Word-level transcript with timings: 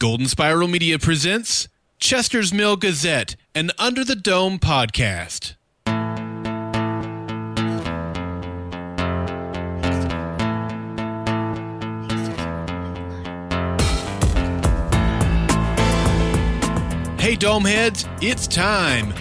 Golden 0.00 0.28
Spiral 0.28 0.66
Media 0.66 0.98
presents 0.98 1.68
Chester's 1.98 2.54
Mill 2.54 2.78
Gazette, 2.78 3.36
an 3.54 3.70
Under 3.78 4.02
the 4.02 4.16
Dome 4.16 4.58
podcast. 4.58 5.56
Hey, 17.20 17.36
Domeheads, 17.36 18.08
it's 18.22 18.46
time. 18.46 19.12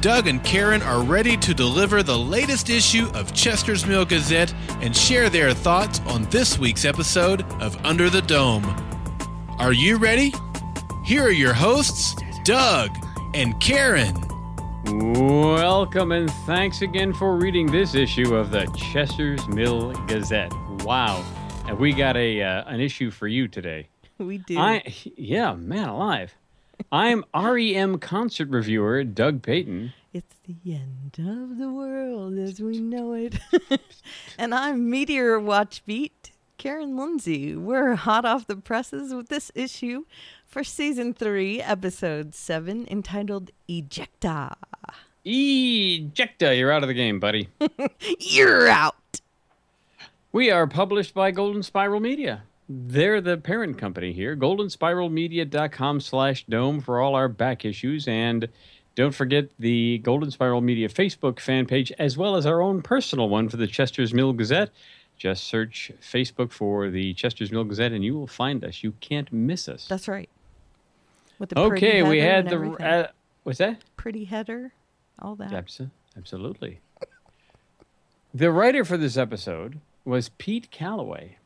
Doug 0.00 0.28
and 0.28 0.44
Karen 0.44 0.82
are 0.82 1.02
ready 1.02 1.36
to 1.38 1.52
deliver 1.52 2.04
the 2.04 2.16
latest 2.16 2.70
issue 2.70 3.10
of 3.14 3.34
Chester's 3.34 3.84
Mill 3.84 4.04
Gazette 4.04 4.54
and 4.80 4.96
share 4.96 5.28
their 5.28 5.52
thoughts 5.52 5.98
on 6.06 6.22
this 6.26 6.56
week's 6.56 6.84
episode 6.84 7.42
of 7.60 7.84
Under 7.84 8.08
the 8.08 8.22
Dome. 8.22 8.93
Are 9.58 9.72
you 9.72 9.98
ready? 9.98 10.34
Here 11.04 11.22
are 11.22 11.30
your 11.30 11.54
hosts, 11.54 12.16
Doug 12.42 12.90
and 13.34 13.58
Karen. 13.60 14.14
Welcome 14.84 16.10
and 16.12 16.30
thanks 16.44 16.82
again 16.82 17.12
for 17.12 17.36
reading 17.36 17.70
this 17.70 17.94
issue 17.94 18.34
of 18.34 18.50
the 18.50 18.66
Chester's 18.76 19.46
Mill 19.46 19.92
Gazette. 20.06 20.52
Wow, 20.80 21.24
and 21.66 21.78
we 21.78 21.92
got 21.92 22.16
a 22.16 22.42
uh, 22.42 22.64
an 22.64 22.80
issue 22.80 23.10
for 23.10 23.28
you 23.28 23.48
today. 23.48 23.88
We 24.18 24.38
do. 24.38 24.58
I 24.58 24.82
yeah, 25.16 25.54
man 25.54 25.88
alive. 25.88 26.34
I'm 26.92 27.24
REM 27.34 27.98
concert 27.98 28.48
reviewer 28.48 29.02
Doug 29.04 29.42
Payton. 29.42 29.92
It's 30.12 30.36
the 30.46 30.74
end 30.74 31.16
of 31.18 31.58
the 31.58 31.68
world 31.68 32.38
as 32.38 32.60
we 32.60 32.78
know 32.78 33.12
it. 33.14 33.34
and 34.38 34.54
I'm 34.54 34.88
Meteor 34.88 35.40
Watch 35.40 35.84
Beat, 35.86 36.30
Karen 36.58 36.96
Lindsay. 36.96 37.56
We're 37.56 37.94
hot 37.94 38.24
off 38.24 38.46
the 38.46 38.56
presses 38.56 39.14
with 39.14 39.28
this 39.28 39.50
issue 39.54 40.04
for 40.46 40.64
season 40.64 41.14
three, 41.14 41.60
episode 41.60 42.34
seven, 42.34 42.86
entitled 42.90 43.50
Ejecta. 43.68 44.54
Ejecta, 45.26 46.56
you're 46.56 46.70
out 46.72 46.82
of 46.82 46.88
the 46.88 46.94
game, 46.94 47.18
buddy. 47.18 47.48
You're 48.18 48.68
out. 48.68 49.20
We 50.32 50.50
are 50.50 50.66
published 50.66 51.14
by 51.14 51.30
Golden 51.30 51.62
Spiral 51.62 52.00
Media. 52.00 52.42
They're 52.68 53.20
the 53.20 53.36
parent 53.36 53.78
company 53.78 54.12
here. 54.12 54.36
GoldenSpiralMedia.com 54.36 56.00
slash 56.00 56.44
dome 56.46 56.80
for 56.80 57.00
all 57.00 57.14
our 57.14 57.28
back 57.28 57.64
issues. 57.64 58.08
And 58.08 58.48
don't 58.94 59.14
forget 59.14 59.48
the 59.58 59.98
Golden 59.98 60.30
Spiral 60.30 60.60
Media 60.60 60.88
Facebook 60.88 61.40
fan 61.40 61.66
page, 61.66 61.92
as 61.98 62.16
well 62.16 62.36
as 62.36 62.46
our 62.46 62.60
own 62.60 62.82
personal 62.82 63.28
one 63.28 63.48
for 63.48 63.56
the 63.56 63.66
Chester's 63.66 64.14
Mill 64.14 64.32
Gazette. 64.32 64.70
Just 65.16 65.44
search 65.44 65.92
Facebook 66.00 66.50
for 66.52 66.90
the 66.90 67.14
Chester's 67.14 67.52
Mill 67.52 67.64
Gazette 67.64 67.92
and 67.92 68.04
you 68.04 68.14
will 68.14 68.26
find 68.26 68.64
us. 68.64 68.82
You 68.82 68.92
can't 69.00 69.32
miss 69.32 69.68
us. 69.68 69.86
That's 69.88 70.08
right. 70.08 70.28
With 71.38 71.50
the 71.50 71.58
okay, 71.60 72.02
we 72.02 72.18
had 72.20 72.48
the. 72.48 72.60
Uh, 72.72 73.08
what's 73.42 73.58
that? 73.58 73.82
pretty 73.96 74.24
header, 74.24 74.72
all 75.20 75.34
that. 75.36 75.50
Abso- 75.50 75.90
absolutely. 76.16 76.80
the 78.34 78.50
writer 78.50 78.84
for 78.84 78.96
this 78.96 79.16
episode 79.16 79.80
was 80.04 80.28
Pete 80.30 80.70
Calloway. 80.70 81.38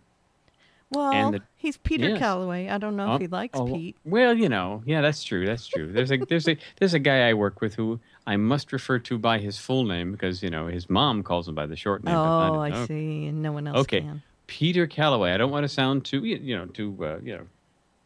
Well, 0.90 1.32
the- 1.32 1.42
he's 1.56 1.76
Peter 1.76 2.08
yes. 2.10 2.18
Calloway. 2.18 2.68
I 2.68 2.78
don't 2.78 2.96
know 2.96 3.12
Oh, 3.12 3.14
if 3.16 3.20
he 3.20 3.26
likes 3.26 3.58
oh, 3.58 3.66
Pete. 3.66 3.96
Well, 4.04 4.32
you 4.34 4.48
know, 4.48 4.82
yeah, 4.86 5.02
that's 5.02 5.22
true. 5.22 5.44
That's 5.46 5.66
true. 5.66 5.92
There's 5.92 6.10
a 6.10 6.16
there's 6.16 6.48
a 6.48 6.56
there's 6.78 6.94
a 6.94 6.98
guy 6.98 7.28
I 7.28 7.34
work 7.34 7.60
with 7.60 7.74
who 7.74 8.00
I 8.28 8.36
must 8.36 8.72
refer 8.74 8.98
to 8.98 9.16
by 9.18 9.38
his 9.38 9.58
full 9.58 9.84
name 9.84 10.12
because 10.12 10.42
you 10.42 10.50
know 10.50 10.66
his 10.66 10.90
mom 10.90 11.22
calls 11.22 11.48
him 11.48 11.54
by 11.54 11.64
the 11.66 11.76
short 11.76 12.04
name. 12.04 12.14
Oh, 12.14 12.60
I 12.60 12.68
know. 12.68 12.84
see. 12.86 13.26
And 13.26 13.42
no 13.42 13.52
one 13.52 13.66
else 13.66 13.78
Okay, 13.78 14.02
can. 14.02 14.22
Peter 14.46 14.86
Calloway. 14.86 15.32
I 15.32 15.38
don't 15.38 15.50
want 15.50 15.64
to 15.64 15.68
sound 15.68 16.04
too 16.04 16.22
you 16.24 16.54
know 16.56 16.66
too 16.66 16.94
uh, 17.02 17.18
you 17.22 17.36
know 17.38 17.46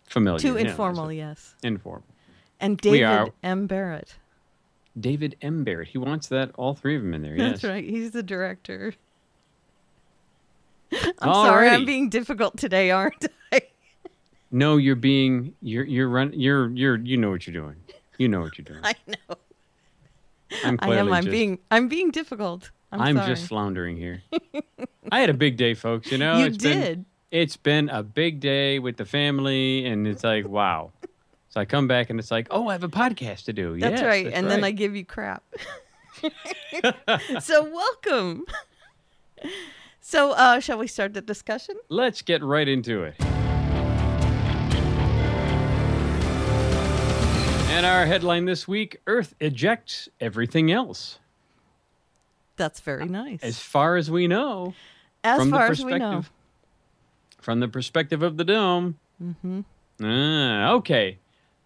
familiar. 0.06 0.38
Too 0.38 0.48
you 0.58 0.64
know, 0.64 0.70
informal, 0.70 1.10
yes. 1.12 1.56
informal. 1.64 2.04
And 2.60 2.78
David 2.78 3.02
are- 3.02 3.28
M. 3.42 3.66
Barrett. 3.66 4.14
David 4.98 5.36
M. 5.42 5.64
Barrett. 5.64 5.88
He 5.88 5.98
wants 5.98 6.28
that 6.28 6.52
all 6.54 6.74
three 6.74 6.94
of 6.94 7.02
them 7.02 7.14
in 7.14 7.22
there. 7.22 7.34
Yes. 7.36 7.50
That's 7.52 7.64
right. 7.64 7.84
He's 7.84 8.12
the 8.12 8.22
director. 8.22 8.94
I'm 11.18 11.34
sorry, 11.34 11.68
I'm 11.68 11.84
being 11.84 12.10
difficult 12.10 12.56
today, 12.58 12.90
aren't 12.92 13.26
I? 13.50 13.62
No, 14.52 14.76
you're 14.76 14.94
being 14.94 15.54
you're 15.62 15.84
you're 15.84 16.08
run 16.08 16.32
you're 16.34 16.70
you're 16.70 16.96
you 16.98 17.16
know 17.16 17.30
what 17.30 17.46
you're 17.46 17.54
doing. 17.60 17.76
You 18.18 18.28
know 18.28 18.40
what 18.42 18.56
you're 18.58 18.64
doing. 18.66 18.80
I 18.84 18.94
know. 19.08 19.36
I'm 20.64 20.78
I 20.80 20.96
am. 20.96 21.12
I'm 21.12 21.24
just, 21.24 21.32
being. 21.32 21.58
I'm 21.70 21.88
being 21.88 22.10
difficult. 22.10 22.70
I'm, 22.90 23.00
I'm 23.18 23.26
just 23.26 23.46
floundering 23.46 23.96
here. 23.96 24.22
I 25.12 25.20
had 25.20 25.30
a 25.30 25.34
big 25.34 25.56
day, 25.56 25.74
folks. 25.74 26.12
You 26.12 26.18
know, 26.18 26.38
you 26.38 26.46
it's 26.46 26.58
been 26.58 26.80
did. 26.80 27.04
it's 27.30 27.56
been 27.56 27.88
a 27.88 28.02
big 28.02 28.40
day 28.40 28.78
with 28.78 28.96
the 28.96 29.04
family, 29.04 29.86
and 29.86 30.06
it's 30.06 30.24
like 30.24 30.46
wow. 30.46 30.92
So 31.48 31.60
I 31.60 31.66
come 31.66 31.86
back 31.86 32.08
and 32.08 32.18
it's 32.18 32.30
like, 32.30 32.48
oh, 32.50 32.68
I 32.68 32.72
have 32.72 32.82
a 32.84 32.88
podcast 32.88 33.44
to 33.44 33.52
do. 33.52 33.78
That's 33.78 34.00
Yes, 34.00 34.06
right. 34.06 34.24
that's 34.24 34.36
and 34.36 34.50
then 34.50 34.64
I 34.64 34.70
give 34.70 34.96
you 34.96 35.04
crap. 35.04 35.42
so 37.40 37.64
welcome. 37.64 38.46
So, 40.00 40.32
uh, 40.32 40.60
shall 40.60 40.78
we 40.78 40.86
start 40.86 41.12
the 41.14 41.20
discussion? 41.20 41.76
let's 41.90 42.22
get 42.22 42.42
right 42.42 42.66
into 42.68 43.02
it. 43.04 43.14
And 47.72 47.86
our 47.86 48.04
headline 48.04 48.44
this 48.44 48.68
week: 48.68 49.00
Earth 49.06 49.34
ejects 49.40 50.08
everything 50.20 50.70
else. 50.70 51.18
That's 52.56 52.80
very 52.80 53.06
nice. 53.06 53.42
As 53.42 53.58
far 53.58 53.96
as 53.96 54.10
we 54.10 54.28
know, 54.28 54.74
As 55.24 55.40
from 55.40 55.50
far 55.50 55.66
the 55.66 55.72
as 55.72 55.84
we 55.84 55.92
know. 55.92 55.98
perspective 56.16 56.32
from 57.40 57.60
the 57.60 57.68
perspective 57.68 58.22
of 58.22 58.36
the 58.36 58.44
dome. 58.44 58.98
Mm-hmm. 59.22 59.60
Ah, 60.02 60.72
okay, 60.72 61.18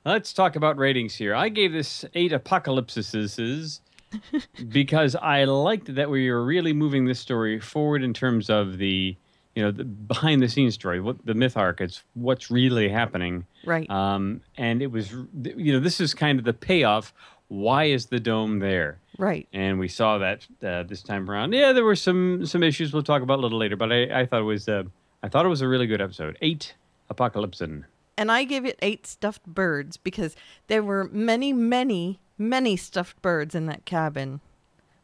let's 0.05 0.33
talk 0.33 0.55
about 0.57 0.79
ratings 0.79 1.17
here. 1.17 1.35
I 1.35 1.49
gave 1.49 1.73
this 1.73 2.05
eight 2.15 2.33
apocalypses 2.33 3.81
because 4.69 5.17
I 5.17 5.45
liked 5.45 5.95
that 5.97 6.09
we 6.09 6.31
were 6.31 6.45
really 6.45 6.73
moving 6.73 7.05
this 7.05 7.19
story 7.19 7.59
forward 7.61 8.03
in 8.03 8.15
terms 8.15 8.49
of 8.49 8.79
the 8.79 9.17
you 9.57 9.63
know 9.63 9.71
the 9.73 9.85
behind 9.85 10.41
the 10.41 10.49
scenes 10.49 10.75
story, 10.75 11.01
what 11.01 11.27
the 11.27 11.35
myth 11.35 11.57
arc. 11.57 11.81
It's 11.81 12.05
what's 12.15 12.49
really 12.51 12.89
happening. 12.89 13.45
Right. 13.67 13.89
Um, 13.91 14.41
and 14.57 14.81
it 14.81 14.91
was, 14.93 15.13
you 15.13 15.73
know, 15.73 15.81
this 15.81 16.01
is 16.01 16.15
kind 16.15 16.39
of 16.39 16.45
the 16.45 16.55
payoff. 16.55 17.13
Why 17.49 17.85
is 17.85 18.07
the 18.07 18.21
dome 18.21 18.61
there? 18.61 18.99
right. 19.19 19.49
and 19.53 19.79
we 19.79 19.89
saw 19.89 20.19
that 20.19 20.47
uh, 20.63 20.83
this 20.83 21.03
time 21.03 21.31
around. 21.31 21.53
Yeah, 21.53 21.73
there 21.73 21.85
were 21.85 21.97
some 21.97 22.45
some 22.47 22.63
issues 22.63 22.93
we'll 22.93 23.03
talk 23.03 23.23
about 23.23 23.39
a 23.39 23.43
little 23.43 23.59
later, 23.59 23.77
but 23.77 23.93
I, 23.93 24.21
I 24.21 24.27
thought 24.27 24.41
it 24.41 24.45
was 24.45 24.69
uh, 24.69 24.85
I 25.23 25.29
thought 25.29 25.47
it 25.47 25.49
was 25.49 25.63
a 25.63 25.69
really 25.69 25.87
good 25.87 26.01
episode. 26.01 26.37
Eight 26.43 26.75
Apocalypsin. 27.11 27.85
And 28.19 28.33
I 28.33 28.45
gave 28.45 28.65
it 28.65 28.79
eight 28.81 29.07
stuffed 29.07 29.45
birds 29.45 29.97
because 29.99 30.35
there 30.69 30.83
were 30.83 31.09
many, 31.13 31.53
many, 31.53 32.19
many 32.39 32.77
stuffed 32.77 33.21
birds 33.21 33.55
in 33.55 33.67
that 33.67 33.85
cabin 33.85 34.41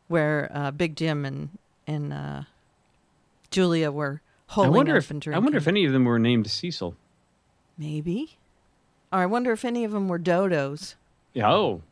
where 0.09 0.50
uh, 0.53 0.71
Big 0.71 0.97
Jim 0.97 1.25
and 1.25 1.50
and 1.87 2.12
uh, 2.12 2.43
Julia 3.50 3.91
were 3.91 4.23
holding 4.49 4.73
I 4.73 4.77
wonder 4.77 4.93
up 4.93 4.99
if 4.99 5.11
and 5.11 5.27
I 5.33 5.39
wonder 5.39 5.59
if 5.59 5.69
any 5.69 5.84
of 5.84 5.93
them 5.93 6.05
were 6.05 6.19
named 6.19 6.50
Cecil. 6.50 6.94
maybe, 7.77 8.39
or 9.12 9.19
I 9.21 9.27
wonder 9.27 9.53
if 9.53 9.65
any 9.65 9.84
of 9.84 9.93
them 9.93 10.09
were 10.09 10.19
dodos 10.19 10.95
Yeah, 11.34 11.53
Oh, 11.53 11.83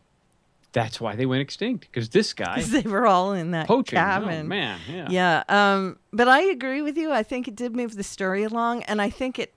that's 0.72 1.00
why 1.00 1.16
they 1.16 1.26
went 1.26 1.42
extinct 1.42 1.88
because 1.90 2.08
this 2.10 2.32
guy 2.32 2.54
because 2.56 2.70
they 2.70 2.82
were 2.88 3.06
all 3.06 3.32
in 3.32 3.50
that 3.50 3.66
poaching. 3.66 3.96
cabin. 3.96 4.46
Oh 4.46 4.48
man, 4.48 4.78
yeah. 4.88 5.08
Yeah. 5.10 5.42
Um, 5.48 5.98
but 6.12 6.28
I 6.28 6.42
agree 6.42 6.80
with 6.82 6.96
you. 6.96 7.10
I 7.12 7.22
think 7.24 7.48
it 7.48 7.56
did 7.56 7.74
move 7.74 7.96
the 7.96 8.04
story 8.04 8.44
along, 8.44 8.84
and 8.84 9.02
I 9.02 9.10
think 9.10 9.38
it, 9.38 9.52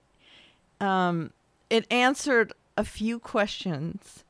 um, 0.82 1.32
it 1.70 1.86
answered 1.92 2.52
a 2.76 2.84
few 2.84 3.20
questions, 3.20 4.24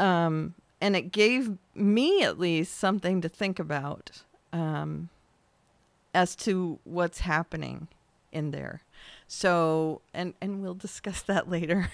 um, 0.00 0.54
and 0.80 0.96
it 0.96 1.12
gave 1.12 1.56
me 1.74 2.22
at 2.24 2.38
least 2.38 2.76
something 2.76 3.20
to 3.20 3.28
think 3.28 3.60
about, 3.60 4.22
um, 4.52 5.10
as 6.12 6.34
to 6.36 6.80
what's 6.82 7.20
happening 7.20 7.86
in 8.32 8.50
there. 8.50 8.82
So, 9.28 10.00
and 10.12 10.34
and 10.40 10.62
we'll 10.62 10.74
discuss 10.74 11.22
that 11.22 11.48
later. 11.56 11.90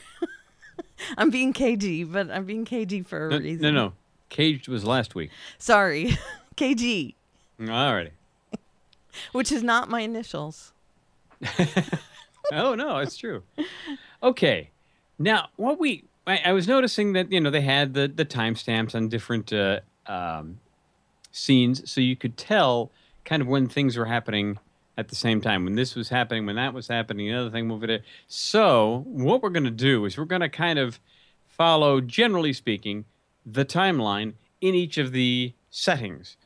I'm 1.19 1.31
being 1.31 1.53
KG, 1.53 2.11
but 2.11 2.31
I'm 2.31 2.45
being 2.45 2.65
KG 2.65 3.07
for 3.07 3.29
a 3.29 3.31
No, 3.31 3.39
reason. 3.39 3.63
no, 3.63 3.71
no. 3.71 3.93
Caged 4.29 4.69
was 4.69 4.85
last 4.85 5.15
week. 5.15 5.31
Sorry, 5.59 6.17
KG, 6.57 7.15
Alrighty. 7.61 8.11
which 9.33 9.53
is 9.53 9.63
not 9.63 9.89
my 9.89 10.01
initials. 10.01 10.73
oh 12.53 12.75
no, 12.75 12.99
it's 12.99 13.17
true. 13.17 13.43
Okay, 14.23 14.71
now 15.19 15.49
what 15.57 15.79
we 15.79 16.05
I, 16.27 16.41
I 16.47 16.53
was 16.53 16.67
noticing 16.67 17.13
that 17.13 17.31
you 17.31 17.41
know 17.41 17.51
they 17.51 17.61
had 17.61 17.95
the 17.95 18.09
the 18.09 18.25
timestamps 18.25 18.95
on 18.95 19.09
different 19.09 19.53
uh, 19.53 19.81
um, 20.07 20.59
scenes, 21.33 21.89
so 21.91 22.01
you 22.01 22.17
could 22.17 22.37
tell 22.37 22.91
kind 23.25 23.41
of 23.43 23.49
when 23.49 23.69
things 23.69 23.97
were 23.97 24.07
happening 24.07 24.59
at 24.97 25.09
the 25.09 25.15
same 25.15 25.41
time. 25.41 25.65
When 25.65 25.75
this 25.75 25.95
was 25.95 26.09
happening, 26.09 26.47
when 26.47 26.57
that 26.57 26.75
was 26.75 26.89
happening, 26.89 27.29
the 27.29 27.35
other 27.35 27.51
thing 27.51 27.71
over 27.71 27.87
there. 27.87 28.01
So 28.29 29.05
what 29.07 29.43
we're 29.43 29.51
going 29.51 29.65
to 29.65 29.71
do 29.71 30.05
is 30.05 30.17
we're 30.17 30.25
going 30.25 30.41
to 30.41 30.49
kind 30.49 30.79
of 30.79 31.01
follow, 31.49 32.01
generally 32.01 32.53
speaking, 32.53 33.05
the 33.47 33.65
timeline 33.65 34.35
in 34.61 34.75
each 34.75 34.99
of 34.99 35.13
the 35.13 35.53
settings 35.71 36.37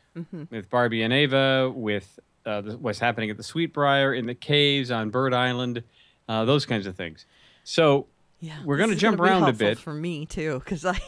with 0.51 0.69
Barbie 0.69 1.03
and 1.03 1.13
Ava, 1.13 1.71
with 1.75 2.19
uh, 2.45 2.61
the, 2.61 2.77
what's 2.77 2.99
happening 2.99 3.31
at 3.31 3.37
the 3.37 3.43
Sweetbriar, 3.43 4.19
in 4.19 4.27
the 4.27 4.35
caves 4.35 4.91
on 4.91 5.11
Bird 5.11 5.33
Island, 5.33 5.83
uh, 6.29 6.45
those 6.45 6.67
kinds 6.67 6.87
of 6.87 6.97
things. 6.97 7.27
So 7.63 8.07
Yeah, 8.41 8.57
We're 8.65 8.79
gonna 8.79 8.95
is 8.95 9.01
jump 9.01 9.21
around 9.21 9.49
a 9.49 9.53
bit. 9.53 9.79
for 9.79 9.95
me 9.95 10.27
too, 10.27 10.61
because 10.65 10.85
I 10.85 11.01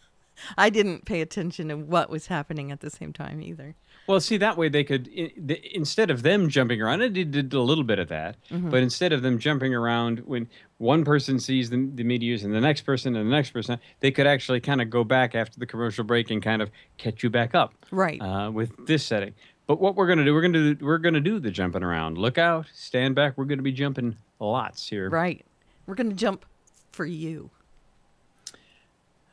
I 0.56 0.70
didn't 0.70 1.04
pay 1.04 1.20
attention 1.20 1.68
to 1.68 1.74
what 1.74 2.10
was 2.10 2.28
happening 2.28 2.70
at 2.70 2.80
the 2.80 2.90
same 2.90 3.12
time 3.12 3.42
either. 3.42 3.74
Well, 4.08 4.20
see 4.20 4.38
that 4.38 4.56
way 4.56 4.70
they 4.70 4.84
could 4.84 5.06
instead 5.06 6.10
of 6.10 6.22
them 6.22 6.48
jumping 6.48 6.80
around, 6.80 7.02
and 7.02 7.14
it 7.14 7.30
did 7.30 7.52
a 7.52 7.60
little 7.60 7.84
bit 7.84 7.98
of 7.98 8.08
that. 8.08 8.36
Mm-hmm. 8.50 8.70
But 8.70 8.82
instead 8.82 9.12
of 9.12 9.20
them 9.20 9.38
jumping 9.38 9.74
around 9.74 10.20
when 10.20 10.48
one 10.78 11.04
person 11.04 11.38
sees 11.38 11.68
the, 11.68 11.90
the 11.94 12.04
meteors 12.04 12.42
and 12.42 12.54
the 12.54 12.60
next 12.60 12.82
person 12.82 13.14
and 13.14 13.30
the 13.30 13.36
next 13.36 13.50
person, 13.50 13.78
they 14.00 14.10
could 14.10 14.26
actually 14.26 14.60
kind 14.60 14.80
of 14.80 14.88
go 14.88 15.04
back 15.04 15.34
after 15.34 15.60
the 15.60 15.66
commercial 15.66 16.04
break 16.04 16.30
and 16.30 16.42
kind 16.42 16.62
of 16.62 16.70
catch 16.96 17.22
you 17.22 17.28
back 17.28 17.54
up. 17.54 17.74
Right. 17.90 18.18
uh, 18.20 18.50
with 18.50 18.86
this 18.86 19.04
setting. 19.04 19.34
But 19.66 19.78
what 19.78 19.94
we're 19.94 20.06
gonna 20.06 20.24
do, 20.24 20.32
we're 20.32 20.40
gonna 20.40 20.74
do, 20.74 20.86
we're 20.86 20.96
gonna 20.96 21.20
do 21.20 21.38
the 21.38 21.50
jumping 21.50 21.82
around. 21.82 22.16
Look 22.16 22.38
out, 22.38 22.64
stand 22.72 23.14
back. 23.14 23.36
We're 23.36 23.44
gonna 23.44 23.60
be 23.60 23.72
jumping 23.72 24.16
lots 24.40 24.88
here. 24.88 25.10
right. 25.10 25.44
We're 25.86 25.94
gonna 25.94 26.14
jump 26.14 26.46
for 26.92 27.04
you. 27.04 27.50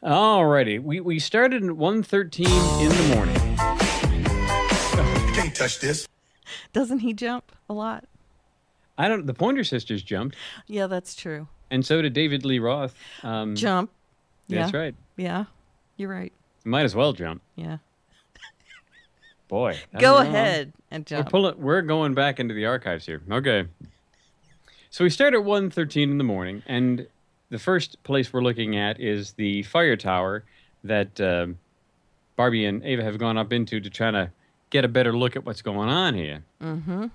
Alrighty, 0.03 0.83
we 0.83 0.99
we 0.99 1.19
started 1.19 1.63
at 1.63 1.69
1.13 1.71 2.81
in 2.81 2.89
the 2.89 3.15
morning. 3.15 3.44
You 5.55 5.59
can't 5.59 5.71
touch 5.71 5.79
this. 5.79 6.07
Doesn't 6.73 6.99
he 6.99 7.13
jump 7.13 7.51
a 7.69 7.73
lot? 7.73 8.03
I 8.97 9.07
don't. 9.07 9.25
The 9.25 9.33
Pointer 9.33 9.63
Sisters 9.63 10.01
jumped, 10.03 10.35
Yeah, 10.67 10.87
that's 10.87 11.15
true. 11.15 11.47
and 11.71 11.85
so 11.85 12.01
did 12.01 12.13
David 12.13 12.43
Lee 12.45 12.59
Roth. 12.59 12.95
Um, 13.23 13.55
Jump. 13.55 13.89
That's 14.49 14.71
yeah. 14.73 14.79
right. 14.79 14.95
Yeah. 15.17 15.45
You're 15.97 16.09
right. 16.09 16.31
Might 16.65 16.83
as 16.83 16.93
well 16.95 17.13
jump. 17.13 17.41
Yeah. 17.55 17.77
Boy, 19.47 19.79
I 19.93 19.99
Go 19.99 20.15
don't 20.15 20.23
know. 20.25 20.29
ahead 20.39 20.73
and 20.91 21.05
jump. 21.05 21.19
We're 21.19 21.23
jump. 21.23 21.31
pulling. 21.31 21.61
We're 21.61 21.81
going 21.83 22.13
back 22.15 22.39
into 22.39 22.53
the 22.53 22.65
archives 22.65 23.05
here. 23.05 23.21
Okay. 23.31 23.65
So 24.89 25.03
we 25.03 25.09
start 25.09 25.33
at 25.33 25.41
1.13 25.41 26.03
in 26.03 26.17
the 26.17 26.23
morning, 26.23 26.63
and 26.67 27.05
the 27.49 27.59
first 27.59 28.01
place 28.03 28.31
we're 28.33 28.41
looking 28.41 28.75
at 28.77 28.99
is 28.99 29.33
the 29.33 29.63
fire 29.63 29.95
tower 29.97 30.43
that 30.83 31.19
um 31.21 31.57
Barbie 32.35 32.65
and 32.65 32.83
Ava 32.83 33.03
have 33.03 33.17
gone 33.17 33.37
up 33.37 33.51
into 33.53 33.79
to 33.79 33.89
try 33.89 34.11
to 34.11 34.31
get 34.69 34.85
a 34.85 34.87
better 34.87 35.15
look 35.15 35.35
at 35.35 35.45
what's 35.45 35.61
going 35.61 35.89
on 35.89 36.13
here. 36.13 36.43
Mm-hmm. 36.61 37.07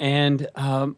And 0.00 0.48
um, 0.54 0.96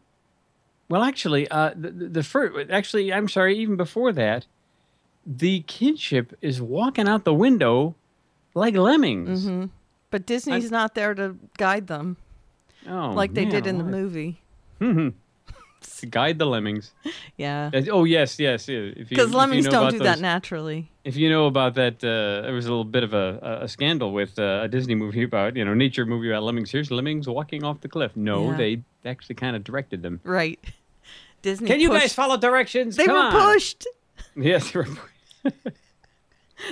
well, 0.89 1.03
actually, 1.03 1.47
uh, 1.49 1.73
the, 1.75 1.91
the, 1.91 2.23
first. 2.23 2.71
Actually, 2.71 3.13
I'm 3.13 3.29
sorry. 3.29 3.57
Even 3.57 3.75
before 3.75 4.11
that, 4.13 4.45
the 5.25 5.61
kinship 5.61 6.35
is 6.41 6.61
walking 6.61 7.07
out 7.07 7.23
the 7.23 7.33
window 7.33 7.95
like 8.53 8.75
lemmings. 8.75 9.45
Mm-hmm. 9.45 9.65
But 10.09 10.25
Disney's 10.25 10.71
not 10.71 10.95
there 10.95 11.13
to 11.13 11.37
guide 11.57 11.87
them 11.87 12.17
Oh, 12.89 13.11
like 13.11 13.33
they 13.33 13.43
man 13.43 13.51
did 13.51 13.67
in 13.67 13.77
the 13.77 13.83
movie. 13.83 14.41
To 15.99 16.05
guide 16.19 16.37
the 16.39 16.45
lemmings. 16.45 16.91
Yeah. 17.37 17.69
Uh, 17.73 17.81
Oh 17.91 18.03
yes, 18.03 18.39
yes. 18.39 18.67
yeah. 18.67 18.79
If 18.79 18.97
you- 18.97 19.05
Because 19.17 19.27
if 19.27 19.31
you 19.31 19.37
lemmings 19.37 19.65
know 19.65 19.71
don't 19.71 19.91
do 19.91 19.99
that 19.99 20.19
naturally. 20.19 20.89
If 21.03 21.15
you 21.15 21.29
know 21.29 21.45
about 21.47 21.75
that, 21.75 22.03
uh, 22.03 22.41
there 22.43 22.53
was 22.53 22.65
a 22.65 22.69
little 22.69 22.83
bit 22.83 23.03
of 23.03 23.13
a, 23.13 23.59
a- 23.63 23.67
scandal 23.67 24.11
with 24.11 24.37
uh, 24.39 24.61
a 24.63 24.67
Disney 24.67 24.95
movie 24.95 25.23
about 25.23 25.55
you 25.55 25.63
know 25.65 25.73
nature 25.73 26.05
movie 26.05 26.29
about 26.29 26.43
lemmings. 26.43 26.71
Here's 26.71 26.89
lemmings 26.91 27.27
walking 27.27 27.63
off 27.63 27.81
the 27.81 27.87
cliff. 27.89 28.11
No, 28.15 28.51
Yeah. 28.51 28.57
they 28.57 28.83
actually 29.05 29.35
kind 29.35 29.55
of 29.55 29.63
directed 29.63 30.01
them. 30.03 30.19
Right. 30.23 30.59
Disney 31.43 31.67
Can 31.67 31.79
you 31.79 31.89
guys 31.89 32.13
follow 32.13 32.35
directions? 32.37 32.95
They 32.95 33.05
Come 33.05 33.15
were 33.15 33.37
on. 33.39 33.53
pushed. 33.53 33.85
Yes, 34.35 34.71
they 34.71 34.79
were 34.79 34.85
pushed. 35.43 35.77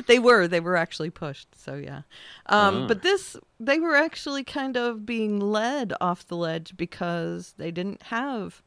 They 0.07 0.17
were. 0.19 0.47
They 0.47 0.59
were 0.59 0.75
actually 0.75 1.11
pushed. 1.11 1.47
So 1.63 1.75
yeah. 1.75 2.01
Um, 2.47 2.83
Ah. 2.83 2.87
But 2.87 3.01
this, 3.03 3.37
they 3.59 3.79
were 3.79 3.95
actually 3.95 4.43
kind 4.43 4.75
of 4.77 5.05
being 5.05 5.39
led 5.39 5.93
off 6.01 6.27
the 6.27 6.35
ledge 6.35 6.75
because 6.75 7.53
they 7.57 7.69
didn't 7.71 8.01
have 8.03 8.61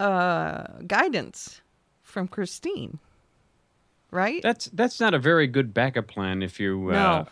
uh, 0.00 0.64
guidance 0.86 1.60
from 2.02 2.28
Christine. 2.28 2.98
Right. 4.10 4.42
That's 4.42 4.66
that's 4.66 5.00
not 5.00 5.12
a 5.14 5.18
very 5.18 5.46
good 5.46 5.74
backup 5.74 6.06
plan 6.06 6.42
if 6.42 6.58
you 6.58 6.88
uh, 6.90 6.92
No. 6.92 7.26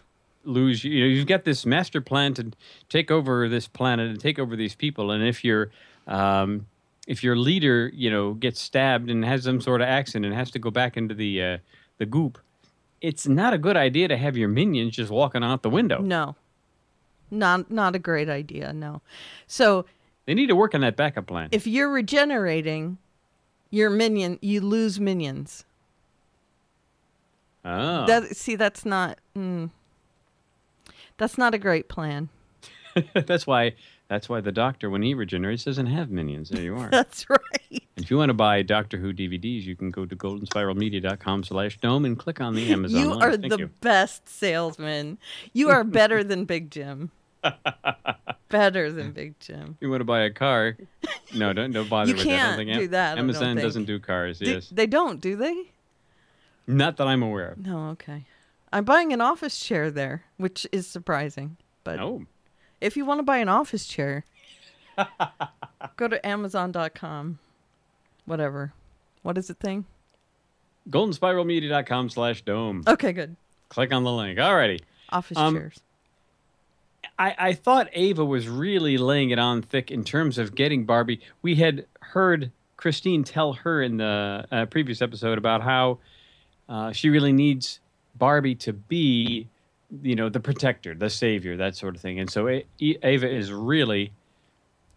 lose. 0.45 0.85
You 0.85 1.01
know, 1.01 1.07
you've 1.07 1.27
got 1.27 1.45
this 1.45 1.65
master 1.65 2.01
plan 2.03 2.35
to 2.35 2.53
take 2.91 3.11
over 3.11 3.49
this 3.49 3.67
planet 3.67 4.11
and 4.11 4.21
take 4.21 4.39
over 4.39 4.57
these 4.57 4.75
people, 4.75 5.11
and 5.11 5.25
if 5.25 5.43
your 5.43 5.71
um, 6.07 6.67
if 7.07 7.23
your 7.25 7.35
leader, 7.37 7.91
you 7.95 8.11
know, 8.11 8.35
gets 8.35 8.61
stabbed 8.61 9.09
and 9.11 9.25
has 9.25 9.45
some 9.45 9.61
sort 9.63 9.81
of 9.81 9.89
accident 9.89 10.27
and 10.27 10.35
has 10.35 10.51
to 10.51 10.59
go 10.59 10.71
back 10.71 10.99
into 10.99 11.15
the 11.15 11.43
uh, 11.43 11.59
the 11.97 12.05
goop, 12.05 12.39
it's 13.01 13.27
not 13.27 13.55
a 13.55 13.59
good 13.59 13.77
idea 13.79 14.09
to 14.09 14.17
have 14.19 14.37
your 14.37 14.49
minions 14.49 14.95
just 14.97 15.11
walking 15.11 15.43
out 15.43 15.63
the 15.63 15.71
window. 15.71 16.01
no. 16.03 16.37
Not 17.29 17.71
not 17.73 17.97
a 17.97 17.99
great 17.99 18.29
idea. 18.29 18.73
No. 18.73 19.01
So 19.49 19.85
They 20.27 20.35
need 20.35 20.49
to 20.49 20.57
work 20.57 20.75
on 20.75 20.81
that 20.83 20.97
backup 20.97 21.27
plan. 21.27 21.49
if 21.53 21.67
you're 21.67 21.89
regenerating, 21.91 22.99
your 23.71 23.91
minion, 23.91 24.39
you 24.43 24.61
lose 24.61 24.99
minions. 25.01 25.65
oh. 27.65 28.07
That 28.07 28.37
see, 28.37 28.57
that's 28.57 28.85
not. 28.85 29.19
Mm, 29.37 29.71
that's 31.17 31.39
not 31.39 31.55
a 31.55 31.59
great 31.59 31.89
plan. 31.89 32.29
that's 33.27 33.47
why 33.47 33.75
that's 34.09 34.29
why 34.29 34.41
the 34.41 34.53
Doctor, 34.53 34.89
when 34.91 35.03
he 35.03 35.15
regenerates, 35.15 35.65
doesn't 35.65 35.87
have 35.87 36.11
minions. 36.11 36.49
There 36.51 36.63
you 36.63 36.77
are. 36.79 36.89
That's 36.91 37.29
right. 37.29 37.41
And 37.71 38.05
if 38.05 38.11
you 38.11 38.17
want 38.19 38.31
to 38.31 38.35
buy 38.35 38.63
Doctor 38.63 38.99
Who 38.99 39.13
DVDs, 39.13 39.63
you 39.65 39.75
can 39.77 39.91
go 39.91 40.05
to 40.07 40.15
goldenspiralmedia.com 40.17 41.45
slash 41.45 41.79
dome 41.79 42.05
and 42.05 42.19
click 42.19 42.41
on 42.41 42.55
the 42.55 42.71
Amazon 42.73 43.01
You 43.01 43.11
link. 43.11 43.23
are 43.23 43.37
Thank 43.37 43.53
the 43.53 43.59
you. 43.59 43.71
best 43.81 44.29
salesman. 44.29 45.19
You 45.53 45.71
are 45.71 45.83
better 45.85 46.23
than 46.23 46.45
Big 46.45 46.71
Jim. 46.71 47.11
better 48.49 48.91
than 48.93 49.13
Big 49.13 49.39
Jim. 49.41 49.77
You 49.81 49.91
want 49.91 50.01
to 50.01 50.05
buy 50.05 50.21
a 50.23 50.31
car, 50.31 50.77
no, 51.35 51.53
don't, 51.53 51.73
don't 51.73 51.89
bother 51.89 52.11
You 52.11 52.17
with 52.17 52.25
that. 52.25 52.31
Can't 52.31 52.57
don't 52.59 52.67
think 52.67 52.79
do 52.81 52.89
that, 52.89 53.19
Amazon 53.19 53.57
doesn't 53.57 53.85
do 53.85 53.99
cars, 53.99 54.39
Do- 54.39 54.47
yes. 54.51 54.69
They 54.71 54.87
don't, 54.87 55.21
do 55.21 55.37
they? 55.37 55.71
Not 56.67 56.97
that 56.97 57.07
I'm 57.07 57.23
aware 57.23 57.49
of. 57.51 57.59
No, 57.59 57.89
okay. 57.91 58.25
I'm 58.73 58.85
buying 58.85 59.13
an 59.13 59.21
office 59.21 59.59
chair 59.59 59.91
there, 59.91 60.25
which 60.37 60.67
is 60.73 60.87
surprising. 60.87 61.57
But 61.85 62.01
Oh, 62.01 62.27
if 62.81 62.97
you 62.97 63.05
want 63.05 63.19
to 63.21 63.23
buy 63.23 63.39
an 63.39 63.49
office 63.49 63.87
chair, 63.87 64.25
go 65.97 66.09
to 66.09 66.27
Amazon.com. 66.27 67.39
Whatever. 68.25 68.73
What 69.23 69.39
is 69.39 69.47
the 69.47 69.55
thing? 69.55 69.85
goldenspiralmedia.com 70.91 72.11
slash 72.11 72.43
dome. 72.43 72.83
Okay, 72.87 73.13
good. 73.13 73.37
Click 73.69 73.93
on 73.93 74.05
the 74.05 74.13
link. 74.13 74.39
Alrighty. 74.39 74.81
Office 75.11 75.37
Um, 75.37 75.55
chairs. 75.55 75.81
I, 77.19 77.35
I 77.39 77.53
thought 77.55 77.89
Ava 77.93 78.25
was 78.25 78.49
really 78.49 78.99
laying 78.99 79.31
it 79.31 79.39
on 79.39 79.63
thick 79.63 79.91
in 79.91 80.05
terms 80.05 80.39
of 80.39 80.55
getting 80.55 80.85
Barbie. 80.85 81.21
We 81.43 81.55
had 81.57 81.87
heard 82.01 82.51
Christine 82.77 83.25
tell 83.25 83.55
her 83.55 83.83
in 83.83 83.97
the 83.97 84.47
uh, 84.53 84.67
previous 84.67 85.01
episode 85.01 85.39
about 85.39 85.63
how 85.63 85.99
uh, 86.69 86.93
she 86.93 87.09
really 87.09 87.33
needs 87.33 87.81
Barbie 88.15 88.55
to 88.57 88.73
be, 88.73 89.49
you 90.03 90.15
know, 90.15 90.29
the 90.29 90.41
protector, 90.41 90.95
the 90.95 91.09
savior, 91.11 91.57
that 91.57 91.75
sort 91.77 91.95
of 91.95 92.03
thing. 92.03 92.21
And 92.21 92.31
so 92.31 92.49
A- 92.49 92.67
Ava 92.81 93.31
is 93.31 93.51
really, 93.51 94.13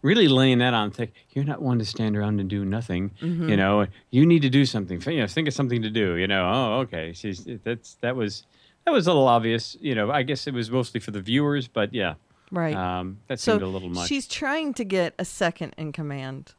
really 0.02 0.28
laying 0.28 0.58
that 0.58 0.74
on 0.74 0.90
thick. 0.90 1.14
You're 1.30 1.44
not 1.44 1.62
one 1.62 1.78
to 1.78 1.84
stand 1.86 2.16
around 2.16 2.38
and 2.40 2.50
do 2.50 2.64
nothing. 2.64 3.12
You 3.48 3.56
know, 3.56 3.86
you 4.10 4.26
need 4.26 4.42
to 4.42 4.50
do 4.50 4.66
something. 4.66 5.00
You 5.06 5.20
know, 5.20 5.26
think 5.26 5.48
of 5.48 5.54
something 5.54 5.82
to 5.82 5.90
do. 5.90 6.16
You 6.16 6.26
know, 6.26 6.50
oh, 6.52 6.80
okay. 6.80 7.12
She's 7.14 7.46
that's 7.64 7.94
that 8.02 8.14
was 8.16 8.44
that 8.84 8.92
was 8.92 9.06
a 9.06 9.10
little 9.10 9.28
obvious. 9.28 9.76
You 9.80 9.94
know, 9.94 10.10
I 10.10 10.22
guess 10.22 10.46
it 10.46 10.54
was 10.54 10.70
mostly 10.70 11.00
for 11.00 11.10
the 11.10 11.20
viewers, 11.20 11.68
but 11.68 11.92
yeah. 11.94 12.14
Right. 12.50 12.74
Um, 12.74 13.18
that 13.28 13.38
so 13.38 13.52
seemed 13.52 13.62
a 13.62 13.66
little 13.68 13.88
much. 13.90 14.08
she's 14.08 14.26
trying 14.26 14.74
to 14.74 14.84
get 14.84 15.14
a 15.18 15.24
second 15.24 15.74
in 15.78 15.92
command. 15.92 16.54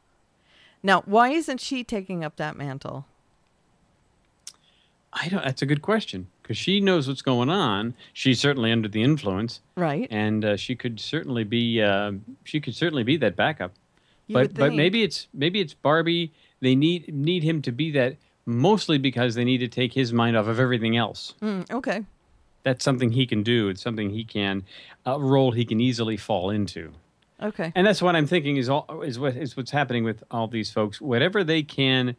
Now, 0.82 1.02
why 1.06 1.28
isn't 1.30 1.60
she 1.60 1.84
taking 1.84 2.24
up 2.24 2.36
that 2.36 2.56
mantle? 2.56 3.06
I 5.12 5.28
don't. 5.28 5.44
That's 5.44 5.60
a 5.60 5.66
good 5.66 5.82
question 5.82 6.28
because 6.42 6.56
she 6.56 6.80
knows 6.80 7.06
what's 7.06 7.20
going 7.20 7.50
on. 7.50 7.94
She's 8.14 8.40
certainly 8.40 8.72
under 8.72 8.88
the 8.88 9.02
influence, 9.02 9.60
Right. 9.76 10.08
and 10.10 10.42
uh, 10.44 10.56
she 10.56 10.74
could 10.74 10.98
certainly 11.00 11.44
be. 11.44 11.82
Uh, 11.82 12.12
she 12.44 12.60
could 12.60 12.74
certainly 12.74 13.02
be 13.02 13.18
that 13.18 13.36
backup. 13.36 13.72
You 14.26 14.34
but 14.34 14.54
but 14.54 14.72
maybe 14.72 15.02
it's 15.02 15.28
maybe 15.34 15.60
it's 15.60 15.74
Barbie. 15.74 16.32
They 16.60 16.74
need 16.74 17.12
need 17.14 17.42
him 17.42 17.60
to 17.62 17.72
be 17.72 17.90
that 17.90 18.16
mostly 18.46 18.98
because 18.98 19.34
they 19.34 19.44
need 19.44 19.58
to 19.58 19.68
take 19.68 19.92
his 19.92 20.12
mind 20.12 20.36
off 20.36 20.46
of 20.46 20.58
everything 20.58 20.96
else. 20.96 21.34
Mm, 21.42 21.70
okay. 21.70 22.04
That's 22.62 22.84
something 22.84 23.10
he 23.10 23.26
can 23.26 23.42
do. 23.42 23.68
It's 23.68 23.82
something 23.82 24.10
he 24.10 24.24
can 24.24 24.64
a 25.04 25.18
role 25.18 25.52
he 25.52 25.64
can 25.64 25.80
easily 25.80 26.16
fall 26.16 26.50
into. 26.50 26.92
Okay. 27.42 27.72
And 27.74 27.86
that's 27.86 28.00
what 28.00 28.14
I'm 28.14 28.26
thinking 28.26 28.56
is 28.56 28.68
all 28.68 29.02
is 29.02 29.18
what 29.18 29.36
is 29.36 29.56
what's 29.56 29.70
happening 29.70 30.04
with 30.04 30.22
all 30.30 30.46
these 30.46 30.70
folks. 30.70 31.00
Whatever 31.00 31.42
they 31.42 31.62
can, 31.62 32.16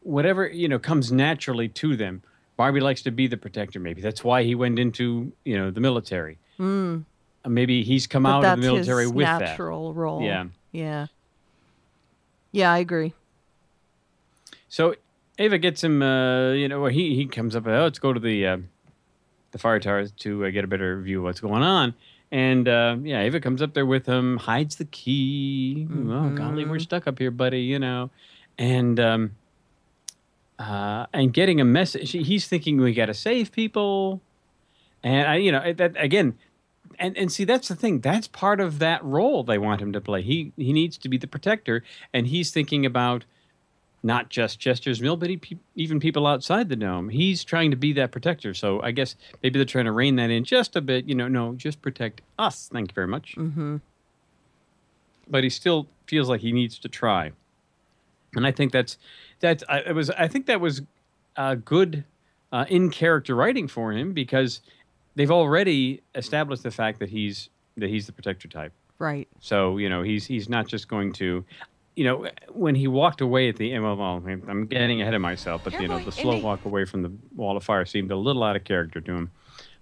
whatever 0.00 0.46
you 0.48 0.68
know 0.68 0.78
comes 0.78 1.10
naturally 1.10 1.68
to 1.68 1.96
them. 1.96 2.22
Barbie 2.56 2.80
likes 2.80 3.02
to 3.02 3.10
be 3.10 3.26
the 3.26 3.36
protector. 3.36 3.80
Maybe 3.80 4.00
that's 4.02 4.22
why 4.22 4.44
he 4.44 4.54
went 4.54 4.78
into 4.78 5.32
you 5.44 5.58
know 5.58 5.70
the 5.70 5.80
military. 5.80 6.38
Mm. 6.58 7.04
Maybe 7.46 7.82
he's 7.82 8.06
come 8.06 8.24
But 8.24 8.30
out 8.30 8.44
of 8.44 8.60
the 8.60 8.66
military 8.66 9.06
with 9.06 9.26
natural 9.26 9.94
role. 9.94 10.22
Yeah. 10.22 10.46
Yeah. 10.72 11.06
Yeah, 12.52 12.72
I 12.72 12.78
agree. 12.78 13.14
So 14.68 14.94
Ava 15.40 15.56
gets 15.56 15.82
him. 15.82 16.02
Uh, 16.02 16.52
you 16.52 16.68
know, 16.68 16.84
he 16.86 17.16
he 17.16 17.26
comes 17.26 17.56
up. 17.56 17.66
Oh, 17.66 17.82
let's 17.82 17.98
go 17.98 18.12
to 18.12 18.20
the 18.20 18.46
uh, 18.46 18.58
the 19.52 19.58
fire 19.58 19.80
tower 19.80 20.06
to 20.06 20.44
uh, 20.44 20.50
get 20.50 20.64
a 20.64 20.68
better 20.68 21.00
view 21.00 21.18
of 21.18 21.24
what's 21.24 21.40
going 21.40 21.62
on. 21.62 21.94
And 22.30 22.68
uh, 22.68 22.96
yeah, 23.02 23.22
Ava 23.22 23.40
comes 23.40 23.62
up 23.62 23.72
there 23.74 23.86
with 23.86 24.06
him, 24.06 24.36
hides 24.36 24.76
the 24.76 24.84
key. 24.84 25.88
Oh 25.90 26.30
golly, 26.30 26.64
we're 26.66 26.78
stuck 26.78 27.06
up 27.06 27.18
here, 27.18 27.30
buddy. 27.30 27.62
You 27.62 27.78
know, 27.78 28.10
and 28.58 29.00
um, 29.00 29.30
uh, 30.58 31.06
and 31.14 31.32
getting 31.32 31.60
a 31.60 31.64
message. 31.64 32.12
He's 32.12 32.46
thinking 32.46 32.78
we 32.78 32.92
got 32.92 33.06
to 33.06 33.14
save 33.14 33.50
people, 33.50 34.20
and 35.02 35.26
I, 35.26 35.36
you 35.36 35.50
know, 35.50 35.72
that 35.72 35.94
again, 35.96 36.36
and 36.98 37.16
and 37.16 37.32
see 37.32 37.44
that's 37.44 37.68
the 37.68 37.74
thing. 37.74 38.00
That's 38.00 38.28
part 38.28 38.60
of 38.60 38.78
that 38.80 39.02
role 39.02 39.42
they 39.42 39.58
want 39.58 39.80
him 39.80 39.92
to 39.94 40.02
play. 40.02 40.20
He 40.20 40.52
he 40.56 40.74
needs 40.74 40.98
to 40.98 41.08
be 41.08 41.16
the 41.16 41.26
protector, 41.26 41.82
and 42.12 42.26
he's 42.26 42.50
thinking 42.50 42.84
about 42.84 43.24
not 44.02 44.30
just 44.30 44.58
Chester's 44.58 45.00
Mill, 45.00 45.16
but 45.16 45.28
he, 45.28 45.40
even 45.74 46.00
people 46.00 46.26
outside 46.26 46.68
the 46.68 46.76
dome. 46.76 47.08
He's 47.08 47.44
trying 47.44 47.70
to 47.70 47.76
be 47.76 47.92
that 47.94 48.12
protector. 48.12 48.54
So 48.54 48.80
I 48.82 48.92
guess 48.92 49.16
maybe 49.42 49.58
they're 49.58 49.66
trying 49.66 49.84
to 49.84 49.92
rein 49.92 50.16
that 50.16 50.30
in 50.30 50.44
just 50.44 50.76
a 50.76 50.80
bit. 50.80 51.06
You 51.06 51.14
know, 51.14 51.28
no, 51.28 51.54
just 51.54 51.82
protect 51.82 52.22
us. 52.38 52.68
Thank 52.72 52.90
you 52.90 52.94
very 52.94 53.08
much. 53.08 53.34
Mm-hmm. 53.36 53.76
But 55.28 55.44
he 55.44 55.50
still 55.50 55.86
feels 56.06 56.28
like 56.28 56.40
he 56.40 56.52
needs 56.52 56.78
to 56.78 56.88
try, 56.88 57.32
and 58.34 58.46
I 58.46 58.52
think 58.52 58.72
that's 58.72 58.98
that's 59.38 59.62
I, 59.68 59.80
it 59.80 59.94
was 59.94 60.10
I 60.10 60.28
think 60.28 60.46
that 60.46 60.60
was 60.60 60.82
uh, 61.36 61.54
good 61.54 62.04
uh, 62.52 62.64
in 62.68 62.90
character 62.90 63.34
writing 63.34 63.68
for 63.68 63.92
him 63.92 64.12
because 64.12 64.60
they've 65.14 65.30
already 65.30 66.02
established 66.14 66.62
the 66.62 66.70
fact 66.70 66.98
that 66.98 67.10
he's 67.10 67.48
that 67.76 67.90
he's 67.90 68.06
the 68.06 68.12
protector 68.12 68.48
type. 68.48 68.72
Right. 68.98 69.28
So 69.40 69.78
you 69.78 69.88
know 69.88 70.02
he's 70.02 70.26
he's 70.26 70.48
not 70.48 70.66
just 70.66 70.88
going 70.88 71.12
to, 71.14 71.44
you 72.00 72.06
know, 72.06 72.26
when 72.48 72.74
he 72.74 72.88
walked 72.88 73.20
away 73.20 73.50
at 73.50 73.56
the 73.56 73.74
end. 73.74 73.84
Well, 73.84 74.00
I'm 74.00 74.64
getting 74.64 75.02
ahead 75.02 75.12
of 75.12 75.20
myself, 75.20 75.60
but 75.64 75.78
you 75.78 75.86
know 75.86 75.98
the 76.02 76.10
slow 76.10 76.38
walk 76.38 76.64
away 76.64 76.86
from 76.86 77.02
the 77.02 77.12
wall 77.36 77.58
of 77.58 77.62
fire 77.62 77.84
seemed 77.84 78.10
a 78.10 78.16
little 78.16 78.42
out 78.42 78.56
of 78.56 78.64
character 78.64 79.02
to 79.02 79.12
him. 79.12 79.30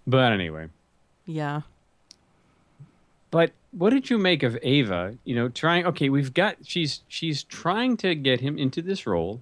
But 0.04 0.32
anyway, 0.32 0.66
Yeah. 1.26 1.60
but 3.30 3.52
what 3.70 3.90
did 3.90 4.10
you 4.10 4.18
make 4.18 4.42
of 4.42 4.58
Ava? 4.64 5.16
You 5.24 5.36
know, 5.36 5.48
trying. 5.48 5.86
Okay, 5.86 6.08
we've 6.08 6.34
got 6.34 6.56
she's 6.64 7.02
she's 7.06 7.44
trying 7.44 7.96
to 7.98 8.16
get 8.16 8.40
him 8.40 8.58
into 8.58 8.82
this 8.82 9.06
role, 9.06 9.40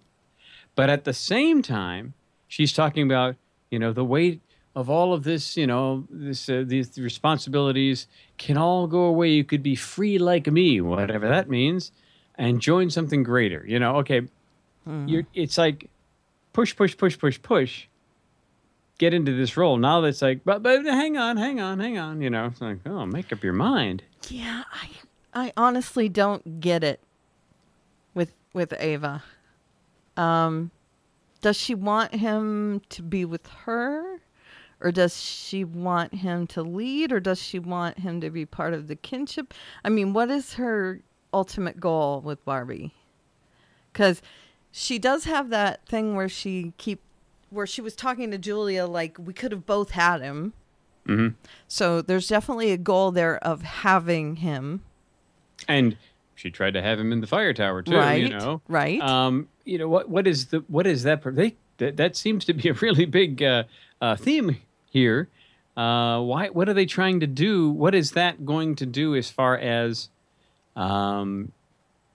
but 0.74 0.90
at 0.90 1.04
the 1.04 1.14
same 1.14 1.62
time, 1.62 2.12
she's 2.46 2.74
talking 2.74 3.04
about 3.04 3.36
you 3.70 3.78
know 3.78 3.94
the 3.94 4.04
weight 4.04 4.42
of 4.74 4.90
all 4.90 5.14
of 5.14 5.22
this. 5.24 5.56
You 5.56 5.66
know, 5.66 6.06
this 6.10 6.46
uh, 6.50 6.64
these 6.66 6.98
responsibilities 6.98 8.06
can 8.36 8.58
all 8.58 8.86
go 8.86 9.04
away. 9.04 9.30
You 9.30 9.44
could 9.44 9.62
be 9.62 9.76
free 9.76 10.18
like 10.18 10.46
me, 10.52 10.82
whatever 10.82 11.26
that 11.28 11.48
means, 11.48 11.90
and 12.38 12.60
join 12.60 12.90
something 12.90 13.22
greater. 13.22 13.64
You 13.66 13.78
know, 13.78 13.96
okay, 13.96 14.22
you're. 14.86 15.24
It's 15.34 15.58
like 15.58 15.90
push, 16.52 16.76
push, 16.76 16.96
push, 16.96 17.18
push, 17.18 17.40
push. 17.42 17.86
Get 18.98 19.12
into 19.12 19.36
this 19.36 19.56
role 19.56 19.76
now. 19.76 20.00
That's 20.00 20.22
like, 20.22 20.40
but 20.44 20.62
but 20.62 20.84
hang 20.84 21.16
on, 21.16 21.36
hang 21.36 21.60
on, 21.60 21.80
hang 21.80 21.98
on. 21.98 22.22
You 22.22 22.30
know, 22.30 22.46
it's 22.46 22.60
like, 22.60 22.78
oh, 22.86 23.04
make 23.04 23.32
up 23.32 23.44
your 23.44 23.52
mind. 23.52 24.02
Yeah, 24.28 24.64
I 24.72 24.90
I 25.34 25.52
honestly 25.56 26.08
don't 26.08 26.60
get 26.60 26.82
it 26.82 27.00
with 28.14 28.32
with 28.54 28.72
Ava. 28.78 29.22
Um 30.16 30.70
does 31.42 31.56
she 31.56 31.74
want 31.74 32.14
him 32.14 32.80
to 32.88 33.02
be 33.02 33.24
with 33.24 33.46
her 33.64 34.18
or 34.80 34.90
does 34.90 35.22
she 35.22 35.62
want 35.62 36.14
him 36.14 36.46
to 36.48 36.62
lead 36.62 37.12
or 37.12 37.20
does 37.20 37.40
she 37.40 37.58
want 37.58 37.98
him 37.98 38.20
to 38.20 38.30
be 38.30 38.44
part 38.44 38.74
of 38.74 38.88
the 38.88 38.96
kinship? 38.96 39.54
I 39.84 39.90
mean, 39.90 40.12
what 40.12 40.30
is 40.30 40.54
her 40.54 41.00
ultimate 41.32 41.80
goal 41.80 42.20
with 42.20 42.44
Barbie? 42.44 42.94
Cuz 43.92 44.20
she 44.70 44.98
does 44.98 45.24
have 45.24 45.48
that 45.50 45.86
thing 45.86 46.14
where 46.16 46.28
she 46.28 46.72
keep 46.76 47.00
where 47.50 47.66
she 47.66 47.80
was 47.80 47.94
talking 47.96 48.30
to 48.30 48.38
Julia 48.38 48.86
like 48.86 49.16
we 49.18 49.32
could 49.32 49.52
have 49.52 49.64
both 49.66 49.90
had 49.92 50.20
him. 50.20 50.52
hmm 51.06 51.28
So 51.68 52.02
there's 52.02 52.28
definitely 52.28 52.72
a 52.72 52.76
goal 52.76 53.10
there 53.12 53.38
of 53.38 53.62
having 53.62 54.36
him. 54.36 54.82
And 55.68 55.96
she 56.34 56.50
tried 56.50 56.74
to 56.74 56.82
have 56.82 56.98
him 56.98 57.12
in 57.12 57.20
the 57.20 57.26
fire 57.26 57.54
tower 57.54 57.82
too. 57.82 57.96
right. 57.96 58.20
You 58.22 58.28
know, 58.28 58.60
Right. 58.68 59.00
um, 59.00 59.48
you 59.64 59.78
know 59.78 59.88
what? 59.88 60.08
What 60.10 60.26
is 60.26 60.46
the 60.46 60.58
what 60.68 60.86
is 60.86 61.04
that? 61.04 61.22
They, 61.24 61.54
that 61.78 61.96
that 61.96 62.16
seems 62.16 62.44
to 62.46 62.52
be 62.52 62.68
a 62.68 62.72
really 62.74 63.06
big 63.06 63.42
uh, 63.42 63.64
uh, 64.00 64.16
theme 64.16 64.58
here. 64.90 65.28
Uh, 65.76 66.20
why? 66.22 66.48
What 66.48 66.68
are 66.68 66.74
they 66.74 66.86
trying 66.86 67.20
to 67.20 67.26
do? 67.26 67.70
What 67.70 67.94
is 67.94 68.12
that 68.12 68.44
going 68.44 68.76
to 68.76 68.86
do 68.86 69.14
as 69.14 69.30
far 69.30 69.56
as 69.56 70.08
um, 70.76 71.52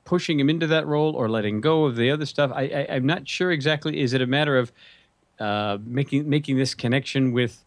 pushing 0.05 0.39
him 0.39 0.49
into 0.49 0.67
that 0.67 0.87
role 0.87 1.15
or 1.15 1.29
letting 1.29 1.61
go 1.61 1.85
of 1.85 1.95
the 1.95 2.09
other 2.11 2.25
stuff? 2.25 2.51
I, 2.53 2.63
I 2.63 2.95
I'm 2.95 3.05
not 3.05 3.27
sure 3.27 3.51
exactly. 3.51 3.99
Is 3.99 4.13
it 4.13 4.21
a 4.21 4.27
matter 4.27 4.57
of 4.57 4.71
uh, 5.39 5.77
making 5.83 6.29
making 6.29 6.57
this 6.57 6.73
connection 6.73 7.31
with 7.31 7.63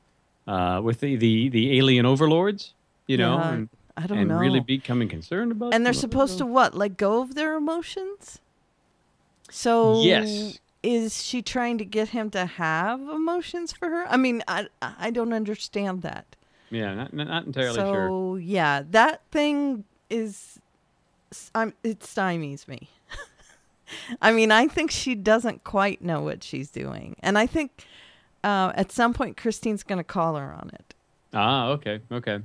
uh, 0.47 0.81
with 0.83 1.01
the, 1.01 1.17
the 1.17 1.49
the 1.49 1.79
alien 1.79 2.07
overlords? 2.07 2.75
You 3.07 3.19
know, 3.19 3.37
Yeah, 3.37 3.53
and, 3.53 3.69
I 3.97 4.07
don't 4.07 4.19
and 4.19 4.29
know. 4.29 4.39
really 4.39 4.61
becoming 4.61 5.09
concerned 5.09 5.53
about. 5.53 5.75
and 5.75 5.85
they're 5.85 5.93
supposed 5.93 6.39
to 6.39 6.47
what? 6.47 6.75
Let 6.75 6.97
go 6.97 7.21
of 7.21 7.35
their 7.35 7.55
emotions? 7.55 8.41
So 9.51 10.01
Yes. 10.03 10.59
is 10.83 11.23
she 11.23 11.43
trying 11.43 11.79
to 11.79 11.85
get 11.85 12.09
him 12.11 12.31
to 12.31 12.47
have 12.47 13.01
emotions 13.01 13.73
for 13.73 13.89
her? 13.89 14.07
I 14.09 14.17
mean, 14.17 14.43
I 14.49 14.69
I 14.81 15.11
don't 15.11 15.33
understand 15.33 16.03
that. 16.03 16.37
Yeah, 16.71 16.95
not 16.95 17.13
not, 17.13 17.47
entirely 17.47 17.77
so 17.81 17.91
sure. 17.91 18.39
yeah, 18.41 18.83
that 18.91 19.23
thing 19.31 19.85
is 20.11 20.61
I'm 21.55 21.75
it 21.83 22.00
stymies 22.00 22.67
me. 22.69 22.88
I 24.23 24.33
mean, 24.33 24.50
I 24.50 24.69
think 24.69 24.91
she 24.91 25.14
doesn't 25.14 25.64
quite 25.64 26.03
know 26.03 26.21
what 26.23 26.43
she's 26.43 26.71
doing. 26.71 27.17
And 27.21 27.38
I 27.38 27.47
think 27.47 27.85
uh, 28.43 28.73
at 28.75 28.93
some 28.93 29.14
point 29.14 29.37
Christine's 29.37 29.83
going 29.83 29.99
to 29.99 30.05
call 30.05 30.37
her 30.37 30.53
on 30.53 30.71
it. 30.75 30.95
Ah, 31.33 31.69
okay, 31.69 32.00
okay. 32.11 32.41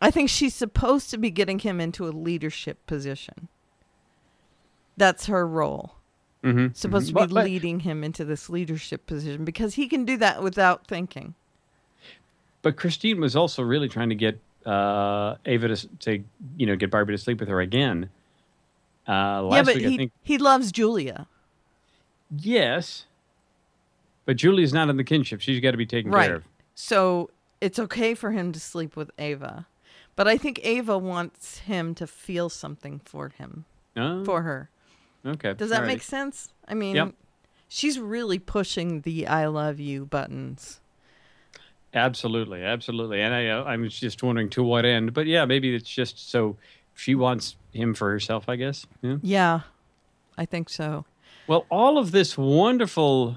I 0.00 0.10
think 0.10 0.28
she's 0.28 0.54
supposed 0.54 1.10
to 1.10 1.18
be 1.18 1.30
getting 1.30 1.60
him 1.60 1.80
into 1.80 2.06
a 2.06 2.10
leadership 2.10 2.84
position. 2.86 3.48
That's 4.96 5.26
her 5.26 5.46
role. 5.46 5.94
Mm-hmm. 6.42 6.74
Supposed 6.74 7.14
to 7.14 7.26
be 7.26 7.32
leading 7.32 7.80
him 7.80 8.02
into 8.02 8.24
this 8.24 8.50
leadership 8.50 9.06
position 9.06 9.44
because 9.44 9.74
he 9.74 9.86
can 9.86 10.04
do 10.04 10.16
that 10.16 10.42
without 10.42 10.86
thinking. 10.88 11.34
But 12.62 12.76
Christine 12.76 13.20
was 13.20 13.36
also 13.36 13.62
really 13.62 13.88
trying 13.88 14.08
to 14.08 14.14
get 14.16 14.40
uh, 14.66 15.36
Ava 15.46 15.68
to, 15.74 15.88
to, 15.98 16.24
you 16.56 16.66
know, 16.66 16.76
get 16.76 16.90
Barbie 16.90 17.12
to 17.14 17.18
sleep 17.18 17.40
with 17.40 17.48
her 17.48 17.60
again. 17.60 18.10
Uh, 19.08 19.42
last 19.42 19.56
yeah, 19.56 19.62
but 19.62 19.74
week, 19.76 19.86
I 19.86 19.88
he 19.90 19.96
think 19.96 20.12
he 20.22 20.38
loves 20.38 20.70
Julia. 20.72 21.26
yes, 22.36 23.06
but 24.24 24.36
Julie's 24.36 24.72
not 24.72 24.88
in 24.88 24.96
the 24.96 25.04
kinship. 25.04 25.40
She's 25.40 25.60
got 25.60 25.72
to 25.72 25.76
be 25.76 25.86
taken 25.86 26.10
Right. 26.12 26.26
care 26.26 26.36
of. 26.36 26.44
So 26.74 27.30
it's 27.60 27.78
okay 27.78 28.14
for 28.14 28.30
him 28.30 28.52
to 28.52 28.60
sleep 28.60 28.96
with 28.96 29.10
Ava. 29.18 29.66
But 30.14 30.28
I 30.28 30.36
think 30.36 30.60
Ava 30.62 30.98
wants 30.98 31.58
him 31.60 31.94
to 31.96 32.06
feel 32.06 32.48
something 32.50 33.00
for 33.04 33.30
him, 33.30 33.64
Oh, 33.96 34.24
for 34.24 34.42
her. 34.42 34.68
okay. 35.26 35.54
Does 35.54 35.70
that 35.70 35.82
alrighty. 35.82 35.86
make 35.86 36.02
sense? 36.02 36.52
I 36.68 36.74
mean, 36.74 36.96
Yep. 36.96 37.14
she's 37.66 37.98
really 37.98 38.38
pushing 38.38 39.00
the 39.00 39.26
I 39.26 39.46
love 39.46 39.80
you 39.80 40.04
buttons. 40.06 40.80
Absolutely, 41.94 42.62
absolutely. 42.62 43.20
And 43.20 43.34
I, 43.34 43.48
uh, 43.48 43.64
I 43.64 43.76
was 43.76 43.98
just 43.98 44.22
wondering 44.22 44.48
to 44.50 44.62
what 44.62 44.84
end, 44.84 45.12
but 45.12 45.26
yeah, 45.26 45.44
maybe 45.44 45.74
it's 45.74 45.90
just 45.90 46.30
so 46.30 46.56
she 46.94 47.14
wants 47.14 47.56
him 47.72 47.94
for 47.94 48.10
herself, 48.10 48.48
I 48.48 48.56
guess. 48.56 48.86
Yeah. 49.02 49.16
Yeah, 49.22 49.60
I 50.38 50.46
think 50.46 50.68
so. 50.68 51.04
Well, 51.46 51.66
all 51.70 51.98
of 51.98 52.12
this 52.12 52.38
wonderful 52.38 53.36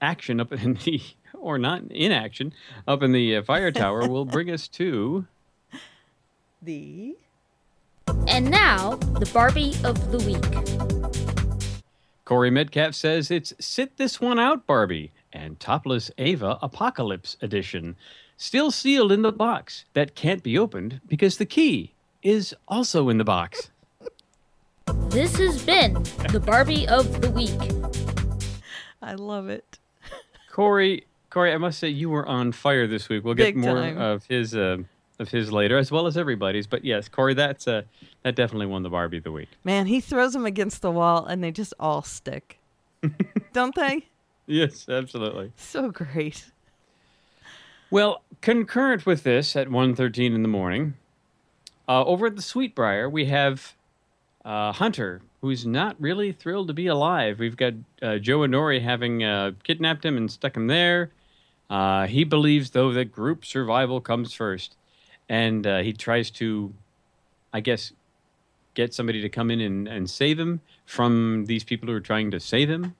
action 0.00 0.40
up 0.40 0.52
in 0.52 0.74
the, 0.84 1.02
or 1.34 1.58
not 1.58 1.82
inaction, 1.90 2.52
up 2.86 3.02
in 3.02 3.12
the 3.12 3.36
uh, 3.36 3.42
fire 3.42 3.72
tower 3.72 4.08
will 4.08 4.24
bring 4.24 4.50
us 4.50 4.68
to. 4.68 5.26
The 6.62 7.16
And 8.28 8.50
now, 8.50 8.96
the 8.96 9.28
Barbie 9.32 9.74
of 9.84 10.12
the 10.12 10.18
Week. 10.18 11.84
Corey 12.24 12.50
Metcalf 12.50 12.94
says 12.94 13.30
it's 13.30 13.52
Sit 13.58 13.96
This 13.96 14.20
One 14.20 14.38
Out 14.38 14.66
Barbie 14.66 15.12
and 15.34 15.58
Topless 15.60 16.10
Ava 16.16 16.58
Apocalypse 16.62 17.36
Edition. 17.42 17.96
Still 18.36 18.70
sealed 18.70 19.12
in 19.12 19.22
the 19.22 19.32
box 19.32 19.84
that 19.92 20.14
can't 20.14 20.42
be 20.42 20.56
opened 20.56 21.00
because 21.06 21.36
the 21.36 21.46
key 21.46 21.92
is 22.22 22.54
also 22.66 23.08
in 23.08 23.18
the 23.18 23.24
box. 23.24 23.70
This 25.08 25.36
has 25.36 25.62
been 25.62 25.94
the 26.32 26.40
Barbie 26.40 26.88
of 26.88 27.20
the 27.20 27.30
Week. 27.30 27.50
I 29.02 29.14
love 29.14 29.48
it. 29.48 29.78
Corey, 30.50 31.06
Corey, 31.30 31.52
I 31.52 31.58
must 31.58 31.78
say 31.78 31.88
you 31.88 32.08
were 32.10 32.26
on 32.26 32.52
fire 32.52 32.86
this 32.86 33.08
week. 33.08 33.24
We'll 33.24 33.34
get 33.34 33.54
Big 33.54 33.56
more 33.56 33.76
time. 33.76 33.98
of 33.98 34.24
his 34.26 34.54
uh, 34.54 34.78
of 35.18 35.28
his 35.28 35.52
later, 35.52 35.78
as 35.78 35.90
well 35.92 36.06
as 36.06 36.16
everybody's. 36.16 36.66
But 36.66 36.84
yes, 36.84 37.08
Corey, 37.08 37.34
that's 37.34 37.68
uh, 37.68 37.82
that 38.22 38.34
definitely 38.34 38.66
won 38.66 38.82
the 38.82 38.90
Barbie 38.90 39.18
of 39.18 39.24
the 39.24 39.32
week. 39.32 39.48
Man, 39.62 39.86
he 39.86 40.00
throws 40.00 40.32
them 40.32 40.46
against 40.46 40.82
the 40.82 40.90
wall 40.90 41.26
and 41.26 41.42
they 41.42 41.50
just 41.50 41.74
all 41.78 42.02
stick. 42.02 42.58
Don't 43.52 43.74
they? 43.74 44.06
Yes, 44.46 44.88
absolutely. 44.88 45.52
So 45.56 45.90
great. 45.90 46.46
Well, 47.90 48.22
concurrent 48.40 49.06
with 49.06 49.22
this 49.22 49.56
at 49.56 49.68
1.13 49.68 50.34
in 50.34 50.42
the 50.42 50.48
morning, 50.48 50.94
uh, 51.88 52.04
over 52.04 52.26
at 52.26 52.36
the 52.36 52.42
Sweetbriar, 52.42 53.10
we 53.10 53.26
have 53.26 53.74
uh, 54.44 54.72
Hunter, 54.72 55.22
who's 55.40 55.66
not 55.66 55.96
really 56.00 56.32
thrilled 56.32 56.68
to 56.68 56.74
be 56.74 56.86
alive. 56.86 57.38
We've 57.38 57.56
got 57.56 57.74
uh, 58.02 58.18
Joe 58.18 58.42
and 58.42 58.52
Norrie 58.52 58.80
having 58.80 59.22
uh, 59.22 59.52
kidnapped 59.62 60.04
him 60.04 60.16
and 60.16 60.30
stuck 60.30 60.56
him 60.56 60.66
there. 60.66 61.10
Uh, 61.70 62.06
he 62.06 62.24
believes, 62.24 62.70
though, 62.70 62.92
that 62.92 63.12
group 63.12 63.44
survival 63.44 64.00
comes 64.00 64.32
first. 64.32 64.76
And 65.28 65.66
uh, 65.66 65.78
he 65.78 65.92
tries 65.92 66.30
to, 66.32 66.72
I 67.52 67.60
guess, 67.60 67.92
get 68.74 68.92
somebody 68.92 69.22
to 69.22 69.28
come 69.28 69.50
in 69.50 69.60
and, 69.60 69.88
and 69.88 70.10
save 70.10 70.38
him 70.38 70.60
from 70.84 71.46
these 71.46 71.64
people 71.64 71.88
who 71.88 71.94
are 71.94 72.00
trying 72.00 72.30
to 72.32 72.40
save 72.40 72.68
him. 72.68 72.94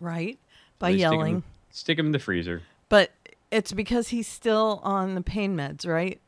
Right. 0.00 0.38
By 0.82 0.92
They 0.92 0.98
yelling. 0.98 1.42
Stick 1.70 1.98
him 1.98 2.06
in 2.06 2.12
the 2.12 2.18
freezer. 2.18 2.62
But 2.90 3.12
it's 3.50 3.72
because 3.72 4.08
he's 4.08 4.26
still 4.28 4.80
on 4.84 5.14
the 5.14 5.22
pain 5.22 5.56
meds, 5.56 5.86
right? 5.86 6.20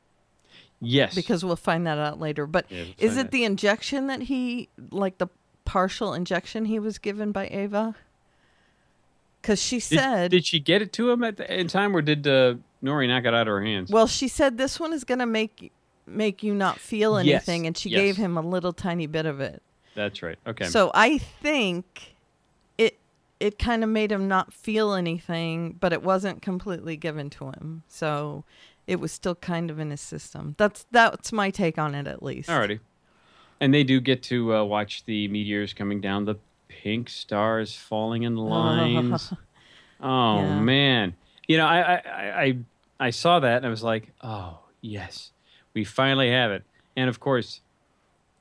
Yes. 0.81 1.15
Because 1.15 1.45
we'll 1.45 1.57
find 1.57 1.87
that 1.87 1.99
out 1.99 2.19
later. 2.21 2.47
But 2.47 2.67
Yeah, 2.71 2.85
we'll 2.85 2.95
is 2.99 3.17
it 3.17 3.25
that. 3.25 3.31
the 3.31 3.45
injection 3.45 4.07
that 4.07 4.23
he, 4.23 4.69
like 4.91 5.19
the 5.19 5.27
partial 5.65 6.15
injection 6.15 6.67
he 6.67 6.79
was 6.79 6.99
given 6.99 7.33
by 7.33 7.49
Ava? 7.49 7.95
Because 9.43 9.61
she 9.61 9.81
said, 9.81 10.31
did 10.31 10.47
she 10.47 10.59
get 10.59 10.81
it 10.81 10.93
to 10.95 11.11
him 11.11 11.23
at 11.23 11.37
the 11.37 11.61
in 11.61 11.69
time, 11.69 11.95
or 11.95 12.01
did 12.01 12.27
uh, 12.27 12.55
Norrie 12.81 13.07
knock 13.07 13.25
it 13.25 13.35
out 13.35 13.43
of 13.43 13.49
her 13.49 13.63
hands? 13.63 13.91
well, 13.91 14.07
she 14.07 14.27
said 14.29 14.57
this 14.57 14.81
one 14.81 14.93
is 14.95 15.05
going 15.05 15.19
to 15.19 15.27
make 15.27 15.71
make 16.07 16.43
you 16.43 16.55
not 16.55 16.79
feel 16.79 17.23
Yes, 17.23 17.47
anything, 17.47 17.67
and 17.67 17.77
she 17.77 17.91
yes. 17.91 18.01
gave 18.01 18.17
him 18.17 18.39
a 18.39 18.41
little 18.41 18.73
tiny 18.73 19.07
bit 19.07 19.27
of 19.27 19.41
it. 19.41 19.63
That's 19.95 20.23
right. 20.23 20.39
Okay. 20.47 20.65
So 20.67 20.91
I 20.95 21.19
think 21.19 22.14
it 23.45 23.59
kind 23.59 23.85
of 23.85 23.91
made 23.91 24.11
him 24.11 24.27
not 24.29 24.53
feel 24.53 24.95
anything, 24.95 25.73
but 25.81 25.93
it 25.93 26.03
wasn't 26.03 26.41
completely 26.43 26.97
given 26.97 27.29
to 27.31 27.47
him. 27.51 27.83
So 27.89 28.45
it 28.87 29.01
was 29.01 29.13
still 29.13 29.35
kind 29.35 29.71
of 29.71 29.79
in 29.79 29.91
his 29.91 30.01
system. 30.01 30.55
That's 30.59 30.87
that's 30.91 31.33
my 31.33 31.51
take 31.51 31.79
on 31.79 31.95
it, 31.95 32.07
at 32.07 32.23
least. 32.23 32.49
Alrighty. 32.49 32.81
And 33.61 33.73
they 33.73 33.85
do 33.85 34.01
get 34.01 34.23
to 34.25 34.55
uh, 34.57 34.65
watch 34.65 35.05
the 35.05 35.29
meteors 35.29 35.73
coming 35.73 36.01
down, 36.01 36.25
the 36.25 36.37
pink 36.69 37.09
stars 37.09 37.75
falling 37.75 38.23
in 38.25 38.37
lines. 38.57 39.33
oh 40.01 40.39
Yeah. 40.39 40.61
man, 40.61 41.15
you 41.49 41.57
know, 41.57 41.67
I 41.67 41.95
I 41.95 42.43
I 42.45 42.59
I 43.01 43.11
saw 43.11 43.41
that 43.41 43.59
and 43.59 43.67
I 43.67 43.71
was 43.71 43.83
like, 43.83 44.13
oh 44.23 44.59
yes, 44.81 45.31
we 45.75 45.85
finally 45.85 46.31
have 46.31 46.51
it. 46.51 46.63
And 46.97 47.09
of 47.09 47.21
course, 47.21 47.61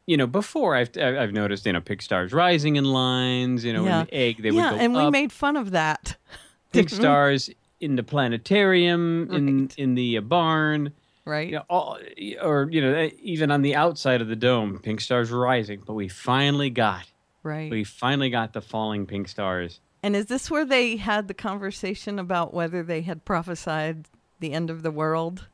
you 0.06 0.18
know, 0.18 0.28
before 0.28 0.76
I've 0.76 0.90
I've 0.98 1.32
noticed, 1.32 1.66
you 1.66 1.74
know, 1.74 1.82
pink 1.82 2.02
stars 2.02 2.34
rising 2.34 2.76
in 2.76 2.86
lines. 2.86 3.64
You 3.64 3.74
know, 3.74 3.86
Yeah. 3.86 4.02
in 4.02 4.06
the 4.08 4.14
egg 4.14 4.42
they 4.44 4.50
yeah, 4.50 4.72
would 4.72 4.78
go 4.78 4.84
and 4.84 4.94
we 4.94 5.00
up. 5.02 5.12
made 5.12 5.32
fun 5.32 5.56
of 5.58 5.72
that. 5.72 6.18
pink 6.74 6.90
stars 6.90 7.50
in 7.80 7.96
the 7.96 8.04
planetarium, 8.04 9.32
in 9.34 9.62
Right. 9.62 9.74
in 9.78 9.96
the 9.96 10.18
uh, 10.18 10.22
barn. 10.22 10.94
right? 11.26 11.48
you 11.50 11.56
know, 11.56 11.64
all, 11.70 11.98
or 12.42 12.68
you 12.72 12.82
know, 12.82 13.10
even 13.22 13.52
on 13.52 13.62
the 13.62 13.76
outside 13.76 14.22
of 14.22 14.28
the 14.28 14.36
dome, 14.36 14.80
pink 14.80 15.00
stars 15.02 15.32
rising. 15.32 15.82
But 15.86 15.94
we 15.94 16.08
finally 16.10 16.70
got, 16.70 17.06
Right. 17.44 17.72
we 17.72 17.84
finally 17.84 18.30
got 18.30 18.54
the 18.54 18.62
falling 18.62 19.06
pink 19.06 19.28
stars. 19.30 19.80
and 20.02 20.16
is 20.18 20.26
this 20.26 20.52
where 20.52 20.66
they 20.66 20.98
had 20.98 21.28
the 21.30 21.34
conversation 21.34 22.20
about 22.20 22.54
whether 22.54 22.84
they 22.84 23.02
had 23.02 23.24
prophesied 23.24 24.06
the 24.42 24.52
end 24.52 24.70
of 24.70 24.84
the 24.84 24.92
world? 24.92 25.48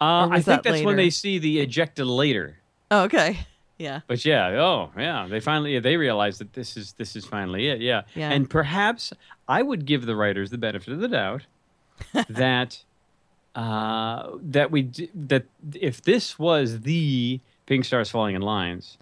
Uh, 0.00 0.28
I 0.30 0.34
think 0.36 0.44
that 0.46 0.62
that's 0.62 0.84
when 0.84 0.94
they 0.96 1.10
see 1.10 1.38
the 1.38 1.58
ejected 1.58 2.06
later. 2.06 2.58
Oh, 2.90 3.02
okay. 3.04 3.40
Yeah. 3.80 4.00
But 4.08 4.24
yeah, 4.24 4.48
oh 4.60 4.90
yeah, 4.98 5.28
they 5.30 5.38
finally 5.38 5.74
yeah, 5.74 5.78
they 5.78 5.96
realize 5.96 6.38
that 6.38 6.52
this 6.52 6.76
is 6.76 6.94
this 6.94 7.14
is 7.14 7.24
finally 7.24 7.68
it. 7.68 7.80
Yeah, 7.80 8.02
Yeah. 8.16 8.30
and 8.32 8.50
perhaps 8.50 9.12
I 9.46 9.62
would 9.62 9.84
give 9.86 10.04
the 10.04 10.16
writers 10.16 10.50
the 10.50 10.58
benefit 10.58 10.92
of 10.94 10.98
the 10.98 11.06
doubt 11.06 11.42
that 12.28 12.82
uh, 13.54 14.30
that 14.42 14.72
we 14.72 14.82
d- 14.82 15.10
that 15.14 15.44
if 15.74 16.02
this 16.02 16.40
was 16.40 16.80
the 16.80 17.38
pink 17.66 17.84
stars 17.84 18.10
falling 18.10 18.34
in 18.34 18.42
lines, 18.42 18.98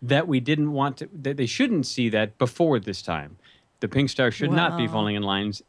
that 0.00 0.28
we 0.28 0.38
didn't 0.38 0.70
want 0.72 0.98
to 0.98 1.08
that 1.12 1.36
they 1.36 1.46
shouldn't 1.46 1.86
see 1.86 2.08
that 2.10 2.38
before 2.38 2.78
this 2.78 3.02
time. 3.02 3.36
The 3.80 3.88
pink 3.88 4.10
stars 4.10 4.34
should 4.34 4.52
not 4.52 4.76
be 4.76 4.86
falling 4.86 5.16
in 5.16 5.24
lines 5.24 5.60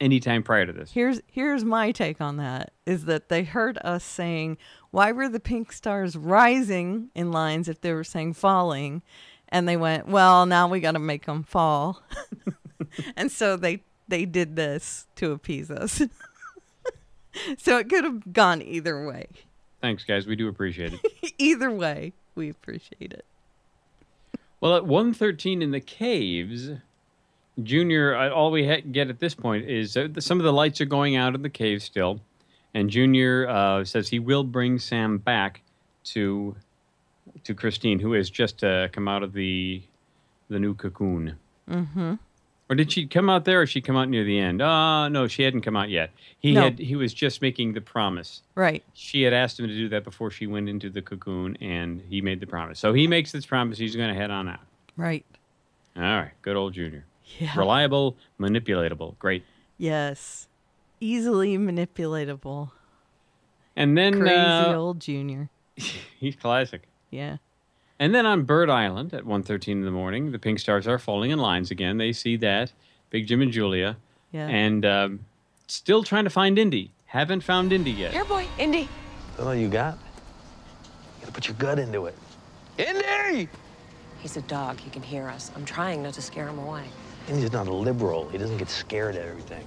anytime 0.00 0.42
prior 0.42 0.66
to 0.66 0.72
this. 0.72 0.92
Here's 0.92 1.20
here's 1.30 1.64
my 1.64 1.92
take 1.92 2.20
on 2.20 2.36
that 2.38 2.72
is 2.86 3.04
that 3.04 3.28
they 3.28 3.44
heard 3.44 3.78
us 3.84 4.02
saying 4.04 4.56
why 4.90 5.12
were 5.12 5.28
the 5.28 5.40
pink 5.40 5.72
stars 5.72 6.16
rising 6.16 7.10
in 7.14 7.30
lines 7.30 7.68
if 7.68 7.80
they 7.80 7.92
were 7.92 8.04
saying 8.04 8.32
falling 8.34 9.02
and 9.48 9.68
they 9.68 9.76
went 9.76 10.08
well 10.08 10.46
now 10.46 10.66
we 10.68 10.80
got 10.80 10.92
to 10.92 10.98
make 10.98 11.26
them 11.26 11.42
fall 11.42 12.02
and 13.16 13.30
so 13.30 13.56
they 13.56 13.82
they 14.08 14.24
did 14.24 14.56
this 14.56 15.06
to 15.16 15.30
appease 15.32 15.70
us 15.70 16.02
so 17.58 17.78
it 17.78 17.88
could 17.88 18.04
have 18.04 18.32
gone 18.32 18.62
either 18.62 19.06
way 19.06 19.26
Thanks, 19.80 20.04
guys. 20.04 20.26
We 20.26 20.36
do 20.36 20.46
appreciate 20.46 20.92
it. 20.92 21.34
either 21.38 21.70
way 21.70 22.12
we 22.34 22.50
appreciate 22.50 23.12
it 23.12 23.24
Well, 24.60 24.76
at 24.76 24.84
113 24.84 25.62
in 25.62 25.70
the 25.70 25.80
caves, 25.80 26.70
Junior, 27.64 28.16
all 28.30 28.50
we 28.50 28.66
ha- 28.66 28.82
get 28.90 29.08
at 29.10 29.18
this 29.18 29.34
point 29.34 29.68
is 29.68 29.96
uh, 29.96 30.08
some 30.18 30.38
of 30.38 30.44
the 30.44 30.52
lights 30.52 30.80
are 30.80 30.84
going 30.86 31.16
out 31.16 31.34
in 31.34 31.42
the 31.42 31.50
cave 31.50 31.82
still. 31.82 32.20
And 32.74 32.88
Junior 32.90 33.48
uh, 33.48 33.84
says 33.84 34.08
he 34.08 34.18
will 34.18 34.44
bring 34.44 34.78
Sam 34.78 35.18
back 35.18 35.62
to 36.04 36.54
to 37.44 37.54
Christine, 37.54 37.98
who 37.98 38.12
has 38.12 38.28
just 38.30 38.62
uh, 38.64 38.88
come 38.88 39.08
out 39.08 39.22
of 39.22 39.32
the 39.32 39.82
the 40.48 40.58
new 40.58 40.74
cocoon. 40.74 41.36
Mm-hmm. 41.68 42.14
Or 42.68 42.76
did 42.76 42.92
she 42.92 43.06
come 43.08 43.28
out 43.28 43.44
there, 43.44 43.62
or 43.62 43.66
she 43.66 43.80
come 43.80 43.96
out 43.96 44.08
near 44.08 44.22
the 44.24 44.38
end? 44.38 44.62
Uh 44.62 45.08
no, 45.08 45.26
she 45.26 45.42
hadn't 45.42 45.62
come 45.62 45.76
out 45.76 45.88
yet. 45.90 46.10
He 46.38 46.52
No. 46.52 46.62
had 46.62 46.78
he 46.78 46.94
was 46.94 47.12
just 47.12 47.42
making 47.42 47.72
the 47.72 47.80
promise. 47.80 48.42
right 48.54 48.84
She 48.94 49.22
had 49.22 49.32
asked 49.32 49.58
him 49.58 49.66
to 49.66 49.74
do 49.74 49.88
that 49.88 50.04
before 50.04 50.30
she 50.30 50.46
went 50.46 50.68
into 50.68 50.90
the 50.90 51.02
cocoon, 51.02 51.56
and 51.60 52.00
he 52.08 52.20
made 52.20 52.38
the 52.38 52.46
promise. 52.46 52.78
So 52.78 52.92
he 52.92 53.08
makes 53.08 53.32
this 53.32 53.44
promise. 53.46 53.78
He's 53.78 53.96
going 53.96 54.08
to 54.14 54.20
head 54.20 54.30
on 54.30 54.48
out. 54.48 54.60
right 54.96 55.24
All 55.96 56.02
right, 56.02 56.30
good 56.42 56.54
old 56.56 56.74
Junior. 56.74 57.04
Yeah 57.38 57.56
Reliable, 57.56 58.16
manipulatable, 58.38 59.18
great. 59.18 59.44
yes 59.78 60.46
easily 61.02 61.56
manipulatable 61.56 62.70
And 63.76 63.96
then 63.96 64.20
crazy 64.20 64.34
uh, 64.34 64.74
old 64.74 65.00
junior 65.00 65.48
he's 65.76 66.36
classic. 66.36 66.82
yeah 67.10 67.36
And 67.98 68.14
then 68.14 68.26
on 68.26 68.42
Bird 68.44 68.68
Island 68.70 69.14
at 69.14 69.24
1.13 69.24 69.68
in 69.68 69.84
the 69.84 69.90
morning, 69.90 70.32
the 70.32 70.38
pink 70.38 70.58
stars 70.58 70.86
are 70.88 70.98
falling 70.98 71.30
in 71.30 71.38
lines 71.38 71.70
again. 71.70 71.96
They 71.98 72.12
see 72.12 72.36
that 72.38 72.72
Big 73.10 73.26
Jim 73.26 73.40
and 73.42 73.52
Julia, 73.52 73.96
yeah 74.32 74.46
and 74.48 74.84
um, 74.86 75.20
still 75.66 76.02
trying 76.02 76.24
to 76.24 76.30
find 76.30 76.58
Indy. 76.58 76.90
Haven't 77.06 77.40
found 77.42 77.72
Indy 77.72 77.90
yet. 77.90 78.12
Here, 78.12 78.24
boy, 78.24 78.46
Indy. 78.58 78.88
That's 79.36 79.46
all 79.48 79.54
you 79.54 79.68
got? 79.68 79.94
You 79.94 81.20
gotta 81.22 81.32
put 81.32 81.48
your 81.48 81.56
gut 81.56 81.78
into 81.78 82.06
it. 82.06 82.14
Indy! 82.78 83.48
He's 84.20 84.36
a 84.36 84.42
dog. 84.42 84.78
He 84.78 84.90
can 84.90 85.02
hear 85.02 85.28
us. 85.28 85.50
I'm 85.56 85.64
trying 85.64 86.02
not 86.02 86.14
to 86.14 86.22
scare 86.22 86.46
him 86.46 86.58
away. 86.58 86.84
Indy's 87.28 87.52
not 87.52 87.66
a 87.68 87.72
liberal. 87.72 88.28
He 88.28 88.38
doesn't 88.38 88.58
get 88.58 88.68
scared 88.68 89.16
at 89.16 89.26
everything. 89.26 89.64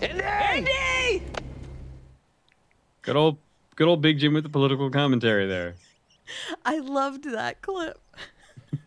Indy! 0.00 0.24
Indy! 0.58 1.22
Good 3.02 3.16
old, 3.16 3.38
good 3.76 3.88
old 3.88 4.02
Big 4.02 4.18
Jim 4.18 4.34
with 4.34 4.44
the 4.44 4.50
political 4.50 4.90
commentary 4.90 5.46
there. 5.46 5.74
I 6.64 6.78
loved 6.78 7.24
that 7.24 7.62
clip. 7.62 7.98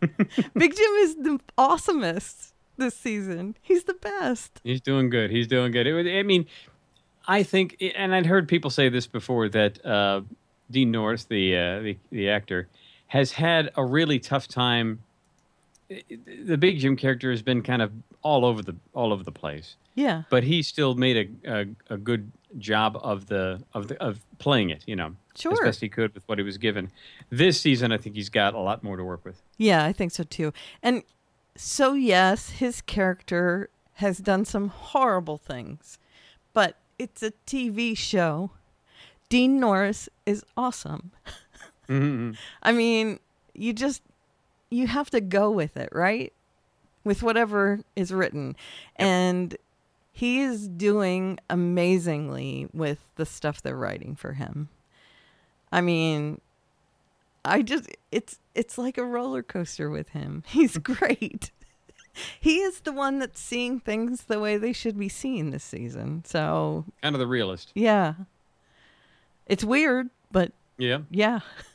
Big 0.00 0.76
Jim 0.76 0.90
is 1.00 1.16
the 1.16 1.40
awesomest 1.58 2.52
this 2.76 2.94
season. 2.94 3.56
He's 3.60 3.84
the 3.84 3.94
best. 3.94 4.60
He's 4.62 4.80
doing 4.80 5.10
good. 5.10 5.30
He's 5.30 5.46
doing 5.46 5.72
good. 5.72 5.86
It, 5.86 6.18
I 6.18 6.22
mean, 6.22 6.46
I 7.26 7.42
think, 7.42 7.82
and 7.96 8.14
I'd 8.14 8.26
heard 8.26 8.48
people 8.48 8.70
say 8.70 8.88
this 8.88 9.06
before 9.06 9.48
that 9.50 9.84
uh, 9.84 10.22
Dean 10.70 10.90
Norris, 10.90 11.24
the, 11.24 11.56
uh, 11.56 11.80
the 11.80 11.96
the 12.10 12.30
actor, 12.30 12.68
has 13.08 13.32
had 13.32 13.70
a 13.76 13.84
really 13.84 14.18
tough 14.18 14.48
time. 14.48 15.02
The 16.46 16.56
Big 16.58 16.78
Jim 16.78 16.96
character 16.96 17.30
has 17.30 17.42
been 17.42 17.62
kind 17.62 17.82
of 17.82 17.92
all 18.22 18.44
over 18.44 18.62
the 18.62 18.76
all 18.94 19.12
over 19.12 19.22
the 19.22 19.32
place, 19.32 19.76
Yeah. 19.94 20.22
but 20.30 20.44
he 20.44 20.62
still 20.62 20.94
made 20.94 21.30
a, 21.44 21.60
a, 21.90 21.94
a 21.94 21.96
good 21.98 22.30
job 22.58 22.98
of 23.02 23.26
the 23.26 23.62
of 23.74 23.88
the 23.88 24.00
of 24.02 24.20
playing 24.38 24.70
it. 24.70 24.82
You 24.86 24.96
know, 24.96 25.16
as 25.34 25.40
Sure. 25.40 25.56
best 25.64 25.80
he 25.80 25.88
could 25.88 26.14
with 26.14 26.26
what 26.28 26.38
he 26.38 26.44
was 26.44 26.58
given. 26.58 26.90
This 27.30 27.60
season, 27.60 27.92
I 27.92 27.98
think 27.98 28.14
he's 28.16 28.28
got 28.28 28.54
a 28.54 28.58
lot 28.60 28.82
more 28.84 28.96
to 28.96 29.04
work 29.04 29.24
with. 29.24 29.42
Yeah, 29.58 29.84
I 29.84 29.92
think 29.92 30.12
so 30.12 30.22
too. 30.24 30.52
And 30.82 31.02
so, 31.56 31.92
yes, 31.94 32.50
his 32.50 32.80
character 32.80 33.68
has 33.94 34.18
done 34.18 34.44
some 34.44 34.68
horrible 34.68 35.36
things, 35.38 35.98
but 36.52 36.76
it's 36.98 37.22
a 37.22 37.32
TV 37.46 37.96
show. 37.96 38.50
Dean 39.28 39.58
Norris 39.60 40.08
is 40.26 40.44
awesome. 40.56 41.10
Mm-hmm, 41.88 42.04
mm-hmm. 42.04 42.30
I 42.62 42.72
mean, 42.72 43.18
you 43.54 43.72
just 43.72 44.02
you 44.72 44.86
have 44.86 45.10
to 45.10 45.20
go 45.20 45.50
with 45.50 45.76
it, 45.76 45.90
right? 45.92 46.32
With 47.04 47.22
whatever 47.22 47.80
is 47.94 48.12
written. 48.12 48.56
And 48.96 49.56
he 50.12 50.40
is 50.40 50.68
doing 50.68 51.38
amazingly 51.50 52.68
with 52.72 52.98
the 53.16 53.26
stuff 53.26 53.60
they're 53.60 53.76
writing 53.76 54.16
for 54.16 54.32
him. 54.34 54.68
I 55.70 55.80
mean, 55.80 56.40
I 57.44 57.62
just 57.62 57.88
it's 58.10 58.38
it's 58.54 58.78
like 58.78 58.98
a 58.98 59.04
roller 59.04 59.42
coaster 59.42 59.90
with 59.90 60.10
him. 60.10 60.42
He's 60.48 60.76
mm. 60.76 60.82
great. 60.82 61.50
he 62.40 62.60
is 62.60 62.80
the 62.80 62.92
one 62.92 63.18
that's 63.18 63.40
seeing 63.40 63.80
things 63.80 64.24
the 64.24 64.38
way 64.40 64.56
they 64.56 64.72
should 64.72 64.98
be 64.98 65.08
seen 65.08 65.50
this 65.50 65.64
season. 65.64 66.24
So, 66.24 66.84
Kind 67.02 67.14
of 67.14 67.20
the 67.20 67.26
realist. 67.26 67.72
yeah. 67.74 68.14
It's 69.46 69.64
weird, 69.64 70.08
but 70.30 70.52
Yeah. 70.78 71.00
yeah. 71.10 71.40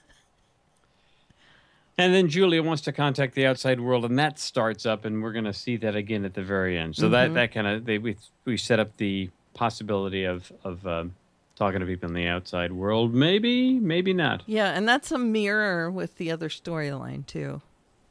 And 1.99 2.13
then 2.13 2.29
Julia 2.29 2.62
wants 2.62 2.83
to 2.83 2.91
contact 2.91 3.33
the 3.33 3.47
outside 3.47 3.79
world, 3.79 4.05
and 4.05 4.19
that 4.19 4.38
starts 4.38 4.86
up, 4.86 5.03
and 5.03 5.23
we're 5.23 5.31
going 5.31 5.45
to 5.45 5.53
see 5.53 5.77
that 5.77 5.95
again 5.95 6.25
at 6.25 6.36
the 6.36 6.43
very 6.43 6.77
end. 6.77 6.95
So 6.95 7.10
that 7.10 7.33
that 7.33 7.51
kind 7.51 7.65
of 7.65 7.86
they 7.86 7.97
we 7.97 8.17
we 8.45 8.57
set 8.57 8.79
up 8.79 8.95
the 8.97 9.29
possibility 9.55 10.23
of 10.23 10.51
of 10.63 10.86
um, 10.86 11.15
talking 11.55 11.79
to 11.79 11.86
people 11.88 12.07
in 12.07 12.13
the 12.13 12.27
outside 12.27 12.71
world. 12.71 13.15
Maybe, 13.15 13.79
maybe 13.79 14.13
not. 14.13 14.43
Yeah, 14.45 14.69
and 14.69 14.88
that's 14.88 15.12
a 15.12 15.17
mirror 15.17 15.89
with 15.89 16.17
the 16.17 16.29
other 16.29 16.49
storyline 16.49 17.25
too, 17.25 17.62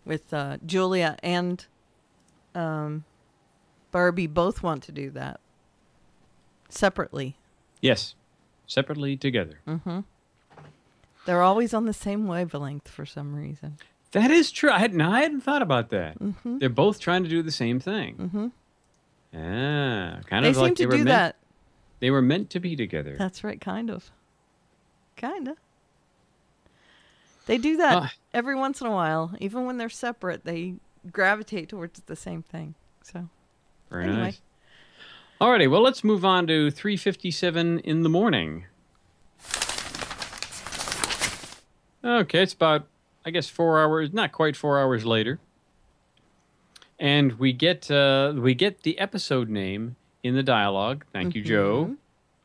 with 0.05 0.35
uh, 0.35 0.57
Julia 0.66 1.16
and 1.22 1.64
um, 2.57 3.05
Barbie 3.92 4.27
both 4.27 4.64
want 4.64 4.83
to 4.85 4.92
do 4.92 5.11
that 5.11 5.38
separately. 6.68 7.37
Yes, 7.81 8.16
separately 8.66 9.16
together. 9.16 9.61
They're 11.27 11.43
always 11.43 11.75
on 11.75 11.85
the 11.87 11.93
same 11.93 12.27
wavelength 12.27 12.89
for 12.89 13.05
some 13.05 13.35
reason. 13.35 13.77
That 14.12 14.31
is 14.31 14.51
true. 14.51 14.71
I 14.71 14.79
hadn't, 14.79 15.01
I 15.03 15.21
hadn't 15.21 15.43
thought 15.43 15.61
about 15.62 15.91
that. 15.91 16.17
They're 16.45 16.69
both 16.71 16.99
trying 17.01 17.25
to 17.25 17.29
do 17.29 17.43
the 17.43 17.51
same 17.53 17.79
thing. 17.81 18.15
Mm-hmm. 18.17 18.47
Ah, 19.39 20.21
kind 20.27 20.45
They 20.45 20.49
of 20.51 20.55
seem 20.55 20.62
like 20.65 20.77
they 20.77 20.87
were 20.87 20.93
do 20.93 20.99
meant, 20.99 21.09
that. 21.09 21.37
They 22.01 22.11
were 22.11 22.23
meant 22.23 22.49
to 22.51 22.61
be 22.61 22.77
together. 22.77 23.17
That's 23.19 23.45
right, 23.45 23.61
kind 23.61 23.91
of. 23.91 24.11
Kind 25.17 25.49
of. 25.49 25.57
They 27.47 27.59
do 27.59 27.77
that 27.77 27.97
Ah. 27.97 28.12
every 28.33 28.55
once 28.57 28.81
in 28.81 28.87
a 28.87 28.91
while. 28.91 29.35
Even 29.41 29.67
when 29.67 29.77
they're 29.77 29.89
separate, 29.89 30.45
they 30.45 30.75
gravitate 31.12 31.69
towards 31.69 32.01
the 32.01 32.17
same 32.17 32.43
thing. 32.43 32.75
So, 33.03 33.29
Very 33.91 34.05
anyway. 34.05 34.19
nice. 34.19 34.41
Alrighty, 35.41 35.71
well, 35.71 35.83
let's 35.83 36.03
move 36.03 36.25
on 36.25 36.47
to 36.47 36.71
3:57 36.71 37.81
in 37.81 38.03
the 38.03 38.09
morning. 38.09 38.65
Okay, 42.07 42.42
it's 42.42 42.53
about, 42.53 42.87
I 43.25 43.31
guess, 43.31 43.49
four 43.49 43.81
hours, 43.83 44.12
not 44.12 44.31
quite 44.31 44.55
four 44.55 44.79
hours 44.79 45.05
later, 45.05 45.40
and 47.01 47.33
we 47.33 47.53
get 47.53 47.90
uh, 47.90 48.33
we 48.37 48.55
get 48.55 48.83
the 48.85 48.99
episode 48.99 49.49
name 49.49 49.97
in 50.23 50.35
the 50.35 50.42
dialogue. 50.42 51.05
Thank 51.12 51.35
you, 51.35 51.42
Joe, 51.42 51.97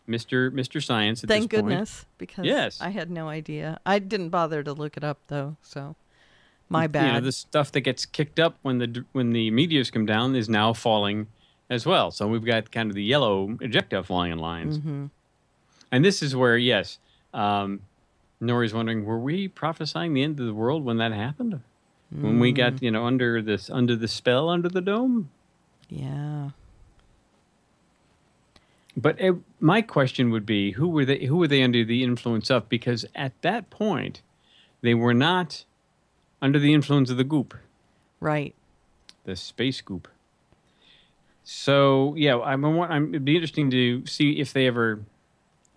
Mister 0.07 0.49
Mister 0.49 0.81
Science. 0.81 1.23
At 1.23 1.29
Mm-hmm. 1.29 1.39
thank 1.39 1.51
this 1.51 1.59
point. 1.61 1.69
goodness 1.69 2.05
because 2.17 2.45
Yes. 2.45 2.81
I 2.81 2.89
had 2.89 3.11
no 3.11 3.29
idea. 3.29 3.79
I 3.85 3.99
didn't 3.99 4.29
bother 4.29 4.63
to 4.63 4.73
look 4.73 4.97
it 4.97 5.03
up 5.03 5.19
though. 5.27 5.57
So, 5.61 5.95
my 6.67 6.87
bad. 6.87 7.05
You 7.05 7.13
know, 7.13 7.19
the 7.21 7.31
stuff 7.31 7.71
that 7.73 7.81
gets 7.81 8.05
kicked 8.05 8.39
up 8.39 8.57
when 8.63 8.79
the 8.79 9.05
when 9.11 9.31
the 9.31 9.51
meteors 9.51 9.91
come 9.91 10.07
down 10.07 10.35
is 10.35 10.49
now 10.49 10.73
falling 10.73 11.27
as 11.69 11.85
well. 11.85 12.09
So 12.11 12.27
we've 12.27 12.43
got 12.43 12.71
kind 12.71 12.89
of 12.89 12.95
the 12.95 13.03
yellow 13.03 13.47
ejecta 13.61 14.03
falling 14.03 14.31
in 14.31 14.39
lines. 14.39 14.79
Mm-hmm. 14.79 15.05
And 15.93 16.03
this 16.05 16.21
is 16.23 16.35
where, 16.35 16.57
yes, 16.57 16.99
um, 17.33 17.81
Norrie's 18.41 18.73
wondering, 18.73 19.05
were 19.05 19.19
we 19.19 19.47
prophesying 19.47 20.13
the 20.13 20.23
end 20.23 20.39
of 20.39 20.45
the 20.47 20.53
world 20.53 20.83
when 20.83 20.97
that 20.97 21.11
happened? 21.13 21.61
When 22.09 22.39
we 22.39 22.51
Mm. 22.51 22.55
got, 22.57 22.81
you 22.81 22.91
know, 22.91 23.05
under 23.05 23.41
this 23.41 23.69
under 23.69 23.95
the 23.95 24.07
spell 24.07 24.49
under 24.49 24.67
the 24.67 24.81
dome? 24.81 25.29
yeah. 25.89 26.49
But 28.97 29.21
uh, 29.23 29.35
my 29.61 29.81
question 29.81 30.31
would 30.31 30.45
be, 30.45 30.71
who 30.71 30.89
were 30.89 31.05
they? 31.05 31.25
Who 31.25 31.37
were 31.37 31.47
they 31.47 31.63
under 31.63 31.85
the 31.85 32.03
influence 32.03 32.51
of? 32.51 32.67
Because 32.67 33.05
at 33.15 33.31
that 33.41 33.69
point, 33.69 34.21
they 34.81 34.93
were 34.93 35.13
not 35.13 35.63
under 36.41 36.59
the 36.59 36.73
influence 36.73 37.09
of 37.09 37.15
the 37.17 37.23
goop. 37.23 37.53
Right. 38.19 38.53
the 39.23 39.35
space 39.37 39.79
goop. 39.81 40.07
So 41.43 42.13
yeah, 42.17 42.37
I'm, 42.39 42.65
I'm. 42.65 43.09
It'd 43.09 43.23
be 43.25 43.35
interesting 43.35 43.71
to 43.71 44.05
see 44.05 44.39
if 44.39 44.51
they 44.51 44.67
ever 44.67 44.99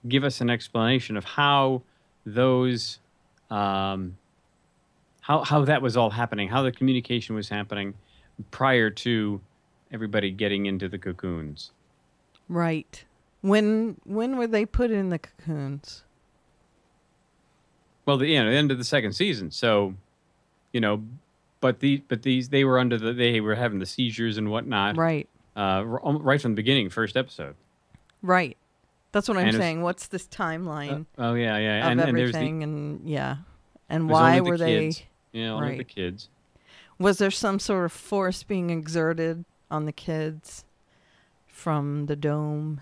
give 0.09 0.25
us 0.25 0.41
an 0.41 0.51
explanation 0.51 1.17
of 1.17 1.25
how 1.25 1.83
those, 2.25 2.99
um, 3.51 4.17
how 5.21 5.45
how 5.45 5.65
that 5.65 5.83
was 5.83 5.97
all 5.97 6.11
happening, 6.11 6.49
how 6.49 6.63
the 6.63 6.73
communication 6.73 7.35
was 7.35 7.49
happening 7.49 7.95
prior 8.51 8.91
to 8.91 9.41
everybody 9.93 10.31
getting 10.31 10.67
into 10.67 10.89
the 10.89 10.99
cocoons. 10.99 11.71
Right. 12.49 13.05
When 13.41 13.97
when 14.05 14.37
were 14.37 14.47
they 14.47 14.67
put 14.67 14.91
in 14.91 15.11
the 15.11 15.19
cocoons? 15.19 16.05
Well, 18.07 18.19
the 18.19 18.27
you 18.27 18.43
know, 18.43 18.51
the 18.51 18.57
end 18.57 18.71
of 18.71 18.79
the 18.79 18.85
second 18.85 19.13
season. 19.13 19.51
So, 19.51 19.95
you 20.73 20.81
know, 20.81 21.03
but 21.61 21.81
the 21.81 22.03
but 22.09 22.23
these 22.23 22.49
they 22.49 22.65
were 22.65 22.79
under 22.79 22.99
the 22.99 23.13
they 23.13 23.41
were 23.41 23.55
having 23.55 23.79
the 23.79 23.87
seizures 23.87 24.37
and 24.37 24.51
whatnot. 24.51 24.97
Right. 24.97 25.29
Uh, 25.57 25.83
right 25.85 26.41
from 26.41 26.53
the 26.53 26.57
beginning, 26.57 26.91
first 26.91 27.17
episode. 27.17 27.55
Right. 28.23 28.57
That's 29.15 29.29
what 29.29 29.37
I'm 29.37 29.47
And 29.47 29.57
saying. 29.57 29.81
What's 29.81 30.09
this 30.09 30.27
timeline 30.27 31.03
uh, 31.17 31.29
Oh 31.29 31.35
yeah, 31.35 31.57
yeah, 31.57 31.87
of 31.87 31.93
and, 31.93 32.01
and 32.01 32.19
there's 32.19 32.33
the 32.33 32.39
everything? 32.39 32.65
and 32.65 33.09
yeah. 33.09 33.37
And 33.89 34.11
why 34.11 34.39
only 34.39 34.41
the 34.41 34.51
were 34.51 34.59
they? 34.59 34.93
Yeah, 35.31 35.51
only 35.51 35.77
the 35.77 35.85
kids. 35.85 36.29
Was 36.99 37.19
there 37.19 37.31
some 37.31 37.61
sort 37.61 37.85
of 37.85 37.93
force 37.93 38.43
being 38.43 38.71
exerted 38.71 39.45
on 39.71 39.85
the 39.85 39.93
kids 39.93 40.65
from 41.47 42.07
the 42.07 42.17
dome? 42.17 42.81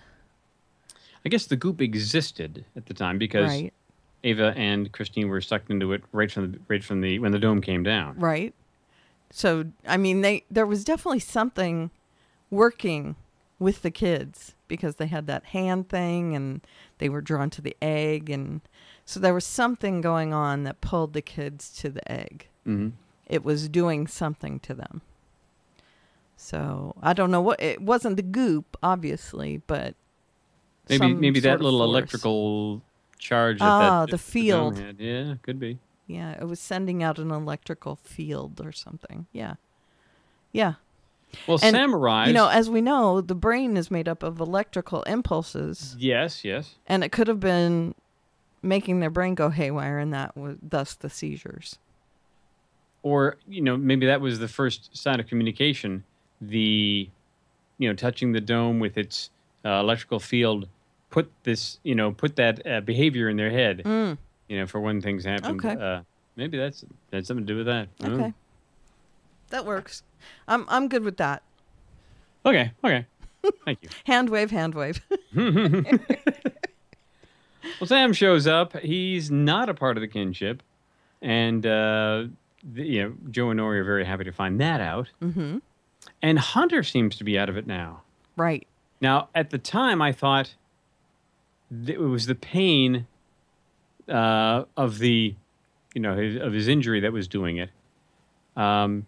I 1.23 1.29
guess 1.29 1.45
the 1.45 1.55
goop 1.55 1.79
existed 1.79 2.65
at 2.75 2.87
the 2.87 2.95
time 2.95 3.19
because 3.19 3.51
Right. 3.51 3.73
Ava 4.23 4.55
and 4.57 4.91
Christine 4.91 5.29
were 5.29 5.39
sucked 5.39 5.69
into 5.69 5.93
it 5.93 6.01
right 6.11 6.31
from 6.31 6.51
the 6.53 6.59
right 6.67 6.83
from 6.83 7.01
the 7.01 7.19
when 7.19 7.31
the 7.31 7.37
dome 7.39 7.61
came 7.61 7.83
down. 7.83 8.17
Right. 8.17 8.55
So 9.29 9.65
I 9.85 9.97
mean, 9.97 10.21
they 10.21 10.45
there 10.49 10.65
was 10.65 10.83
definitely 10.83 11.19
something 11.19 11.91
working 12.49 13.17
with 13.59 13.83
the 13.83 13.91
kids 13.91 14.52
because 14.75 14.95
they 14.95 15.05
had 15.07 15.27
that 15.27 15.45
hand 15.45 15.87
thing 15.87 16.35
and 16.35 16.61
they 16.97 17.09
were 17.09 17.21
drawn 17.21 17.49
to 17.51 17.61
the 17.61 17.75
egg 17.81 18.29
and 18.29 18.61
so 19.05 19.19
there 19.19 19.33
was 19.33 19.45
something 19.45 20.01
going 20.01 20.33
on 20.33 20.63
that 20.63 20.81
pulled 20.81 21.13
the 21.13 21.21
kids 21.21 21.69
to 21.81 21.89
the 21.89 22.05
egg. 22.11 22.47
hmm 22.63 22.89
It 23.27 23.43
was 23.43 23.69
doing 23.69 24.07
something 24.07 24.59
to 24.61 24.73
them. 24.73 25.01
So 26.35 26.95
I 27.01 27.13
don't 27.13 27.31
know 27.31 27.41
what 27.41 27.61
it 27.61 27.81
wasn't 27.81 28.15
the 28.17 28.23
goop, 28.23 28.77
obviously, 28.81 29.57
but 29.67 29.95
Maybe 30.89 31.13
maybe 31.13 31.39
that 31.41 31.61
little 31.61 31.79
force. 31.79 31.89
electrical 31.89 32.81
charge. 33.17 33.59
Ah, 33.61 34.05
that, 34.05 34.11
the 34.11 34.17
field. 34.17 34.77
had. 34.77 34.99
Yeah, 34.99 35.35
could 35.43 35.59
be. 35.59 35.77
Yeah, 36.07 36.31
it 36.41 36.45
was 36.47 36.59
sending 36.59 37.01
out 37.01 37.19
an 37.19 37.31
electrical 37.31 37.95
field 37.95 38.59
or 38.63 38.71
something. 38.73 39.27
Yeah. 39.31 39.55
Yeah. 40.51 40.73
Well, 41.47 41.59
And, 41.61 41.75
samurais. 41.75 42.27
You 42.27 42.33
know, 42.33 42.47
as 42.47 42.69
we 42.69 42.81
know, 42.81 43.21
the 43.21 43.35
brain 43.35 43.77
is 43.77 43.89
made 43.91 44.07
up 44.07 44.23
of 44.23 44.39
electrical 44.39 45.03
impulses, 45.03 45.95
yes, 45.99 46.43
yes. 46.45 46.75
and 46.87 47.03
it 47.03 47.11
could 47.11 47.27
have 47.27 47.39
been 47.39 47.95
making 48.61 48.99
their 49.01 49.09
brain 49.09 49.35
go 49.35 49.49
haywire, 49.49 49.99
and 49.99 50.13
that 50.13 50.37
was 50.37 50.57
thus 50.61 50.93
the 50.95 51.09
seizures. 51.09 51.77
Or 53.01 53.37
you 53.47 53.61
know 53.61 53.75
maybe 53.75 54.05
that 54.05 54.21
was 54.21 54.39
the 54.39 54.47
first 54.47 54.95
sign 54.95 55.19
of 55.19 55.27
communication. 55.27 56.03
The 56.41 57.09
you 57.77 57.89
know 57.89 57.93
touching 57.95 58.31
the 58.31 58.39
dome 58.41 58.79
with 58.79 58.97
its 58.97 59.29
uh, 59.65 59.79
electrical 59.79 60.19
field 60.19 60.67
put 61.09 61.29
this 61.43 61.79
you 61.83 61.95
know 61.95 62.11
put 62.11 62.37
that 62.37 62.65
uh, 62.65 62.79
behavior 62.81 63.27
in 63.27 63.35
their 63.35 63.49
head. 63.51 63.81
Mm, 63.83 64.17
You 64.47 64.59
know 64.59 64.67
for 64.67 64.79
when 64.79 65.01
things 65.01 65.25
happened. 65.25 65.63
Okay. 65.65 65.75
Uh, 65.81 66.01
maybe 66.37 66.57
that's 66.57 66.85
that's 67.11 67.27
something 67.27 67.45
to 67.45 67.53
do 67.53 67.57
with 67.57 67.65
that. 67.65 67.89
Okay, 68.03 68.33
that 69.53 69.65
works. 69.65 70.03
I'm 70.47 70.65
I'm 70.67 70.89
good 70.89 71.03
with 71.03 71.17
that. 71.17 71.43
Okay. 72.45 72.71
Okay. 72.83 73.05
Thank 73.65 73.83
you. 73.83 73.89
Hand 74.05 74.29
wave, 74.29 74.51
hand 74.51 74.75
wave. 74.75 75.01
Well, 77.79 77.87
Sam 77.87 78.11
shows 78.11 78.45
up. 78.45 78.77
He's 78.79 79.31
not 79.31 79.69
a 79.69 79.73
part 79.73 79.95
of 79.95 80.01
the 80.01 80.07
kinship, 80.07 80.61
and 81.21 81.65
uh, 81.65 82.25
the, 82.61 82.83
you 82.83 83.03
know 83.03 83.13
Joe 83.31 83.51
and 83.51 83.57
Norrie 83.57 83.79
are 83.79 83.85
very 83.85 84.03
happy 84.03 84.25
to 84.25 84.33
find 84.33 84.59
that 84.59 84.81
out. 84.81 85.09
mm-hmm. 85.21 85.59
And 86.21 86.39
Hunter 86.39 86.83
seems 86.83 87.15
to 87.17 87.23
be 87.23 87.39
out 87.39 87.47
of 87.47 87.55
it 87.55 87.65
now. 87.65 88.01
Right. 88.35 88.67
Now, 88.99 89.29
at 89.33 89.49
the 89.49 89.57
time, 89.57 90.01
I 90.01 90.11
thought 90.11 90.55
it 91.87 91.99
was 91.99 92.25
the 92.25 92.35
pain 92.35 93.07
uh, 94.09 94.65
of 94.75 94.99
the, 94.99 95.33
you 95.93 96.01
know, 96.01 96.17
his, 96.17 96.35
of 96.35 96.51
his 96.51 96.67
injury 96.67 96.99
that 96.99 97.13
was 97.13 97.27
doing 97.29 97.57
it. 97.57 97.69
Um, 98.57 99.05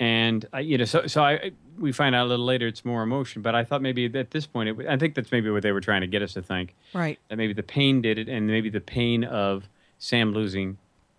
and 0.00 0.44
I, 0.52 0.60
you 0.60 0.78
know, 0.78 0.84
so 0.84 1.06
so 1.06 1.22
I 1.22 1.50
we 1.78 1.92
find 1.92 2.14
out 2.14 2.26
a 2.26 2.28
little 2.28 2.44
later 2.44 2.66
it's 2.66 2.84
more 2.84 3.02
emotion, 3.02 3.40
but 3.42 3.54
I 3.54 3.64
thought 3.64 3.82
maybe 3.82 4.06
at 4.18 4.30
this 4.32 4.46
point, 4.46 4.68
it, 4.80 4.86
I 4.88 4.96
think 4.96 5.14
that's 5.14 5.30
maybe 5.30 5.48
what 5.50 5.62
they 5.62 5.72
were 5.72 5.80
trying 5.80 6.00
to 6.00 6.06
get 6.08 6.22
us 6.22 6.32
to 6.34 6.42
think 6.42 6.74
Right. 6.92 7.18
that 7.28 7.36
maybe 7.36 7.52
the 7.52 7.62
pain 7.62 8.00
did 8.02 8.18
it, 8.18 8.28
and 8.28 8.46
maybe 8.46 8.68
the 8.70 8.80
pain 8.80 9.22
of 9.24 9.68
Sam 9.98 10.32
losing 10.32 10.78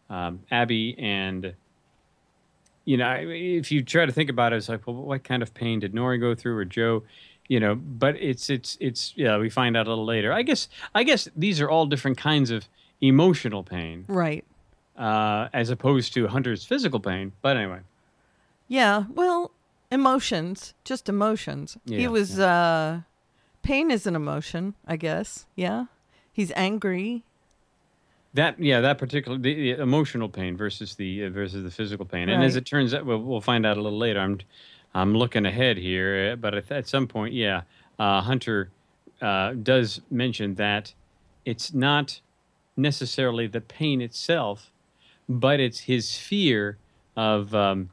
um, 0.09 0.41
Abby, 0.51 0.95
and 0.97 1.53
you 2.85 2.97
know, 2.97 3.05
I- 3.05 3.19
if 3.19 3.71
you 3.71 3.83
try 3.83 4.05
to 4.05 4.11
think 4.11 4.29
about 4.29 4.53
it, 4.53 4.57
it's 4.57 4.69
like, 4.69 4.87
well, 4.87 4.95
what 4.95 5.23
kind 5.23 5.43
of 5.43 5.53
pain 5.53 5.79
did 5.79 5.93
Norrie 5.93 6.17
go 6.17 6.33
through, 6.33 6.57
or 6.57 6.65
Joe? 6.65 7.03
You 7.47 7.59
know, 7.59 7.75
but 7.75 8.15
it's 8.17 8.49
it's 8.49 8.77
it's 8.79 9.13
yeah. 9.15 9.37
We 9.37 9.49
find 9.49 9.75
out 9.77 9.87
a 9.87 9.89
little 9.89 10.05
later. 10.05 10.31
I 10.33 10.41
guess 10.43 10.67
I 10.93 11.03
guess 11.03 11.27
these 11.35 11.59
are 11.61 11.69
all 11.69 11.85
different 11.87 12.17
kinds 12.17 12.51
of 12.51 12.67
emotional 13.01 13.63
pain, 13.63 14.05
Right. 14.07 14.43
uh, 14.97 15.47
as 15.53 15.69
opposed 15.71 16.13
to 16.13 16.27
Hunter's 16.27 16.63
physical 16.65 16.99
pain. 16.99 17.31
But 17.41 17.57
anyway, 17.57 17.79
Yeah. 18.69 19.03
Well, 19.13 19.51
emotions, 19.91 20.73
just 20.85 21.09
emotions. 21.09 21.77
he 21.85 22.03
Yeah, 22.03 22.07
was 22.07 22.39
uh 22.39 23.01
pain 23.63 23.91
is 23.91 24.07
an 24.07 24.15
emotion, 24.15 24.75
I 24.87 24.95
guess. 24.95 25.45
Yeah. 25.55 25.85
He's 26.31 26.53
angry. 26.55 27.23
That 28.35 28.59
yeah, 28.59 28.79
that 28.81 28.97
particular 28.99 29.37
the, 29.37 29.53
the 29.53 29.81
emotional 29.81 30.29
pain 30.29 30.55
versus 30.55 30.95
the 30.95 31.25
uh, 31.25 31.29
versus 31.31 31.63
the 31.63 31.71
physical 31.71 32.05
pain, 32.05 32.29
and 32.29 32.43
as 32.43 32.55
it 32.55 32.65
turns 32.65 32.93
out, 32.93 33.03
we'll, 33.05 33.17
we'll 33.21 33.41
find 33.41 33.65
out 33.65 33.75
a 33.75 33.81
little 33.81 33.97
later. 33.97 34.19
I'm 34.19 34.39
I'm 34.93 35.15
looking 35.15 35.45
ahead 35.47 35.77
here, 35.77 36.31
uh, 36.33 36.35
but 36.35 36.53
at, 36.53 36.71
at 36.71 36.87
some 36.87 37.07
point, 37.07 37.33
yeah, 37.33 37.63
uh, 37.97 38.21
Hunter 38.21 38.69
uh, 39.19 39.53
does 39.53 40.01
mention 40.11 40.55
that 40.55 40.93
it's 41.43 41.73
not 41.73 42.21
necessarily 42.77 43.47
the 43.47 43.61
pain 43.61 43.99
itself, 43.99 44.71
but 45.27 45.59
it's 45.59 45.81
his 45.81 46.15
fear 46.15 46.77
of 47.17 47.53
um, 47.55 47.89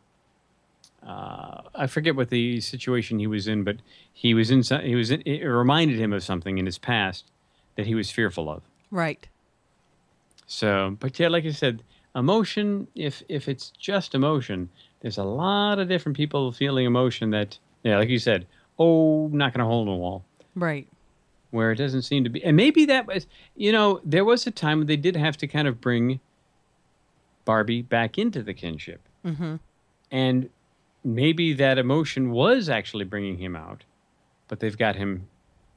uh, 1.07 1.62
I 1.75 1.87
forget 1.87 2.16
what 2.16 2.31
the 2.31 2.61
situation 2.61 3.19
he 3.21 3.27
was 3.29 3.47
in, 3.47 3.62
but 3.64 3.77
he 4.12 4.35
was 4.35 4.51
in. 4.51 4.62
He 4.83 4.95
was. 4.97 5.11
In, 5.11 5.23
it 5.25 5.45
reminded 5.45 5.99
him 5.99 6.12
of 6.12 6.23
something 6.25 6.59
in 6.59 6.66
his 6.66 6.79
past 6.79 7.25
that 7.77 7.87
he 7.87 7.95
was 7.95 8.11
fearful 8.11 8.51
of. 8.51 8.62
Right. 8.90 9.29
So, 10.47 10.97
but 11.01 11.19
yeah, 11.19 11.29
like 11.29 11.45
I 11.45 11.51
said, 11.51 11.83
emotion. 12.14 12.88
If 12.95 13.23
if 13.29 13.49
it's 13.49 13.71
just 13.79 14.14
emotion, 14.14 14.69
there's 15.01 15.19
a 15.19 15.25
lot 15.25 15.79
of 15.79 15.88
different 15.88 16.16
people 16.16 16.51
feeling 16.53 16.87
emotion 16.87 17.31
that, 17.31 17.59
yeah, 17.85 17.99
like 17.99 18.09
you 18.09 18.19
said, 18.19 18.47
oh, 18.79 19.29
not 19.29 19.53
going 19.53 19.61
to 19.61 19.66
hold 19.66 19.88
a 19.88 19.92
wall. 19.95 20.25
Right. 20.55 20.88
Where 21.53 21.71
it 21.73 21.77
doesn't 21.77 22.03
seem 22.03 22.25
to 22.25 22.31
be, 22.31 22.42
and 22.45 22.57
maybe 22.57 22.85
that 22.87 23.07
was, 23.07 23.27
you 23.55 23.71
know, 23.73 24.01
there 24.05 24.25
was 24.25 24.47
a 24.47 24.51
time 24.51 24.79
when 24.79 24.87
they 24.88 24.97
did 24.97 25.14
have 25.16 25.37
to 25.38 25.47
kind 25.47 25.69
of 25.69 25.81
bring 25.81 26.19
Barbie 27.45 27.83
back 27.83 28.19
into 28.19 28.42
the 28.42 28.53
kinship, 28.53 29.01
Mm-hmm. 29.25 29.57
and 30.11 30.51
maybe 31.07 31.53
that 31.55 31.79
emotion 31.79 32.31
was 32.33 32.69
actually 32.69 33.05
bringing 33.05 33.38
him 33.38 33.55
out, 33.55 33.85
but 34.49 34.61
they've 34.61 34.77
got 34.77 34.97
him, 34.97 35.29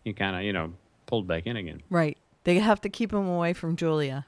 he 0.04 0.12
kind 0.12 0.36
of, 0.36 0.42
you 0.42 0.52
know, 0.52 0.74
pulled 1.06 1.28
back 1.28 1.46
in 1.46 1.56
again. 1.56 1.84
Right. 1.90 2.18
They 2.44 2.56
have 2.56 2.82
to 2.82 2.90
keep 2.90 3.14
him 3.14 3.28
away 3.28 3.54
from 3.54 3.76
Julia. 3.76 4.26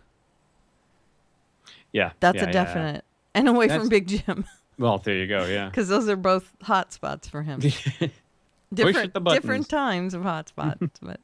Yeah, 1.91 2.11
That's 2.19 2.37
yeah, 2.37 2.43
a 2.43 2.45
yeah. 2.47 2.51
definite. 2.51 3.05
And 3.33 3.47
away 3.47 3.67
That's- 3.67 3.81
from 3.81 3.89
Big 3.89 4.07
Jim, 4.07 4.45
Well, 4.77 4.97
there 4.99 5.15
you 5.15 5.27
go. 5.27 5.45
Yeah. 5.45 5.65
because 5.69 5.89
those 5.89 6.07
are 6.07 6.15
both 6.15 6.53
hot 6.63 6.93
spots 6.93 7.27
for 7.27 7.43
him. 7.43 7.59
Different, 8.73 9.13
different 9.25 9.67
times 9.67 10.13
of 10.13 10.23
hot 10.23 10.47
spots, 10.47 10.97
but 11.01 11.19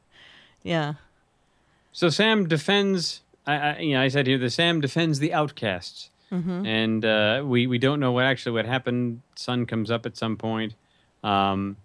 yeah. 0.62 0.94
So 1.92 2.10
Sam 2.10 2.46
defends. 2.46 3.22
I, 3.46 3.54
I, 3.56 3.78
you 3.78 3.94
know, 3.94 4.02
I 4.02 4.08
said 4.08 4.26
here 4.26 4.36
that 4.36 4.50
Sam 4.50 4.82
defends 4.82 5.18
the 5.18 5.32
outcasts, 5.32 6.10
Mm-hmm. 6.32 6.66
and 6.66 7.04
uh, 7.04 7.42
we 7.44 7.66
we 7.66 7.78
don't 7.78 8.00
know 8.00 8.12
what 8.12 8.24
actually 8.24 8.52
what 8.52 8.66
happened. 8.66 9.22
Sun 9.34 9.66
comes 9.66 9.90
up 9.90 10.04
at 10.04 10.16
some 10.16 10.36
point, 10.36 10.74
um, 11.24 11.76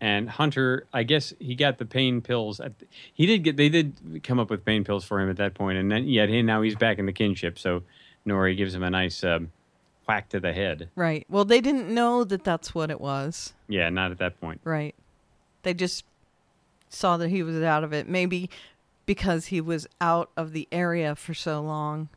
and 0.00 0.30
Hunter. 0.30 0.86
I 0.92 1.02
guess 1.02 1.34
he 1.40 1.56
got 1.56 1.78
the 1.78 1.84
pain 1.84 2.20
pills. 2.20 2.60
At 2.60 2.78
the, 2.78 2.86
he 3.12 3.26
did 3.26 3.42
get. 3.42 3.56
They 3.56 3.68
did 3.68 4.20
come 4.22 4.38
up 4.38 4.48
with 4.48 4.64
pain 4.64 4.84
pills 4.84 5.04
for 5.04 5.20
him 5.20 5.28
at 5.28 5.36
that 5.38 5.54
point, 5.54 5.78
and 5.78 5.90
then 5.90 6.06
yet 6.06 6.28
he, 6.28 6.40
now 6.42 6.62
he's 6.62 6.76
back 6.76 6.98
in 6.98 7.06
the 7.06 7.12
kinship. 7.12 7.58
So 7.58 7.82
Norrie 8.24 8.54
gives 8.54 8.74
him 8.74 8.84
a 8.84 8.90
nice 8.90 9.24
um, 9.24 9.50
whack 10.06 10.28
to 10.28 10.40
the 10.40 10.52
head. 10.52 10.88
Right. 10.94 11.26
Well, 11.28 11.44
they 11.44 11.60
didn't 11.60 11.92
know 11.92 12.24
that 12.24 12.44
that's 12.44 12.74
what 12.74 12.90
it 12.90 13.00
was. 13.00 13.54
Yeah, 13.68 13.88
not 13.90 14.10
at 14.12 14.18
that 14.18 14.40
point. 14.40 14.60
Right. 14.62 14.94
They 15.62 15.74
just 15.74 16.04
saw 16.88 17.16
that 17.16 17.28
he 17.28 17.42
was 17.42 17.62
out 17.62 17.82
of 17.82 17.92
it. 17.92 18.08
Maybe 18.08 18.50
because 19.04 19.46
he 19.46 19.60
was 19.60 19.86
out 20.00 20.30
of 20.36 20.52
the 20.52 20.68
area 20.70 21.16
for 21.16 21.34
so 21.34 21.60
long. 21.60 22.08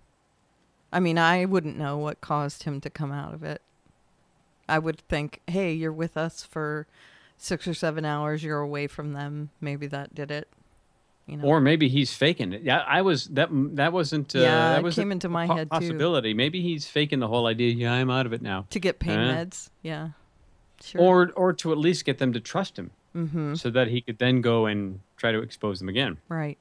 I 0.95 0.99
mean, 1.01 1.17
I 1.17 1.43
wouldn't 1.43 1.77
know 1.77 1.97
what 1.97 2.21
caused 2.21 2.63
him 2.63 2.79
to 2.81 2.89
come 2.89 3.11
out 3.11 3.33
of 3.33 3.43
it. 3.43 3.61
I 4.69 4.79
would 4.79 4.99
think, 5.09 5.41
hey, 5.45 5.73
you're 5.73 5.91
with 5.91 6.15
us 6.15 6.43
for 6.43 6.87
six 7.37 7.67
or 7.67 7.73
seven 7.73 8.05
hours. 8.05 8.43
You're 8.43 8.61
away 8.61 8.87
from 8.87 9.11
them. 9.11 9.49
Maybe 9.59 9.87
that 9.87 10.15
did 10.15 10.31
it. 10.31 10.47
You 11.27 11.37
know. 11.37 11.43
Or 11.43 11.59
maybe 11.59 11.89
he's 11.89 12.13
faking 12.13 12.53
it. 12.53 12.61
Yeah, 12.61 12.79
I 12.87 13.01
was 13.01 13.25
that. 13.29 13.49
That 13.51 13.91
wasn't. 13.91 14.33
Uh, 14.35 14.39
Yeah, 14.39 14.73
that 14.73 14.83
was 14.83 14.95
came 14.95 15.09
a 15.09 15.11
into 15.11 15.27
my 15.27 15.47
po- 15.47 15.55
head, 15.55 15.69
too. 15.71 15.79
Possibility. 15.79 16.33
Maybe 16.33 16.61
he's 16.61 16.87
faking 16.87 17.19
the 17.19 17.27
whole 17.27 17.45
idea. 17.47 17.73
Yeah, 17.73 17.93
I'm 17.93 18.09
out 18.09 18.25
of 18.25 18.31
it 18.33 18.41
now. 18.41 18.65
to 18.69 18.79
get 18.79 18.99
pain 18.99 19.19
Uh, 19.19 19.35
meds. 19.35 19.69
Yeah. 19.81 20.09
Sure. 20.83 21.01
or 21.01 21.31
or 21.35 21.53
to 21.53 21.71
at 21.71 21.77
least 21.77 22.05
get 22.05 22.19
them 22.19 22.31
to 22.33 22.39
trust 22.39 22.77
him 22.77 22.91
mm-hmm. 23.15 23.55
so 23.55 23.69
that 23.71 23.87
he 23.87 24.01
could 24.01 24.19
then 24.19 24.41
go 24.41 24.65
and 24.65 24.99
try 25.17 25.31
to 25.31 25.39
expose 25.39 25.79
them 25.79 25.87
again 25.89 26.17
Right. 26.27 26.57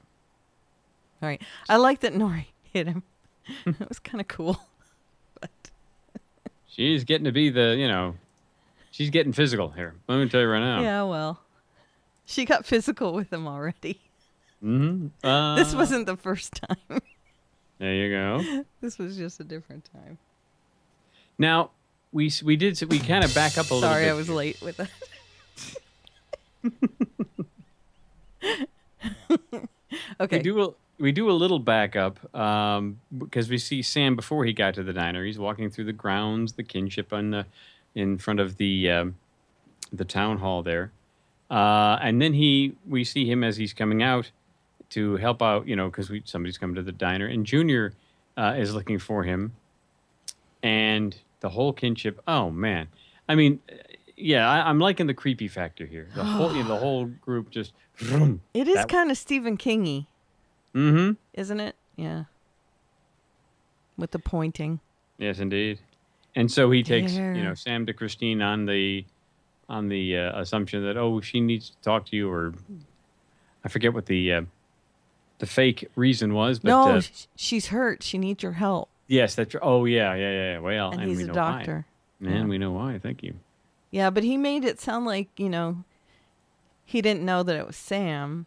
Right. 1.21 1.41
I 1.67 1.75
like 1.75 1.99
that 1.99 2.15
Norrie 2.15 2.53
hit 2.73 2.87
him. 2.87 3.03
it 3.65 3.89
was 3.89 3.99
kind 3.99 4.21
of 4.21 4.27
cool. 4.27 4.59
But 5.41 5.51
she's 6.67 7.03
getting 7.03 7.25
to 7.25 7.31
be 7.31 7.49
the 7.49 7.75
you 7.77 7.87
know 7.87 8.15
she's 8.89 9.09
getting 9.09 9.33
physical 9.33 9.69
here 9.69 9.95
let 10.07 10.17
me 10.17 10.29
tell 10.29 10.39
you 10.41 10.47
right 10.47 10.59
now 10.61 10.81
yeah, 10.81 11.03
well, 11.03 11.41
she 12.25 12.45
got 12.45 12.65
physical 12.65 13.13
with 13.13 13.31
him 13.31 13.47
already. 13.47 13.99
hmm 14.61 15.07
uh, 15.23 15.55
this 15.57 15.75
wasn't 15.75 16.05
the 16.05 16.15
first 16.15 16.53
time. 16.55 17.01
there 17.79 17.93
you 17.93 18.09
go 18.09 18.63
this 18.81 18.97
was 18.97 19.17
just 19.17 19.39
a 19.41 19.43
different 19.43 19.87
time. 19.93 20.17
now 21.37 21.69
we 22.13 22.31
we 22.43 22.55
did 22.55 22.81
we 22.89 22.97
kind 22.97 23.23
of 23.25 23.35
back 23.35 23.57
up 23.57 23.69
a 23.69 23.73
little 23.73 23.89
Sorry, 23.89 24.09
I 24.09 24.13
was 24.13 24.29
late 24.29 24.61
with 24.61 24.77
that. 24.77 24.89
okay. 30.19 30.37
we 30.37 30.43
do 30.43 30.61
a, 30.61 30.69
we 30.97 31.11
do 31.11 31.29
a 31.29 31.33
little 31.33 31.59
backup 31.59 32.33
um, 32.35 32.99
because 33.17 33.49
we 33.49 33.57
see 33.57 33.81
Sam 33.81 34.15
before 34.15 34.45
he 34.45 34.53
got 34.53 34.73
to 34.75 34.83
the 34.83 34.93
diner. 34.93 35.25
He's 35.25 35.39
walking 35.39 35.69
through 35.69 35.85
the 35.85 35.93
grounds, 35.93 36.53
the 36.53 36.63
kinship 36.63 37.11
on 37.11 37.31
the 37.31 37.45
in 37.93 38.17
front 38.17 38.39
of 38.39 38.57
the 38.57 38.89
um, 38.89 39.15
the 39.91 40.05
town 40.05 40.39
hall 40.39 40.63
there, 40.63 40.91
uh, 41.49 41.97
and 42.01 42.21
then 42.21 42.33
he 42.33 42.75
we 42.87 43.03
see 43.03 43.29
him 43.29 43.43
as 43.43 43.57
he's 43.57 43.73
coming 43.73 44.01
out 44.01 44.31
to 44.91 45.17
help 45.17 45.41
out. 45.41 45.67
You 45.67 45.75
know, 45.75 45.89
because 45.89 46.09
we 46.09 46.21
somebody's 46.25 46.57
coming 46.57 46.75
to 46.75 46.83
the 46.83 46.91
diner, 46.91 47.27
and 47.27 47.45
Junior 47.45 47.93
uh, 48.37 48.55
is 48.57 48.73
looking 48.73 48.99
for 48.99 49.23
him, 49.23 49.53
and 50.63 51.15
the 51.41 51.49
whole 51.49 51.73
kinship. 51.73 52.21
Oh 52.27 52.49
man, 52.49 52.87
I 53.27 53.35
mean. 53.35 53.59
Yeah, 54.17 54.49
I, 54.49 54.69
I'm 54.69 54.79
liking 54.79 55.07
the 55.07 55.13
creepy 55.13 55.49
factor 55.49 55.85
here. 55.85 56.07
The 56.15 56.23
whole, 56.23 56.55
you 56.55 56.63
know, 56.63 56.69
the 56.69 56.77
whole 56.77 57.03
group 57.03 57.49
just. 57.49 57.73
vroom. 57.97 58.39
it 58.53 58.65
is 58.65 58.85
kind 58.85 59.11
of 59.11 59.17
Stephen 59.17 59.57
Kingy, 59.57 60.05
Mm-hmm. 60.75 61.13
isn't 61.33 61.59
it? 61.59 61.75
Yeah. 61.95 62.25
With 63.97 64.11
the 64.11 64.19
pointing. 64.19 64.81
Yes, 65.17 65.39
indeed. 65.39 65.79
And 66.35 66.51
so 66.51 66.69
he 66.69 66.83
takes, 66.83 67.13
you 67.13 67.43
know, 67.43 67.53
Sam 67.53 67.85
to 67.85 67.93
Christine 67.93 68.41
on 68.41 68.65
the 68.65 69.05
on 69.69 69.87
the 69.87 70.17
uh, 70.17 70.39
assumption 70.39 70.83
that 70.83 70.97
oh, 70.97 71.21
she 71.21 71.39
needs 71.39 71.69
to 71.69 71.77
talk 71.81 72.05
to 72.07 72.15
you, 72.15 72.29
or 72.29 72.53
I 73.63 73.69
forget 73.69 73.93
what 73.93 74.05
the 74.07 74.33
uh, 74.33 74.41
the 75.39 75.45
fake 75.45 75.89
reason 75.95 76.33
was, 76.33 76.59
but 76.59 76.69
no, 76.69 76.97
uh, 76.97 77.01
she's 77.35 77.67
hurt. 77.67 78.03
She 78.03 78.17
needs 78.17 78.43
your 78.43 78.53
help. 78.53 78.89
yes, 79.07 79.35
that's 79.35 79.55
oh 79.61 79.85
yeah, 79.85 80.13
yeah, 80.13 80.31
yeah. 80.31 80.51
yeah. 80.51 80.59
Well, 80.59 80.91
and 80.91 81.01
and, 81.01 81.09
he's 81.09 81.19
we 81.19 81.23
a 81.23 81.33
doctor. 81.33 81.85
why. 82.19 82.29
And 82.29 82.49
we 82.49 82.57
know 82.57 82.71
why. 82.71 82.99
Thank 82.99 83.23
you. 83.23 83.35
Yeah, 83.91 84.09
but 84.09 84.23
he 84.23 84.35
made 84.35 84.65
it 84.65 84.81
sound 84.81 85.05
like, 85.05 85.29
you 85.37 85.49
know, 85.49 85.85
he 86.83 87.01
didn't 87.01 87.23
know 87.23 87.43
that 87.43 87.55
it 87.55 87.65
was 87.65 87.77
Sam. 87.77 88.45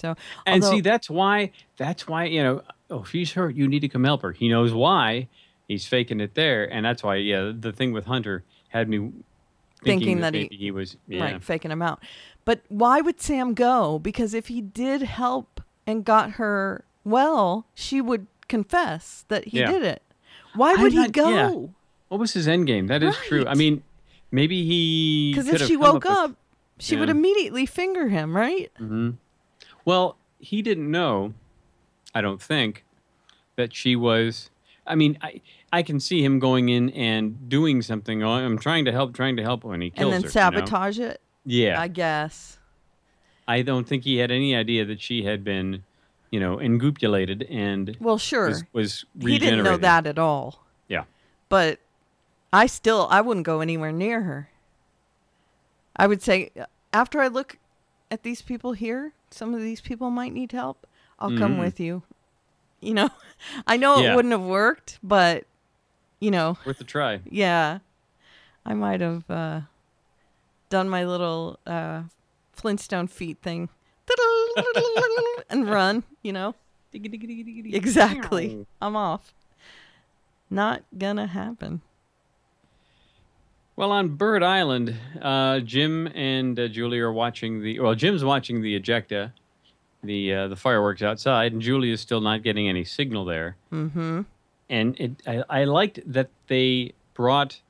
So, 0.00 0.14
And 0.46 0.64
see, 0.64 0.80
that's 0.80 1.08
why. 1.10 1.50
That's 1.76 2.08
why 2.08 2.24
you 2.24 2.42
know. 2.42 2.62
Oh, 2.90 3.04
she's 3.04 3.32
hurt. 3.32 3.54
You 3.54 3.68
need 3.68 3.80
to 3.80 3.88
come 3.88 4.04
help 4.04 4.22
her. 4.22 4.32
He 4.32 4.48
knows 4.48 4.72
why. 4.72 5.28
He's 5.68 5.86
faking 5.86 6.20
it 6.20 6.34
there, 6.34 6.64
and 6.72 6.84
that's 6.84 7.02
why. 7.02 7.16
Yeah, 7.16 7.52
the 7.56 7.72
thing 7.72 7.92
with 7.92 8.06
Hunter 8.06 8.42
had 8.70 8.88
me 8.88 8.98
thinking, 8.98 9.20
Thinking 9.84 10.20
that, 10.20 10.32
that 10.32 10.50
he- 10.52 10.56
he 10.56 10.70
was. 10.70 10.96
Yeah. 11.06 11.22
right, 11.24 11.42
faking 11.44 11.70
him 11.70 11.82
out. 11.82 12.02
But 12.44 12.62
why 12.68 13.00
would 13.00 13.20
Sam 13.20 13.54
go? 13.54 13.98
Because 13.98 14.34
if 14.34 14.48
he 14.48 14.60
did 14.60 15.02
help 15.02 15.60
and 15.86 16.04
got 16.04 16.32
her 16.32 16.84
well, 17.04 17.66
she 17.74 18.00
would 18.00 18.26
confess 18.48 19.24
that 19.28 19.44
he 19.46 19.60
Yeah. 19.60 19.70
did 19.70 19.82
it. 19.84 20.02
Why 20.54 20.74
would 20.74 20.92
he 20.92 21.08
go? 21.08 21.28
yeah. 21.30 21.50
What 22.08 22.18
was 22.18 22.32
his 22.32 22.48
end 22.48 22.66
game? 22.66 22.88
That 22.88 23.02
is 23.04 23.16
true. 23.28 23.46
I 23.46 23.54
mean, 23.54 23.82
maybe 24.32 24.64
he 24.64 25.32
Because 25.32 25.48
if 25.48 25.66
she 25.68 25.76
woke 25.76 26.02
with- 26.04 26.06
up, 26.12 26.34
she 26.80 26.96
would 26.96 27.08
immediately 27.08 27.66
finger 27.66 28.08
him, 28.08 28.36
right? 28.36 28.70
Mm-hmm. 28.80 29.10
Well, 29.84 30.16
he 30.38 30.62
didn't 30.62 30.90
know. 30.90 31.34
I 32.14 32.20
don't 32.20 32.40
think 32.40 32.84
that 33.56 33.74
she 33.74 33.96
was. 33.96 34.50
I 34.86 34.94
mean, 34.94 35.18
I 35.22 35.40
I 35.72 35.82
can 35.82 36.00
see 36.00 36.24
him 36.24 36.38
going 36.38 36.68
in 36.68 36.90
and 36.90 37.48
doing 37.48 37.82
something. 37.82 38.22
Oh, 38.22 38.30
I'm 38.32 38.58
trying 38.58 38.84
to 38.86 38.92
help, 38.92 39.14
trying 39.14 39.36
to 39.36 39.42
help 39.42 39.62
when 39.64 39.80
he 39.80 39.90
kills 39.90 40.10
her. 40.10 40.16
and 40.16 40.24
then 40.24 40.30
her. 40.32 40.50
you 40.50 40.58
know? 40.58 40.60
sabotage 40.66 40.98
it, 40.98 41.20
Yeah, 41.44 41.80
I 41.80 41.88
guess. 41.88 42.58
I 43.46 43.62
don't 43.62 43.86
think 43.86 44.04
he 44.04 44.16
had 44.16 44.30
any 44.30 44.54
idea 44.54 44.84
that 44.84 45.00
she 45.00 45.24
had 45.24 45.44
been, 45.44 45.84
you 46.30 46.40
know, 46.40 46.58
engupulated 46.58 47.42
and 47.50 47.96
Well, 48.00 48.18
sure. 48.18 48.48
was, 48.48 48.64
was 48.72 49.04
he 49.20 49.38
didn't 49.38 49.64
know 49.64 49.76
that 49.76 50.06
at 50.06 50.18
all. 50.18 50.64
Yeah. 50.88 51.04
But 51.48 51.78
I 52.52 52.66
still 52.66 53.06
I 53.10 53.20
wouldn't 53.20 53.46
go 53.46 53.60
anywhere 53.60 53.92
near 53.92 54.22
her. 54.22 54.50
I 55.96 56.06
would 56.06 56.22
say 56.22 56.50
after 56.92 57.20
I 57.20 57.28
look 57.28 57.58
at 58.10 58.22
these 58.22 58.42
people 58.42 58.72
here, 58.72 59.12
some 59.30 59.54
of 59.54 59.60
these 59.60 59.80
people 59.80 60.10
might 60.10 60.32
need 60.32 60.52
help. 60.52 60.86
I'll 61.18 61.36
come 61.36 61.56
Mhm. 61.56 61.60
with 61.60 61.78
you. 61.80 62.02
You 62.80 62.94
know, 62.94 63.10
I 63.66 63.76
know 63.76 64.00
Yeah. 64.00 64.12
it 64.12 64.16
wouldn't 64.16 64.32
have 64.32 64.42
worked, 64.42 64.98
but 65.02 65.44
you 66.20 66.30
know, 66.30 66.56
Worth 66.64 66.80
a 66.80 66.84
try. 66.84 67.20
yeah, 67.30 67.78
I 68.64 68.74
might 68.74 69.00
have 69.00 69.28
uh, 69.30 69.62
done 70.68 70.88
my 70.88 71.04
little 71.04 71.58
uh, 71.66 72.02
Flintstone 72.52 73.06
feet 73.06 73.38
thing 73.42 73.68
and 75.50 75.68
run. 75.70 76.04
You 76.22 76.32
know, 76.32 76.54
exactly. 76.92 78.66
I'm 78.82 78.96
off. 78.96 79.32
Not 80.50 80.82
gonna 80.96 81.26
happen. 81.28 81.80
Well, 83.80 83.92
on 83.92 84.08
Bird 84.08 84.42
Island, 84.42 84.94
uh, 85.22 85.60
Jim 85.60 86.06
and 86.08 86.60
uh, 86.60 86.68
Julie 86.68 87.00
are 87.00 87.10
watching 87.10 87.62
the. 87.62 87.80
Well, 87.80 87.94
Jim's 87.94 88.22
watching 88.22 88.60
the 88.60 88.78
ejecta, 88.78 89.32
the 90.04 90.34
uh, 90.34 90.48
the 90.48 90.56
fireworks 90.56 91.00
outside, 91.00 91.54
and 91.54 91.62
Julie 91.62 91.90
is 91.90 91.98
still 91.98 92.20
not 92.20 92.42
getting 92.42 92.68
any 92.68 92.84
signal 92.84 93.24
there. 93.24 93.56
Mm-hmm. 93.72 94.20
And 94.68 95.00
it, 95.00 95.22
I, 95.26 95.44
I 95.48 95.64
liked 95.64 95.98
that 96.04 96.28
they 96.48 96.92
brought 97.14 97.62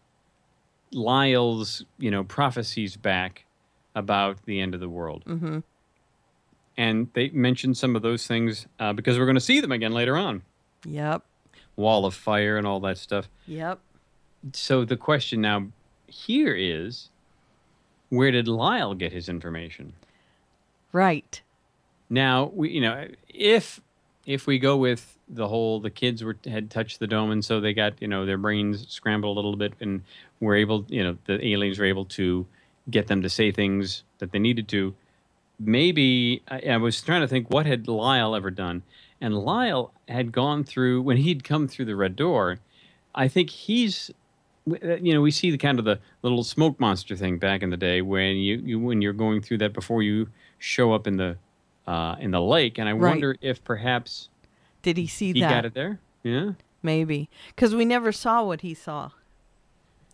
Lyle's, 0.90 1.84
you 1.96 2.10
know, 2.10 2.24
prophecies 2.24 2.96
back 2.96 3.44
about 3.94 4.44
the 4.46 4.60
end 4.60 4.74
of 4.74 4.80
the 4.80 4.88
world. 4.88 5.22
Mm-hmm. 5.28 5.60
And 6.76 7.06
they 7.12 7.28
mentioned 7.28 7.76
some 7.76 7.94
of 7.94 8.02
those 8.02 8.26
things 8.26 8.66
uh, 8.80 8.92
because 8.92 9.16
we're 9.16 9.26
going 9.26 9.36
to 9.36 9.40
see 9.40 9.60
them 9.60 9.70
again 9.70 9.92
later 9.92 10.16
on. 10.16 10.42
Yep. 10.84 11.22
Wall 11.76 12.04
of 12.04 12.14
fire 12.14 12.56
and 12.56 12.66
all 12.66 12.80
that 12.80 12.98
stuff. 12.98 13.28
Yep. 13.46 13.78
So 14.54 14.84
the 14.84 14.96
question 14.96 15.40
now 15.42 15.68
here 16.10 16.54
is 16.54 17.08
where 18.08 18.30
did 18.30 18.48
Lyle 18.48 18.94
get 18.94 19.12
his 19.12 19.28
information? 19.28 19.92
Right. 20.92 21.40
Now, 22.08 22.50
we 22.54 22.70
you 22.70 22.80
know, 22.80 23.08
if 23.28 23.80
if 24.26 24.46
we 24.46 24.58
go 24.58 24.76
with 24.76 25.16
the 25.28 25.48
whole 25.48 25.80
the 25.80 25.90
kids 25.90 26.22
were 26.24 26.36
had 26.44 26.70
touched 26.70 26.98
the 26.98 27.06
dome 27.06 27.30
and 27.30 27.44
so 27.44 27.60
they 27.60 27.72
got, 27.72 28.00
you 28.02 28.08
know, 28.08 28.26
their 28.26 28.38
brains 28.38 28.86
scrambled 28.88 29.36
a 29.36 29.38
little 29.38 29.56
bit 29.56 29.74
and 29.80 30.02
were 30.40 30.56
able, 30.56 30.84
you 30.88 31.02
know, 31.02 31.16
the 31.26 31.44
aliens 31.46 31.78
were 31.78 31.84
able 31.84 32.04
to 32.04 32.46
get 32.90 33.06
them 33.06 33.22
to 33.22 33.28
say 33.28 33.52
things 33.52 34.02
that 34.18 34.32
they 34.32 34.38
needed 34.38 34.68
to. 34.68 34.94
Maybe 35.58 36.42
I, 36.48 36.60
I 36.70 36.76
was 36.78 37.00
trying 37.00 37.20
to 37.20 37.28
think 37.28 37.50
what 37.50 37.66
had 37.66 37.86
Lyle 37.86 38.34
ever 38.34 38.50
done? 38.50 38.82
And 39.20 39.38
Lyle 39.38 39.92
had 40.08 40.32
gone 40.32 40.64
through 40.64 41.02
when 41.02 41.18
he'd 41.18 41.44
come 41.44 41.68
through 41.68 41.84
the 41.84 41.96
red 41.96 42.16
door. 42.16 42.58
I 43.14 43.28
think 43.28 43.50
he's 43.50 44.10
you 45.02 45.12
know 45.14 45.20
we 45.20 45.30
see 45.30 45.50
the 45.50 45.58
kind 45.58 45.78
of 45.78 45.84
the 45.84 45.98
little 46.22 46.42
smoke 46.44 46.78
monster 46.80 47.16
thing 47.16 47.38
back 47.38 47.62
in 47.62 47.70
the 47.70 47.76
day 47.76 48.02
when 48.02 48.36
you, 48.36 48.56
you 48.64 48.78
when 48.80 49.00
you're 49.02 49.12
going 49.12 49.40
through 49.40 49.58
that 49.58 49.72
before 49.72 50.02
you 50.02 50.28
show 50.58 50.92
up 50.92 51.06
in 51.06 51.16
the 51.16 51.36
uh, 51.86 52.16
in 52.20 52.30
the 52.30 52.40
lake 52.40 52.78
and 52.78 52.88
i 52.88 52.92
Right. 52.92 53.10
wonder 53.10 53.36
if 53.40 53.62
perhaps 53.64 54.28
Did 54.82 54.96
he 54.96 55.06
see 55.06 55.32
that 55.32 55.36
he 55.36 55.40
that? 55.40 55.50
got 55.50 55.64
it 55.66 55.74
there 55.74 56.00
yeah 56.22 56.52
Maybe 56.82 57.28
because 57.48 57.74
we 57.74 57.84
never 57.84 58.10
saw 58.10 58.42
what 58.42 58.62
he 58.62 58.72
saw. 58.72 59.10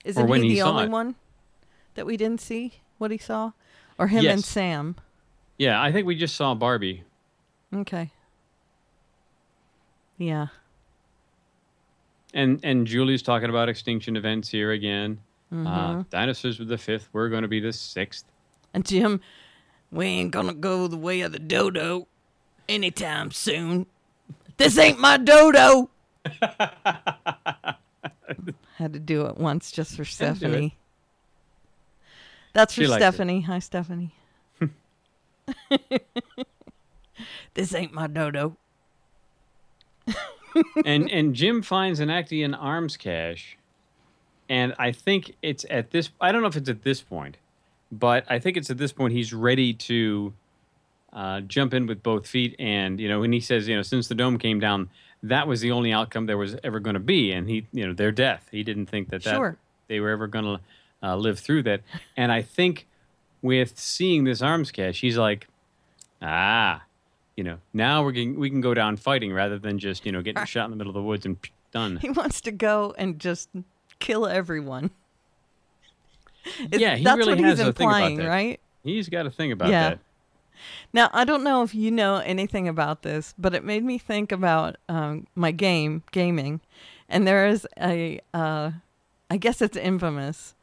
Isn't 0.04 0.26
he 0.42 0.48
he 0.48 0.54
the 0.54 0.62
only 0.62 0.84
it. 0.84 0.90
one 0.90 1.14
that 1.94 2.04
we 2.06 2.16
didn't 2.16 2.40
see 2.40 2.80
what 2.98 3.10
he 3.12 3.18
saw, 3.18 3.52
or 3.98 4.08
him 4.08 4.26
and 4.26 4.44
Sam? 4.44 4.96
yeah 5.58 5.80
i 5.80 5.90
think 5.92 6.06
we 6.06 6.14
just 6.16 6.34
saw 6.36 6.54
barbie 6.54 7.04
Okay. 7.74 8.10
Yeah. 10.18 10.46
And 12.36 12.60
and 12.62 12.86
julie's 12.86 13.22
talking 13.22 13.48
about 13.50 13.68
extinction 13.68 14.16
events 14.16 14.48
here 14.48 14.70
again 14.70 15.18
Mm-hmm. 15.52 15.66
uh, 15.66 16.02
dinosaurs 16.10 16.58
were 16.58 16.64
the 16.64 16.76
fifth 16.78 17.08
we're 17.12 17.28
going 17.28 17.42
to 17.42 17.48
be 17.48 17.60
the 17.60 17.72
sixth 17.72 18.24
And 18.74 18.84
Jim, 18.84 19.20
we 19.92 20.06
ain't 20.06 20.32
gonna 20.32 20.52
go 20.54 20.88
the 20.88 20.96
way 20.96 21.20
of 21.20 21.30
the 21.32 21.38
dodo 21.38 22.08
anytime 22.68 23.30
soon. 23.30 23.86
This 24.56 24.76
ain't 24.76 24.98
my 24.98 25.18
dodo. 25.18 25.88
Had 28.76 28.92
to 28.92 28.98
do 28.98 29.26
it 29.26 29.38
once 29.38 29.70
just 29.70 29.92
for 29.96 30.02
Had 30.04 30.08
to 30.08 30.16
do 30.16 30.24
it. 30.24 30.38
Stephanie. 30.48 30.76
That's 32.52 32.74
for 32.74 32.82
She. 32.82 32.88
Stephanie. 32.88 33.40
Hi, 33.42 33.58
Stephanie. 33.60 34.14
this 37.54 37.72
ain't 37.74 37.92
my 37.92 38.08
dodo. 38.08 38.56
And 40.84 41.10
and 41.10 41.34
Jim 41.34 41.62
finds 41.62 42.00
an 42.00 42.08
Aktaion 42.08 42.56
arms 42.58 42.96
cache, 42.96 43.56
and 44.48 44.74
I 44.78 44.92
think 44.92 45.34
it's 45.42 45.64
at 45.70 45.90
this. 45.90 46.10
I 46.20 46.32
don't 46.32 46.42
know 46.42 46.48
if 46.48 46.56
it's 46.56 46.68
at 46.68 46.82
this 46.82 47.00
point, 47.00 47.36
but 47.90 48.24
I 48.28 48.38
think 48.38 48.56
it's 48.56 48.70
at 48.70 48.78
this 48.78 48.92
point 48.92 49.12
he's 49.12 49.32
ready 49.32 49.72
to 49.74 50.32
uh, 51.12 51.40
jump 51.40 51.74
in 51.74 51.86
with 51.86 52.02
both 52.02 52.26
feet. 52.26 52.54
And 52.58 52.98
you 53.00 53.08
know, 53.08 53.20
when 53.20 53.32
he 53.32 53.40
says, 53.40 53.68
you 53.68 53.76
know, 53.76 53.82
since 53.82 54.08
the 54.08 54.14
dome 54.14 54.38
came 54.38 54.60
down, 54.60 54.90
that 55.22 55.46
was 55.48 55.60
the 55.60 55.72
only 55.72 55.92
outcome 55.92 56.26
there 56.26 56.38
was 56.38 56.56
ever 56.62 56.78
going 56.80 56.94
to 56.94 57.00
be, 57.00 57.32
and 57.32 57.48
he, 57.48 57.66
you 57.72 57.86
know, 57.86 57.92
their 57.92 58.12
death. 58.12 58.48
He 58.50 58.62
didn't 58.62 58.86
think 58.86 59.10
that 59.10 59.22
that 59.24 59.34
Sure. 59.36 59.56
they 59.88 60.00
were 60.00 60.10
ever 60.10 60.26
going 60.26 60.44
to 60.44 60.60
uh, 61.02 61.16
live 61.16 61.38
through 61.38 61.62
that. 61.64 61.80
And 62.16 62.30
I 62.32 62.42
think 62.42 62.86
with 63.42 63.78
seeing 63.78 64.24
this 64.24 64.42
arms 64.42 64.70
cache, 64.70 65.00
he's 65.00 65.16
like, 65.18 65.48
ah. 66.22 66.82
You 67.36 67.44
know, 67.44 67.58
now 67.74 68.02
we're 68.02 68.12
getting, 68.12 68.38
we 68.40 68.48
can 68.48 68.60
go 68.62 68.72
down 68.72 68.96
fighting 68.96 69.32
rather 69.32 69.58
than 69.58 69.78
just 69.78 70.06
you 70.06 70.12
know 70.12 70.22
getting 70.22 70.44
shot 70.46 70.64
in 70.64 70.70
the 70.70 70.76
middle 70.76 70.90
of 70.90 70.94
the 70.94 71.02
woods 71.02 71.26
and 71.26 71.36
done. 71.70 71.98
He 71.98 72.08
wants 72.10 72.40
to 72.42 72.50
go 72.52 72.94
and 72.96 73.18
just 73.18 73.50
kill 73.98 74.26
everyone. 74.26 74.90
It's- 76.60 76.80
Yeah, 76.80 76.96
he 76.96 77.04
that's 77.04 77.18
really 77.18 77.34
what 77.34 77.44
has 77.44 77.58
he's 77.58 77.68
a 77.68 77.72
thing 77.72 77.86
about 77.88 77.96
implying, 77.96 78.16
that. 78.18 78.28
right? 78.28 78.60
He's 78.84 79.08
got 79.08 79.26
a 79.26 79.30
thing 79.30 79.52
about 79.52 79.68
Yeah. 79.68 79.88
that. 79.90 79.98
Now, 80.92 81.10
I 81.12 81.24
don't 81.24 81.44
know 81.44 81.62
if 81.62 81.74
you 81.74 81.90
know 81.90 82.16
anything 82.16 82.66
about 82.68 83.02
this, 83.02 83.34
but 83.36 83.52
it 83.54 83.62
made 83.64 83.84
me 83.84 83.98
think 83.98 84.32
about 84.32 84.76
um, 84.88 85.26
my 85.34 85.50
game, 85.50 86.02
gaming. 86.12 86.60
And 87.08 87.26
there 87.26 87.46
is 87.46 87.66
a, 87.78 88.20
uh, 88.32 88.70
I 89.30 89.36
guess 89.36 89.60
it's 89.60 89.76
infamous, 89.76 90.54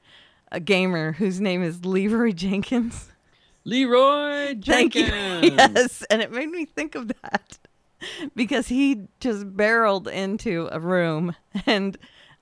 a 0.51 0.59
gamer 0.59 1.13
whose 1.13 1.39
name 1.39 1.61
is 1.61 1.85
Leroy 1.85 2.31
Jenkins. 2.31 3.09
Leroy 3.65 4.55
Thank 4.61 4.95
you. 4.95 5.05
Jenkins. 5.07 5.53
yes. 5.57 6.03
And 6.09 6.21
it 6.21 6.31
made 6.31 6.49
me 6.49 6.65
think 6.65 6.95
of 6.95 7.07
that 7.21 7.57
because 8.35 8.67
he 8.67 9.07
just 9.19 9.55
barreled 9.55 10.07
into 10.07 10.67
a 10.71 10.79
room 10.79 11.35
and 11.65 11.97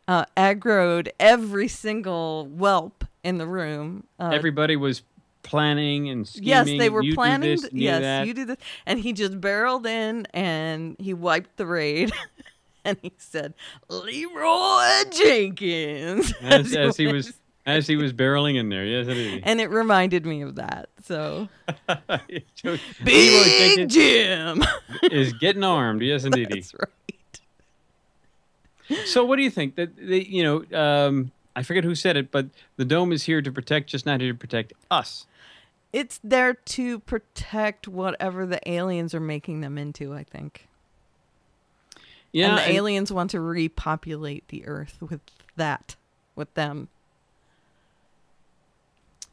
uh, 0.08 0.26
aggroed 0.36 1.10
every 1.20 1.68
single 1.68 2.46
whelp 2.48 3.06
in 3.24 3.38
the 3.38 3.46
room. 3.48 4.06
Uh, 4.20 4.32
Everybody 4.34 4.76
was 4.76 5.04
planning 5.44 6.10
and 6.10 6.28
scheming. 6.28 6.48
Yes, 6.50 6.66
they 6.68 6.90
were 6.90 7.04
you 7.04 7.14
planning. 7.14 7.52
this, 7.52 7.62
th- 7.62 7.74
you 7.74 7.80
do 7.80 7.84
yes, 7.86 8.02
that. 8.02 8.28
you 8.28 8.34
do 8.34 8.46
this, 8.46 8.58
and 8.86 9.00
he 9.00 9.14
just 9.14 9.40
barreled 9.40 9.86
in 9.86 10.26
and 10.34 10.96
he 11.00 11.14
wiped 11.14 11.58
the 11.58 11.66
raid, 11.66 12.12
and 12.86 12.98
he 13.02 13.12
said, 13.18 13.54
"Leroy 13.90 15.04
Jenkins," 15.12 16.34
as, 16.42 16.76
as 16.76 16.98
he 16.98 17.08
was 17.08 17.34
as 17.66 17.88
he 17.88 17.96
was 17.96 18.14
barreling 18.14 18.56
in 18.56 18.70
there. 18.70 18.86
Yes, 18.86 19.08
indeed. 19.08 19.44
and 19.46 19.62
it 19.62 19.70
reminded 19.70 20.26
me 20.26 20.42
of 20.42 20.56
that. 20.56 20.90
So 21.04 21.48
Big 23.04 23.90
Jim. 23.90 24.64
is 25.04 25.34
getting 25.34 25.64
armed. 25.64 26.02
Yes, 26.02 26.24
indeed. 26.24 26.50
That's 26.52 26.74
right. 26.74 26.88
So, 29.06 29.24
what 29.24 29.38
do 29.38 29.44
you 29.44 29.50
think 29.50 29.76
that 29.76 29.96
they, 29.96 30.22
you 30.22 30.44
know? 30.44 30.78
Um, 30.78 31.32
I 31.56 31.64
forget 31.64 31.84
who 31.84 31.96
said 31.96 32.18
it, 32.18 32.32
but 32.32 32.48
the 32.78 32.86
dome 32.86 33.12
is 33.12 33.24
here 33.24 33.42
to 33.42 33.52
protect, 33.52 33.90
just 33.90 34.06
not 34.06 34.22
here 34.22 34.34
to 34.34 34.38
protect 34.38 34.74
us. 34.90 35.26
It's 35.94 36.20
there 36.24 36.54
to 36.54 37.00
protect 37.00 37.88
whatever 37.88 38.46
the 38.46 38.60
aliens 38.70 39.14
are 39.14 39.20
making 39.22 39.62
them 39.62 39.78
into. 39.78 40.14
I 40.14 40.24
think. 40.24 40.68
Yeah, 42.34 42.50
and 42.50 42.58
the 42.58 42.62
and- 42.64 42.74
aliens 42.78 43.12
want 43.14 43.32
to 43.32 43.40
repopulate 43.40 44.48
the 44.50 44.66
Earth 44.66 44.98
with 45.02 45.22
that, 45.56 45.96
with 46.36 46.54
them. 46.56 46.90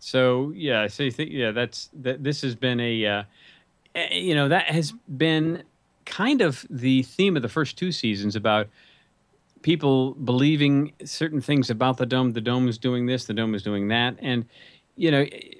So 0.09 0.53
yeah, 0.57 0.87
so 0.87 1.03
you 1.03 1.11
think 1.11 1.31
yeah, 1.31 1.51
that's 1.51 1.91
that. 2.01 2.25
This 2.25 2.41
has 2.41 2.55
been 2.55 2.81
a, 2.81 3.07
uh, 3.07 3.23
eh, 3.95 4.15
you 4.17 4.35
know, 4.35 4.49
that 4.49 4.67
has 4.71 4.93
been 4.93 5.65
kind 6.07 6.41
of 6.41 6.65
the 6.71 7.03
theme 7.03 7.37
of 7.37 7.43
the 7.43 7.49
first 7.49 7.77
two 7.77 7.93
seasons 7.93 8.35
about 8.35 8.69
people 9.61 10.15
believing 10.15 10.93
certain 11.05 11.43
things 11.43 11.69
about 11.69 11.99
the 11.99 12.07
dome. 12.07 12.33
The 12.33 12.41
dome 12.41 12.69
is 12.69 12.79
doing 12.79 13.05
this, 13.05 13.27
the 13.27 13.35
dome 13.35 13.55
is 13.55 13.63
doing 13.63 13.89
that, 13.89 14.17
and 14.21 14.47
you 14.97 15.11
know, 15.11 15.27
eh, 15.31 15.55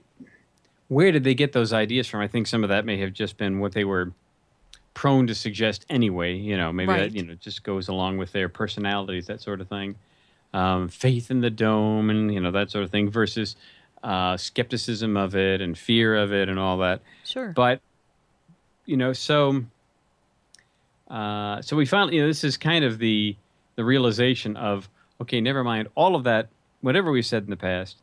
where 0.89 1.13
did 1.13 1.25
they 1.25 1.35
get 1.35 1.53
those 1.53 1.75
ideas 1.75 2.09
from? 2.09 2.21
I 2.23 2.29
think 2.29 2.47
some 2.47 2.63
of 2.65 2.71
that 2.71 2.87
may 2.87 2.97
have 2.99 3.13
just 3.13 3.37
been 3.37 3.59
what 3.61 3.73
they 3.73 3.85
were 3.85 4.13
prone 4.95 5.27
to 5.27 5.35
suggest 5.35 5.85
anyway. 5.91 6.35
You 6.35 6.57
know, 6.57 6.73
maybe 6.73 6.93
Right. 6.93 7.13
that 7.13 7.15
you 7.15 7.23
know 7.23 7.35
just 7.35 7.63
goes 7.65 7.89
along 7.89 8.17
with 8.17 8.33
their 8.33 8.49
personalities, 8.49 9.27
that 9.27 9.43
sort 9.43 9.61
of 9.61 9.69
thing. 9.69 9.97
Um, 10.55 10.89
faith 10.89 11.31
in 11.31 11.43
the 11.43 11.51
dome, 11.51 12.09
and 12.09 12.33
you 12.33 12.41
know 12.41 12.51
that 12.53 12.71
sort 12.71 12.83
of 12.83 12.91
thing, 12.91 13.11
versus 13.11 13.55
uh, 14.03 14.37
skepticism 14.37 15.17
of 15.17 15.35
it 15.35 15.61
and 15.61 15.77
fear 15.77 16.15
of 16.15 16.33
it 16.33 16.49
and 16.49 16.59
all 16.59 16.79
that. 16.79 17.03
Sure. 17.25 17.53
But 17.53 17.81
you 18.87 18.97
know, 18.97 19.13
so 19.13 19.65
uh, 21.09 21.63
so 21.63 21.77
we 21.77 21.87
finally, 21.87 22.17
you 22.17 22.23
know 22.23 22.29
this 22.29 22.45
is 22.45 22.57
kind 22.57 22.85
of 22.85 22.99
the 22.99 23.37
the 23.77 23.85
realization 23.85 24.57
of 24.57 24.89
okay, 25.21 25.41
never 25.41 25.65
mind 25.65 25.89
all 25.95 26.15
of 26.15 26.25
that. 26.25 26.49
Whatever 26.81 27.11
we 27.11 27.23
said 27.23 27.43
in 27.43 27.51
the 27.51 27.57
past, 27.57 27.97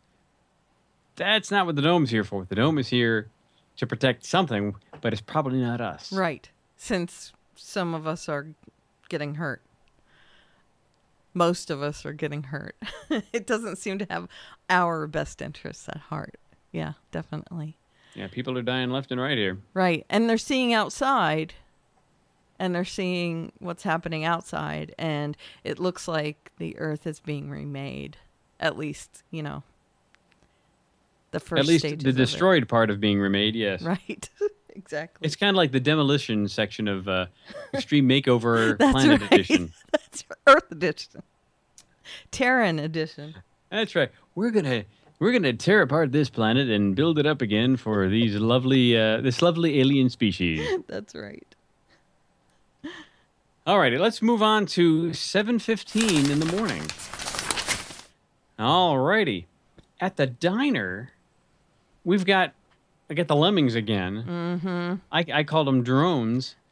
that's 1.15 1.49
not 1.49 1.65
what 1.65 1.75
the 1.75 1.81
dome's 1.81 2.09
here 2.09 2.23
for. 2.23 2.45
The 2.45 2.55
dome 2.55 2.77
is 2.77 2.89
here 2.89 3.29
to 3.77 3.87
protect 3.87 4.25
something, 4.25 4.75
but 5.01 5.13
it's 5.13 5.21
probably 5.21 5.59
not 5.59 5.81
us. 5.81 6.11
Right. 6.11 6.49
Since 6.75 7.31
some 7.55 7.93
of 7.93 8.05
us 8.05 8.27
are 8.27 8.47
getting 9.09 9.35
hurt. 9.35 9.61
Most 11.35 11.69
of 11.69 11.83
us 11.83 12.05
are 12.05 12.13
getting 12.13 12.43
hurt. 12.43 12.77
it 13.31 13.45
doesn't 13.45 13.75
seem 13.75 13.99
to 13.99 14.07
have 14.09 14.27
our 14.69 15.05
best 15.05 15.41
interests 15.41 15.87
at 15.89 15.97
heart. 15.97 16.39
Yeah, 16.71 16.93
definitely. 17.11 17.77
Yeah, 18.15 18.27
people 18.27 18.57
are 18.57 18.61
dying 18.61 18.89
left 18.89 19.11
and 19.11 19.19
right 19.19 19.37
here. 19.37 19.57
Right. 19.73 20.05
And 20.09 20.29
they're 20.29 20.37
seeing 20.37 20.73
outside 20.73 21.53
and 22.57 22.73
they're 22.73 22.85
seeing 22.85 23.51
what's 23.59 23.83
happening 23.83 24.23
outside 24.23 24.95
and 24.97 25.35
it 25.65 25.77
looks 25.77 26.07
like 26.07 26.51
the 26.57 26.79
earth 26.79 27.05
is 27.05 27.19
being 27.19 27.49
remade. 27.49 28.15
At 28.57 28.77
least, 28.77 29.23
you 29.29 29.43
know. 29.43 29.63
The 31.31 31.41
first 31.41 31.59
At 31.59 31.67
least 31.67 31.83
the 31.83 32.09
of 32.11 32.15
destroyed 32.15 32.69
part 32.69 32.89
of 32.89 33.01
being 33.01 33.19
remade. 33.19 33.55
Yes. 33.55 33.81
Right. 33.81 34.29
exactly. 34.75 35.25
It's 35.25 35.35
kind 35.35 35.49
of 35.49 35.55
like 35.55 35.71
the 35.71 35.79
demolition 35.79 36.47
section 36.47 36.87
of 36.87 37.07
uh, 37.07 37.27
Extreme 37.73 38.07
Makeover 38.07 38.77
Planet 38.77 39.21
right. 39.21 39.31
Edition. 39.31 39.73
That's 39.91 40.23
Earth 40.47 40.71
edition. 40.71 41.23
Terran 42.31 42.79
edition. 42.79 43.35
That's 43.69 43.95
right. 43.95 44.11
we're 44.35 44.51
gonna 44.51 44.85
we're 45.19 45.31
gonna 45.31 45.53
tear 45.53 45.81
apart 45.81 46.11
this 46.11 46.29
planet 46.29 46.69
and 46.69 46.95
build 46.95 47.17
it 47.19 47.25
up 47.25 47.41
again 47.41 47.77
for 47.77 48.07
these 48.07 48.35
lovely 48.35 48.97
uh, 48.97 49.21
this 49.21 49.41
lovely 49.41 49.79
alien 49.79 50.09
species. 50.09 50.65
That's 50.87 51.15
right. 51.15 51.43
All 53.67 53.79
righty, 53.79 53.97
let's 53.97 54.21
move 54.21 54.43
on 54.43 54.67
to 54.67 55.09
7:15 55.09 56.29
in 56.29 56.39
the 56.39 56.45
morning. 56.45 56.83
All 58.59 58.99
righty, 58.99 59.47
at 59.99 60.15
the 60.17 60.27
diner, 60.27 61.11
we've 62.03 62.25
got 62.25 62.53
I 63.09 63.13
get 63.13 63.27
the 63.27 63.35
lemmings 63.35 63.75
again. 63.75 64.23
Mm-hmm. 64.27 64.95
I, 65.11 65.25
I 65.39 65.43
called 65.43 65.67
them 65.67 65.83
drones. 65.83 66.55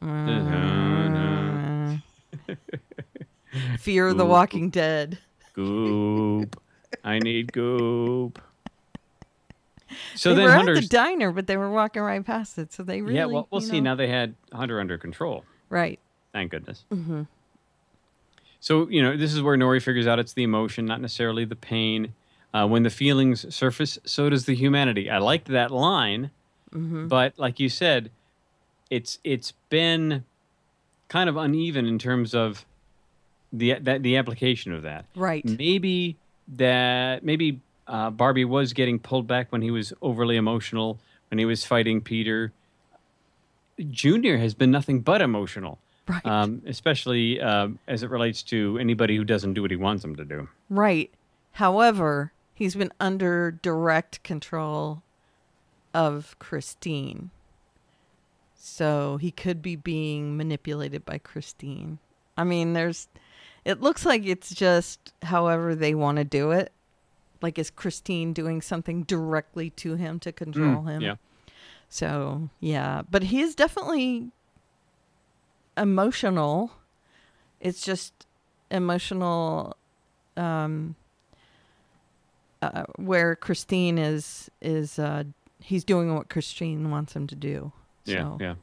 Fear 3.78 4.08
of 4.08 4.16
the 4.16 4.26
Walking 4.26 4.70
Dead. 4.70 5.18
Goop. 5.52 6.60
I 7.04 7.18
need 7.20 7.52
goop. 7.52 8.40
So 10.16 10.30
they 10.30 10.36
then 10.36 10.44
were 10.46 10.52
Hunter's 10.52 10.78
at 10.78 10.82
the 10.84 10.88
diner, 10.88 11.30
but 11.30 11.46
they 11.46 11.56
were 11.56 11.70
walking 11.70 12.02
right 12.02 12.24
past 12.24 12.58
it, 12.58 12.72
so 12.72 12.82
they 12.82 13.00
really. 13.02 13.14
yeah. 13.16 13.26
Well, 13.26 13.46
we'll 13.50 13.60
see. 13.60 13.80
know- 13.80 13.90
Now 13.90 13.94
they 13.94 14.08
had 14.08 14.34
Hunter 14.52 14.80
under 14.80 14.98
control. 14.98 15.44
Right. 15.70 16.00
Thank 16.32 16.50
goodness. 16.50 16.84
Mm-hmm. 16.92 17.22
So 18.58 18.88
you 18.88 19.02
know 19.02 19.16
this 19.16 19.32
is 19.34 19.42
where 19.42 19.56
Norrie 19.56 19.78
figures 19.80 20.06
out 20.08 20.18
it's 20.18 20.32
the 20.32 20.42
emotion, 20.42 20.84
not 20.86 21.00
necessarily 21.00 21.44
the 21.44 21.54
pain. 21.56 22.14
Uh, 22.54 22.64
when 22.68 22.84
the 22.84 22.90
feelings 22.90 23.52
surface, 23.52 23.98
so 24.04 24.30
does 24.30 24.44
the 24.46 24.54
humanity. 24.54 25.10
I 25.10 25.18
liked 25.18 25.48
that 25.48 25.72
line, 25.72 26.30
but 26.72 27.36
like 27.36 27.58
you 27.58 27.68
said, 27.68 28.10
it's 28.90 29.18
it's 29.24 29.52
been 29.70 30.24
kind 31.08 31.28
of 31.28 31.36
uneven 31.36 31.84
in 31.86 31.98
terms 31.98 32.32
of 32.34 32.64
the 33.52 33.74
that 33.80 34.04
the 34.04 34.16
application 34.16 34.72
of 34.72 34.82
that. 34.82 35.04
Right. 35.16 35.44
Maybe 35.44 36.16
that 36.56 37.24
maybe 37.24 37.60
uh, 37.88 38.10
Barbie 38.10 38.44
was 38.44 38.72
getting 38.72 39.00
pulled 39.00 39.26
back 39.26 39.50
when 39.50 39.60
he 39.62 39.72
was 39.72 39.92
overly 40.00 40.36
emotional 40.36 40.98
when 41.30 41.38
he 41.40 41.44
was 41.44 41.64
fighting 41.64 42.00
Peter. 42.00 42.52
Junior 43.90 44.38
has 44.38 44.54
been 44.54 44.70
nothing 44.70 45.00
but 45.00 45.20
emotional, 45.20 45.78
Right. 46.06 46.24
um, 46.24 46.62
especially 46.66 47.40
um 47.40 47.80
as 47.88 48.04
it 48.04 48.10
relates 48.10 48.44
to 48.44 48.78
anybody 48.78 49.16
who 49.16 49.24
doesn't 49.24 49.54
do 49.54 49.62
what 49.62 49.72
he 49.72 49.76
wants 49.76 50.02
them 50.02 50.14
to 50.16 50.24
do. 50.24 50.48
Right. 50.70 51.10
However, 51.52 52.30
he's 52.54 52.76
been 52.76 52.92
under 53.00 53.50
direct 53.50 54.22
control 54.22 55.02
of 55.92 56.36
Christine. 56.38 57.30
So 58.56 59.18
he 59.18 59.30
could 59.30 59.60
be 59.60 59.76
being 59.76 60.36
manipulated 60.36 61.04
by 61.04 61.18
Christine. 61.18 61.98
I 62.36 62.44
mean, 62.44 62.72
there's 62.72 63.08
it 63.64 63.80
looks 63.80 64.06
like 64.06 64.24
it's 64.24 64.54
just 64.54 65.12
however 65.22 65.74
they 65.74 65.94
want 65.94 66.18
to 66.18 66.24
do 66.24 66.52
it. 66.52 66.72
Like 67.42 67.58
is 67.58 67.70
Christine 67.70 68.32
doing 68.32 68.62
something 68.62 69.02
directly 69.02 69.70
to 69.70 69.96
him 69.96 70.18
to 70.20 70.32
control 70.32 70.84
him? 70.84 71.02
Yeah. 71.02 71.16
So, 71.88 72.48
yeah, 72.60 73.02
but 73.10 73.24
he 73.24 73.40
is 73.40 73.54
definitely 73.54 74.30
emotional. 75.76 76.72
It's 77.60 77.84
just 77.84 78.26
emotional 78.70 79.76
um 80.36 80.96
uh, 82.74 82.84
where 82.96 83.36
Christine 83.36 83.98
is 83.98 84.50
is 84.60 84.98
uh 84.98 85.24
he's 85.60 85.84
doing 85.84 86.14
what 86.14 86.28
Christine 86.28 86.90
wants 86.90 87.14
him 87.14 87.26
to 87.26 87.34
do. 87.34 87.72
Yeah, 88.04 88.16
So, 88.16 88.38
yeah. 88.40 88.54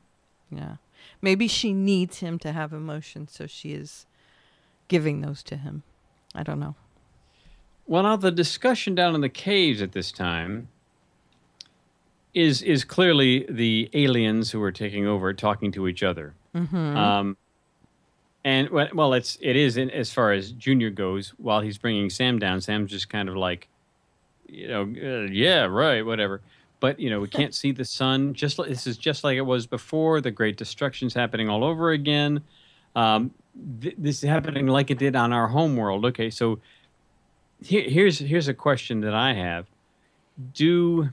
yeah. 0.52 0.76
Maybe 1.22 1.48
she 1.48 1.74
needs 1.74 2.20
him 2.20 2.38
to 2.40 2.52
have 2.52 2.74
emotions, 2.74 3.32
so 3.32 3.48
she 3.48 3.72
is 3.74 4.06
giving 4.88 5.22
those 5.22 5.42
to 5.44 5.58
him. 5.58 5.84
I 6.36 6.44
don't 6.44 6.60
know. 6.60 6.76
Well, 7.88 8.04
now 8.04 8.16
the 8.16 8.32
discussion 8.32 8.94
down 8.96 9.16
in 9.16 9.22
the 9.22 9.30
caves 9.30 9.82
at 9.82 9.92
this 9.92 10.12
time 10.12 10.68
is 12.34 12.62
is 12.62 12.84
clearly 12.84 13.46
the 13.50 13.90
aliens 13.94 14.52
who 14.52 14.62
are 14.62 14.72
taking 14.72 15.06
over, 15.08 15.34
talking 15.34 15.72
to 15.74 15.88
each 15.88 16.04
other. 16.04 16.34
Um, 16.54 17.38
and 18.44 18.70
well, 18.70 18.88
well, 18.94 19.14
it's 19.14 19.38
it 19.42 19.56
is 19.56 19.78
in, 19.78 19.90
as 19.90 20.12
far 20.14 20.32
as 20.32 20.52
Junior 20.52 20.90
goes. 20.90 21.34
While 21.38 21.62
he's 21.62 21.78
bringing 21.78 22.10
Sam 22.10 22.40
down, 22.40 22.62
Sam's 22.62 22.92
just 22.92 23.10
kind 23.10 23.28
of 23.30 23.36
like, 23.36 23.68
you 24.52 24.68
know, 24.68 24.82
uh, 24.84 25.28
yeah, 25.32 25.64
right, 25.66 26.06
whatever. 26.06 26.42
But 26.80 27.00
you 27.00 27.10
know, 27.10 27.20
we 27.20 27.28
can't 27.28 27.54
see 27.54 27.72
the 27.72 27.86
sun. 27.86 28.34
Just 28.34 28.60
like, 28.60 28.70
this 28.70 28.86
is 28.88 28.98
just 28.98 29.24
like 29.24 29.38
it 29.38 29.42
was 29.42 29.66
before. 29.68 30.20
The 30.20 30.32
great 30.32 30.58
destruction's 30.58 31.14
happening 31.14 31.48
all 31.50 31.64
over 31.64 31.92
again. 31.92 32.42
Um, 32.96 33.32
th- 33.82 33.96
this 33.98 34.24
is 34.24 34.30
happening 34.30 34.68
like 34.68 34.92
it 34.92 34.98
did 34.98 35.16
on 35.16 35.32
our 35.32 35.48
home 35.48 35.76
world. 35.78 36.06
Okay, 36.06 36.30
so 36.30 36.60
here, 37.64 37.88
here's 37.88 38.20
here's 38.20 38.48
a 38.48 38.54
question 38.54 39.02
that 39.02 39.14
I 39.14 39.34
have: 39.34 39.68
Do 40.54 41.10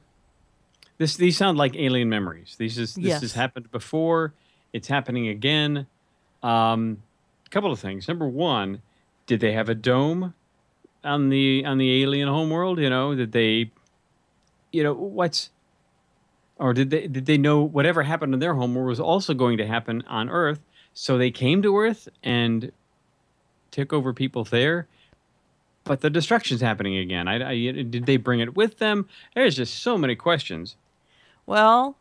this? 0.96 1.16
These 1.16 1.36
sound 1.36 1.58
like 1.58 1.76
alien 1.76 2.08
memories. 2.08 2.56
These 2.58 2.78
is 2.78 2.94
this 2.94 3.04
Yes. 3.04 3.20
has 3.20 3.32
happened 3.34 3.70
before. 3.70 4.32
It's 4.72 4.88
happening 4.88 5.28
again. 5.28 5.86
Um, 6.42 7.02
a 7.46 7.50
couple 7.50 7.70
of 7.72 7.78
things. 7.78 8.08
Number 8.08 8.26
one, 8.26 8.80
did 9.26 9.40
they 9.40 9.52
have 9.52 9.68
a 9.68 9.74
dome 9.74 10.34
on 11.04 11.28
the 11.28 11.64
on 11.64 11.78
the 11.78 12.02
alien 12.02 12.28
homeworld? 12.28 12.78
You 12.78 12.90
know, 12.90 13.14
did 13.14 13.32
they? 13.32 13.70
You 14.72 14.82
know 14.82 14.94
what's? 14.94 15.50
Or 16.56 16.74
did 16.74 16.90
they 16.90 17.06
did 17.06 17.26
they 17.26 17.38
know 17.38 17.62
whatever 17.62 18.02
happened 18.02 18.34
in 18.34 18.40
their 18.40 18.54
homeworld 18.54 18.88
was 18.88 19.00
also 19.00 19.34
going 19.34 19.58
to 19.58 19.66
happen 19.66 20.02
on 20.08 20.28
Earth? 20.28 20.60
So 20.92 21.16
they 21.16 21.30
came 21.30 21.62
to 21.62 21.78
Earth 21.78 22.08
and 22.22 22.72
took 23.70 23.92
over 23.92 24.12
people 24.12 24.44
there 24.44 24.88
but 25.88 26.02
the 26.02 26.10
destruction's 26.10 26.60
happening 26.60 26.98
again. 26.98 27.26
I, 27.26 27.50
I, 27.50 27.54
did 27.82 28.04
they 28.04 28.18
bring 28.18 28.40
it 28.40 28.54
with 28.54 28.78
them? 28.78 29.08
There's 29.34 29.56
just 29.56 29.82
so 29.82 29.96
many 29.96 30.14
questions. 30.14 30.76
Well, 31.46 31.96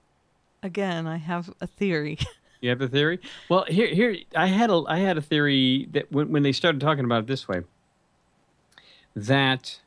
again, 0.62 1.08
I 1.08 1.18
have 1.18 1.52
a 1.60 1.66
theory. 1.66 2.20
You 2.60 2.72
have 2.72 2.82
a 2.82 2.88
theory? 2.88 3.20
Well, 3.50 3.66
here, 3.68 3.86
here, 3.86 4.18
I 4.36 4.48
had 4.48 4.72
a, 4.72 4.82
I 4.88 4.98
had 4.98 5.16
a 5.16 5.22
theory 5.22 5.88
that 5.92 6.12
when, 6.12 6.32
when 6.32 6.42
they 6.42 6.52
started 6.52 6.82
talking 6.82 7.06
about 7.06 7.20
it 7.20 7.28
this 7.28 7.48
way, 7.48 7.62
that 9.26 9.80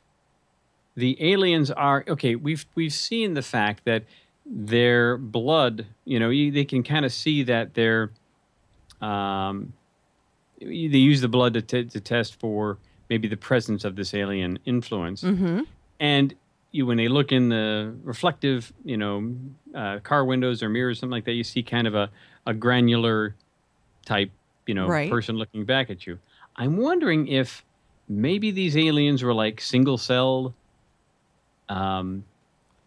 the 0.95 1.17
aliens 1.31 1.71
are 1.71 2.03
okay. 2.07 2.35
We've 2.35 2.65
we've 2.75 2.93
seen 2.93 3.33
the 3.33 3.41
fact 3.41 3.85
that 3.85 4.03
their 4.45 5.17
blood, 5.17 5.85
you 6.05 6.19
know, 6.19 6.29
you, 6.29 6.51
they 6.51 6.65
can 6.65 6.83
kind 6.83 7.05
of 7.05 7.13
see 7.13 7.43
that 7.43 7.73
their, 7.75 8.11
um, 9.01 9.73
they 10.59 10.65
use 10.65 11.21
the 11.21 11.27
blood 11.29 11.53
to, 11.53 11.61
t- 11.61 11.85
to 11.85 11.99
test 11.99 12.39
for 12.39 12.77
maybe 13.09 13.27
the 13.27 13.37
presence 13.37 13.85
of 13.85 13.95
this 13.95 14.13
alien 14.13 14.59
influence. 14.65 15.23
mm-hmm. 15.23 15.61
and 15.99 16.33
you 16.73 16.85
when 16.85 16.95
they 16.97 17.07
look 17.09 17.31
in 17.33 17.49
the 17.49 17.93
reflective 18.03 18.71
you 18.85 18.95
know 18.95 19.35
uh, 19.75 19.99
car 19.99 20.23
windows 20.23 20.63
or 20.63 20.69
mirrors 20.69 20.99
something 20.99 21.11
like 21.11 21.25
that 21.25 21.33
you 21.33 21.43
see 21.43 21.61
kind 21.61 21.85
of 21.85 21.95
a, 21.95 22.09
a 22.47 22.53
granular 22.53 23.35
type 24.05 24.31
you 24.65 24.73
know 24.73 24.87
Right. 24.87 25.09
person 25.11 25.35
looking 25.35 25.65
back 25.65 25.89
at 25.89 26.07
you 26.07 26.17
i'm 26.55 26.77
wondering 26.77 27.27
if 27.27 27.65
maybe 28.11 28.51
these 28.51 28.75
aliens 28.75 29.23
were 29.23 29.33
like 29.33 29.61
single 29.61 29.97
celled 29.97 30.53
um, 31.69 32.23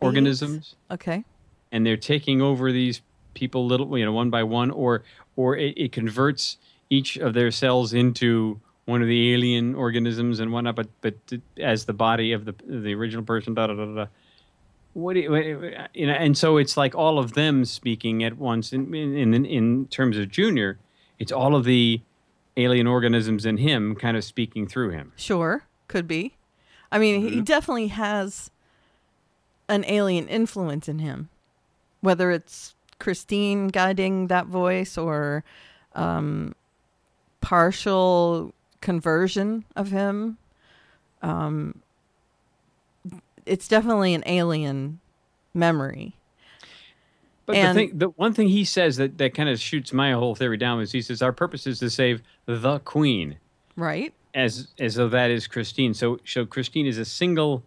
organisms. 0.01 0.75
Okay. 0.91 1.25
and 1.72 1.87
they're 1.87 1.97
taking 1.97 2.43
over 2.43 2.70
these 2.70 3.01
people 3.33 3.66
little 3.66 3.97
you 3.99 4.05
know 4.05 4.12
one 4.12 4.31
by 4.31 4.43
one 4.43 4.70
or 4.70 5.03
or 5.37 5.57
it, 5.57 5.75
it 5.77 5.93
converts 5.93 6.59
each 6.91 7.16
of 7.16 7.35
their 7.35 7.51
cells 7.51 7.93
into 7.93 8.61
one 8.85 9.01
of 9.03 9.09
the 9.09 9.33
alien 9.35 9.75
organisms 9.75 10.39
and 10.41 10.53
whatnot 10.53 10.77
but 10.77 10.89
but 11.01 11.14
as 11.59 11.87
the 11.87 11.93
body 11.93 12.33
of 12.33 12.45
the 12.45 12.55
the 12.66 12.95
original 12.95 13.25
person 13.25 13.55
da 13.55 13.66
da 13.66 13.75
da 13.75 13.87
da 13.87 14.07
what 14.93 15.14
do 15.14 15.20
you, 15.20 15.31
what- 15.31 15.91
you 15.95 16.07
know 16.07 16.12
and 16.12 16.37
so 16.39 16.59
it's 16.59 16.77
like 16.77 16.95
all 16.95 17.18
of 17.18 17.33
them 17.33 17.64
speaking 17.64 18.22
at 18.22 18.37
once. 18.37 18.72
In 18.72 18.95
in 18.95 19.35
in, 19.35 19.45
in 19.47 19.87
terms 19.87 20.16
of 20.18 20.29
junior 20.31 20.79
it's 21.18 21.33
all 21.33 21.57
of 21.57 21.64
the 21.64 22.01
alien 22.57 22.86
organisms 22.86 23.44
in 23.46 23.57
him 23.59 23.94
kind 23.96 24.16
of 24.16 24.24
speaking 24.24 24.66
through 24.66 24.90
him 24.90 25.12
Sure. 25.16 25.64
Could 25.88 26.07
be. 26.09 26.34
I 26.92 26.98
mean, 26.98 27.20
he 27.22 27.30
Mm-hmm. 27.30 27.42
definitely 27.44 27.88
has 27.88 28.50
an 29.68 29.84
alien 29.86 30.28
influence 30.28 30.88
in 30.88 30.98
him, 31.00 31.28
whether 32.00 32.30
it's 32.30 32.74
Christine 32.98 33.68
guiding 33.68 34.28
that 34.28 34.46
voice 34.46 34.96
or 34.96 35.42
um, 35.94 36.55
partial 37.40 38.55
conversion 38.80 39.64
of 39.76 39.90
him. 39.90 40.38
Um, 41.22 41.80
it's 43.46 43.68
definitely 43.68 44.14
an 44.14 44.22
alien 44.26 45.00
memory. 45.52 46.14
But 47.47 47.57
And- 47.57 47.76
the 47.76 47.86
thing, 47.88 47.99
the 47.99 48.09
one 48.11 48.32
thing 48.32 48.49
he 48.49 48.64
says 48.64 48.97
that, 48.97 49.18
that 49.18 49.34
kind 49.34 49.49
of 49.49 49.61
shoots 49.61 49.92
my 49.92 50.12
whole 50.12 50.34
theory 50.34 50.57
down 50.57 50.80
is 50.80 50.92
he 50.92 51.03
says 51.03 51.20
our 51.22 51.32
purpose 51.32 51.66
is 51.66 51.78
to 51.80 51.90
save 51.90 52.22
the 52.47 52.78
queen, 52.80 53.36
Right? 53.76 54.14
as 54.34 54.68
as 54.78 54.95
though 54.95 55.09
that 55.11 55.30
is 55.30 55.47
Christine. 55.47 55.92
So 55.95 56.18
so 56.24 56.47
Christine 56.47 56.86
is 56.86 56.97
a 56.99 57.05
single 57.05 57.62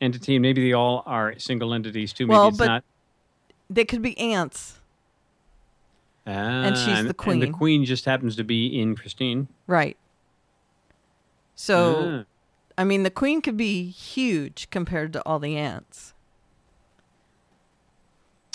entity, 0.00 0.34
and 0.36 0.42
maybe 0.42 0.62
they 0.66 0.72
all 0.72 1.02
are 1.06 1.38
single 1.38 1.72
entities 1.74 2.12
too. 2.12 2.26
Maybe 2.26 2.36
Well, 2.36 2.48
it's 2.48 2.58
but- 2.58 2.66
not. 2.66 2.84
They 3.70 3.84
could 3.84 4.02
be 4.02 4.18
ants. 4.18 4.80
Ah, 6.26 6.72
she's 6.74 7.04
the 7.06 7.14
queen. 7.14 7.34
And 7.34 7.42
the 7.42 7.46
queen. 7.46 7.52
queen 7.80 7.84
just 7.84 8.04
happens 8.06 8.34
to 8.36 8.44
be 8.44 8.66
in 8.80 8.96
Christine. 8.96 9.48
Right. 9.66 9.96
So 11.54 12.24
Ah. 12.26 12.30
I 12.76 12.84
mean, 12.84 13.02
the 13.04 13.10
queen 13.10 13.40
could 13.40 13.56
be 13.56 13.84
huge 13.90 14.68
compared 14.70 15.12
to 15.12 15.22
all 15.24 15.38
the 15.38 15.56
ants. 15.56 16.13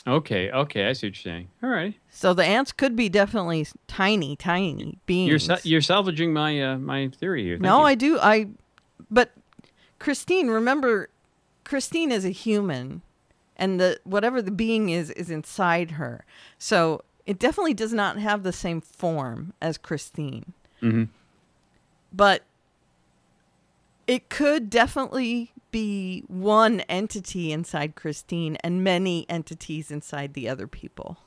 Okay, 0.09 0.51
okay, 0.51 0.87
I 0.87 0.93
see 0.93 1.07
what 1.07 1.15
you're 1.23 1.33
saying. 1.33 1.47
All 1.63 1.69
right, 1.69 1.93
So 2.09 2.33
the 2.33 2.43
ants 2.45 2.71
could 2.71 2.95
be 2.95 3.09
definitely 3.09 3.67
tiny, 3.87 4.35
tiny 4.35 4.97
beings. 5.05 5.29
you're 5.29 5.39
sa- 5.39 5.59
you're 5.63 5.81
salvaging 5.81 6.33
my 6.33 6.61
uh, 6.61 6.77
my 6.77 7.09
theory 7.09 7.43
here. 7.43 7.55
Thank 7.55 7.63
no, 7.63 7.79
you. 7.79 7.85
I 7.85 7.95
do. 7.95 8.19
I, 8.19 8.47
but 9.11 9.31
Christine, 9.99 10.47
remember, 10.49 11.09
Christine 11.63 12.11
is 12.11 12.25
a 12.25 12.29
human, 12.29 13.01
and 13.57 13.79
the 13.79 13.99
whatever 14.03 14.41
the 14.41 14.51
being 14.51 14.89
is 14.89 15.09
is 15.11 15.29
inside 15.29 15.91
her. 15.91 16.25
So 16.57 17.03
it 17.25 17.37
definitely 17.39 17.73
does 17.75 17.93
not 17.93 18.17
have 18.17 18.43
the 18.43 18.53
same 18.53 18.81
form 18.81 19.53
as 19.61 19.77
Christine. 19.77 20.53
Mhm. 20.81 21.09
But 22.11 22.43
it 24.07 24.29
could 24.29 24.69
definitely 24.71 25.51
be 25.71 26.23
one 26.27 26.81
entity 26.81 27.51
inside 27.51 27.95
Christine 27.95 28.57
and 28.63 28.83
many 28.83 29.25
entities 29.29 29.91
inside 29.91 30.33
the 30.33 30.49
other 30.49 30.67
people. 30.67 31.17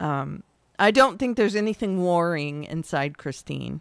Um, 0.00 0.42
I 0.78 0.90
don't 0.90 1.18
think 1.18 1.36
there's 1.36 1.54
anything 1.54 2.02
warring 2.02 2.64
inside 2.64 3.18
Christine. 3.18 3.80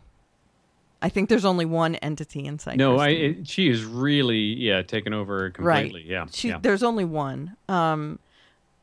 I 1.02 1.10
think 1.10 1.30
there's 1.30 1.46
only 1.46 1.66
one 1.66 1.96
entity 1.96 2.46
inside. 2.46 2.78
No, 2.78 2.98
I 3.00 3.08
Christine. 3.16 3.42
it, 3.42 3.48
she 3.48 3.70
is 3.70 3.84
really 3.84 4.38
yeah 4.40 4.84
taken 4.84 5.14
over 5.14 5.50
completely. 5.50 6.04
Yeah, 6.08 6.28
She, 6.32 6.50
yeah. 6.50 6.60
There's 6.62 6.84
only 6.84 7.06
one. 7.06 7.56
Um, 7.68 8.20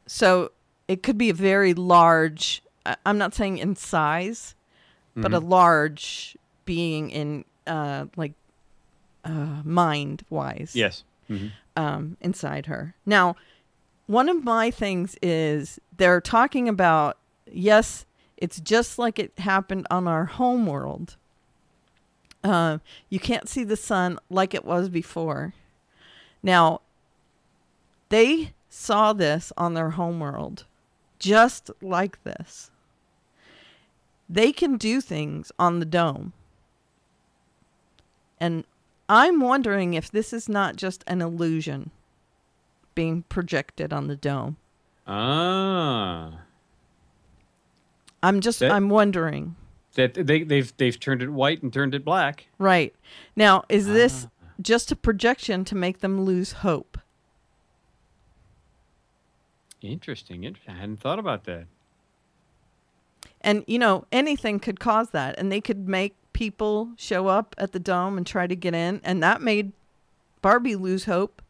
so 0.06 0.50
it 0.88 1.02
could 1.02 1.16
be 1.18 1.30
a 1.30 1.34
very 1.34 1.74
large. 1.74 2.62
I'm 3.06 3.18
not 3.18 3.34
saying 3.34 3.58
in 3.58 3.76
size, 3.76 4.54
but 5.14 5.30
Mm-hmm. 5.30 5.34
a 5.34 5.38
large 5.40 6.36
being 6.64 7.10
in 7.10 7.44
uh, 7.66 8.06
like 8.16 8.32
uh, 9.28 9.62
mind 9.64 10.24
wise. 10.30 10.72
Yes. 10.74 11.04
Mhm. 11.28 11.52
Um, 11.76 12.16
inside 12.20 12.66
her. 12.66 12.94
Now, 13.06 13.36
one 14.06 14.28
of 14.28 14.42
my 14.42 14.70
things 14.70 15.16
is 15.22 15.78
they're 15.96 16.20
talking 16.20 16.68
about 16.68 17.18
yes, 17.50 18.06
it's 18.36 18.60
just 18.60 18.98
like 18.98 19.18
it 19.18 19.32
happened 19.38 19.86
on 19.90 20.08
our 20.08 20.24
home 20.24 20.66
world. 20.66 21.16
Uh, 22.42 22.78
you 23.10 23.18
can't 23.20 23.48
see 23.48 23.64
the 23.64 23.76
sun 23.76 24.18
like 24.30 24.54
it 24.54 24.64
was 24.64 24.88
before. 24.88 25.54
Now, 26.42 26.80
they 28.08 28.52
saw 28.70 29.12
this 29.12 29.52
on 29.56 29.74
their 29.74 29.90
home 29.90 30.20
world 30.20 30.64
just 31.18 31.70
like 31.82 32.22
this. 32.24 32.70
They 34.28 34.52
can 34.52 34.76
do 34.76 35.00
things 35.00 35.50
on 35.58 35.80
the 35.80 35.86
dome. 35.86 36.32
And 38.40 38.64
I'm 39.08 39.40
wondering 39.40 39.94
if 39.94 40.10
this 40.10 40.32
is 40.32 40.48
not 40.48 40.76
just 40.76 41.02
an 41.06 41.22
illusion 41.22 41.90
being 42.94 43.22
projected 43.28 43.92
on 43.92 44.06
the 44.08 44.16
dome. 44.16 44.56
Ah, 45.06 46.40
I'm 48.22 48.40
just 48.40 48.58
That- 48.60 48.72
I'm 48.72 48.88
wondering. 48.88 49.56
that 49.94 50.14
they 50.14 50.42
they've 50.42 50.76
they've 50.76 50.98
turned 51.00 51.22
it 51.22 51.30
white 51.30 51.62
and 51.62 51.72
turned 51.72 51.94
it 51.94 52.04
black. 52.04 52.46
Right. 52.58 52.94
Now, 53.34 53.64
is 53.68 53.86
this 53.86 54.26
just 54.60 54.92
a 54.92 54.96
projection 54.96 55.64
to 55.66 55.74
make 55.74 56.00
them 56.00 56.22
lose 56.22 56.52
hope? 56.52 56.98
Interesting. 59.80 60.44
I 60.66 60.72
hadn't 60.72 60.98
thought 60.98 61.18
about 61.18 61.44
that. 61.44 61.66
And 63.40 63.64
you 63.66 63.78
know, 63.78 64.04
anything 64.12 64.58
could 64.58 64.80
cause 64.80 65.10
that 65.10 65.38
and 65.38 65.50
they 65.52 65.60
could 65.60 65.88
make 65.88 66.14
people 66.38 66.90
show 66.96 67.26
up 67.26 67.52
at 67.58 67.72
the 67.72 67.80
dome 67.80 68.16
and 68.16 68.24
try 68.24 68.46
to 68.46 68.54
get 68.54 68.72
in 68.72 69.00
and 69.02 69.20
that 69.20 69.42
made 69.42 69.72
Barbie 70.40 70.76
lose 70.76 71.04
hope 71.06 71.42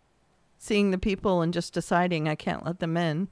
seeing 0.58 0.92
the 0.92 0.96
people 0.98 1.42
and 1.42 1.52
just 1.52 1.74
deciding 1.74 2.26
I 2.26 2.34
can't 2.34 2.64
let 2.64 2.80
them 2.80 2.96
in. 2.96 3.28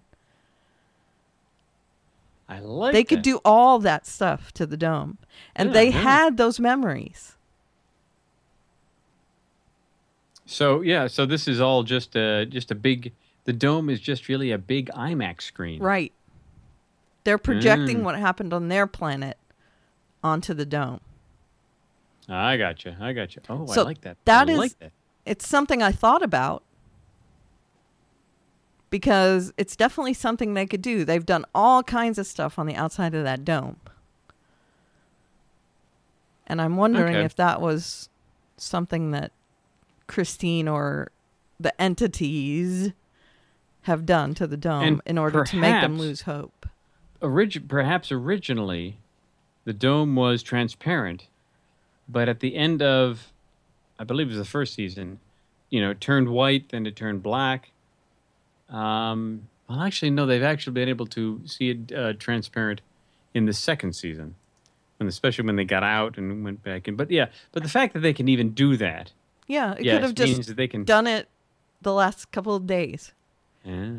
I 2.46 2.58
like. 2.60 2.92
they 2.92 3.04
could 3.04 3.22
do 3.22 3.40
all 3.42 3.78
that 3.78 4.06
stuff 4.06 4.52
to 4.52 4.66
the 4.66 4.76
dome. 4.76 5.16
And 5.56 5.70
Yeah, 5.70 5.72
they 5.72 5.84
yeah. 5.88 6.02
had 6.02 6.36
those 6.36 6.60
memories. 6.60 7.36
So 10.44 10.82
yeah, 10.82 11.06
so 11.06 11.26
this 11.26 11.48
is 11.48 11.60
all 11.60 11.82
just 11.82 12.14
a 12.16 12.44
just 12.46 12.70
a 12.70 12.74
big. 12.74 13.12
The 13.44 13.52
dome 13.52 13.88
is 13.90 13.98
just 13.98 14.28
really 14.28 14.52
a 14.52 14.58
big 14.58 14.90
IMAX 14.90 15.42
screen. 15.42 15.82
Right. 15.82 16.12
They're 17.24 17.38
projecting 17.38 18.00
Mm. 18.00 18.02
what 18.02 18.16
happened 18.18 18.52
on 18.52 18.68
their 18.68 18.86
planet 18.86 19.38
onto 20.22 20.54
the 20.54 20.66
dome. 20.66 21.00
I 22.28 22.56
got 22.56 22.84
you. 22.84 22.94
I 23.00 23.12
got 23.12 23.36
you. 23.36 23.42
Oh, 23.48 23.66
So 23.66 23.82
I 23.82 23.84
like 23.84 24.00
that. 24.02 24.16
that 24.24 24.48
I 24.48 24.52
is- 24.52 24.58
like 24.58 24.78
that. 24.80 24.92
It's 25.24 25.46
something 25.48 25.82
I 25.82 25.90
thought 25.92 26.22
about 26.22 26.62
because 28.90 29.52
it's 29.56 29.74
definitely 29.76 30.14
something 30.14 30.54
they 30.54 30.66
could 30.66 30.82
do. 30.82 31.04
They've 31.04 31.26
done 31.26 31.44
all 31.54 31.82
kinds 31.82 32.18
of 32.18 32.26
stuff 32.26 32.58
on 32.58 32.66
the 32.66 32.74
outside 32.76 33.14
of 33.14 33.24
that 33.24 33.44
dome. 33.44 33.76
And 36.46 36.60
I'm 36.62 36.76
wondering 36.76 37.16
Okay. 37.16 37.24
if 37.24 37.34
that 37.36 37.60
was 37.60 38.08
something 38.56 39.10
that 39.10 39.32
Christine 40.06 40.68
or 40.68 41.10
the 41.58 41.78
entities 41.80 42.92
have 43.82 44.06
done 44.06 44.34
to 44.34 44.46
the 44.46 44.56
dome 44.56 44.82
And 44.84 45.02
in 45.06 45.18
order 45.18 45.42
to 45.44 45.56
make 45.56 45.80
them 45.80 45.98
lose 45.98 46.22
hope. 46.22 46.66
Orig- 47.20 47.68
perhaps 47.68 48.12
originally, 48.12 48.98
the 49.64 49.72
dome 49.72 50.14
was 50.14 50.42
transparent, 50.44 51.26
but 52.08 52.28
at 52.28 52.40
the 52.40 52.56
end 52.56 52.82
of, 52.82 53.32
I 53.98 54.04
believe 54.04 54.26
it 54.28 54.30
was 54.30 54.38
the 54.38 54.44
first 54.44 54.74
season, 54.74 55.18
you 55.70 55.80
know, 55.80 55.90
it 55.90 56.00
turned 56.00 56.28
white, 56.28 56.68
then 56.70 56.86
it 56.86 56.96
turned 56.96 57.22
black. 57.22 57.70
Um, 58.68 59.48
well, 59.68 59.80
actually, 59.80 60.10
no, 60.10 60.26
they've 60.26 60.42
actually 60.42 60.74
been 60.74 60.88
able 60.88 61.06
to 61.08 61.40
see 61.46 61.70
it 61.70 61.92
uh, 61.92 62.12
transparent 62.14 62.80
in 63.34 63.46
the 63.46 63.52
second 63.52 63.94
season, 63.94 64.34
when 64.98 65.08
especially 65.08 65.44
when 65.44 65.56
they 65.56 65.64
got 65.64 65.82
out 65.82 66.18
and 66.18 66.44
went 66.44 66.62
back 66.62 66.88
in. 66.88 66.96
But 66.96 67.10
yeah, 67.10 67.26
but 67.52 67.62
the 67.62 67.68
fact 67.68 67.92
that 67.94 68.00
they 68.00 68.12
can 68.12 68.28
even 68.28 68.50
do 68.52 68.76
that, 68.76 69.12
Yeah, 69.46 69.72
it 69.72 69.78
could 69.78 69.86
have 70.02 70.18
means 70.18 70.36
just 70.36 70.48
that 70.48 70.56
they 70.56 70.68
can. 70.68 70.84
done 70.84 71.06
it 71.06 71.28
the 71.82 71.92
last 71.92 72.30
couple 72.32 72.54
of 72.54 72.66
days. 72.66 73.12
Yeah, 73.64 73.94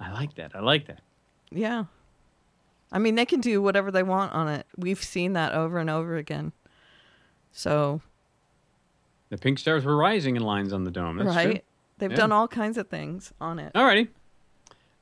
I 0.00 0.12
like 0.12 0.34
that. 0.34 0.52
I 0.54 0.60
like 0.60 0.86
that. 0.86 1.00
Yeah. 1.50 1.84
I 2.90 2.98
mean, 2.98 3.14
they 3.14 3.24
can 3.24 3.40
do 3.40 3.62
whatever 3.62 3.90
they 3.90 4.02
want 4.02 4.32
on 4.32 4.48
it. 4.48 4.66
We've 4.76 5.02
seen 5.02 5.32
that 5.32 5.52
over 5.54 5.78
and 5.78 5.88
over 5.88 6.16
again. 6.16 6.52
So, 7.52 8.00
The 9.30 9.38
pink 9.38 9.58
stars 9.58 9.84
were 9.84 9.96
rising 9.96 10.36
in 10.36 10.42
lines 10.42 10.72
on 10.72 10.84
the 10.84 10.90
dome. 10.90 11.16
That's 11.18 11.28
right? 11.36 11.44
true. 11.52 11.60
They've 11.98 12.10
Yeah. 12.10 12.16
done 12.16 12.32
all 12.32 12.48
kinds 12.48 12.76
of 12.76 12.88
things 12.88 13.32
on 13.40 13.58
it. 13.58 13.72
Alrighty. 13.74 14.08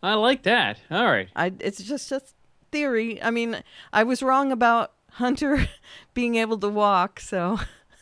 I 0.03 0.15
like 0.15 0.43
that. 0.45 0.81
All 0.91 1.07
right. 1.07 1.29
I 1.35 1.53
it's 1.61 1.83
just 1.83 2.11
a 2.13 2.23
theory. 2.71 3.23
I 3.23 3.31
mean, 3.31 3.63
I 3.93 4.03
was 4.05 4.23
wrong 4.23 4.53
about 4.53 4.93
Hunter 5.13 5.67
being 6.15 6.37
able 6.37 6.59
to 6.59 6.69
walk, 6.69 7.19
so 7.21 7.59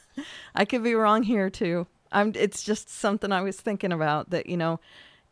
I 0.54 0.64
could 0.64 0.82
be 0.84 0.94
wrong 0.94 1.22
here 1.22 1.48
too. 1.50 1.86
I'm 2.12 2.32
it's 2.34 2.62
just 2.62 2.88
something 2.90 3.32
I 3.32 3.40
was 3.42 3.60
thinking 3.60 3.92
about 3.92 4.30
that, 4.30 4.46
you 4.46 4.56
know, 4.56 4.80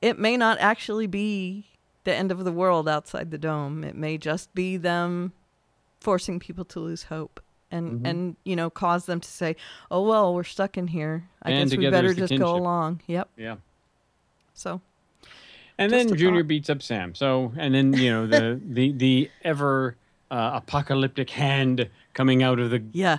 it 0.02 0.18
may 0.18 0.36
not 0.36 0.58
actually 0.60 1.06
be 1.06 1.66
the 2.04 2.14
end 2.14 2.30
of 2.30 2.44
the 2.44 2.52
world 2.52 2.88
outside 2.88 3.30
the 3.30 3.38
dome. 3.38 3.82
It 3.84 3.96
may 3.96 4.16
just 4.18 4.54
be 4.54 4.76
them 4.76 5.32
forcing 6.00 6.38
people 6.38 6.64
to 6.66 6.80
lose 6.80 7.04
hope. 7.04 7.40
And, 7.70 7.92
Mm-hmm. 7.92 8.06
and 8.06 8.36
you 8.44 8.54
know 8.54 8.70
cause 8.70 9.06
them 9.06 9.18
to 9.20 9.28
say, 9.28 9.56
"Oh 9.90 10.02
well, 10.02 10.32
we're 10.34 10.44
stuck 10.44 10.78
in 10.78 10.86
here. 10.86 11.24
I 11.42 11.50
And 11.50 11.68
guess 11.70 11.76
we 11.76 11.90
better 11.90 12.14
just 12.14 12.30
kinship. 12.30 12.46
go 12.46 12.54
along." 12.56 13.00
Yep. 13.08 13.28
Yeah. 13.36 13.56
So 14.54 14.80
And 15.76 15.92
then 15.92 16.14
Junior 16.16 16.42
thought. 16.42 16.48
beats 16.48 16.70
up 16.70 16.80
Sam. 16.80 17.14
So, 17.16 17.52
and 17.58 17.74
then 17.74 17.92
you 17.92 18.10
know 18.10 18.26
the 18.28 18.60
the 18.64 18.92
the 18.92 19.30
ever 19.42 19.96
uh, 20.30 20.52
apocalyptic 20.62 21.28
hand 21.30 21.88
coming 22.14 22.42
out 22.44 22.58
of 22.60 22.70
the. 22.70 22.82
yeah, 22.92 23.18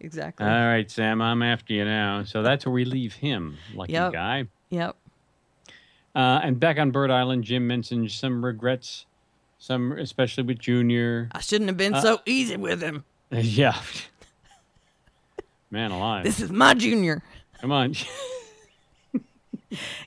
exactly. 0.00 0.46
All 0.46 0.52
right, 0.66 0.90
Sam, 0.90 1.20
I'm 1.20 1.42
after 1.42 1.72
you 1.74 1.84
now. 1.84 2.24
So 2.24 2.42
that's 2.42 2.64
where 2.66 2.72
we 2.72 2.84
leave 2.84 3.14
him, 3.14 3.56
lucky 3.74 3.92
Yep. 3.92 4.12
guy. 4.12 4.44
yep. 4.70 4.96
Uh, 6.14 6.40
and 6.42 6.58
back 6.58 6.78
on 6.78 6.90
Bird 6.90 7.10
Island, 7.10 7.44
Jim 7.44 7.66
mentions 7.68 8.12
some 8.14 8.44
regrets, 8.44 9.06
some 9.60 9.92
especially 9.92 10.42
with 10.42 10.58
Junior. 10.58 11.28
I 11.30 11.40
shouldn't 11.40 11.68
have 11.68 11.76
been 11.76 11.94
Uh, 11.94 12.00
so 12.00 12.20
easy 12.26 12.56
with 12.56 12.82
him. 12.82 13.04
yeah. 13.30 13.80
Man 15.70 15.92
alive. 15.92 16.24
This 16.24 16.40
is 16.40 16.50
my 16.50 16.74
junior. 16.74 17.22
Come 17.60 17.70
on. 17.70 17.94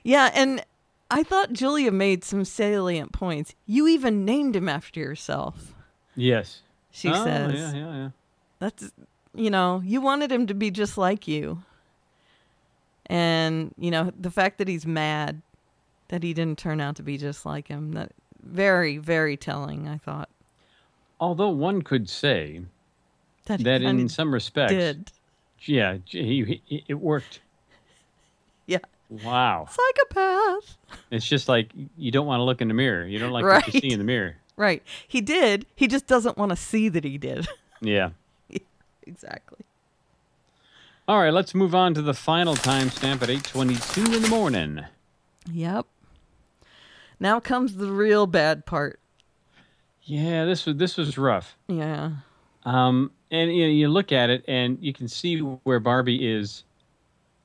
Yeah, 0.02 0.30
and 0.34 0.62
I 1.10 1.22
thought 1.22 1.54
Julia 1.54 1.90
made 1.90 2.22
some 2.22 2.44
salient 2.44 3.12
points. 3.12 3.54
You 3.64 3.88
even 3.88 4.26
named 4.26 4.54
him 4.54 4.68
after 4.68 5.00
yourself. 5.00 5.72
yes. 6.14 6.60
She 6.90 7.08
oh, 7.08 7.24
says. 7.24 7.54
Yeah, 7.54 7.72
yeah, 7.72 7.96
yeah. 7.96 8.08
That's 8.58 8.92
you 9.34 9.50
know, 9.50 9.82
you 9.84 10.00
wanted 10.02 10.30
him 10.30 10.46
to 10.48 10.54
be 10.54 10.70
just 10.70 10.98
like 10.98 11.26
you. 11.26 11.62
And, 13.06 13.74
you 13.76 13.90
know, 13.90 14.12
the 14.18 14.30
fact 14.30 14.58
that 14.58 14.68
he's 14.68 14.86
mad 14.86 15.42
that 16.08 16.22
he 16.22 16.32
didn't 16.34 16.58
turn 16.58 16.80
out 16.80 16.96
to 16.96 17.02
be 17.02 17.18
just 17.18 17.44
like 17.44 17.68
him, 17.68 17.92
that 17.92 18.12
very, 18.44 18.98
very 18.98 19.36
telling, 19.36 19.88
I 19.88 19.98
thought. 19.98 20.28
Although 21.20 21.50
one 21.50 21.82
could 21.82 22.08
say 22.08 22.62
That, 23.46 23.62
that 23.64 23.82
in 23.82 24.08
some 24.08 24.32
respects, 24.32 24.72
did. 24.72 25.12
Yeah, 25.60 25.98
he, 26.06 26.60
he, 26.66 26.84
it 26.88 26.94
worked. 26.94 27.40
Yeah. 28.66 28.78
Wow. 29.08 29.68
Psychopath. 29.70 30.76
It's 31.10 31.26
just 31.26 31.48
like 31.48 31.70
you 31.96 32.10
don't 32.10 32.26
want 32.26 32.40
to 32.40 32.44
look 32.44 32.60
in 32.60 32.68
the 32.68 32.74
mirror. 32.74 33.06
You 33.06 33.18
don't 33.18 33.32
like 33.32 33.44
what 33.44 33.72
you 33.72 33.80
see 33.80 33.90
in 33.90 33.98
the 33.98 34.04
mirror. 34.04 34.36
Right. 34.56 34.82
He 35.06 35.20
did. 35.20 35.66
He 35.74 35.86
just 35.88 36.06
doesn't 36.06 36.36
want 36.38 36.50
to 36.50 36.56
see 36.56 36.88
that 36.88 37.04
he 37.04 37.18
did. 37.18 37.46
Yeah. 37.80 38.10
exactly. 39.06 39.58
All 41.06 41.18
right, 41.18 41.34
let's 41.34 41.54
move 41.54 41.74
on 41.74 41.92
to 41.94 42.00
the 42.00 42.14
final 42.14 42.54
timestamp 42.54 43.20
at 43.20 43.28
8:22 43.28 44.14
in 44.14 44.22
the 44.22 44.28
morning. 44.28 44.84
Yep. 45.52 45.84
Now 47.24 47.40
comes 47.40 47.76
the 47.76 47.90
real 47.90 48.26
bad 48.26 48.66
part. 48.66 49.00
Yeah, 50.02 50.44
this 50.44 50.66
was 50.66 50.76
this 50.76 50.98
was 50.98 51.16
rough. 51.16 51.56
Yeah. 51.68 52.10
Um, 52.66 53.12
and 53.30 53.50
you 53.50 53.64
know, 53.64 53.70
you 53.70 53.88
look 53.88 54.12
at 54.12 54.28
it, 54.28 54.44
and 54.46 54.76
you 54.82 54.92
can 54.92 55.08
see 55.08 55.38
where 55.38 55.80
Barbie 55.80 56.30
is. 56.30 56.64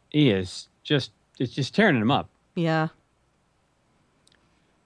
He 0.09 0.32
is 0.32 0.67
just 0.84 1.11
it's 1.39 1.53
just 1.53 1.73
tearing 1.73 1.95
him 1.95 2.11
up. 2.11 2.27
Yeah. 2.55 2.89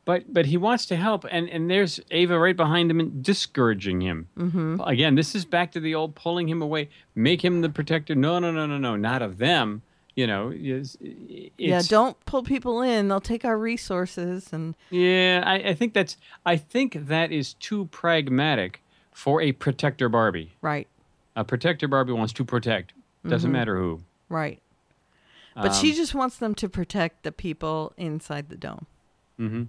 But 0.05 0.31
but 0.31 0.45
he 0.45 0.57
wants 0.57 0.85
to 0.85 0.95
help, 0.95 1.25
and 1.31 1.49
and 1.49 1.71
there's 1.71 1.99
Ava 2.11 2.37
right 2.37 2.55
behind 2.55 2.91
him 2.91 2.99
and 2.99 3.23
discouraging 3.23 3.99
him. 3.99 4.27
Mm-hmm. 4.37 4.79
Again, 4.85 5.15
this 5.15 5.33
is 5.33 5.43
back 5.43 5.71
to 5.71 5.79
the 5.79 5.95
old 5.95 6.13
pulling 6.13 6.47
him 6.47 6.61
away, 6.61 6.89
make 7.15 7.43
him 7.43 7.61
the 7.61 7.69
protector. 7.69 8.13
No, 8.13 8.37
no, 8.37 8.51
no, 8.51 8.67
no, 8.67 8.77
no, 8.77 8.95
not 8.95 9.23
of 9.23 9.39
them. 9.39 9.81
You 10.15 10.27
know, 10.27 10.51
it's, 10.55 10.95
yeah. 11.57 11.81
Don't 11.87 12.23
pull 12.25 12.43
people 12.43 12.81
in. 12.83 13.07
They'll 13.07 13.19
take 13.19 13.43
our 13.45 13.57
resources 13.57 14.53
and 14.53 14.75
Yeah, 14.91 15.41
I, 15.45 15.55
I 15.69 15.73
think 15.73 15.93
that's 15.93 16.17
I 16.45 16.55
think 16.55 17.07
that 17.07 17.31
is 17.31 17.53
too 17.55 17.85
pragmatic 17.85 18.83
for 19.11 19.41
a 19.41 19.51
protector 19.53 20.09
Barbie. 20.09 20.51
right. 20.61 20.87
A 21.35 21.43
protector 21.43 21.87
Barbie 21.87 22.13
wants 22.13 22.31
to 22.33 22.45
protect. 22.45 22.93
Doesn't 23.27 23.47
Mm-hmm. 23.49 23.53
matter 23.57 23.77
who. 23.77 24.01
Right. 24.29 24.59
But 25.55 25.73
she 25.73 25.89
Um, 25.91 25.95
just 25.95 26.13
wants 26.13 26.37
them 26.37 26.53
to 26.55 26.69
protect 26.69 27.23
the 27.23 27.31
people 27.31 27.93
inside 27.97 28.49
the 28.49 28.55
dome. 28.57 28.85
mm-hmm. 29.39 29.63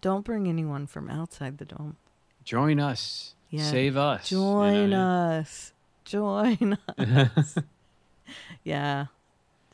Don't 0.00 0.24
bring 0.24 0.48
anyone 0.48 0.86
from 0.88 1.08
outside 1.08 1.58
the 1.58 1.64
dome. 1.64 1.96
Join 2.44 2.80
us. 2.80 3.34
Yeah. 3.50 3.62
Save 3.62 3.96
us. 3.96 4.32
you 4.32 4.38
know, 4.38 4.44
Join 4.52 4.90
yeah. 4.90 5.06
us. 5.38 5.72
Join 6.04 6.78
us. 6.98 7.54
yeah. 8.64 9.06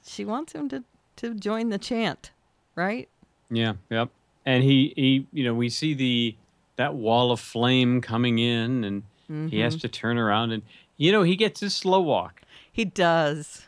She 0.07 0.24
wants 0.24 0.53
him 0.53 0.68
to, 0.70 0.84
to 1.16 1.34
join 1.34 1.68
the 1.70 1.78
chant, 1.78 2.30
right? 2.74 3.09
Yeah, 3.51 3.74
yep. 3.90 4.09
And 4.46 4.64
he, 4.64 4.92
he, 4.96 5.26
you 5.32 5.44
know, 5.44 5.55
we 5.55 5.68
see 5.68 5.94
the 5.94 6.36
that 6.76 6.94
wall 6.94 7.30
of 7.30 7.40
flame 7.40 8.01
coming 8.01 8.38
in, 8.38 8.84
and 8.84 9.03
he 9.51 9.61
has 9.61 9.74
Mm-hmm. 9.74 9.80
to 9.80 9.88
turn 9.88 10.18
around, 10.18 10.51
and 10.53 10.62
you 10.96 11.12
know, 11.12 11.22
he 11.22 11.36
gets 11.36 11.61
his 11.61 11.74
slow 11.76 12.01
walk. 12.01 12.40
He 12.72 12.84
does. 12.84 13.66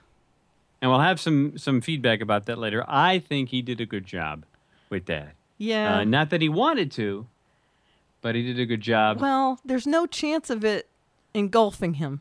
And 0.80 0.90
we'll 0.90 1.00
have 1.00 1.20
some 1.20 1.56
some 1.58 1.80
feedback 1.80 2.20
about 2.20 2.46
that 2.46 2.58
later. 2.58 2.84
I 2.88 3.18
think 3.18 3.50
he 3.50 3.60
did 3.62 3.80
a 3.80 3.86
good 3.86 4.06
job 4.06 4.44
with 4.90 5.06
that. 5.06 5.34
Yeah. 5.58 5.98
Uh, 5.98 6.04
not 6.04 6.30
that 6.30 6.40
he 6.40 6.48
wanted 6.48 6.90
to, 6.92 7.26
but 8.22 8.34
he 8.34 8.42
did 8.42 8.58
a 8.58 8.66
good 8.66 8.80
job. 8.80 9.20
well, 9.20 9.60
there's 9.64 9.86
no 9.86 10.06
chance 10.06 10.48
of 10.50 10.64
it 10.64 10.88
engulfing 11.34 11.94
him. 11.94 12.20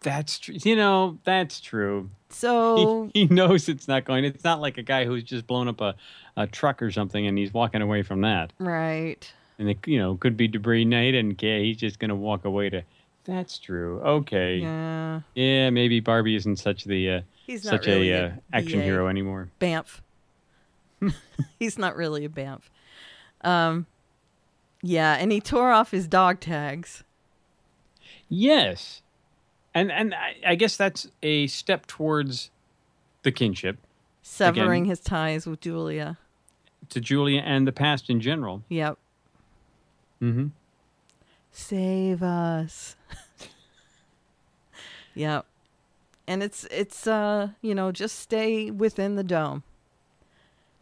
that's 0.00 0.38
true. 0.38 0.56
You 0.62 0.76
know, 0.76 1.18
that's 1.24 1.60
true. 1.60 2.10
So, 2.36 3.08
He, 3.14 3.26
he 3.26 3.34
knows 3.34 3.68
it's 3.68 3.88
not 3.88 4.04
going. 4.04 4.24
It's 4.24 4.44
not 4.44 4.60
like 4.60 4.76
a 4.76 4.82
guy 4.82 5.06
who's 5.06 5.24
just 5.24 5.46
blown 5.46 5.68
up 5.68 5.80
a, 5.80 5.94
a 6.36 6.46
truck 6.46 6.82
or 6.82 6.90
something, 6.90 7.26
and 7.26 7.38
he's 7.38 7.52
walking 7.54 7.80
away 7.80 8.02
from 8.02 8.20
that. 8.20 8.52
right. 8.58 9.32
And 9.58 9.70
it, 9.70 9.78
you 9.86 9.98
know, 9.98 10.18
could 10.18 10.36
be 10.36 10.48
debris. 10.48 10.84
No, 10.84 10.98
and 10.98 11.34
didn't. 11.34 11.64
He's 11.64 11.78
just 11.78 11.98
going 11.98 12.10
to 12.10 12.14
walk 12.14 12.44
away 12.44 12.68
to. 12.68 12.82
That's 13.24 13.58
true. 13.58 14.00
Okay. 14.00 14.58
Yeah. 14.58 15.20
Yeah, 15.34 15.70
maybe 15.70 16.00
Barbie 16.00 16.36
isn't 16.36 16.56
such 16.56 16.84
the 16.84 17.10
uh, 17.10 17.20
He's 17.46 17.64
not 17.64 17.70
such 17.70 17.86
really 17.86 18.10
a, 18.10 18.22
a 18.22 18.26
uh, 18.28 18.32
action 18.52 18.80
BA. 18.80 18.84
hero 18.84 19.08
anymore. 19.08 19.48
Banff. 19.58 20.02
He's 21.58 21.78
not 21.78 21.96
really 21.96 22.26
a 22.26 22.28
Banff. 22.28 22.70
Um, 23.40 23.86
yeah, 24.82 25.14
and 25.14 25.32
he 25.32 25.40
tore 25.40 25.72
off 25.72 25.90
his 25.90 26.06
dog 26.06 26.40
tags. 26.40 27.02
Yes, 28.28 29.00
and 29.76 29.92
and 29.92 30.14
I, 30.14 30.36
I 30.46 30.54
guess 30.54 30.76
that's 30.76 31.08
a 31.22 31.46
step 31.48 31.86
towards 31.86 32.50
the 33.22 33.30
kinship 33.30 33.78
severing 34.22 34.86
his 34.86 35.00
ties 35.00 35.46
with 35.46 35.60
Julia. 35.60 36.18
to 36.88 37.00
Julia 37.00 37.42
and 37.42 37.66
the 37.66 37.72
past 37.72 38.08
in 38.08 38.20
general. 38.20 38.62
Yep. 38.68 38.96
Mm-hmm. 40.22 40.46
Save 41.52 42.22
us. 42.22 42.96
yep. 45.14 45.44
And 46.26 46.42
it's 46.42 46.64
it's 46.70 47.06
uh, 47.06 47.50
you 47.60 47.74
know, 47.74 47.92
just 47.92 48.18
stay 48.18 48.70
within 48.70 49.16
the 49.16 49.24
dome. 49.24 49.62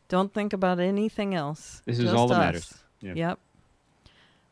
Don't 0.08 0.32
think 0.32 0.52
about 0.52 0.78
anything 0.78 1.34
else. 1.34 1.82
This 1.84 1.98
is 1.98 2.12
all 2.12 2.28
that 2.28 2.34
us. 2.34 2.38
matters. 2.38 2.74
Yeah. 3.00 3.28
Yep. 3.28 3.38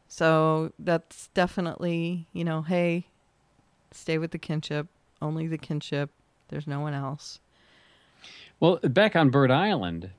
So 0.08 0.72
that's 0.78 1.28
definitely, 1.28 2.26
you 2.32 2.44
know, 2.44 2.62
hey, 2.62 3.06
stay 3.94 4.18
with 4.18 4.30
the 4.30 4.38
kinship, 4.38 4.86
only 5.20 5.46
the 5.46 5.58
kinship. 5.58 6.10
There's 6.48 6.66
no 6.66 6.80
one 6.80 6.94
else. 6.94 7.40
Well, 8.60 8.78
back 8.82 9.16
on 9.16 9.30
Bird 9.30 9.50
Island, 9.50 10.10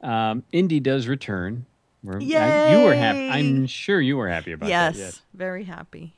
um, 0.00 0.44
Indy 0.52 0.80
does 0.80 1.08
return. 1.08 1.66
We're- 2.02 2.34
I, 2.34 2.72
you 2.72 2.84
were 2.84 2.94
happy. 2.94 3.28
I'm 3.28 3.66
sure 3.66 4.00
you 4.00 4.16
were 4.16 4.28
happy 4.28 4.52
about 4.52 4.68
yes, 4.68 4.96
that. 4.96 5.00
Yes. 5.00 5.22
very 5.34 5.64
happy. 5.64 6.14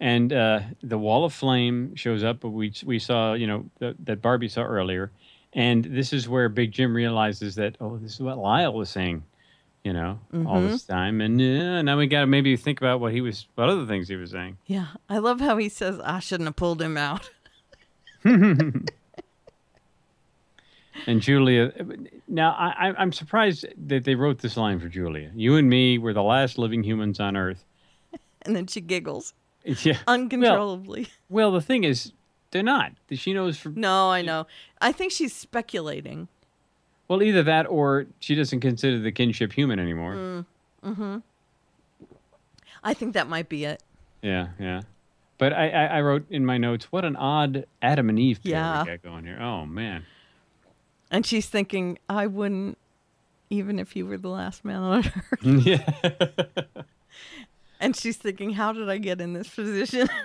And 0.00 0.32
uh, 0.32 0.60
the 0.82 0.98
wall 0.98 1.24
of 1.24 1.32
flame 1.32 1.96
shows 1.96 2.22
up. 2.22 2.40
But 2.40 2.50
we 2.50 2.72
we 2.84 2.98
saw, 2.98 3.32
you 3.32 3.46
know, 3.46 3.64
th- 3.80 3.96
that 4.04 4.22
Barbie 4.22 4.48
saw 4.48 4.62
earlier, 4.62 5.10
and 5.54 5.84
this 5.84 6.12
is 6.12 6.28
where 6.28 6.48
Big 6.48 6.70
Jim 6.72 6.94
realizes 6.94 7.56
that 7.56 7.76
oh, 7.80 7.96
this 7.96 8.14
is 8.14 8.20
what 8.20 8.38
Lyle 8.38 8.74
was 8.74 8.90
saying, 8.90 9.24
you 9.84 9.92
know, 9.92 10.18
all 10.46 10.60
this 10.62 10.82
Mm-hmm. 10.84 10.92
time, 10.92 11.20
and 11.20 11.40
uh, 11.40 11.82
now 11.82 11.96
we 11.98 12.06
got 12.06 12.20
to 12.20 12.26
maybe 12.26 12.56
think 12.56 12.80
about 12.80 13.00
what 13.00 13.12
he 13.12 13.20
was, 13.20 13.46
what 13.54 13.68
other 13.68 13.86
things 13.86 14.08
he 14.08 14.16
was 14.16 14.30
saying. 14.32 14.58
Yeah, 14.66 14.86
I 15.08 15.18
love 15.18 15.40
how 15.40 15.56
he 15.56 15.68
says, 15.68 15.98
"I 16.00 16.18
shouldn't 16.18 16.46
have 16.48 16.56
pulled 16.56 16.82
him 16.82 16.96
out." 16.96 17.30
And 21.06 21.22
Julia, 21.22 21.72
now 22.26 22.50
I, 22.58 22.92
I'm 22.98 23.12
surprised 23.12 23.64
that 23.86 24.04
they 24.04 24.14
wrote 24.14 24.40
this 24.40 24.56
line 24.56 24.78
for 24.80 24.88
Julia. 24.88 25.30
You 25.34 25.56
and 25.56 25.68
me 25.70 25.96
were 25.96 26.12
the 26.12 26.22
last 26.24 26.58
living 26.58 26.82
humans 26.82 27.20
on 27.20 27.36
Earth. 27.36 27.64
And 28.42 28.54
then 28.56 28.66
she 28.66 28.80
giggles 28.80 29.32
Yeah. 29.64 29.98
uncontrollably. 30.06 31.08
Well, 31.28 31.50
the 31.52 31.60
thing 31.60 31.84
is, 31.84 32.12
they're 32.50 32.62
not. 32.62 32.92
She 33.12 33.32
knows 33.32 33.58
from 33.58 33.74
no, 33.76 34.10
I 34.10 34.22
know. 34.22 34.46
I 34.80 34.92
think 34.92 35.12
she's 35.12 35.34
speculating. 35.34 36.28
Well 37.08 37.22
either 37.22 37.42
that 37.42 37.66
or 37.66 38.06
she 38.20 38.34
doesn't 38.34 38.60
consider 38.60 38.98
the 39.00 39.10
kinship 39.12 39.52
human 39.52 39.78
anymore. 39.78 40.14
Mm. 40.14 40.46
hmm 40.94 41.16
I 42.84 42.94
think 42.94 43.14
that 43.14 43.28
might 43.28 43.48
be 43.48 43.64
it. 43.64 43.82
Yeah, 44.22 44.48
yeah. 44.60 44.82
But 45.38 45.52
I, 45.52 45.68
I, 45.70 45.84
I 45.98 46.00
wrote 46.00 46.26
in 46.30 46.46
my 46.46 46.58
notes, 46.58 46.90
what 46.92 47.04
an 47.04 47.16
odd 47.16 47.66
Adam 47.82 48.08
and 48.08 48.18
Eve 48.18 48.40
pair 48.42 48.52
Yeah. 48.52 48.82
we 48.84 48.90
got 48.90 49.02
going 49.02 49.24
here. 49.24 49.38
Oh 49.40 49.66
man. 49.66 50.04
And 51.10 51.24
she's 51.26 51.46
thinking, 51.48 51.98
I 52.08 52.26
wouldn't, 52.26 52.76
even 53.50 53.78
if 53.78 53.96
you 53.96 54.06
were 54.06 54.18
the 54.18 54.28
last 54.28 54.64
man 54.64 54.76
on 54.82 54.98
earth. 55.32 55.42
yeah. 55.42 55.90
And 57.80 57.96
she's 57.96 58.16
thinking, 58.16 58.52
how 58.52 58.72
did 58.72 58.88
I 58.90 58.98
get 58.98 59.20
in 59.20 59.32
this 59.32 59.48
position? 59.48 60.08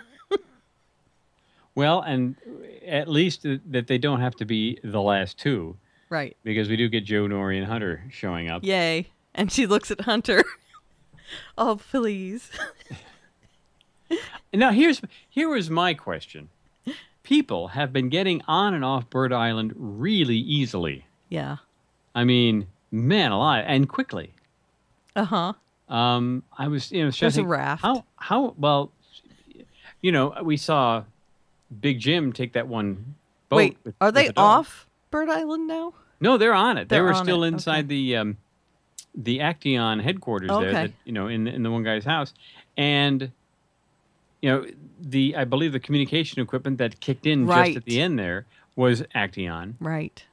Well, 1.75 2.01
and 2.01 2.35
at 2.85 3.07
least 3.07 3.41
that 3.43 3.87
they 3.87 3.97
don't 3.97 4.19
have 4.19 4.35
to 4.35 4.45
be 4.45 4.77
the 4.83 5.01
last 5.01 5.39
two 5.39 5.75
right. 6.13 6.37
because 6.43 6.69
we 6.69 6.77
do 6.77 6.87
get 6.87 7.03
Joe 7.03 7.27
Norrie 7.27 7.57
and 7.57 7.67
Hunter 7.67 8.03
showing 8.09 8.49
up. 8.49 8.63
Yay. 8.63 9.07
And 9.35 9.51
she 9.51 9.65
looks 9.65 9.91
at 9.91 10.01
Hunter. 10.01 10.43
oh, 11.57 11.79
please. 11.91 12.49
Now 14.53 14.71
here's 14.71 15.01
here 15.29 15.49
was 15.49 15.69
my 15.69 15.93
question. 15.93 16.49
People 17.23 17.69
have 17.69 17.91
been 17.91 18.09
getting 18.09 18.41
on 18.47 18.73
and 18.73 18.85
off 18.85 19.09
Bird 19.09 19.33
Island 19.33 19.73
really 19.75 20.37
easily. 20.37 21.05
Yeah. 21.29 21.57
I 22.13 22.23
mean, 22.23 22.67
man 22.91 23.31
alive, 23.31 23.65
and 23.67 23.89
quickly. 23.89 24.33
Uh 25.15 25.25
huh. 25.25 25.53
Um, 25.89 26.43
I 26.57 26.67
was, 26.67 26.91
you 26.91 26.99
know, 26.99 27.05
There's 27.05 27.15
a 27.15 27.17
stressing 27.17 27.47
raft. 27.47 27.81
How 27.81 28.05
how 28.17 28.53
well, 28.57 28.91
you 30.01 30.11
know, 30.11 30.35
we 30.43 30.57
saw 30.57 31.03
Big 31.81 31.99
Jim 31.99 32.31
take 32.33 32.53
that 32.53 32.67
one 32.67 33.15
boat. 33.49 33.57
Wait, 33.57 33.77
are 33.99 34.11
they 34.11 34.27
the 34.27 34.39
off 34.39 34.87
Bird 35.09 35.29
Island 35.29 35.67
now? 35.67 35.93
No, 36.23 36.37
they're 36.37 36.53
on 36.53 36.77
it. 36.77 36.89
they 36.89 36.95
They're 36.95 37.03
were 37.03 37.13
still 37.13 37.43
it, 37.43 37.49
inside 37.49 37.79
okay. 37.85 37.87
the 37.87 38.17
um, 38.17 38.37
the 39.13 39.39
Aktaion 39.39 40.01
headquarters 40.01 40.49
there. 40.49 40.71
That, 40.71 40.91
you 41.05 41.11
know, 41.11 41.27
in 41.27 41.47
in 41.47 41.61
the 41.63 41.69
one 41.69 41.83
guy's 41.83 42.05
house, 42.05 42.33
and 42.77 43.31
you 44.41 44.49
know 44.49 44.65
the 44.99 45.35
I 45.35 45.43
believe 45.43 45.71
the 45.73 45.79
communication 45.79 46.41
equipment 46.41 46.77
that 46.79 46.99
kicked 46.99 47.25
in 47.25 47.45
just 47.47 47.77
at 47.77 47.85
the 47.85 47.99
end 48.01 48.17
there 48.17 48.45
was 48.75 49.01
Aktaion. 49.15 49.75
Right. 49.79 50.23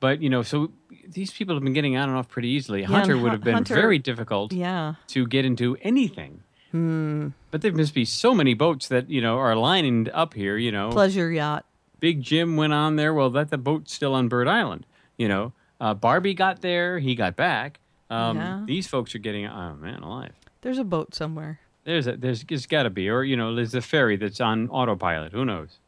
But 0.00 0.20
you 0.20 0.28
know, 0.28 0.42
so 0.42 0.72
these 1.08 1.30
people 1.30 1.54
have 1.54 1.62
been 1.62 1.72
getting 1.72 1.96
on 1.96 2.08
and 2.08 2.18
off 2.18 2.28
pretty 2.28 2.48
easily. 2.48 2.80
Yeah, 2.80 2.88
Hunter 2.88 3.16
would 3.16 3.32
have 3.32 3.44
been 3.44 3.54
Hunter- 3.54 3.74
very 3.74 3.98
difficult 3.98 4.52
Yeah. 4.52 4.94
to 5.08 5.26
get 5.26 5.44
into 5.44 5.76
anything 5.82 6.42
Hmm. 6.72 7.28
But 7.50 7.60
there 7.60 7.70
must 7.70 7.92
be 7.92 8.06
so 8.06 8.34
many 8.34 8.54
boats 8.54 8.88
that 8.88 9.10
you 9.10 9.20
know 9.20 9.36
are 9.38 9.54
lined 9.54 10.08
up 10.14 10.32
here. 10.34 10.56
You 10.56 10.72
know, 10.72 10.90
Pleasure 10.90 11.30
yacht. 11.30 11.66
Big 12.00 12.22
Jim 12.22 12.56
went 12.56 12.72
on 12.72 12.96
there. 12.96 13.12
Well, 13.14 13.28
that 13.30 13.50
the 13.50 13.58
boat's 13.58 13.92
still 13.92 14.14
on 14.14 14.28
Bird 14.28 14.48
Island. 14.48 14.86
You 15.22 15.28
know, 15.28 15.52
uh, 15.80 15.94
Barbie 15.94 16.34
got 16.34 16.62
there. 16.62 16.98
He 16.98 17.14
got 17.14 17.36
back. 17.36 17.78
Um, 18.10 18.36
Yeah. 18.38 18.62
These 18.66 18.88
folks 18.88 19.14
are 19.14 19.18
getting. 19.20 19.46
Oh 19.46 19.76
man, 19.76 20.02
alive. 20.02 20.32
There's 20.62 20.78
a 20.78 20.84
boat 20.84 21.14
somewhere. 21.14 21.60
There's 21.84 22.08
a 22.08 22.16
there's 22.16 22.42
there's 22.42 22.66
got 22.66 22.82
to 22.82 22.90
be, 22.90 23.08
or 23.08 23.22
you 23.22 23.36
know, 23.36 23.54
there's 23.54 23.72
a 23.76 23.80
ferry 23.82 24.16
that's 24.16 24.40
on 24.40 24.68
autopilot. 24.68 25.30
Who 25.32 25.44
knows? 25.44 25.78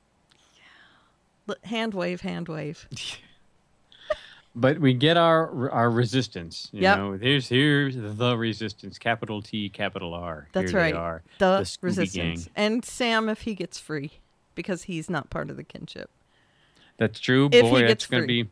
L- 1.49 1.57
Hand 1.65 1.95
wave, 1.95 2.21
hand 2.21 2.47
wave. 2.49 2.89
But 4.57 4.79
we 4.79 4.95
get 4.95 5.17
our 5.17 5.69
our 5.73 5.91
resistance. 5.91 6.69
You 6.73 6.83
Yep. 6.83 6.97
know, 6.99 7.13
here's 7.15 7.49
here's 7.49 7.97
the 7.97 8.37
resistance. 8.39 8.99
Capital 9.01 9.43
T, 9.43 9.69
capital 9.69 10.15
R. 10.15 10.47
That's 10.53 10.71
Here 10.71 10.79
right. 10.81 10.95
Are. 10.95 11.23
The, 11.39 11.63
Scooby 11.63 11.83
resistance. 11.83 12.45
Gang. 12.45 12.53
And 12.55 12.85
Sam 12.85 13.29
if 13.29 13.41
he 13.43 13.57
gets 13.57 13.81
free 13.81 14.13
because 14.55 14.85
he's 14.85 15.11
not 15.11 15.29
part 15.29 15.51
of 15.51 15.57
the 15.57 15.65
kinship. 15.65 16.09
That's 16.99 17.19
true. 17.19 17.47
If 17.51 17.65
he 17.65 17.71
Boy, 17.73 17.81
gets 17.81 17.89
that's 17.91 18.07
going 18.07 18.23
to 18.23 18.27
be 18.29 18.49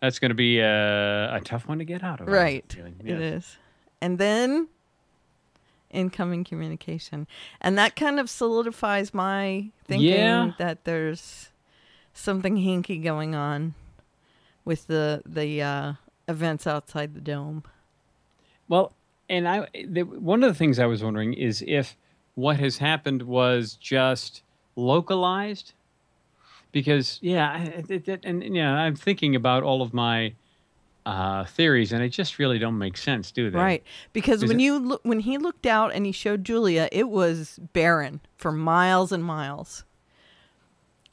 that's 0.00 0.18
going 0.18 0.30
to 0.30 0.34
be 0.34 0.60
uh, 0.62 0.66
a 1.36 1.40
tough 1.44 1.68
one 1.68 1.78
to 1.78 1.84
get 1.84 2.02
out 2.02 2.20
of. 2.20 2.28
A 2.28 2.30
Right. 2.30 2.64
feeling. 2.72 2.96
It 3.04 3.18
Yes. 3.20 3.20
is. 3.44 3.58
And 4.00 4.18
then 4.18 4.68
incoming 5.90 6.44
communication. 6.44 7.26
And 7.60 7.76
that 7.78 7.96
kind 7.96 8.20
of 8.20 8.30
solidifies 8.30 9.12
my 9.12 9.70
thinking 9.84 10.06
Yeah. 10.08 10.52
that 10.58 10.84
there's 10.84 11.50
something 12.14 12.56
hinky 12.56 13.02
going 13.02 13.34
on 13.34 13.74
with 14.64 14.86
the 14.86 15.22
the 15.26 15.62
uh, 15.62 15.92
events 16.28 16.66
outside 16.66 17.14
the 17.14 17.20
dome. 17.20 17.64
Well, 18.68 18.92
and 19.28 19.48
I 19.48 19.66
the, 19.86 20.02
one 20.02 20.42
of 20.44 20.50
the 20.50 20.58
things 20.58 20.78
I 20.78 20.86
was 20.86 21.02
wondering 21.02 21.34
is 21.34 21.62
if 21.66 21.96
what 22.36 22.58
has 22.60 22.78
happened 22.78 23.22
was 23.22 23.74
just 23.74 24.42
localized, 24.76 25.72
because 26.72 27.18
yeah, 27.22 27.50
I- 27.52 27.82
it, 27.92 28.08
it, 28.08 28.20
and 28.24 28.42
you 28.42 28.62
know 28.62 28.74
I'm 28.74 28.96
thinking 28.96 29.34
about 29.36 29.62
all 29.62 29.82
of 29.82 29.92
my 29.94 30.34
uh, 31.06 31.44
theories, 31.44 31.92
and 31.92 32.02
they 32.02 32.08
just 32.08 32.38
really 32.38 32.58
don't 32.58 32.76
make 32.78 32.96
sense, 32.96 33.30
do 33.32 33.50
they? 33.50 33.58
Right. 33.58 33.82
Because 34.12 34.42
Is 34.42 34.48
when 34.48 34.60
it- 34.60 34.62
you 34.64 34.78
look 34.78 35.00
when 35.04 35.20
he 35.20 35.38
looked 35.38 35.66
out 35.66 35.92
and 35.94 36.04
he 36.06 36.12
showed 36.12 36.44
Julia, 36.44 36.88
it 36.92 37.08
was 37.08 37.58
barren 37.72 38.20
for 38.36 38.52
miles 38.52 39.10
and 39.12 39.24
miles. 39.24 39.84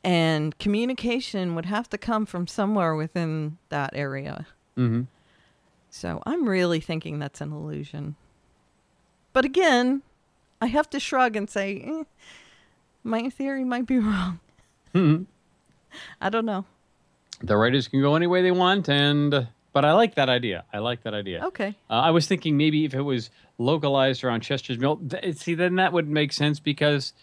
And 0.03 0.57
communication 0.59 1.55
would 1.55 1.65
have 1.65 1.89
to 1.89 1.97
come 1.97 2.25
from 2.25 2.47
somewhere 2.47 2.95
within 2.95 3.57
that 3.69 3.89
area. 3.93 4.45
Mm-hmm. 4.77 5.01
So 5.89 6.21
I'm 6.25 6.47
really 6.47 6.79
thinking 6.79 7.19
that's 7.19 7.41
an 7.41 7.51
illusion. 7.51 8.15
But 9.33 9.43
again, 9.43 10.03
I 10.61 10.67
have 10.67 10.89
to 10.91 10.99
shrug 10.99 11.35
and 11.35 11.49
say, 11.49 11.81
eh, 11.85 12.03
my 13.03 13.29
theory 13.29 13.63
might 13.65 13.85
be 13.85 13.99
wrong. 14.07 14.39
Mhm. 14.93 15.25
I 16.21 16.29
don't 16.29 16.45
know. 16.45 16.65
The 17.41 17.55
writers 17.55 17.87
can 17.87 18.01
go 18.01 18.15
any 18.15 18.27
way 18.27 18.41
they 18.41 18.51
want, 18.51 18.89
and 18.89 19.47
but 19.73 19.85
I 19.85 19.93
like 19.93 20.15
that 20.15 20.27
idea. 20.27 20.65
I 20.73 20.79
like 20.79 21.03
that 21.03 21.13
idea. 21.13 21.45
Okay. 21.45 21.75
Uh, 21.89 21.93
I 21.93 22.09
was 22.09 22.25
thinking 22.25 22.57
maybe 22.57 22.83
if 22.85 22.95
it 22.95 23.01
was 23.01 23.29
localized 23.59 24.23
around 24.23 24.41
Chester's 24.41 24.79
Mill, 24.79 24.97
th- 24.97 25.37
see, 25.37 25.53
then 25.53 25.75
that 25.75 25.93
would 25.93 26.07
make 26.07 26.33
sense 26.33 26.59
because 26.59 27.13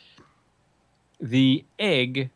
the 1.20 1.64
egg 1.78 2.30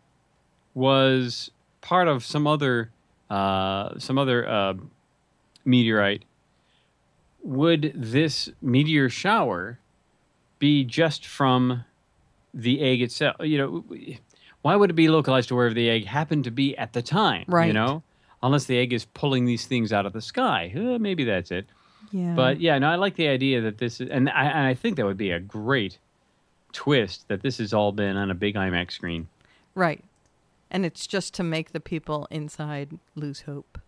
was 0.74 1.50
part 1.80 2.08
of 2.08 2.24
some 2.24 2.46
other 2.46 2.90
uh, 3.30 3.98
some 3.98 4.18
other 4.18 4.48
uh, 4.48 4.74
meteorite. 5.64 6.24
Would 7.42 7.92
this 7.94 8.50
meteor 8.60 9.08
shower 9.08 9.78
be 10.58 10.84
just 10.84 11.26
from 11.26 11.84
the 12.52 12.80
egg 12.80 13.02
itself? 13.02 13.36
You 13.40 13.58
know, 13.58 13.84
why 14.68 14.76
would 14.76 14.90
it 14.90 14.92
be 14.92 15.08
localized 15.08 15.48
to 15.48 15.54
wherever 15.54 15.74
the 15.74 15.88
egg 15.88 16.04
happened 16.04 16.44
to 16.44 16.50
be 16.50 16.76
at 16.76 16.92
the 16.92 17.00
time? 17.00 17.46
Right. 17.48 17.68
You 17.68 17.72
know, 17.72 18.02
unless 18.42 18.66
the 18.66 18.76
egg 18.76 18.92
is 18.92 19.06
pulling 19.06 19.46
these 19.46 19.64
things 19.64 19.94
out 19.94 20.04
of 20.04 20.12
the 20.12 20.20
sky. 20.20 20.70
Uh, 20.76 20.98
maybe 20.98 21.24
that's 21.24 21.50
it. 21.50 21.64
Yeah. 22.12 22.34
But 22.34 22.60
yeah, 22.60 22.78
no, 22.78 22.90
I 22.90 22.96
like 22.96 23.14
the 23.14 23.28
idea 23.28 23.62
that 23.62 23.78
this 23.78 23.98
is, 23.98 24.10
and 24.10 24.28
I, 24.28 24.44
and 24.44 24.66
I 24.66 24.74
think 24.74 24.96
that 24.96 25.06
would 25.06 25.16
be 25.16 25.30
a 25.30 25.40
great 25.40 25.98
twist 26.72 27.28
that 27.28 27.40
this 27.40 27.56
has 27.56 27.72
all 27.72 27.92
been 27.92 28.18
on 28.18 28.30
a 28.30 28.34
big 28.34 28.56
IMAX 28.56 28.92
screen. 28.92 29.28
right. 29.74 30.04
And 30.70 30.84
it's 30.84 31.06
just 31.06 31.32
to 31.32 31.42
make 31.42 31.72
the 31.72 31.80
people 31.80 32.28
inside 32.30 32.98
lose 33.14 33.40
hope. 33.40 33.78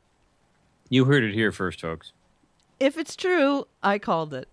You 0.89 1.05
heard 1.05 1.23
it 1.25 1.35
here 1.35 1.53
first, 1.53 1.83
folks. 1.83 2.15
If 2.79 2.97
it's 2.97 3.17
true, 3.17 3.67
I 3.83 3.99
called 3.99 4.33
it. 4.33 4.49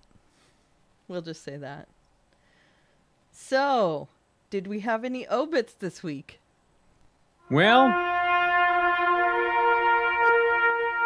We'll 1.08 1.22
just 1.22 1.42
say 1.42 1.56
that. 1.56 1.88
So, 3.32 4.10
did 4.50 4.68
we 4.68 4.80
have 4.82 5.04
any 5.04 5.28
obits 5.28 5.74
this 5.74 6.04
week? 6.04 6.40
Well, 7.50 7.88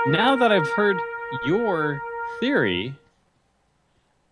now 0.08 0.36
that 0.36 0.52
I've 0.52 0.68
heard 0.70 0.98
your 1.46 2.02
theory, 2.40 2.96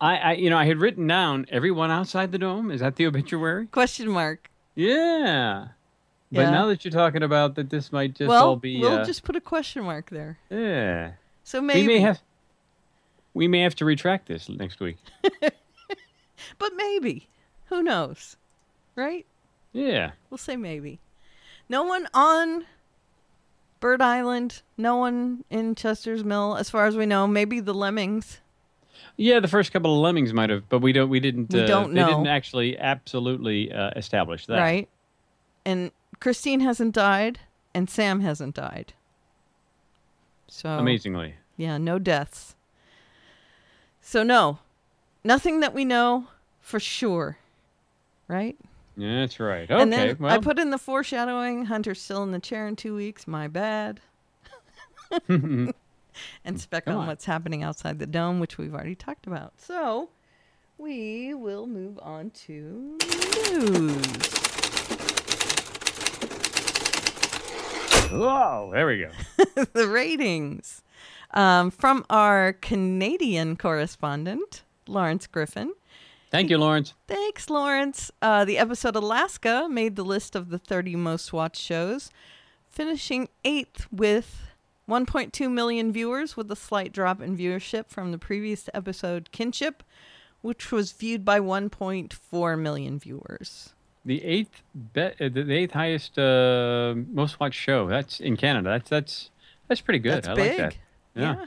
I, 0.00 0.16
I 0.16 0.32
you 0.32 0.50
know 0.50 0.58
I 0.58 0.64
had 0.64 0.78
written 0.78 1.06
down 1.06 1.46
everyone 1.50 1.90
outside 1.90 2.32
the 2.32 2.38
dome. 2.38 2.70
Is 2.70 2.80
that 2.80 2.96
the 2.96 3.06
obituary? 3.06 3.66
Question 3.66 4.08
mark. 4.08 4.50
Yeah. 4.74 5.68
But 6.32 6.42
Yeah. 6.42 6.50
now 6.50 6.66
that 6.66 6.84
you're 6.84 6.92
talking 6.92 7.22
about 7.22 7.56
that, 7.56 7.70
this 7.70 7.92
might 7.92 8.14
just 8.14 8.28
well, 8.28 8.50
all 8.50 8.56
be. 8.56 8.80
we'll 8.80 8.98
uh, 8.98 9.04
just 9.04 9.24
put 9.24 9.34
a 9.36 9.40
question 9.40 9.84
mark 9.84 10.10
there. 10.10 10.38
yeah. 10.48 11.12
So 11.42 11.60
maybe, 11.60 11.82
We 11.82 11.86
may 11.94 12.00
have. 12.00 12.22
We 13.34 13.48
may 13.48 13.60
have 13.60 13.74
to 13.76 13.84
retract 13.84 14.26
this 14.26 14.48
next 14.48 14.80
week. 14.80 14.96
but 16.58 16.72
maybe. 16.76 17.28
Who 17.66 17.82
knows? 17.82 18.36
Right? 18.96 19.26
Yeah. 19.72 20.12
We'll 20.28 20.38
say 20.38 20.56
maybe. 20.56 20.98
No 21.68 21.84
one 21.84 22.08
on 22.12 22.64
Bird 23.78 24.02
Island, 24.02 24.62
no 24.76 24.96
one 24.96 25.44
in 25.48 25.74
Chester's 25.74 26.24
Mill, 26.24 26.56
as 26.56 26.68
far 26.68 26.86
as 26.86 26.96
we 26.96 27.06
know. 27.06 27.26
Maybe 27.26 27.60
the 27.60 27.72
lemmings. 27.74 28.40
Yeah, 29.16 29.40
the 29.40 29.48
first 29.48 29.72
couple 29.72 29.94
of 29.94 30.02
lemmings 30.02 30.32
might 30.32 30.50
have, 30.50 30.68
but 30.68 30.80
we 30.80 30.92
don't. 30.92 31.08
We 31.08 31.20
didn't. 31.20 31.52
We 31.52 31.62
uh, 31.62 31.66
don't 31.66 31.94
They 31.94 32.00
know. 32.00 32.08
didn't 32.08 32.26
actually 32.26 32.78
absolutely 32.78 33.72
uh, 33.72 33.90
establish 33.96 34.46
that. 34.46 34.58
Right? 34.58 34.88
And 35.64 35.90
Christine 36.20 36.60
hasn't 36.60 36.94
died, 36.94 37.38
and 37.74 37.88
Sam 37.88 38.20
hasn't 38.20 38.54
died. 38.54 38.92
So 40.48 40.70
Amazingly. 40.70 41.34
Yeah, 41.56 41.78
no 41.78 41.98
deaths. 41.98 42.56
So 44.00 44.22
no, 44.22 44.58
nothing 45.22 45.60
that 45.60 45.72
we 45.72 45.84
know 45.84 46.26
for 46.60 46.80
sure, 46.80 47.38
right? 48.26 48.56
Yeah, 49.00 49.20
that's 49.20 49.40
right. 49.40 49.70
Okay. 49.70 49.80
and 49.80 49.90
then 49.90 50.16
well, 50.18 50.30
I 50.30 50.38
put 50.38 50.58
in 50.58 50.68
the 50.68 50.76
foreshadowing. 50.76 51.64
Hunter's 51.64 52.02
still 52.02 52.22
in 52.22 52.32
the 52.32 52.38
chair 52.38 52.68
in 52.68 52.76
two 52.76 52.94
weeks. 52.94 53.26
My 53.26 53.48
bad. 53.48 54.00
and 55.28 55.72
spec 56.56 56.86
on 56.86 56.96
on. 56.96 57.06
what's 57.06 57.24
happening 57.24 57.62
outside 57.62 57.98
the 57.98 58.06
dome, 58.06 58.40
which 58.40 58.58
we've 58.58 58.74
already 58.74 58.94
talked 58.94 59.26
about. 59.26 59.54
So 59.58 60.10
we 60.76 61.32
will 61.32 61.66
move 61.66 61.98
on 62.02 62.28
to 62.30 62.98
news. 63.48 64.06
Whoa, 68.10 68.70
there 68.70 68.86
we 68.86 68.98
go. 68.98 69.64
the 69.72 69.88
ratings 69.88 70.82
um, 71.30 71.70
from 71.70 72.04
our 72.10 72.52
Canadian 72.52 73.56
correspondent, 73.56 74.62
Lawrence 74.86 75.26
Griffin. 75.26 75.72
Thank 76.30 76.48
you, 76.50 76.58
Lawrence. 76.58 76.94
Thanks, 77.08 77.50
Lawrence. 77.50 78.10
Uh, 78.22 78.44
the 78.44 78.56
episode 78.58 78.94
Alaska 78.94 79.66
made 79.68 79.96
the 79.96 80.04
list 80.04 80.36
of 80.36 80.50
the 80.50 80.58
30 80.58 80.94
most 80.96 81.32
watched 81.32 81.60
shows, 81.60 82.10
finishing 82.68 83.28
eighth 83.44 83.88
with 83.90 84.46
1.2 84.88 85.50
million 85.50 85.92
viewers, 85.92 86.36
with 86.36 86.50
a 86.52 86.56
slight 86.56 86.92
drop 86.92 87.20
in 87.20 87.36
viewership 87.36 87.86
from 87.88 88.12
the 88.12 88.18
previous 88.18 88.68
episode 88.72 89.30
Kinship, 89.32 89.82
which 90.40 90.70
was 90.70 90.92
viewed 90.92 91.24
by 91.24 91.40
1.4 91.40 92.58
million 92.58 92.98
viewers. 93.00 93.72
The 94.04 94.24
eighth, 94.24 94.62
be- 94.94 95.02
uh, 95.02 95.28
the 95.28 95.52
eighth 95.52 95.72
highest, 95.72 96.16
uh, 96.18 96.94
most 97.12 97.38
watched 97.40 97.58
show. 97.58 97.86
That's 97.88 98.18
in 98.20 98.36
Canada. 98.36 98.70
That's 98.70 98.88
that's 98.88 99.30
that's 99.68 99.80
pretty 99.82 99.98
good. 99.98 100.24
That's 100.24 100.28
I 100.28 100.34
big. 100.34 100.58
like 100.60 100.78
that. 101.14 101.20
Yeah. 101.20 101.46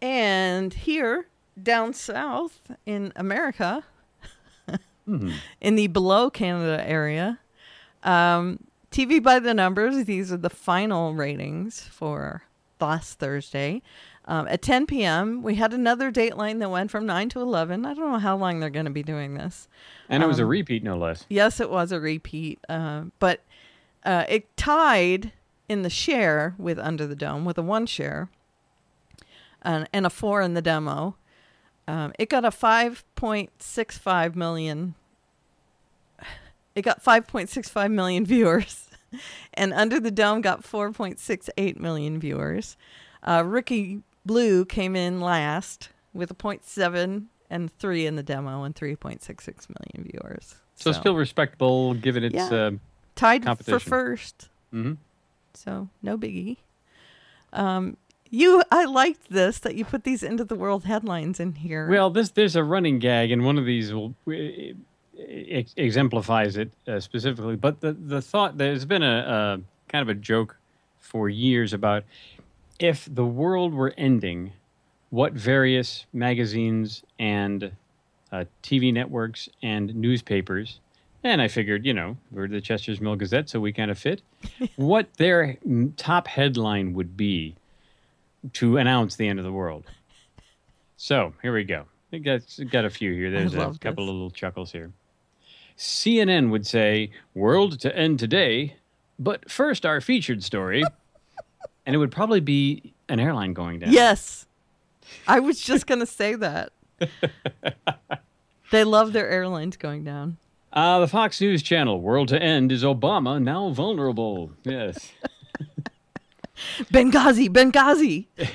And 0.00 0.72
here, 0.72 1.26
down 1.62 1.92
south 1.94 2.60
in 2.86 3.12
America, 3.16 3.84
Mhm. 5.08 5.34
in 5.60 5.74
the 5.76 5.86
below 5.88 6.30
Canada 6.30 6.82
area, 6.88 7.38
um, 8.04 8.60
TV 8.90 9.22
by 9.22 9.38
the 9.38 9.54
numbers, 9.54 10.04
these 10.04 10.32
are 10.32 10.36
the 10.36 10.50
final 10.50 11.14
ratings 11.14 11.80
for 11.82 12.42
last 12.80 13.18
Thursday. 13.18 13.82
Um, 14.26 14.46
at 14.48 14.62
10 14.62 14.86
p.m., 14.86 15.42
we 15.42 15.56
had 15.56 15.72
another 15.72 16.12
dateline 16.12 16.60
that 16.60 16.70
went 16.70 16.90
from 16.90 17.06
9 17.06 17.28
to 17.30 17.40
11. 17.40 17.84
I 17.84 17.94
don't 17.94 18.12
know 18.12 18.18
how 18.18 18.36
long 18.36 18.60
they're 18.60 18.70
going 18.70 18.84
to 18.84 18.90
be 18.90 19.02
doing 19.02 19.34
this. 19.34 19.66
And 20.08 20.22
it 20.22 20.26
was 20.26 20.38
a 20.38 20.42
Um, 20.44 20.48
repeat, 20.50 20.84
no 20.84 20.96
less. 20.96 21.24
Yes, 21.28 21.58
it 21.60 21.70
was 21.70 21.90
a 21.90 21.98
repeat, 22.00 22.60
uh, 22.68 23.04
but 23.18 23.40
uh, 24.04 24.24
it 24.28 24.54
tied 24.56 25.32
in 25.68 25.82
the 25.82 25.90
share 25.90 26.54
with 26.58 26.78
Under 26.78 27.06
the 27.06 27.16
Dome 27.16 27.44
with 27.44 27.58
a 27.58 27.62
one 27.62 27.86
share 27.86 28.28
and, 29.62 29.88
and 29.92 30.06
a 30.06 30.10
four 30.10 30.40
in 30.42 30.54
the 30.54 30.62
demo. 30.62 31.16
Um, 31.90 32.12
it 32.18 32.28
got 32.28 32.44
a 32.44 32.50
5.65 32.50 34.36
million. 34.36 34.94
It 36.76 36.82
got 36.82 37.02
5.65 37.02 37.90
million 37.90 38.24
viewers, 38.34 38.88
and 39.54 39.72
Under 39.72 39.98
the 39.98 40.12
Dome 40.12 40.40
got 40.40 40.62
4.68 40.62 41.76
million 41.80 42.20
viewers. 42.20 42.76
Uh, 43.24 43.42
Rookie 43.44 44.02
Blue 44.24 44.64
came 44.64 44.94
in 44.94 45.20
last 45.20 45.88
with 46.14 46.30
a 46.30 46.34
0.7 46.34 47.24
and 47.50 47.76
three 47.78 48.06
in 48.06 48.14
the 48.14 48.22
demo 48.22 48.62
and 48.62 48.74
3.66 48.76 49.66
million 49.68 50.08
viewers. 50.12 50.54
So, 50.76 50.92
still 50.92 51.16
respectable 51.16 51.94
given 51.94 52.22
its. 52.22 52.36
Yeah. 52.36 52.46
Uh, 52.52 52.70
tied 53.16 53.42
for 53.42 53.46
competition. 53.46 53.80
first. 53.80 54.48
mhm. 54.72 54.96
So 55.54 55.88
no 56.02 56.16
biggie. 56.16 56.58
Um, 57.52 57.96
you, 58.30 58.62
I 58.70 58.84
liked 58.84 59.30
this 59.30 59.58
that 59.58 59.74
you 59.74 59.84
put 59.84 60.04
these 60.04 60.22
into 60.22 60.44
the 60.44 60.54
world 60.54 60.84
headlines 60.84 61.40
in 61.40 61.54
here. 61.54 61.88
Well, 61.88 62.10
this 62.10 62.30
there's 62.30 62.56
a 62.56 62.64
running 62.64 62.98
gag, 62.98 63.30
and 63.30 63.44
one 63.44 63.58
of 63.58 63.66
these 63.66 63.92
will 63.92 64.14
e- 64.30 64.74
ex- 65.18 65.74
exemplifies 65.76 66.56
it 66.56 66.70
uh, 66.86 67.00
specifically. 67.00 67.56
But 67.56 67.80
the 67.80 67.92
the 67.92 68.22
thought 68.22 68.56
there's 68.58 68.84
been 68.84 69.02
a, 69.02 69.18
a 69.58 69.60
kind 69.90 70.02
of 70.02 70.08
a 70.08 70.14
joke 70.14 70.56
for 71.00 71.28
years 71.28 71.72
about 71.72 72.04
if 72.78 73.08
the 73.12 73.26
world 73.26 73.74
were 73.74 73.92
ending, 73.98 74.52
what 75.10 75.32
various 75.32 76.06
magazines 76.12 77.02
and 77.18 77.72
uh, 78.32 78.44
TV 78.62 78.92
networks 78.92 79.48
and 79.62 79.94
newspapers, 79.94 80.80
and 81.22 81.42
I 81.42 81.48
figured, 81.48 81.84
you 81.84 81.92
know, 81.92 82.16
we're 82.30 82.48
the 82.48 82.60
Chester's 82.60 83.00
Mill 83.00 83.16
Gazette, 83.16 83.48
so 83.48 83.60
we 83.60 83.72
kind 83.72 83.90
of 83.90 83.98
fit, 83.98 84.22
what 84.76 85.12
their 85.18 85.58
top 85.96 86.28
headline 86.28 86.94
would 86.94 87.16
be 87.16 87.56
to 88.54 88.76
announce 88.76 89.16
the 89.16 89.28
end 89.28 89.38
of 89.38 89.44
the 89.44 89.52
world. 89.52 89.84
So 90.96 91.32
here 91.42 91.54
we 91.54 91.64
go. 91.64 91.86
I 92.12 92.18
got, 92.18 92.42
got 92.70 92.84
a 92.84 92.90
few 92.90 93.12
here. 93.12 93.30
There's 93.30 93.54
a 93.54 93.58
couple 93.58 93.78
this. 93.80 93.92
of 93.92 93.98
little 93.98 94.30
chuckles 94.30 94.72
here. 94.72 94.92
CNN 95.78 96.50
would 96.50 96.66
say, 96.66 97.10
World 97.34 97.80
to 97.80 97.96
end 97.96 98.18
today, 98.18 98.76
but 99.18 99.50
first 99.50 99.86
our 99.86 100.00
featured 100.00 100.42
story. 100.42 100.82
and 101.86 101.94
it 101.94 101.98
would 101.98 102.12
probably 102.12 102.40
be 102.40 102.92
an 103.08 103.18
airline 103.18 103.52
going 103.52 103.78
down. 103.80 103.92
yes, 103.92 104.46
I 105.26 105.40
was 105.40 105.60
just 105.60 105.86
gonna 105.86 106.06
say 106.06 106.34
that. 106.34 106.72
they 108.70 108.84
love 108.84 109.12
their 109.12 109.28
airlines 109.28 109.76
going 109.76 110.04
down. 110.04 110.36
Uh, 110.72 111.00
the 111.00 111.08
Fox 111.08 111.40
News 111.40 111.62
Channel, 111.62 112.00
World 112.00 112.28
to 112.28 112.40
End 112.40 112.70
is 112.70 112.84
Obama 112.84 113.42
now 113.42 113.70
vulnerable. 113.70 114.52
Yes. 114.62 115.12
Benghazi, 116.92 117.48
Benghazi. 117.48 118.26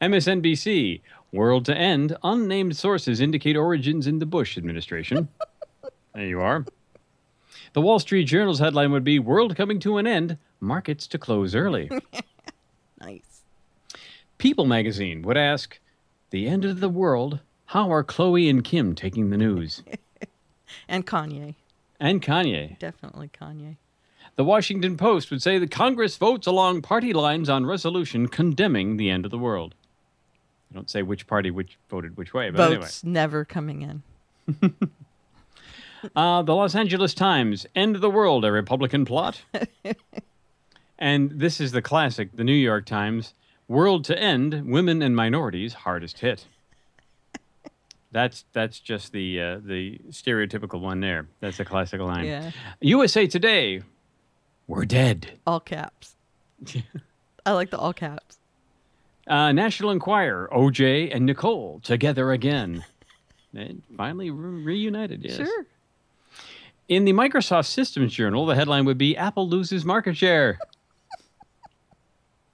MSNBC, 0.00 1.00
World 1.32 1.64
to 1.66 1.76
End, 1.76 2.16
unnamed 2.22 2.76
sources 2.76 3.20
indicate 3.20 3.56
origins 3.56 4.06
in 4.06 4.18
the 4.18 4.26
Bush 4.26 4.56
administration. 4.58 5.28
there 6.14 6.26
you 6.26 6.40
are. 6.40 6.64
The 7.72 7.80
Wall 7.80 7.98
Street 7.98 8.24
Journal's 8.24 8.58
headline 8.60 8.92
would 8.92 9.04
be 9.04 9.18
World 9.18 9.56
coming 9.56 9.78
to 9.80 9.98
an 9.98 10.06
end, 10.06 10.36
markets 10.60 11.06
to 11.08 11.18
close 11.18 11.54
early. 11.54 11.90
Nice. 13.00 13.42
People 14.38 14.64
magazine 14.66 15.22
would 15.22 15.36
ask, 15.36 15.78
The 16.30 16.46
end 16.46 16.64
of 16.64 16.80
the 16.80 16.88
world, 16.88 17.40
how 17.66 17.90
are 17.90 18.04
Chloe 18.04 18.48
and 18.48 18.62
Kim 18.62 18.94
taking 18.94 19.30
the 19.30 19.36
news? 19.36 19.82
And 20.88 21.06
Kanye, 21.06 21.54
And 21.98 22.20
Kanye. 22.22 22.78
definitely 22.78 23.28
Kanye. 23.28 23.76
The 24.36 24.44
Washington 24.44 24.96
Post 24.96 25.30
would 25.30 25.42
say 25.42 25.58
that 25.58 25.70
Congress 25.70 26.16
votes 26.16 26.46
along 26.46 26.82
party 26.82 27.12
lines 27.12 27.48
on 27.48 27.66
resolution 27.66 28.26
condemning 28.28 28.96
the 28.96 29.10
end 29.10 29.24
of 29.24 29.30
the 29.30 29.38
world. 29.38 29.74
I 30.70 30.74
don't 30.74 30.90
say 30.90 31.02
which 31.02 31.26
party 31.26 31.50
which 31.50 31.78
voted 31.88 32.16
which 32.16 32.34
way, 32.34 32.50
but 32.50 32.74
Votes 32.74 33.04
never 33.04 33.44
coming 33.44 33.82
in. 33.82 34.72
Uh, 36.14 36.42
the 36.42 36.54
Los 36.54 36.74
Angeles 36.74 37.14
Times, 37.14 37.66
End 37.74 37.94
of 37.94 38.02
the 38.02 38.10
World, 38.10 38.44
a 38.44 38.52
Republican 38.52 39.04
plot. 39.04 39.42
and 40.98 41.30
this 41.30 41.60
is 41.60 41.72
the 41.72 41.82
classic, 41.82 42.36
the 42.36 42.44
New 42.44 42.52
York 42.52 42.84
Times, 42.84 43.32
World 43.68 44.04
to 44.04 44.18
End, 44.18 44.66
Women 44.66 45.00
and 45.02 45.16
Minorities 45.16 45.72
Hardest 45.72 46.18
Hit. 46.18 46.46
That's 48.12 48.44
that's 48.52 48.78
just 48.78 49.12
the 49.12 49.40
uh, 49.40 49.60
the 49.64 49.98
stereotypical 50.10 50.80
one 50.80 51.00
there. 51.00 51.26
That's 51.40 51.58
a 51.58 51.64
classic 51.64 52.00
line. 52.00 52.26
Yeah. 52.26 52.50
USA 52.80 53.26
Today, 53.26 53.82
we're 54.66 54.84
dead. 54.84 55.32
All 55.46 55.60
caps. 55.60 56.14
I 57.46 57.52
like 57.52 57.70
the 57.70 57.78
all 57.78 57.92
caps. 57.92 58.38
Uh, 59.26 59.52
National 59.52 59.90
Enquirer, 59.90 60.48
OJ 60.52 61.14
and 61.14 61.26
Nicole 61.26 61.80
together 61.82 62.32
again. 62.32 62.84
And 63.56 63.82
finally 63.96 64.30
re- 64.30 64.64
reunited, 64.64 65.22
yes. 65.22 65.36
Sure. 65.36 65.66
In 66.88 67.04
the 67.04 67.12
Microsoft 67.12 67.66
Systems 67.66 68.12
Journal, 68.12 68.46
the 68.46 68.56
headline 68.56 68.84
would 68.84 68.98
be 68.98 69.16
Apple 69.16 69.48
loses 69.48 69.84
market 69.84 70.16
share. 70.16 70.58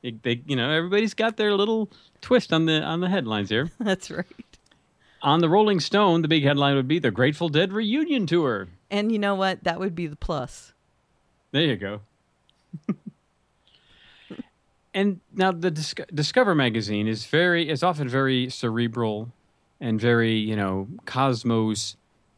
They- 0.03 0.11
they, 0.23 0.43
you 0.47 0.57
know, 0.57 0.71
everybody's 0.71 1.15
got 1.15 1.39
their 1.39 1.55
little 1.55 1.91
twist 2.21 2.53
on 2.53 2.67
the 2.67 2.83
on 2.83 3.01
the 3.01 3.09
headlines 3.09 3.49
here. 3.49 3.71
That's 3.81 4.11
right. 4.11 4.27
On 5.23 5.41
the 5.41 5.49
Rolling 5.49 5.81
Stone, 5.81 6.21
the 6.21 6.29
big 6.29 6.45
headline 6.45 6.77
would 6.77 6.87
be 6.89 6.99
the 6.99 7.11
Grateful 7.11 7.49
Dead 7.49 7.73
reunion 7.73 8.27
tour. 8.27 8.69
And 8.91 9.11
you 9.11 9.19
know 9.19 9.35
what? 9.35 9.65
That 9.65 9.81
would 9.81 9.95
be 9.95 10.07
the 10.07 10.17
plus. 10.17 10.75
There 11.53 11.63
you 11.63 11.77
go. 11.77 12.01
and 14.95 15.21
now 15.35 15.53
the 15.53 15.71
Disco- 15.71 16.05
Discover 16.13 16.55
magazine 16.55 17.07
is 17.07 17.27
very 17.27 17.69
is 17.69 17.83
often 17.83 18.09
very 18.09 18.49
cerebral 18.49 19.33
and 19.81 20.01
very 20.01 20.35
you 20.35 20.57
know 20.57 20.89
cosmos 21.07 21.97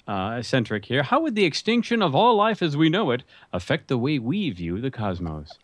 uh, 0.09 0.43
centric 0.43 0.87
here. 0.87 1.03
How 1.03 1.21
would 1.21 1.35
the 1.35 1.45
extinction 1.45 2.03
of 2.03 2.15
all 2.15 2.35
life 2.37 2.63
as 2.63 2.77
we 2.77 2.89
know 2.89 3.11
it 3.11 3.23
affect 3.53 3.89
the 3.89 3.99
way 3.99 4.19
we 4.19 4.51
view 4.51 4.81
the 4.81 4.91
cosmos? 4.91 5.59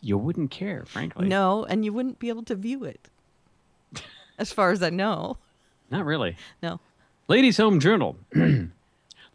You 0.00 0.18
wouldn't 0.18 0.50
care, 0.50 0.84
frankly. 0.84 1.28
No, 1.28 1.64
and 1.64 1.84
you 1.84 1.92
wouldn't 1.92 2.18
be 2.18 2.28
able 2.28 2.42
to 2.44 2.56
view 2.56 2.82
it. 2.84 3.08
As 4.36 4.50
far 4.52 4.72
as 4.72 4.82
I 4.82 4.90
know. 4.90 5.36
not 5.90 6.04
really. 6.04 6.36
No. 6.62 6.80
Ladies' 7.28 7.58
Home 7.58 7.78
Journal. 7.78 8.16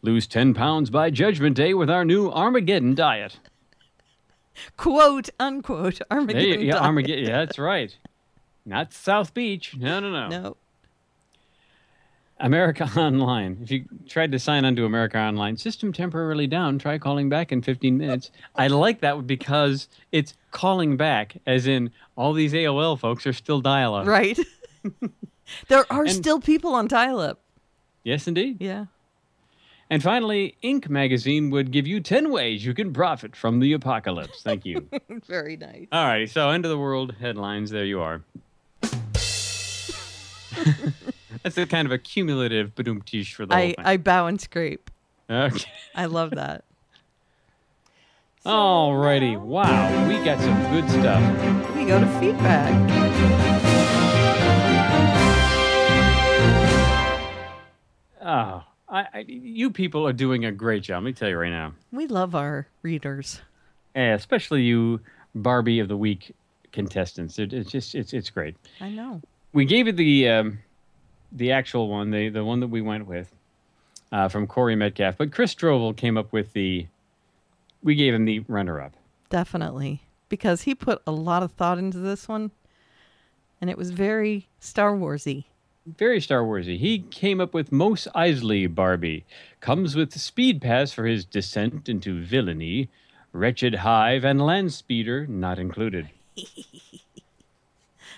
Lose 0.01 0.27
10 0.27 0.53
pounds 0.53 0.89
by 0.89 1.09
Judgment 1.09 1.55
Day 1.55 1.73
with 1.73 1.89
our 1.89 2.05
new 2.05 2.29
Armageddon 2.31 2.95
diet. 2.95 3.39
Quote 4.75 5.29
unquote 5.39 5.99
Armageddon. 6.09 6.61
you, 6.61 6.65
yeah, 6.67 6.73
diet. 6.73 6.83
Armageddon. 6.83 7.25
Yeah, 7.25 7.45
that's 7.45 7.59
right. 7.59 7.95
Not 8.65 8.93
South 8.93 9.33
Beach. 9.33 9.75
No, 9.77 9.99
no, 9.99 10.11
no. 10.11 10.27
No. 10.27 10.57
America 12.39 12.89
Online. 12.95 13.57
If 13.63 13.71
you 13.71 13.85
tried 14.07 14.31
to 14.31 14.39
sign 14.39 14.63
on 14.65 14.75
to 14.75 14.85
America 14.85 15.17
Online, 15.17 15.57
system 15.57 15.91
temporarily 15.91 16.45
down. 16.47 16.77
Try 16.77 16.97
calling 16.99 17.29
back 17.29 17.51
in 17.51 17.61
15 17.61 17.97
minutes. 17.97 18.29
I 18.55 18.67
like 18.67 19.01
that 19.01 19.25
because 19.25 19.87
it's 20.11 20.33
calling 20.51 20.97
back, 20.97 21.37
as 21.47 21.65
in 21.65 21.91
all 22.15 22.33
these 22.33 22.53
AOL 22.53 22.99
folks 22.99 23.25
are 23.25 23.33
still 23.33 23.61
dial 23.61 23.95
up. 23.95 24.05
Right. 24.05 24.39
there 25.67 25.85
are 25.91 26.03
And- 26.03 26.11
still 26.11 26.39
people 26.39 26.75
on 26.75 26.87
dial 26.87 27.19
up. 27.19 27.39
Yes, 28.03 28.27
indeed. 28.27 28.57
Yeah. 28.61 28.85
And 29.89 30.03
finally, 30.03 30.57
Inc. 30.63 30.89
magazine 30.89 31.49
would 31.51 31.71
give 31.71 31.87
you 31.87 32.01
10 32.01 32.29
ways 32.29 32.65
you 32.65 32.73
can 32.73 32.91
profit 32.91 33.35
from 33.35 33.59
the 33.59 33.71
apocalypse. 33.73 34.41
Thank 34.41 34.65
you. 34.65 34.87
Very 35.27 35.55
nice. 35.55 35.87
All 35.91 36.05
righty, 36.05 36.27
so 36.27 36.49
end 36.49 36.65
of 36.65 36.69
the 36.69 36.77
world 36.77 37.15
headlines. 37.19 37.71
There 37.71 37.85
you 37.85 38.01
are. 38.01 38.21
That's 41.43 41.57
a 41.57 41.65
kind 41.65 41.85
of 41.85 41.91
a 41.93 41.97
cumulative 41.97 42.75
badoom 42.75 43.05
tish 43.05 43.33
for 43.33 43.45
the 43.45 43.55
whole 43.55 43.63
I, 43.63 43.67
thing. 43.73 43.85
I 43.85 43.97
bow 43.97 44.27
and 44.27 44.41
scrape. 44.41 44.91
Okay. 45.29 45.65
I 45.95 46.05
love 46.05 46.31
that. 46.31 46.65
All 48.45 48.95
righty. 48.97 49.35
Wow, 49.37 50.07
we 50.07 50.15
got 50.23 50.39
some 50.39 50.57
good 50.71 50.89
stuff. 50.89 51.75
We 51.75 51.85
go 51.85 51.99
to 51.99 52.19
feedback. 52.19 52.73
Oh, 58.21 58.63
I, 58.89 59.07
I, 59.13 59.25
you 59.27 59.69
people 59.69 60.07
are 60.07 60.13
doing 60.13 60.45
a 60.45 60.51
great 60.51 60.83
job. 60.83 61.03
Let 61.03 61.07
me 61.07 61.13
tell 61.13 61.29
you 61.29 61.37
right 61.37 61.49
now. 61.49 61.73
We 61.91 62.07
love 62.07 62.35
our 62.35 62.67
readers. 62.81 63.41
Eh, 63.95 64.13
especially 64.13 64.63
you 64.63 65.01
Barbie 65.35 65.79
of 65.79 65.87
the 65.87 65.97
Week 65.97 66.33
contestants. 66.71 67.39
It, 67.39 67.53
it's 67.53 67.71
just 67.71 67.95
it's 67.95 68.13
it's 68.13 68.29
great. 68.29 68.55
I 68.79 68.89
know. 68.89 69.21
we 69.53 69.65
gave 69.65 69.87
it 69.87 69.97
the 69.97 70.29
um, 70.29 70.59
the 71.31 71.51
actual 71.51 71.89
one, 71.89 72.11
the 72.11 72.29
the 72.29 72.45
one 72.45 72.59
that 72.61 72.67
we 72.67 72.81
went 72.81 73.07
with 73.07 73.33
uh, 74.11 74.29
from 74.29 74.47
Corey 74.47 74.75
Metcalf, 74.75 75.17
but 75.17 75.31
Chris 75.31 75.53
Strovel 75.53 75.95
came 75.95 76.17
up 76.17 76.31
with 76.31 76.53
the. 76.53 76.87
We 77.83 77.95
gave 77.95 78.13
him 78.13 78.25
the 78.25 78.39
runner-up. 78.47 78.93
Definitely. 79.29 80.01
Because 80.29 80.63
he 80.63 80.73
put 80.73 81.01
a 81.05 81.11
lot 81.11 81.43
of 81.43 81.51
thought 81.51 81.77
into 81.77 81.99
this 81.99 82.27
one. 82.27 82.51
And 83.61 83.69
it 83.69 83.77
was 83.77 83.91
very 83.91 84.47
Star 84.59 84.93
Warsy. 84.93 85.45
Very 85.97 86.19
Star 86.19 86.41
Warsy. 86.41 86.77
He 86.77 86.99
came 86.99 87.39
up 87.39 87.53
with 87.53 87.71
Mos 87.71 88.07
Eisley 88.13 88.73
Barbie. 88.73 89.25
Comes 89.61 89.95
with 89.95 90.19
speed 90.19 90.61
pass 90.61 90.91
for 90.91 91.05
his 91.05 91.23
descent 91.23 91.87
into 91.87 92.21
villainy. 92.21 92.89
Wretched 93.31 93.75
Hive 93.75 94.25
and 94.25 94.41
Land 94.45 94.73
Speeder 94.73 95.25
not 95.27 95.59
included. 95.59 96.09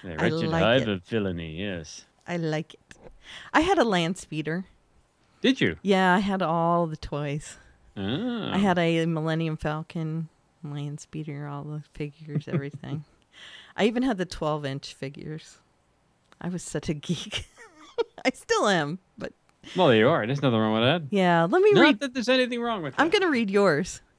The 0.01 0.11
I 0.13 0.15
Wretched 0.15 0.47
like 0.47 0.63
Hive 0.63 0.82
it. 0.84 0.88
of 0.89 1.03
villainy. 1.03 1.59
Yes. 1.59 2.05
I 2.26 2.38
like 2.38 2.74
it. 2.76 2.80
I 3.51 3.59
had 3.59 3.78
a 3.78 3.84
land 3.84 4.17
speeder. 4.17 4.63
Did 5.41 5.59
you? 5.59 5.76
Yeah, 5.82 6.15
I 6.15 6.20
had 6.20 6.41
all 6.41 6.88
the 6.88 6.95
toys. 6.95 7.57
Ah. 7.97 8.53
I 8.53 8.59
had 8.59 8.78
a 8.80 9.05
Millennium 9.05 9.57
Falcon, 9.57 10.30
land 10.63 11.01
speeder, 11.01 11.47
all 11.47 11.63
the 11.65 11.84
figures, 11.93 12.47
everything. 12.47 13.03
I 13.76 13.88
even 13.88 14.03
had 14.03 14.17
the 14.17 14.26
12 14.26 14.65
inch 14.65 14.93
figures. 14.93 15.57
I 16.39 16.47
was 16.47 16.63
such 16.63 16.88
a 16.88 16.93
geek. 16.93 17.45
I 18.26 18.32
still 18.34 18.68
am, 18.68 19.00
but 19.18 19.34
Well, 19.76 19.88
there 19.88 19.97
you 19.97 20.10
are. 20.10 20.26
There's 20.26 20.41
nothing 20.41 20.60
wrong 20.60 20.74
with 20.74 20.84
that. 20.84 21.02
yeah, 21.16 21.43
let 21.50 21.62
me 21.62 21.70
read 21.70 21.76
Not 21.76 21.82
read. 21.84 22.00
that 22.02 22.14
there's 22.14 22.30
anything 22.30 22.62
wrong 22.62 22.82
with 22.84 22.95
that. 22.95 23.02
I'm 23.02 23.10
going 23.10 23.22
to 23.22 23.30
read 23.30 23.50
yours. 23.50 24.02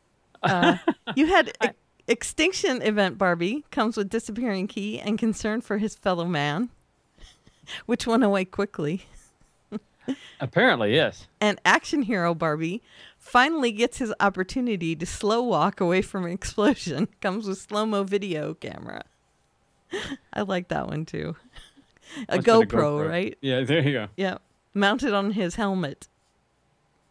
Uh, 0.43 0.79
you 1.17 1.27
had 1.27 1.53
e- 1.63 1.69
Extinction 2.09 2.81
Event 2.81 3.19
Barbie 3.19 3.63
comes 3.71 3.95
with 3.99 4.09
disappearing 4.09 4.69
key 4.69 4.99
and 4.99 5.19
concern 5.19 5.61
for 5.61 5.77
his 5.77 5.95
fellow 5.95 6.25
man, 6.25 6.71
which 7.85 8.07
went 8.07 8.25
away 8.25 8.47
quickly. 8.47 9.03
Apparently, 10.41 10.95
yes. 10.95 11.27
And 11.43 11.61
Action 11.67 12.01
Hero 12.03 12.35
Barbie 12.35 12.81
finally 13.19 13.71
gets 13.71 13.99
his 13.99 14.15
opportunity 14.19 14.97
to 14.97 15.05
slow 15.05 15.43
walk 15.43 15.79
away 15.79 16.01
from 16.01 16.25
an 16.25 16.33
explosion. 16.33 17.07
Comes 17.21 17.47
with 17.47 17.59
slow 17.59 17.85
mo 17.85 18.03
video 18.03 18.55
camera. 18.55 19.03
I 20.33 20.41
like 20.41 20.69
that 20.69 20.89
one 20.89 21.05
too. 21.05 21.37
A 22.29 22.37
have 22.37 22.45
been 22.45 22.63
GoPro, 22.63 23.09
right? 23.09 23.37
Yeah, 23.41 23.63
there 23.63 23.83
you 23.83 23.93
go. 23.93 24.09
Yeah, 24.17 24.39
mounted 24.75 25.13
on 25.13 25.33
his 25.33 25.57
helmet. 25.57 26.09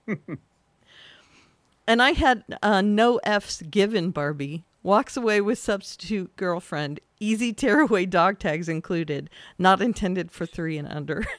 and 1.87 2.01
I 2.01 2.11
had 2.11 2.43
uh, 2.61 2.81
no 2.81 3.19
F's 3.23 3.61
given 3.61 4.11
Barbie. 4.11 4.63
Walks 4.81 5.17
away 5.17 5.41
with 5.41 5.59
substitute 5.59 6.35
girlfriend. 6.37 7.01
Easy 7.19 7.51
tearaway 7.51 8.05
dog 8.05 8.39
tags 8.39 8.69
included. 8.69 9.29
Not 9.57 9.81
intended 9.81 10.31
for 10.31 10.45
three 10.45 10.77
and 10.77 10.87
under. 10.87 11.25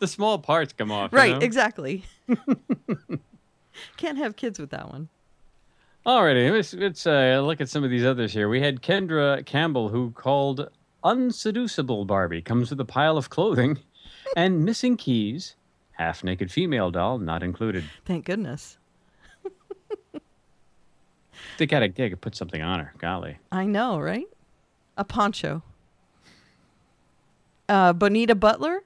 The 0.00 0.08
small 0.08 0.38
parts 0.38 0.72
come 0.72 0.90
off. 0.90 1.12
you 1.12 1.18
right, 1.18 1.32
know? 1.32 1.44
exactly. 1.44 2.04
Can't 3.98 4.16
have 4.16 4.34
kids 4.34 4.58
with 4.58 4.70
that 4.70 4.90
one. 4.90 5.10
Alrighty, 6.06 6.50
let's, 6.50 6.72
let's 6.72 7.06
uh, 7.06 7.42
look 7.44 7.60
at 7.60 7.68
some 7.68 7.84
of 7.84 7.90
these 7.90 8.04
others 8.04 8.32
here. 8.32 8.48
We 8.48 8.62
had 8.62 8.80
Kendra 8.80 9.44
Campbell 9.44 9.90
who 9.90 10.10
called 10.12 10.70
Unseducible 11.04 12.06
Barbie 12.06 12.42
comes 12.42 12.70
with 12.70 12.80
a 12.80 12.84
pile 12.84 13.16
of 13.16 13.30
clothing 13.30 13.78
and 14.36 14.64
missing 14.64 14.96
keys. 14.96 15.56
Half 15.92 16.24
naked 16.24 16.50
female 16.50 16.90
doll 16.90 17.18
not 17.18 17.42
included. 17.42 17.84
Thank 18.04 18.24
goodness. 18.24 18.78
They 21.58 21.66
gotta, 21.66 21.88
they 21.88 22.08
gotta 22.08 22.16
put 22.16 22.34
something 22.34 22.62
on 22.62 22.80
her. 22.80 22.92
Golly. 22.98 23.38
I 23.52 23.66
know, 23.66 23.98
right? 23.98 24.26
A 24.96 25.04
poncho. 25.04 25.62
Uh, 27.68 27.92
Bonita 27.92 28.34
Butler, 28.34 28.80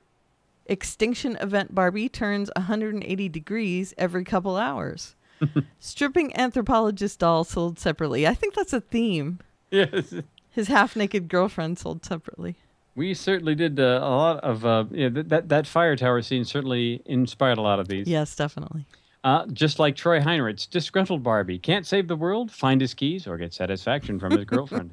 Extinction 0.66 1.36
Event 1.40 1.74
Barbie 1.74 2.08
turns 2.08 2.50
180 2.56 3.28
degrees 3.28 3.94
every 3.96 4.24
couple 4.24 4.56
hours. 4.56 5.14
Stripping 5.78 6.36
anthropologist 6.36 7.18
doll 7.18 7.44
sold 7.44 7.78
separately. 7.78 8.26
I 8.26 8.34
think 8.34 8.54
that's 8.54 8.72
a 8.72 8.80
theme. 8.80 9.40
Yes. 9.70 10.14
His 10.54 10.68
half 10.68 10.94
naked 10.94 11.28
girlfriend 11.28 11.78
sold 11.78 12.04
separately. 12.04 12.54
We 12.94 13.12
certainly 13.12 13.56
did 13.56 13.80
uh, 13.80 14.00
a 14.02 14.08
lot 14.08 14.44
of 14.44 14.64
uh, 14.64 14.84
yeah, 14.92 15.08
th- 15.08 15.26
that 15.26 15.48
that 15.48 15.66
fire 15.66 15.96
tower 15.96 16.22
scene 16.22 16.44
certainly 16.44 17.02
inspired 17.06 17.58
a 17.58 17.60
lot 17.60 17.80
of 17.80 17.88
these. 17.88 18.06
Yes, 18.06 18.36
definitely. 18.36 18.86
Uh, 19.24 19.46
just 19.46 19.78
like 19.78 19.96
Troy 19.96 20.20
Heinrich's 20.20 20.66
disgruntled 20.66 21.22
Barbie 21.22 21.58
can't 21.58 21.86
save 21.86 22.08
the 22.08 22.14
world, 22.14 22.52
find 22.52 22.80
his 22.80 22.94
keys, 22.94 23.26
or 23.26 23.36
get 23.36 23.52
satisfaction 23.52 24.20
from 24.20 24.36
his 24.36 24.44
girlfriend. 24.44 24.92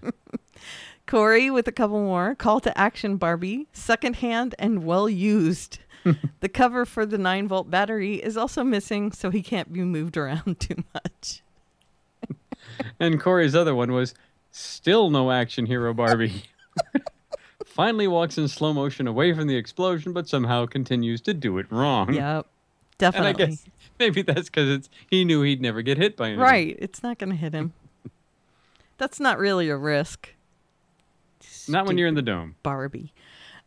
Corey 1.06 1.50
with 1.52 1.68
a 1.68 1.72
couple 1.72 2.00
more. 2.00 2.34
Call 2.36 2.62
to 2.62 2.76
action 2.78 3.18
Barbie, 3.18 3.68
secondhand 3.74 4.56
and 4.58 4.86
well 4.86 5.10
used. 5.10 5.80
the 6.40 6.50
cover 6.50 6.86
for 6.86 7.06
the 7.06 7.18
9 7.18 7.50
volt 7.50 7.70
battery 7.70 8.16
is 8.16 8.38
also 8.38 8.64
missing, 8.64 9.12
so 9.12 9.30
he 9.30 9.44
can't 9.44 9.72
be 9.72 9.82
moved 9.82 10.16
around 10.18 10.60
too 10.60 10.84
much. 10.94 11.44
and 13.00 13.20
Corey's 13.20 13.54
other 13.54 13.76
one 13.76 13.92
was 13.92 14.14
still 14.52 15.10
no 15.10 15.32
action 15.32 15.66
hero 15.66 15.94
Barbie. 15.94 16.44
Finally 17.66 18.08
walks 18.08 18.38
in 18.38 18.48
slow 18.48 18.74
motion 18.74 19.08
away 19.08 19.34
from 19.34 19.48
the 19.48 19.56
explosion, 19.56 20.14
but 20.14 20.28
somehow 20.28 20.66
continues 20.66 21.22
to 21.22 21.34
do 21.34 21.58
it 21.58 21.72
wrong. 21.72 22.14
Yep, 22.14 22.22
and 22.22 22.46
definitely. 22.98 23.30
I 23.30 23.48
guess 23.48 23.66
maybe 24.00 24.22
that's 24.22 24.50
because 24.50 24.70
it's 24.70 24.90
he 25.10 25.24
knew 25.24 25.42
he'd 25.42 25.62
never 25.62 25.82
get 25.82 25.98
hit 25.98 26.18
by 26.18 26.28
anything. 26.28 26.42
Right. 26.42 26.76
It's 26.80 27.02
not 27.02 27.18
going 27.18 27.30
to 27.30 27.36
hit 27.36 27.54
him. 27.54 27.74
That's 28.98 29.20
not 29.20 29.40
really 29.40 29.68
a 29.70 29.78
risk. 29.78 30.30
Not 31.68 31.88
when 31.88 31.98
you're 31.98 32.08
in 32.08 32.14
the 32.14 32.22
dome. 32.22 32.54
Barbie. 32.62 33.14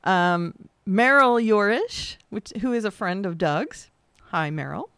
Um, 0.05 0.55
Meryl 0.87 1.45
Yorish, 1.45 2.16
which 2.30 2.53
who 2.61 2.72
is 2.72 2.85
a 2.85 2.93
friend 2.93 3.26
of 3.26 3.37
Doug's. 3.37 3.91
Hi, 4.26 4.51
Meryl. 4.51 4.91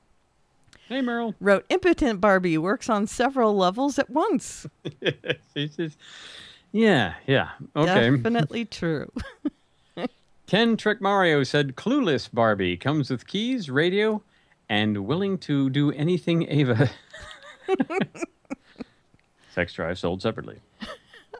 Hey, 0.88 1.00
Merrill. 1.00 1.34
Wrote 1.40 1.66
Impotent 1.68 2.20
Barbie 2.20 2.58
works 2.58 2.88
on 2.88 3.06
several 3.06 3.56
levels 3.56 3.98
at 3.98 4.08
once. 4.08 4.66
Just- 5.56 5.98
yeah, 6.72 7.14
yeah. 7.26 7.50
Okay. 7.74 8.10
Definitely 8.10 8.64
true. 8.66 9.10
Ken 10.46 10.76
Trick 10.76 11.00
Mario 11.00 11.42
said 11.42 11.74
Clueless 11.74 12.28
Barbie 12.32 12.76
comes 12.76 13.10
with 13.10 13.26
keys, 13.26 13.68
radio, 13.68 14.22
and 14.68 15.06
willing 15.06 15.38
to 15.38 15.68
do 15.70 15.90
anything 15.92 16.48
Ava. 16.48 16.88
Sex 19.54 19.72
drive 19.72 19.98
sold 19.98 20.22
separately. 20.22 20.60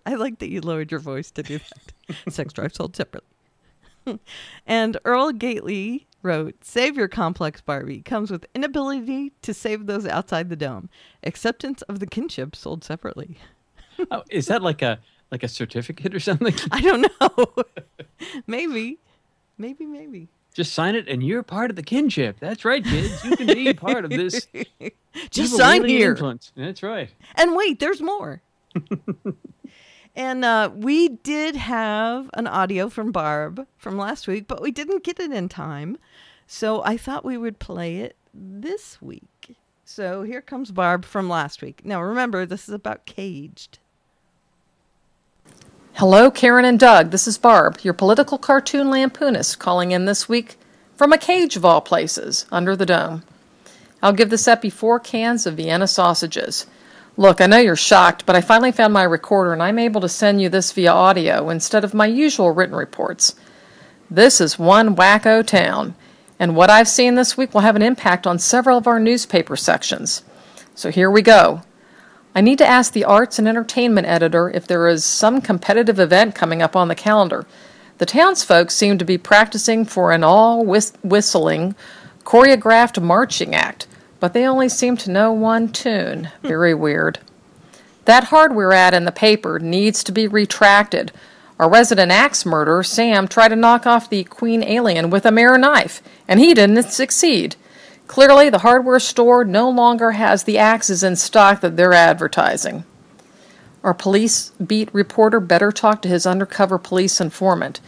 I 0.07 0.15
like 0.15 0.39
that 0.39 0.49
you 0.51 0.61
lowered 0.61 0.91
your 0.91 1.01
voice 1.01 1.31
to 1.33 1.43
do 1.43 1.59
that. 1.59 2.33
Sex 2.33 2.53
drive 2.53 2.75
sold 2.75 2.97
separately. 2.97 3.29
and 4.67 4.97
Earl 5.05 5.33
Gately 5.33 6.07
wrote, 6.27 6.63
Savior 6.65 7.09
Complex 7.09 7.61
Barbie 7.61 8.03
comes 8.03 8.31
with 8.31 8.45
inability 8.55 9.33
to 9.43 9.55
save 9.55 9.87
those 9.87 10.07
outside 10.07 10.51
the 10.51 10.57
dome. 10.57 10.91
Acceptance 11.23 11.83
of 11.83 12.01
the 12.01 12.07
kinship 12.07 12.55
sold 12.55 12.85
separately. 12.85 13.39
Oh, 14.11 14.23
is 14.29 14.49
that 14.49 14.61
like 14.61 14.83
a 14.83 14.99
like 15.31 15.43
a 15.43 15.49
certificate 15.49 16.15
or 16.15 16.21
something? 16.21 16.55
I 16.71 16.83
don't 16.83 17.11
know. 17.19 17.65
maybe. 18.47 18.99
Maybe, 19.57 19.87
maybe. 19.87 20.29
Just 20.53 20.75
sign 20.75 20.95
it 20.95 21.09
and 21.09 21.23
you're 21.23 21.43
part 21.43 21.71
of 21.71 21.77
the 21.77 21.83
kinship. 21.83 22.37
That's 22.39 22.67
right, 22.67 22.85
kids. 22.85 23.25
You 23.25 23.37
can 23.39 23.47
be 23.47 23.73
part 23.73 24.05
of 24.05 24.11
this. 24.11 24.49
Just 25.31 25.57
sign 25.57 25.87
here. 25.87 26.11
Influence. 26.11 26.53
That's 26.55 26.83
right. 26.83 27.09
And 27.37 27.57
wait, 27.57 27.81
there's 27.81 28.03
more. 28.03 28.43
And 30.17 30.45
uh, 30.45 30.71
we 30.75 31.09
did 31.09 31.55
have 31.55 32.31
an 32.35 32.47
audio 32.47 32.89
from 32.89 33.13
Barb 33.13 33.67
from 33.77 33.99
last 33.99 34.27
week, 34.27 34.49
but 34.49 34.63
we 34.63 34.71
didn't 34.71 35.05
get 35.05 35.21
it 35.21 35.31
in 35.31 35.49
time. 35.49 35.99
So 36.47 36.83
I 36.83 36.97
thought 36.97 37.25
we 37.25 37.37
would 37.37 37.59
play 37.59 37.99
it 37.99 38.17
this 38.33 39.01
week. 39.03 39.57
So 39.85 40.23
here 40.23 40.41
comes 40.41 40.71
Barb 40.71 41.05
from 41.05 41.29
last 41.29 41.63
week. 41.63 41.83
Now 41.85 42.03
remember, 42.03 42.47
this 42.47 42.69
is 42.69 42.75
about 42.75 43.05
Caged. 43.05 43.79
Hello, 45.95 46.31
Karen 46.31 46.65
and 46.65 46.79
Doug. 46.79 47.11
This 47.11 47.27
is 47.27 47.39
Barb, 47.39 47.79
your 47.83 47.95
political 47.95 48.37
cartoon 48.37 48.89
lampoonist, 48.89 49.59
calling 49.59 49.93
in 49.93 50.05
this 50.05 50.29
week 50.29 50.59
from 50.95 51.13
a 51.13 51.19
cage 51.19 51.57
of 51.57 51.65
all 51.65 51.81
places, 51.81 52.47
under 52.51 52.75
the 52.75 52.85
dome. 52.85 53.23
I'll 54.03 54.13
give 54.13 54.31
this 54.31 54.47
epi 54.47 54.71
four 54.71 55.01
cans 55.01 55.47
of 55.47 55.57
Vienna 55.57 55.87
sausages. 55.87 56.67
Look, 57.19 57.41
I 57.41 57.47
know 57.47 57.57
you're 57.57 57.77
shocked, 57.77 58.27
but 58.27 58.37
I 58.37 58.43
finally 58.43 58.73
found 58.73 58.93
my 58.93 59.03
recorder 59.03 59.55
and 59.55 59.63
I'm 59.63 59.79
able 59.79 60.03
to 60.03 60.09
send 60.09 60.43
you 60.43 60.51
this 60.51 60.73
via 60.73 60.93
audio 60.93 61.49
instead 61.49 61.83
of 61.83 61.95
my 61.95 62.05
usual 62.07 62.51
written 62.51 62.77
reports. 62.77 63.35
This 64.11 64.39
is 64.39 64.59
one 64.59 64.95
wacko 64.95 65.45
town, 65.45 65.95
and 66.39 66.55
what 66.55 66.69
I've 66.69 66.89
seen 66.89 67.15
this 67.15 67.35
week 67.35 67.55
will 67.55 67.63
have 67.63 67.75
an 67.75 67.81
impact 67.81 68.27
on 68.27 68.39
several 68.39 68.77
of 68.77 68.87
our 68.87 69.01
newspaper 69.01 69.57
sections. 69.57 70.25
So 70.75 70.91
here 70.91 71.11
we 71.11 71.23
go. 71.23 71.63
I 72.35 72.43
need 72.43 72.59
to 72.59 72.67
ask 72.67 72.93
the 72.93 73.05
arts 73.05 73.39
and 73.39 73.49
entertainment 73.49 74.07
editor 74.07 74.51
if 74.51 74.67
there 74.67 74.87
is 74.87 75.03
some 75.03 75.41
competitive 75.41 75.99
event 75.99 76.35
coming 76.35 76.61
up 76.61 76.77
on 76.77 76.89
the 76.89 76.95
calendar. 76.95 77.47
The 77.97 78.05
townsfolk 78.05 78.71
seem 78.71 78.99
to 78.99 79.07
be 79.07 79.17
practicing 79.17 79.87
for 79.87 80.13
an 80.13 80.23
all 80.23 80.63
whis- 80.67 80.93
whistling, 81.03 81.75
choreographed 82.25 83.03
marching 83.03 83.55
act, 83.55 83.87
but 84.27 84.33
they 84.33 84.45
only 84.45 84.69
seem 84.69 84.97
to 84.97 85.09
know 85.13 85.31
one 85.31 85.69
tune. 85.69 86.29
Very 86.43 86.75
weird. 86.75 87.21
That 88.07 88.25
hardware 88.25 88.73
ad 88.73 88.93
in 88.93 89.05
the 89.05 89.13
paper 89.13 89.61
needs 89.61 90.03
to 90.03 90.11
be 90.11 90.27
retracted. 90.27 91.13
Our 91.61 91.71
resident 91.71 92.11
axe 92.11 92.45
murderer, 92.45 92.83
Sam, 92.83 93.29
tried 93.29 93.51
to 93.51 93.55
knock 93.55 93.87
off 93.87 94.11
the 94.11 94.25
Queen 94.25 94.65
Alien 94.65 95.11
with 95.11 95.27
a 95.27 95.31
mirror 95.31 95.59
knife, 95.59 96.03
and 96.27 96.41
he 96.41 96.55
didn't 96.55 96.91
succeed. 96.91 97.55
Clearly, 98.09 98.51
the 98.51 98.59
hardware 98.67 98.99
store 98.99 99.45
no 99.45 99.71
longer 99.71 100.11
has 100.11 100.43
the 100.43 100.59
axes 100.59 101.05
in 101.05 101.15
stock 101.15 101.61
that 101.61 101.77
they're 101.77 101.93
advertising. 101.93 102.83
Our 103.85 103.95
police 103.95 104.51
beat 104.55 104.93
reporter 104.93 105.39
better 105.39 105.71
talk 105.71 106.03
to 106.03 106.09
his 106.09 106.27
undercover 106.27 106.79
police 106.79 107.21
informant. 107.21 107.81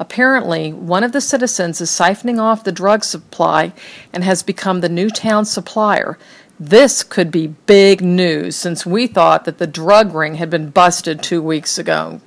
Apparently, 0.00 0.72
one 0.72 1.04
of 1.04 1.12
the 1.12 1.20
citizens 1.20 1.80
is 1.80 1.90
siphoning 1.90 2.40
off 2.40 2.64
the 2.64 2.72
drug 2.72 3.04
supply 3.04 3.72
and 4.12 4.24
has 4.24 4.42
become 4.42 4.80
the 4.80 4.88
new 4.88 5.10
town 5.10 5.44
supplier. 5.44 6.18
This 6.58 7.02
could 7.02 7.30
be 7.30 7.48
big 7.66 8.00
news 8.00 8.56
since 8.56 8.86
we 8.86 9.06
thought 9.06 9.44
that 9.44 9.58
the 9.58 9.66
drug 9.66 10.14
ring 10.14 10.36
had 10.36 10.50
been 10.50 10.70
busted 10.70 11.22
two 11.22 11.42
weeks 11.42 11.78
ago. 11.78 12.20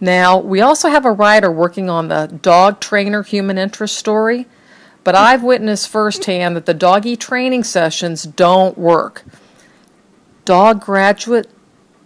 Now, 0.00 0.38
we 0.38 0.60
also 0.60 0.88
have 0.88 1.04
a 1.04 1.12
writer 1.12 1.50
working 1.50 1.88
on 1.88 2.08
the 2.08 2.26
dog 2.26 2.80
trainer 2.80 3.22
human 3.22 3.56
interest 3.56 3.96
story, 3.96 4.46
but 5.02 5.14
I've 5.14 5.42
witnessed 5.42 5.88
firsthand 5.88 6.56
that 6.56 6.66
the 6.66 6.74
doggy 6.74 7.16
training 7.16 7.64
sessions 7.64 8.24
don't 8.24 8.76
work. 8.76 9.24
Dog 10.44 10.80
graduate 10.80 11.48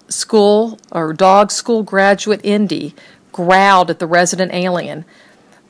school 0.09 0.79
or 0.93 1.13
dog 1.13 1.51
school 1.51 1.83
graduate 1.83 2.41
Indy 2.45 2.95
growled 3.39 3.89
at 3.89 4.01
the 4.01 4.07
resident 4.07 4.53
alien, 4.53 5.05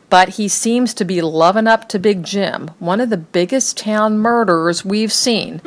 but 0.09 0.31
he 0.31 0.49
seems 0.49 0.95
to 0.95 1.05
be 1.05 1.21
loving 1.21 1.67
up 1.67 1.87
to 1.91 1.99
Big 1.99 2.23
Jim, 2.23 2.71
one 2.79 2.99
of 2.99 3.11
the 3.11 3.19
biggest 3.19 3.77
town 3.77 4.19
murderers 4.19 4.87
we've 4.87 5.13
seen. 5.13 5.61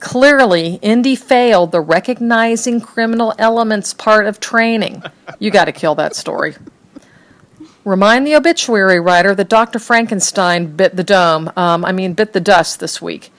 Clearly, 0.00 0.78
Indy 0.82 1.16
failed 1.16 1.72
the 1.72 1.80
recognizing 1.80 2.78
criminal 2.78 3.32
elements 3.38 3.94
part 3.94 4.26
of 4.26 4.38
training. 4.38 5.02
You 5.38 5.50
got 5.50 5.64
to 5.64 5.72
kill 5.72 5.94
that 5.94 6.14
story. 6.14 6.56
Remind 7.86 8.26
the 8.26 8.36
obituary 8.36 9.00
writer 9.00 9.34
that 9.34 9.48
Dr. 9.48 9.78
Frankenstein 9.78 10.76
bit 10.76 10.94
the 10.94 11.04
dome, 11.04 11.50
um, 11.56 11.86
I 11.86 11.92
mean, 11.92 12.12
bit 12.12 12.34
the 12.34 12.40
dust 12.40 12.80
this 12.80 13.00
week. 13.00 13.32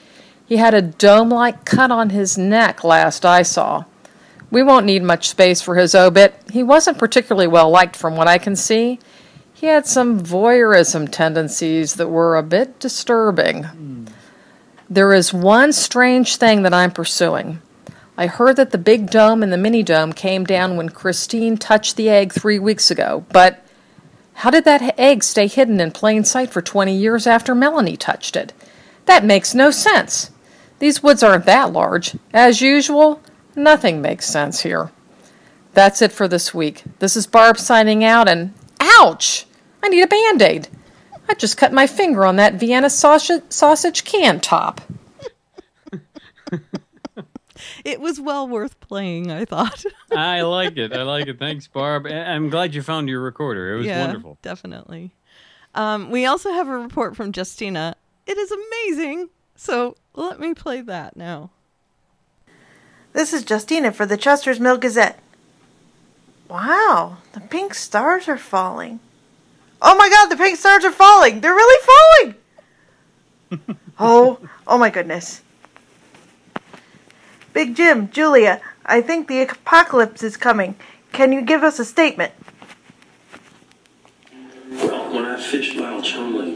He 0.47 0.57
had 0.57 0.73
a 0.73 0.81
dome 0.81 1.29
like 1.29 1.65
cut 1.65 1.91
on 1.91 2.09
his 2.09 2.35
neck 2.35 2.83
last 2.83 3.27
I 3.27 3.43
saw. 3.43 3.85
We 4.51 4.61
won't 4.61 4.85
need 4.85 5.01
much 5.01 5.29
space 5.29 5.61
for 5.61 5.75
his 5.75 5.95
obit. 5.95 6.35
He 6.51 6.61
wasn't 6.61 6.97
particularly 6.97 7.47
well 7.47 7.69
liked 7.69 7.95
from 7.95 8.15
what 8.15 8.27
I 8.27 8.37
can 8.37 8.55
see. 8.55 8.99
He 9.53 9.67
had 9.67 9.87
some 9.87 10.19
voyeurism 10.19 11.09
tendencies 11.09 11.95
that 11.95 12.09
were 12.09 12.35
a 12.35 12.43
bit 12.43 12.79
disturbing. 12.79 14.07
There 14.89 15.13
is 15.13 15.33
one 15.33 15.71
strange 15.71 16.35
thing 16.35 16.63
that 16.63 16.73
I'm 16.73 16.91
pursuing. 16.91 17.61
I 18.17 18.27
heard 18.27 18.57
that 18.57 18.71
the 18.71 18.77
big 18.77 19.09
dome 19.09 19.41
and 19.41 19.53
the 19.53 19.57
mini 19.57 19.83
dome 19.83 20.11
came 20.11 20.43
down 20.43 20.75
when 20.75 20.89
Christine 20.89 21.57
touched 21.57 21.95
the 21.95 22.09
egg 22.09 22.33
three 22.33 22.59
weeks 22.59 22.91
ago, 22.91 23.25
but 23.31 23.63
how 24.33 24.49
did 24.49 24.65
that 24.65 24.99
egg 24.99 25.23
stay 25.23 25.47
hidden 25.47 25.79
in 25.79 25.91
plain 25.91 26.23
sight 26.23 26.49
for 26.49 26.61
20 26.61 26.93
years 26.93 27.25
after 27.25 27.55
Melanie 27.55 27.95
touched 27.95 28.35
it? 28.35 28.53
That 29.05 29.23
makes 29.23 29.55
no 29.55 29.71
sense. 29.71 30.31
These 30.79 31.03
woods 31.03 31.23
aren't 31.23 31.45
that 31.45 31.71
large. 31.71 32.15
As 32.33 32.61
usual, 32.61 33.21
nothing 33.55 34.01
makes 34.01 34.25
sense 34.25 34.61
here. 34.61 34.91
That's 35.73 36.01
it 36.01 36.11
for 36.11 36.27
this 36.27 36.53
week. 36.53 36.83
This 36.99 37.15
is 37.15 37.27
Barb 37.27 37.57
signing 37.57 38.03
out, 38.03 38.27
and 38.27 38.53
ouch! 38.79 39.45
I 39.81 39.89
need 39.89 40.01
a 40.01 40.07
band 40.07 40.41
aid. 40.41 40.67
I 41.29 41.33
just 41.33 41.57
cut 41.57 41.71
my 41.71 41.87
finger 41.87 42.25
on 42.25 42.35
that 42.35 42.55
Vienna 42.55 42.89
sausage, 42.89 43.43
sausage 43.49 44.03
can 44.03 44.39
top. 44.39 44.81
It 47.85 47.99
was 47.99 48.19
well 48.19 48.47
worth 48.47 48.79
playing, 48.79 49.31
I 49.31 49.45
thought. 49.45 49.83
I 50.11 50.41
like 50.41 50.77
it. 50.77 50.93
I 50.93 51.03
like 51.03 51.27
it. 51.27 51.39
Thanks, 51.39 51.67
Barb. 51.67 52.05
I- 52.07 52.11
I'm 52.11 52.49
glad 52.49 52.75
you 52.75 52.81
found 52.81 53.09
your 53.09 53.21
recorder. 53.21 53.73
It 53.73 53.77
was 53.77 53.85
yeah, 53.87 54.05
wonderful. 54.05 54.37
Definitely. 54.41 55.11
Um, 55.73 56.11
we 56.11 56.25
also 56.25 56.51
have 56.51 56.67
a 56.67 56.77
report 56.77 57.15
from 57.15 57.31
Justina. 57.35 57.95
It 58.27 58.37
is 58.37 58.51
amazing. 58.51 59.29
So 59.55 59.95
let 60.13 60.39
me 60.39 60.53
play 60.53 60.81
that 60.81 61.15
now. 61.15 61.51
This 63.13 63.33
is 63.33 63.49
Justina 63.49 63.91
for 63.91 64.05
the 64.05 64.17
Chester's 64.17 64.59
Mill 64.59 64.77
Gazette. 64.77 65.19
Wow, 66.47 67.17
the 67.33 67.41
pink 67.41 67.73
stars 67.73 68.27
are 68.27 68.37
falling. 68.37 68.99
Oh 69.81 69.95
my 69.95 70.09
god, 70.09 70.27
the 70.27 70.37
pink 70.37 70.57
stars 70.57 70.85
are 70.85 70.91
falling! 70.91 71.41
They're 71.41 71.53
really 71.53 72.35
falling! 73.49 73.77
oh, 73.99 74.39
oh 74.67 74.77
my 74.77 74.89
goodness. 74.89 75.41
Big 77.53 77.75
Jim, 77.75 78.09
Julia, 78.09 78.61
I 78.85 79.01
think 79.01 79.27
the 79.27 79.41
apocalypse 79.41 80.23
is 80.23 80.37
coming. 80.37 80.75
Can 81.11 81.33
you 81.33 81.41
give 81.41 81.63
us 81.63 81.79
a 81.79 81.85
statement? 81.85 82.31
Well, 84.71 85.13
when 85.13 85.25
I 85.25 85.41
fished 85.41 85.75
Lyle 85.75 86.01
Chumley 86.01 86.55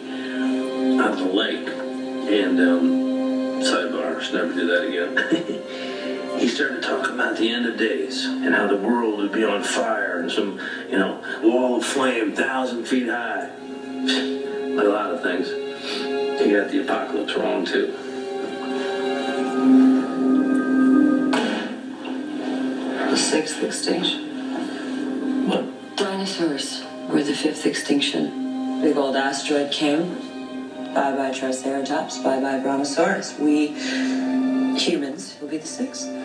out 1.00 1.12
of 1.12 1.20
the 1.20 1.26
lake, 1.26 1.68
and 1.68 2.60
um, 2.60 3.62
sidebars, 3.62 4.34
never 4.34 4.54
do 4.54 4.68
that 4.68 4.88
again. 4.88 5.62
he 6.46 6.52
started 6.52 6.84
talking 6.84 7.16
about 7.16 7.36
the 7.38 7.50
end 7.50 7.66
of 7.66 7.76
days 7.76 8.24
and 8.24 8.54
how 8.54 8.68
the 8.68 8.78
world 8.78 9.18
would 9.18 9.32
be 9.32 9.44
on 9.44 9.64
fire 9.64 10.20
and 10.20 10.32
some, 10.32 10.60
you 10.88 10.96
know, 10.96 11.20
wall 11.42 11.78
of 11.78 11.84
flame 11.84 12.36
thousand 12.36 12.86
feet 12.86 13.10
high. 13.10 13.50
like 14.76 14.86
a 14.86 14.90
lot 14.90 15.12
of 15.12 15.24
things. 15.24 15.50
He 16.40 16.52
got 16.52 16.70
the 16.70 16.84
apocalypse 16.84 17.34
wrong 17.34 17.66
too. 17.66 17.88
The 23.10 23.18
sixth 23.18 23.64
extinction. 23.64 25.48
What? 25.48 25.98
Dinosaurs 25.98 26.84
were 27.10 27.24
the 27.24 27.34
fifth 27.34 27.66
extinction. 27.66 28.84
Big 28.84 28.96
old 28.96 29.16
asteroid 29.16 29.72
came. 29.72 30.14
Bye 30.94 31.16
bye 31.16 31.34
Triceratops. 31.34 32.20
Bye 32.20 32.40
bye 32.40 32.60
Brontosaurus. 32.60 33.40
We 33.40 33.70
humans 34.78 35.38
will 35.42 35.48
be 35.48 35.58
the 35.58 35.66
sixth. 35.66 36.25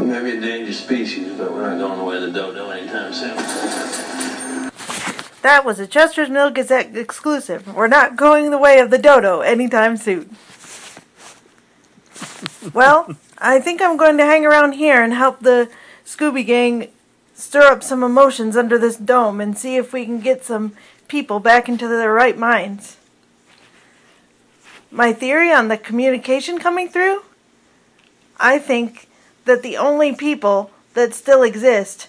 Well, 0.00 0.08
we 0.08 0.14
may 0.14 0.32
be 0.32 0.38
a 0.38 0.40
dangerous 0.40 0.80
species, 0.80 1.34
but 1.36 1.52
we're 1.52 1.76
not 1.76 1.78
going 1.78 1.98
the 1.98 2.04
way 2.04 2.16
of 2.16 2.22
the 2.22 2.30
dodo 2.30 2.70
anytime 2.70 3.12
soon. 3.12 3.36
That 5.42 5.62
was 5.62 5.78
a 5.78 5.86
Chester's 5.86 6.30
Mill 6.30 6.50
Gazette 6.50 6.96
exclusive. 6.96 7.74
We're 7.74 7.86
not 7.86 8.16
going 8.16 8.50
the 8.50 8.56
way 8.56 8.78
of 8.78 8.90
the 8.90 8.96
dodo 8.96 9.40
anytime 9.40 9.98
soon. 9.98 10.36
well, 12.72 13.14
I 13.36 13.60
think 13.60 13.82
I'm 13.82 13.98
going 13.98 14.16
to 14.16 14.24
hang 14.24 14.46
around 14.46 14.72
here 14.72 15.02
and 15.02 15.12
help 15.12 15.40
the 15.40 15.70
Scooby 16.06 16.46
Gang 16.46 16.88
stir 17.34 17.70
up 17.70 17.82
some 17.82 18.02
emotions 18.02 18.56
under 18.56 18.78
this 18.78 18.96
dome 18.96 19.38
and 19.38 19.58
see 19.58 19.76
if 19.76 19.92
we 19.92 20.06
can 20.06 20.20
get 20.20 20.46
some 20.46 20.72
people 21.08 21.40
back 21.40 21.68
into 21.68 21.86
their 21.86 22.14
right 22.14 22.38
minds. 22.38 22.96
My 24.90 25.12
theory 25.12 25.52
on 25.52 25.68
the 25.68 25.76
communication 25.76 26.58
coming 26.58 26.88
through? 26.88 27.24
I 28.38 28.58
think 28.58 29.09
that 29.44 29.62
the 29.62 29.76
only 29.76 30.14
people 30.14 30.70
that 30.94 31.14
still 31.14 31.42
exist 31.42 32.08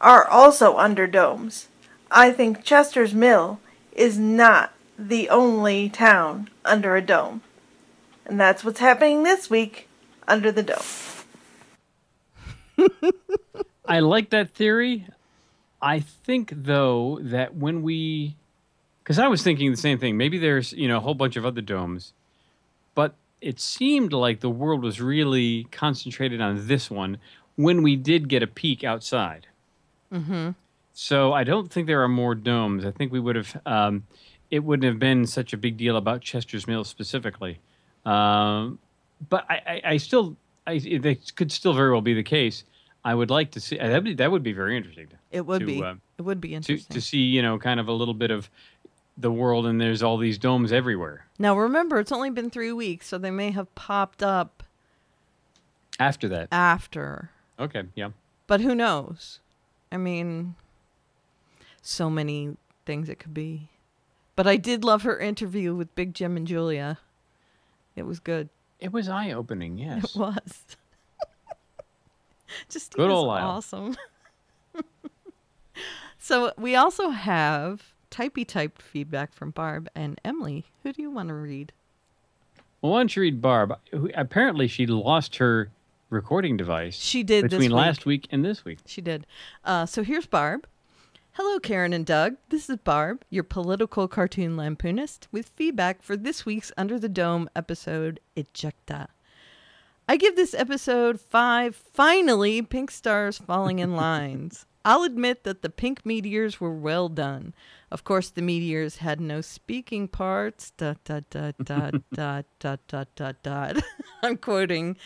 are 0.00 0.26
also 0.26 0.76
under 0.76 1.06
domes. 1.06 1.68
I 2.10 2.30
think 2.30 2.62
Chester's 2.62 3.14
Mill 3.14 3.60
is 3.92 4.18
not 4.18 4.72
the 4.98 5.28
only 5.28 5.88
town 5.88 6.48
under 6.64 6.96
a 6.96 7.02
dome. 7.02 7.42
And 8.24 8.40
that's 8.40 8.64
what's 8.64 8.80
happening 8.80 9.22
this 9.22 9.50
week 9.50 9.88
under 10.26 10.50
the 10.50 10.62
dome. 10.62 10.82
I 13.86 14.00
like 14.00 14.30
that 14.30 14.50
theory. 14.50 15.06
I 15.80 16.00
think 16.00 16.52
though 16.54 17.18
that 17.22 17.54
when 17.54 17.82
we, 17.82 18.36
because 19.02 19.18
I 19.18 19.28
was 19.28 19.42
thinking 19.42 19.70
the 19.70 19.76
same 19.76 19.98
thing. 19.98 20.16
Maybe 20.16 20.38
there's 20.38 20.72
you 20.72 20.88
know 20.88 20.96
a 20.96 21.00
whole 21.00 21.14
bunch 21.14 21.36
of 21.36 21.46
other 21.46 21.60
domes, 21.60 22.12
it 23.40 23.60
seemed 23.60 24.12
like 24.12 24.40
the 24.40 24.50
world 24.50 24.82
was 24.82 25.00
really 25.00 25.64
concentrated 25.70 26.40
on 26.40 26.66
this 26.66 26.90
one 26.90 27.18
when 27.56 27.82
we 27.82 27.96
did 27.96 28.28
get 28.28 28.42
a 28.42 28.46
peek 28.46 28.84
outside. 28.84 29.46
Mm-hmm. 30.12 30.50
So 30.92 31.32
I 31.32 31.44
don't 31.44 31.70
think 31.70 31.86
there 31.86 32.02
are 32.02 32.08
more 32.08 32.34
domes. 32.34 32.84
I 32.84 32.90
think 32.90 33.12
we 33.12 33.20
would 33.20 33.36
have. 33.36 33.60
Um, 33.66 34.04
it 34.50 34.60
wouldn't 34.60 34.84
have 34.84 34.98
been 34.98 35.26
such 35.26 35.52
a 35.52 35.56
big 35.56 35.76
deal 35.76 35.96
about 35.96 36.20
Chester's 36.22 36.66
Mill 36.66 36.84
specifically. 36.84 37.58
Um, 38.04 38.78
but 39.28 39.44
I, 39.50 39.54
I, 39.66 39.80
I 39.84 39.96
still, 39.96 40.36
I, 40.66 40.78
that 40.78 41.34
could 41.34 41.50
still 41.50 41.74
very 41.74 41.90
well 41.90 42.00
be 42.00 42.14
the 42.14 42.22
case. 42.22 42.64
I 43.04 43.14
would 43.14 43.30
like 43.30 43.50
to 43.52 43.60
see 43.60 43.76
that. 43.76 43.92
Would 43.92 44.04
be, 44.04 44.14
that 44.14 44.30
would 44.30 44.42
be 44.42 44.52
very 44.52 44.76
interesting. 44.76 45.08
To, 45.08 45.16
It 45.30 45.46
would 45.46 45.60
to, 45.60 45.66
be. 45.66 45.82
uh, 45.82 45.94
it 46.18 46.22
would 46.22 46.40
be 46.40 46.48
to 46.48 46.54
interesting. 46.54 46.94
to 46.94 47.00
see 47.00 47.18
you 47.18 47.42
know 47.42 47.58
kind 47.58 47.78
of 47.78 47.88
a 47.88 47.92
little 47.92 48.14
bit 48.14 48.30
of 48.30 48.50
the 49.16 49.30
world, 49.30 49.66
and 49.66 49.80
there's 49.80 50.02
all 50.02 50.16
these 50.18 50.38
domes 50.38 50.72
everywhere. 50.72 51.26
now 51.38 51.56
remember, 51.56 51.98
it's 51.98 52.12
only 52.12 52.30
been 52.30 52.50
three 52.50 52.72
weeks, 52.72 53.06
so 53.06 53.18
they 53.18 53.30
may 53.30 53.50
have 53.50 53.74
popped 53.74 54.22
up 54.22 54.62
After 55.98 56.28
that, 56.28 56.48
after. 56.52 57.30
okay, 57.58 57.84
yeah. 57.94 58.10
But 58.46 58.60
who 58.60 58.74
knows? 58.74 59.40
I 59.90 59.96
mean, 59.96 60.54
so 61.82 62.08
many 62.10 62.56
things 62.84 63.08
it 63.08 63.18
could 63.18 63.34
be. 63.34 63.70
But 64.36 64.46
I 64.46 64.56
did 64.56 64.84
love 64.84 65.02
her 65.02 65.18
interview 65.18 65.74
with 65.74 65.94
Big 65.94 66.12
Jim 66.14 66.36
and 66.36 66.46
Julia. 66.46 66.98
It 67.96 68.02
was 68.04 68.20
good. 68.20 68.50
It 68.78 68.92
was 68.92 69.08
eye 69.08 69.32
opening. 69.32 69.78
Yes. 69.86 70.04
It 70.14 70.16
was. 70.18 70.76
Just 72.68 72.92
Good 72.92 73.10
old 73.10 73.28
awesome. 73.28 73.96
so 76.18 76.52
we 76.58 76.76
also 76.76 77.10
have 77.10 77.82
typey 78.16 78.46
typed 78.46 78.80
feedback 78.80 79.34
from 79.34 79.50
Barb 79.50 79.88
and 79.94 80.20
Emily. 80.24 80.64
Who 80.82 80.92
do 80.92 81.02
you 81.02 81.10
want 81.10 81.28
to 81.28 81.34
read? 81.34 81.72
Well, 82.80 82.92
why 82.92 83.00
don't 83.00 83.14
you 83.14 83.22
read 83.22 83.42
Barb? 83.42 83.78
Who, 83.92 84.10
apparently, 84.14 84.68
she 84.68 84.86
lost 84.86 85.36
her 85.36 85.70
recording 86.08 86.56
device. 86.56 86.94
She 86.96 87.22
did 87.22 87.42
between 87.42 87.72
week. 87.72 87.76
last 87.76 88.06
week 88.06 88.28
and 88.30 88.44
this 88.44 88.64
week. 88.64 88.78
She 88.86 89.00
did. 89.00 89.26
Uh, 89.64 89.86
so 89.86 90.02
here's 90.02 90.26
Barb. 90.26 90.66
Hello, 91.32 91.58
Karen 91.58 91.92
and 91.92 92.06
Doug. 92.06 92.36
This 92.48 92.70
is 92.70 92.78
Barb, 92.78 93.22
your 93.28 93.44
political 93.44 94.08
cartoon 94.08 94.56
lampoonist, 94.56 95.26
with 95.30 95.50
feedback 95.50 96.02
for 96.02 96.16
this 96.16 96.46
week's 96.46 96.72
Under 96.78 96.98
the 96.98 97.10
Dome 97.10 97.50
episode, 97.54 98.20
Ejecta. 98.36 99.08
I 100.08 100.16
give 100.16 100.36
this 100.36 100.54
episode 100.54 101.20
five 101.20 101.76
finally 101.76 102.62
pink 102.62 102.90
stars 102.90 103.36
falling 103.36 103.80
in 103.80 103.94
lines. 103.96 104.64
I'll 104.86 105.02
admit 105.02 105.42
that 105.42 105.62
the 105.62 105.68
pink 105.68 106.06
meteors 106.06 106.60
were 106.60 106.72
well 106.72 107.08
done. 107.08 107.54
Of 107.90 108.04
course, 108.04 108.30
the 108.30 108.40
meteors 108.40 108.98
had 108.98 109.20
no 109.20 109.40
speaking 109.40 110.06
parts. 110.06 110.70
Dot, 110.70 111.02
dot, 111.02 111.28
dot, 111.28 111.56
dot, 111.64 111.94
dot, 112.12 112.46
dot, 112.60 112.80
dot, 112.86 113.08
dot, 113.16 113.42
dot. 113.42 113.82
I'm 114.22 114.36
quoting 114.36 114.96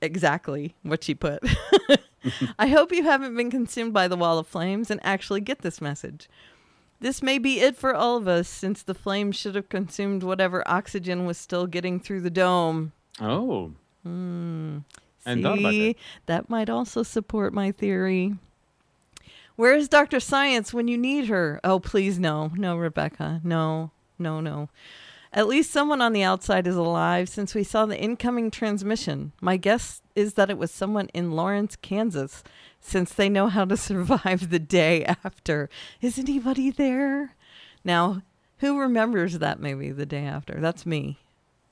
exactly 0.00 0.74
what 0.82 1.04
she 1.04 1.14
put. 1.14 1.42
I 2.58 2.68
hope 2.68 2.92
you 2.92 3.02
haven't 3.02 3.36
been 3.36 3.50
consumed 3.50 3.92
by 3.92 4.08
the 4.08 4.16
wall 4.16 4.38
of 4.38 4.46
flames 4.46 4.90
and 4.90 5.00
actually 5.04 5.42
get 5.42 5.58
this 5.60 5.82
message. 5.82 6.30
This 7.00 7.22
may 7.22 7.36
be 7.36 7.60
it 7.60 7.76
for 7.76 7.94
all 7.94 8.16
of 8.16 8.26
us, 8.26 8.48
since 8.48 8.82
the 8.82 8.94
flames 8.94 9.36
should 9.36 9.54
have 9.54 9.68
consumed 9.68 10.22
whatever 10.22 10.66
oxygen 10.66 11.26
was 11.26 11.36
still 11.36 11.66
getting 11.66 12.00
through 12.00 12.22
the 12.22 12.30
dome. 12.30 12.92
Oh. 13.20 13.72
Hmm. 14.02 14.78
About 15.28 15.58
See, 15.58 15.96
that 16.26 16.48
might 16.48 16.70
also 16.70 17.02
support 17.02 17.52
my 17.52 17.72
theory. 17.72 18.34
Where 19.56 19.74
is 19.74 19.88
Dr. 19.88 20.20
Science 20.20 20.72
when 20.72 20.86
you 20.86 20.96
need 20.96 21.26
her? 21.26 21.60
Oh, 21.64 21.80
please, 21.80 22.18
no. 22.18 22.52
No, 22.54 22.76
Rebecca. 22.76 23.40
No, 23.42 23.90
no, 24.18 24.40
no. 24.40 24.68
At 25.32 25.48
least 25.48 25.70
someone 25.70 26.00
on 26.00 26.12
the 26.12 26.22
outside 26.22 26.66
is 26.66 26.76
alive 26.76 27.28
since 27.28 27.54
we 27.54 27.62
saw 27.64 27.84
the 27.84 27.98
incoming 27.98 28.50
transmission. 28.50 29.32
My 29.40 29.56
guess 29.56 30.00
is 30.14 30.34
that 30.34 30.48
it 30.48 30.58
was 30.58 30.70
someone 30.70 31.08
in 31.08 31.32
Lawrence, 31.32 31.76
Kansas, 31.76 32.42
since 32.80 33.12
they 33.12 33.28
know 33.28 33.48
how 33.48 33.64
to 33.64 33.76
survive 33.76 34.50
the 34.50 34.58
day 34.58 35.04
after. 35.04 35.68
Is 36.00 36.18
anybody 36.18 36.70
there? 36.70 37.34
Now, 37.84 38.22
who 38.58 38.78
remembers 38.78 39.38
that 39.38 39.60
maybe 39.60 39.90
the 39.90 40.06
day 40.06 40.24
after? 40.24 40.60
That's 40.60 40.86
me, 40.86 41.18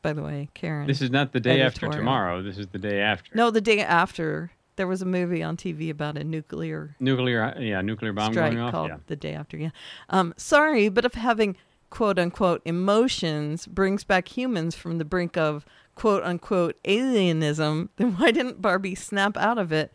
by 0.03 0.13
the 0.13 0.23
way, 0.23 0.49
Karen. 0.55 0.87
This 0.87 1.03
is 1.03 1.11
not 1.11 1.33
the 1.33 1.41
day 1.41 1.61
after 1.63 1.89
tomorrow. 1.89 2.43
This 2.43 2.59
is 2.59 2.67
the 2.69 2.79
day 2.79 3.01
after. 3.01 3.31
No, 3.35 3.51
the 3.51 3.61
day 3.61 3.81
after. 3.81 4.53
There 4.77 4.87
was 4.87 5.01
a 5.01 5.07
movie 5.07 5.43
on 5.43 5.57
TV 5.57 5.89
about 5.89 6.19
a 6.19 6.25
nuclear 6.25 6.95
Nuclear, 7.01 7.55
yeah, 7.59 7.81
nuclear 7.81 8.13
bomb 8.13 8.35
going 8.35 8.59
off. 8.59 8.73
called 8.73 8.91
Yeah. 8.91 8.99
the 9.07 9.17
day 9.17 9.33
after. 9.33 9.57
Yeah. 9.57 9.71
Um, 10.11 10.35
sorry, 10.37 10.91
but 10.91 11.07
if 11.07 11.15
having 11.15 11.57
quote 11.89 12.19
unquote 12.19 12.61
emotions 12.67 13.67
brings 13.67 14.05
back 14.05 14.37
humans 14.37 14.75
from 14.75 14.99
the 14.99 15.05
brink 15.07 15.37
of 15.39 15.65
quote 15.95 16.23
unquote 16.25 16.77
alienism, 16.85 17.89
then 17.97 18.13
why 18.17 18.31
didn't 18.31 18.61
Barbie 18.61 18.95
snap 18.95 19.37
out 19.39 19.57
of 19.57 19.73
it 19.73 19.93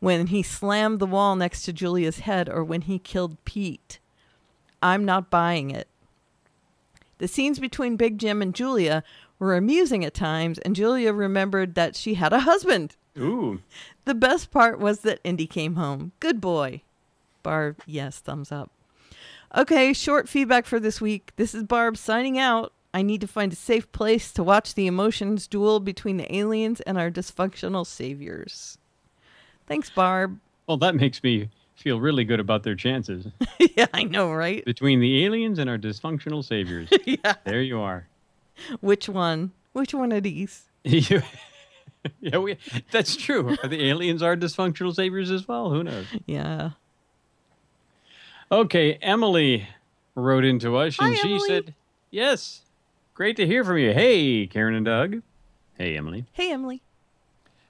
when 0.00 0.26
he 0.26 0.42
slammed 0.42 0.98
the 1.00 1.06
wall 1.06 1.34
next 1.34 1.62
to 1.62 1.72
Julia's 1.72 2.18
head 2.20 2.50
or 2.50 2.62
when 2.62 2.82
he 2.82 2.98
killed 2.98 3.42
Pete? 3.46 3.98
I'm 4.82 5.06
not 5.06 5.30
buying 5.30 5.70
it. 5.70 5.88
The 7.16 7.26
scenes 7.28 7.58
between 7.58 7.96
Big 7.96 8.18
Jim 8.18 8.42
and 8.42 8.54
Julia 8.54 9.02
were 9.38 9.56
amusing 9.56 10.04
at 10.04 10.14
times, 10.14 10.58
and 10.58 10.74
Julia 10.76 11.12
remembered 11.12 11.74
that 11.74 11.96
she 11.96 12.14
had 12.14 12.32
a 12.32 12.40
husband. 12.40 12.96
Ooh. 13.18 13.60
The 14.04 14.14
best 14.14 14.50
part 14.50 14.80
was 14.80 15.00
that 15.00 15.20
Indy 15.22 15.46
came 15.46 15.74
home. 15.74 16.12
Good 16.18 16.40
boy. 16.40 16.80
Barb, 17.42 17.76
yes, 17.84 18.20
thumbs 18.20 18.50
up. 18.50 18.70
Okay, 19.54 19.92
short 19.92 20.30
feedback 20.30 20.64
for 20.64 20.80
this 20.80 20.98
week. 20.98 21.32
This 21.36 21.54
is 21.54 21.62
Barb 21.64 21.98
signing 21.98 22.38
out. 22.38 22.72
I 22.94 23.02
need 23.02 23.20
to 23.20 23.26
find 23.26 23.52
a 23.52 23.56
safe 23.56 23.90
place 23.92 24.32
to 24.32 24.42
watch 24.42 24.74
the 24.74 24.86
emotions 24.86 25.46
duel 25.46 25.78
between 25.78 26.16
the 26.16 26.34
aliens 26.34 26.80
and 26.80 26.96
our 26.96 27.10
dysfunctional 27.10 27.86
saviors. 27.86 28.78
Thanks, 29.66 29.90
Barb. 29.90 30.38
Well, 30.66 30.78
that 30.78 30.94
makes 30.94 31.22
me 31.22 31.50
feel 31.76 32.00
really 32.00 32.24
good 32.24 32.40
about 32.40 32.62
their 32.62 32.74
chances 32.74 33.26
yeah, 33.76 33.86
I 33.92 34.02
know, 34.02 34.32
right? 34.32 34.64
between 34.64 35.00
the 35.00 35.24
aliens 35.24 35.58
and 35.58 35.68
our 35.70 35.78
dysfunctional 35.78 36.44
saviors. 36.44 36.88
yeah. 37.04 37.34
There 37.44 37.62
you 37.62 37.78
are. 37.78 38.06
Which 38.80 39.08
one? 39.08 39.52
Which 39.72 39.94
one 39.94 40.12
of 40.12 40.22
these? 40.22 40.64
Yeah, 42.20 42.38
we, 42.38 42.56
that's 42.92 43.16
true. 43.16 43.56
Are 43.62 43.68
the 43.68 43.88
aliens 43.88 44.22
are 44.22 44.36
dysfunctional 44.36 44.94
saviors 44.94 45.30
as 45.30 45.46
well? 45.48 45.70
Who 45.70 45.82
knows? 45.82 46.06
Yeah. 46.26 46.70
Okay, 48.50 48.94
Emily 49.02 49.68
wrote 50.14 50.44
into 50.44 50.76
us 50.76 50.98
and 50.98 51.14
Hi, 51.14 51.20
she 51.20 51.28
Emily. 51.34 51.48
said, 51.48 51.74
Yes, 52.10 52.62
great 53.14 53.36
to 53.36 53.46
hear 53.46 53.62
from 53.64 53.78
you. 53.78 53.92
Hey, 53.92 54.46
Karen 54.46 54.74
and 54.74 54.86
Doug. 54.86 55.22
Hey, 55.76 55.96
Emily. 55.96 56.24
Hey, 56.32 56.50
Emily. 56.52 56.82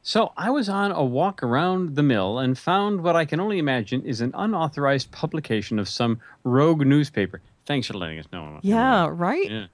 So 0.02 0.32
I 0.36 0.50
was 0.50 0.68
on 0.68 0.92
a 0.92 1.04
walk 1.04 1.42
around 1.42 1.96
the 1.96 2.02
mill 2.02 2.38
and 2.38 2.56
found 2.56 3.02
what 3.02 3.16
I 3.16 3.24
can 3.24 3.40
only 3.40 3.58
imagine 3.58 4.02
is 4.02 4.20
an 4.20 4.30
unauthorized 4.34 5.10
publication 5.10 5.78
of 5.78 5.88
some 5.88 6.20
rogue 6.44 6.86
newspaper. 6.86 7.40
Thanks 7.66 7.88
for 7.88 7.94
letting 7.94 8.18
us 8.18 8.26
know. 8.32 8.60
Yeah, 8.62 9.08
right? 9.10 9.50
Yeah. 9.50 9.66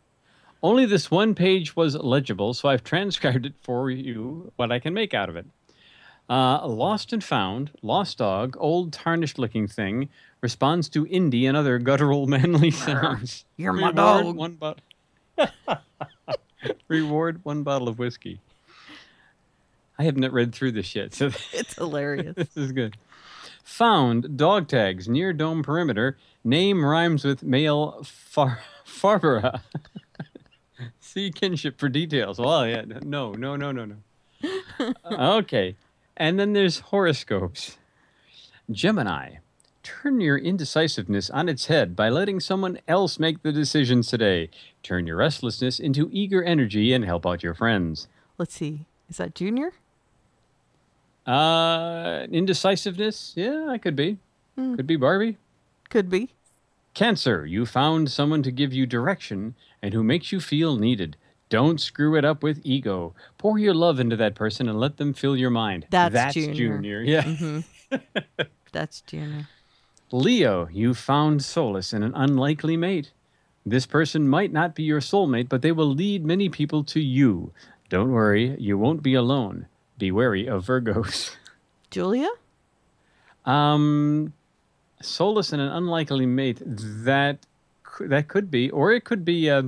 Only 0.64 0.86
this 0.86 1.10
one 1.10 1.34
page 1.34 1.76
was 1.76 1.94
legible, 1.94 2.54
so 2.54 2.70
I've 2.70 2.82
transcribed 2.82 3.44
it 3.44 3.52
for 3.60 3.90
you, 3.90 4.50
what 4.56 4.72
I 4.72 4.78
can 4.78 4.94
make 4.94 5.12
out 5.12 5.28
of 5.28 5.36
it. 5.36 5.44
Uh, 6.30 6.66
lost 6.66 7.12
and 7.12 7.22
found, 7.22 7.70
lost 7.82 8.16
dog, 8.16 8.56
old 8.58 8.90
tarnished 8.90 9.38
looking 9.38 9.68
thing, 9.68 10.08
responds 10.40 10.88
to 10.88 11.06
Indy 11.06 11.44
and 11.44 11.54
other 11.54 11.78
guttural 11.78 12.26
manly 12.36 12.70
sounds. 12.70 13.44
You're 13.58 13.74
my 13.74 13.88
Reward 13.90 13.96
dog. 13.96 14.36
One 14.36 14.54
bot- 14.54 14.80
Reward 16.88 17.40
one 17.44 17.62
bottle 17.62 17.88
of 17.88 17.98
whiskey. 17.98 18.40
I 19.98 20.04
haven't 20.04 20.32
read 20.32 20.54
through 20.54 20.72
this 20.72 20.94
yet, 20.94 21.12
so 21.12 21.26
It's 21.52 21.74
hilarious. 21.74 22.36
this 22.36 22.56
is 22.56 22.72
good. 22.72 22.96
Found 23.64 24.38
dog 24.38 24.68
tags 24.68 25.08
near 25.10 25.34
dome 25.34 25.62
perimeter. 25.62 26.16
Name 26.42 26.82
rhymes 26.86 27.22
with 27.22 27.42
male 27.42 28.02
far 28.02 28.60
Farbara. 28.86 29.60
See 31.00 31.30
kinship 31.30 31.78
for 31.78 31.88
details. 31.88 32.38
Well, 32.38 32.66
yeah, 32.66 32.84
no, 33.02 33.32
no, 33.32 33.56
no, 33.56 33.72
no, 33.72 33.84
no. 33.84 34.92
okay, 35.38 35.76
and 36.16 36.38
then 36.38 36.52
there's 36.52 36.80
horoscopes. 36.80 37.78
Gemini, 38.70 39.36
turn 39.82 40.20
your 40.20 40.38
indecisiveness 40.38 41.30
on 41.30 41.48
its 41.48 41.66
head 41.66 41.94
by 41.94 42.08
letting 42.08 42.40
someone 42.40 42.78
else 42.88 43.18
make 43.18 43.42
the 43.42 43.52
decisions 43.52 44.08
today. 44.08 44.50
Turn 44.82 45.06
your 45.06 45.16
restlessness 45.16 45.78
into 45.78 46.08
eager 46.12 46.42
energy 46.42 46.92
and 46.92 47.04
help 47.04 47.26
out 47.26 47.42
your 47.42 47.54
friends. 47.54 48.08
Let's 48.38 48.54
see. 48.54 48.86
Is 49.08 49.18
that 49.18 49.34
Junior? 49.34 49.72
Uh, 51.26 52.26
indecisiveness? 52.30 53.32
Yeah, 53.36 53.68
I 53.68 53.78
could 53.78 53.96
be. 53.96 54.18
Could 54.56 54.86
be 54.86 54.96
Barbie. 54.96 55.36
Could 55.90 56.08
be. 56.10 56.30
Cancer, 56.94 57.44
you 57.44 57.66
found 57.66 58.10
someone 58.10 58.42
to 58.44 58.50
give 58.52 58.72
you 58.72 58.86
direction 58.86 59.54
and 59.82 59.92
who 59.92 60.02
makes 60.04 60.30
you 60.32 60.40
feel 60.40 60.76
needed. 60.76 61.16
Don't 61.48 61.80
screw 61.80 62.16
it 62.16 62.24
up 62.24 62.42
with 62.42 62.60
ego. 62.64 63.14
Pour 63.36 63.58
your 63.58 63.74
love 63.74 64.00
into 64.00 64.16
that 64.16 64.34
person 64.34 64.68
and 64.68 64.78
let 64.78 64.96
them 64.96 65.12
fill 65.12 65.36
your 65.36 65.50
mind. 65.50 65.86
That's 65.90 66.34
Junior. 66.34 67.02
Yeah. 67.02 67.22
Mhm. 67.22 67.64
That's 68.72 69.00
Junior. 69.02 69.48
Leo, 70.10 70.68
you 70.72 70.94
found 70.94 71.42
solace 71.44 71.92
in 71.92 72.02
an 72.02 72.12
unlikely 72.14 72.76
mate. 72.76 73.12
This 73.66 73.86
person 73.86 74.28
might 74.28 74.52
not 74.52 74.74
be 74.74 74.82
your 74.82 75.00
soulmate, 75.00 75.48
but 75.48 75.62
they 75.62 75.72
will 75.72 75.86
lead 75.88 76.24
many 76.24 76.48
people 76.48 76.84
to 76.84 77.00
you. 77.00 77.52
Don't 77.88 78.12
worry, 78.12 78.56
you 78.60 78.78
won't 78.78 79.02
be 79.02 79.14
alone. 79.14 79.66
Be 79.98 80.10
wary 80.12 80.46
of 80.48 80.66
Virgos. 80.66 81.34
Julia? 81.90 82.28
Um, 83.44 84.32
solace 85.02 85.52
and 85.52 85.60
an 85.62 85.68
unlikely 85.68 86.26
mate. 86.26 86.60
That 86.64 87.38
that 88.00 88.28
could 88.28 88.50
be, 88.50 88.70
or 88.70 88.92
it 88.92 89.04
could 89.04 89.24
be 89.24 89.48
uh, 89.50 89.62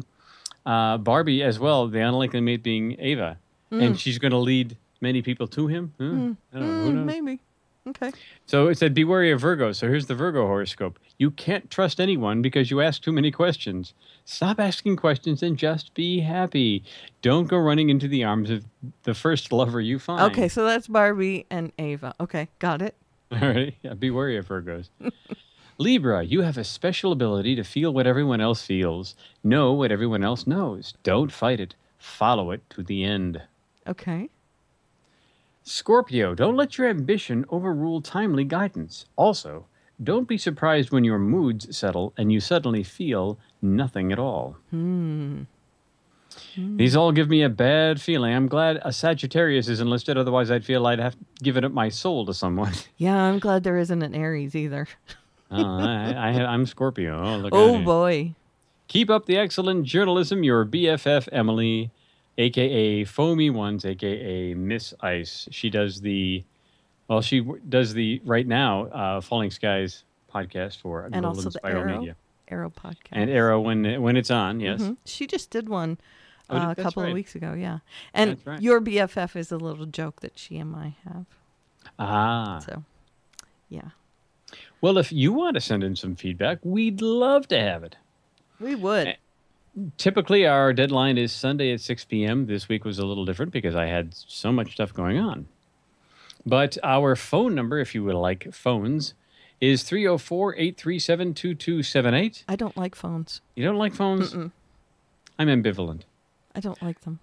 uh, 0.64 0.98
Barbie 0.98 1.42
as 1.42 1.58
well. 1.58 1.86
The 1.88 2.00
unlikely 2.00 2.40
mate 2.40 2.62
being 2.62 2.96
Ava, 2.98 3.38
and 3.70 3.94
Mm. 3.94 3.98
she's 3.98 4.18
going 4.18 4.32
to 4.32 4.38
lead 4.38 4.76
many 5.00 5.22
people 5.22 5.46
to 5.48 5.66
him. 5.68 5.92
Huh? 5.98 6.04
Mm. 6.04 6.36
I 6.52 6.58
don't 6.58 6.68
know. 6.68 6.84
Who 6.84 6.96
Mm, 6.96 7.04
maybe. 7.04 7.40
Okay. 7.88 8.10
So 8.46 8.66
it 8.66 8.76
said, 8.78 8.94
"Be 8.94 9.04
wary 9.04 9.30
of 9.30 9.40
Virgo." 9.40 9.70
So 9.70 9.86
here's 9.86 10.06
the 10.06 10.16
Virgo 10.16 10.44
horoscope. 10.46 10.98
You 11.18 11.30
can't 11.30 11.70
trust 11.70 12.00
anyone 12.00 12.42
because 12.42 12.68
you 12.68 12.80
ask 12.80 13.00
too 13.00 13.12
many 13.12 13.30
questions. 13.30 13.94
Stop 14.24 14.58
asking 14.58 14.96
questions 14.96 15.40
and 15.40 15.56
just 15.56 15.94
be 15.94 16.18
happy. 16.20 16.82
Don't 17.22 17.46
go 17.46 17.56
running 17.58 17.88
into 17.90 18.08
the 18.08 18.24
arms 18.24 18.50
of 18.50 18.64
the 19.04 19.14
first 19.14 19.52
lover 19.52 19.80
you 19.80 20.00
find. 20.00 20.20
Okay, 20.32 20.48
so 20.48 20.64
that's 20.64 20.88
Barbie 20.88 21.46
and 21.48 21.70
Ava. 21.78 22.12
Okay, 22.18 22.48
got 22.58 22.82
it. 22.82 22.96
All 23.32 23.38
right. 23.40 23.74
Yeah, 23.82 23.94
be 23.94 24.10
wary 24.10 24.36
of 24.36 24.48
Virgos. 24.48 24.88
Libra, 25.78 26.22
you 26.22 26.40
have 26.40 26.56
a 26.56 26.64
special 26.64 27.12
ability 27.12 27.54
to 27.56 27.62
feel 27.64 27.92
what 27.92 28.06
everyone 28.06 28.40
else 28.40 28.64
feels, 28.64 29.14
know 29.44 29.72
what 29.72 29.92
everyone 29.92 30.24
else 30.24 30.46
knows. 30.46 30.94
Don't 31.02 31.30
fight 31.30 31.60
it, 31.60 31.74
follow 31.98 32.50
it 32.50 32.62
to 32.70 32.82
the 32.82 33.04
end. 33.04 33.42
Okay. 33.86 34.30
Scorpio, 35.64 36.34
don't 36.34 36.56
let 36.56 36.78
your 36.78 36.88
ambition 36.88 37.44
overrule 37.50 38.00
timely 38.00 38.44
guidance. 38.44 39.04
Also, 39.16 39.66
don't 40.02 40.28
be 40.28 40.38
surprised 40.38 40.90
when 40.90 41.04
your 41.04 41.18
moods 41.18 41.76
settle 41.76 42.14
and 42.16 42.32
you 42.32 42.40
suddenly 42.40 42.82
feel 42.82 43.38
nothing 43.60 44.12
at 44.12 44.18
all. 44.18 44.56
Hmm. 44.70 45.42
These 46.56 46.96
all 46.96 47.12
give 47.12 47.28
me 47.28 47.42
a 47.42 47.48
bad 47.48 48.00
feeling. 48.00 48.34
I'm 48.34 48.48
glad 48.48 48.80
a 48.82 48.92
Sagittarius 48.92 49.68
is 49.68 49.80
enlisted, 49.80 50.16
otherwise, 50.16 50.50
I'd 50.50 50.64
feel 50.64 50.86
I'd 50.86 50.98
have 50.98 51.16
given 51.42 51.64
up 51.64 51.72
my 51.72 51.88
soul 51.88 52.24
to 52.26 52.34
someone. 52.34 52.72
Yeah, 52.96 53.16
I'm 53.16 53.38
glad 53.38 53.62
there 53.64 53.76
isn't 53.78 54.02
an 54.02 54.14
Aries 54.14 54.54
either. 54.54 54.88
oh, 55.50 55.56
I, 55.78 56.42
I'm 56.44 56.64
Scorpio. 56.66 57.22
Oh, 57.22 57.48
oh 57.52 57.78
boy. 57.82 58.34
Keep 58.88 59.10
up 59.10 59.26
the 59.26 59.36
excellent 59.36 59.84
journalism, 59.84 60.42
your 60.44 60.64
BFF 60.64 61.28
Emily. 61.32 61.90
aka 62.38 63.04
Foamy 63.04 63.50
Ones, 63.50 63.84
aka 63.84 64.54
Miss 64.54 64.94
Ice. 65.00 65.48
She 65.50 65.68
does 65.70 66.00
the, 66.00 66.44
well, 67.08 67.20
she 67.20 67.40
does 67.68 67.92
the 67.94 68.20
right 68.24 68.46
now 68.46 68.84
uh, 68.86 69.20
Falling 69.20 69.50
Skies 69.50 70.04
podcast 70.32 70.78
for 70.80 71.02
and 71.04 71.12
Golden 71.14 71.24
also 71.26 71.42
the 71.44 71.50
Spiral 71.52 71.82
Arrow 71.82 71.98
Media 71.98 72.16
Arrow 72.48 72.70
podcast. 72.70 73.08
and 73.12 73.28
Arrow 73.30 73.60
when 73.60 74.00
when 74.02 74.16
it's 74.16 74.30
on. 74.30 74.60
Yes, 74.60 74.80
Mhm. 74.82 74.96
She 75.04 75.26
just 75.26 75.50
did 75.50 75.68
one 75.68 75.98
Oh, 76.48 76.56
uh, 76.56 76.70
a 76.70 76.74
couple 76.76 77.02
right. 77.02 77.08
of 77.08 77.14
weeks 77.14 77.34
ago. 77.34 77.54
Yeah, 77.54 77.78
and 78.14 78.38
right. 78.44 78.60
your 78.60 78.80
BFF 78.80 79.34
is 79.36 79.50
a 79.50 79.56
little 79.56 79.86
joke 79.86 80.20
that 80.20 80.38
she 80.38 80.58
and 80.58 80.74
I 80.76 80.96
have. 81.04 81.26
ah. 81.98 82.58
So, 82.60 82.84
yeah, 83.68 83.90
Well, 84.80 84.96
if 84.98 85.10
you 85.12 85.32
want 85.32 85.54
to 85.54 85.60
send 85.60 85.82
in 85.82 85.96
some 85.96 86.14
feedback, 86.14 86.58
we'd 86.62 87.00
love 87.02 87.48
to 87.48 87.58
have 87.58 87.82
it. 87.82 87.96
we 88.60 88.74
would. 88.76 89.16
Typically, 89.98 90.46
our 90.46 90.72
deadline 90.72 91.18
is 91.18 91.32
Sunday 91.32 91.72
at 91.72 91.80
6 91.80 92.04
p.m. 92.06 92.46
This 92.46 92.68
week 92.68 92.84
was 92.84 92.98
a 92.98 93.04
little 93.04 93.24
different 93.26 93.52
because 93.52 93.74
I 93.74 93.86
had 93.86 94.14
so 94.14 94.50
much 94.50 94.72
stuff 94.72 94.94
going 94.94 95.18
on. 95.18 95.48
But 96.46 96.78
our 96.82 97.14
phone 97.16 97.54
number, 97.54 97.78
if 97.78 97.94
you 97.94 98.02
would 98.04 98.14
like 98.14 98.54
phones, 98.54 99.14
is 99.60 99.82
304 99.82 100.54
837 100.54 101.34
2278. 101.34 102.44
I 102.48 102.56
don't 102.56 102.76
like 102.76 102.94
phones. 102.94 103.40
You 103.54 103.64
don't 103.64 103.76
like 103.76 103.94
phones? 103.94 104.32
Mm-mm. 104.32 104.52
I'm 105.38 105.48
ambivalent. 105.48 106.02
I 106.56 106.60
don't 106.60 106.80
like 106.82 107.02
them. 107.02 107.20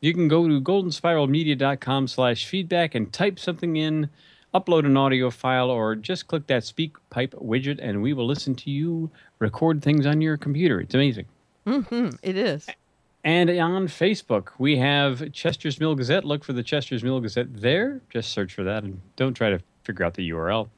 You 0.00 0.14
can 0.14 0.28
go 0.28 0.46
to 0.46 0.60
goldenspiralmedia.com 0.60 2.06
slash 2.06 2.46
feedback 2.46 2.94
and 2.94 3.12
type 3.12 3.38
something 3.40 3.76
in, 3.76 4.08
upload 4.54 4.86
an 4.86 4.96
audio 4.96 5.30
file, 5.30 5.68
or 5.70 5.96
just 5.96 6.28
click 6.28 6.46
that 6.46 6.62
speak 6.62 6.96
pipe 7.10 7.32
widget 7.32 7.80
and 7.82 8.00
we 8.00 8.12
will 8.12 8.26
listen 8.26 8.54
to 8.54 8.70
you 8.70 9.10
record 9.40 9.82
things 9.82 10.06
on 10.06 10.20
your 10.20 10.36
computer. 10.36 10.80
It's 10.80 10.94
amazing. 10.94 11.26
hmm 11.66 12.10
It 12.22 12.36
is. 12.36 12.66
And 13.24 13.50
on 13.50 13.88
Facebook, 13.88 14.50
we 14.58 14.76
have 14.78 15.32
Chester's 15.32 15.80
Mill 15.80 15.96
Gazette. 15.96 16.24
Look 16.24 16.44
for 16.44 16.52
the 16.52 16.62
Chester's 16.62 17.02
Mill 17.02 17.20
Gazette 17.20 17.60
there. 17.60 18.00
Just 18.10 18.30
search 18.30 18.54
for 18.54 18.62
that 18.62 18.84
and 18.84 19.00
don't 19.16 19.34
try 19.34 19.50
to 19.50 19.60
figure 19.82 20.04
out 20.04 20.14
the 20.14 20.30
URL. 20.30 20.68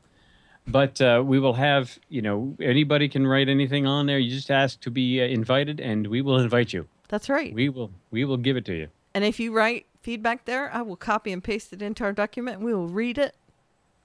But 0.66 1.00
uh, 1.00 1.22
we 1.24 1.38
will 1.38 1.52
have, 1.54 1.98
you 2.08 2.22
know, 2.22 2.56
anybody 2.60 3.08
can 3.08 3.26
write 3.26 3.48
anything 3.50 3.86
on 3.86 4.06
there. 4.06 4.18
You 4.18 4.30
just 4.30 4.50
ask 4.50 4.80
to 4.80 4.90
be 4.90 5.20
uh, 5.20 5.24
invited, 5.24 5.80
and 5.80 6.06
we 6.06 6.22
will 6.22 6.38
invite 6.38 6.72
you. 6.72 6.86
That's 7.10 7.28
right. 7.28 7.52
We 7.52 7.68
will, 7.68 7.90
we 8.10 8.24
will 8.24 8.36
give 8.36 8.56
it 8.56 8.64
to 8.66 8.74
you. 8.74 8.88
And 9.14 9.24
if 9.24 9.38
you 9.38 9.52
write 9.52 9.86
feedback 10.00 10.44
there, 10.44 10.72
I 10.72 10.82
will 10.82 10.96
copy 10.96 11.32
and 11.32 11.42
paste 11.44 11.72
it 11.72 11.82
into 11.82 12.04
our 12.04 12.12
document. 12.12 12.56
and 12.58 12.64
We 12.64 12.72
will 12.72 12.88
read 12.88 13.18
it 13.18 13.34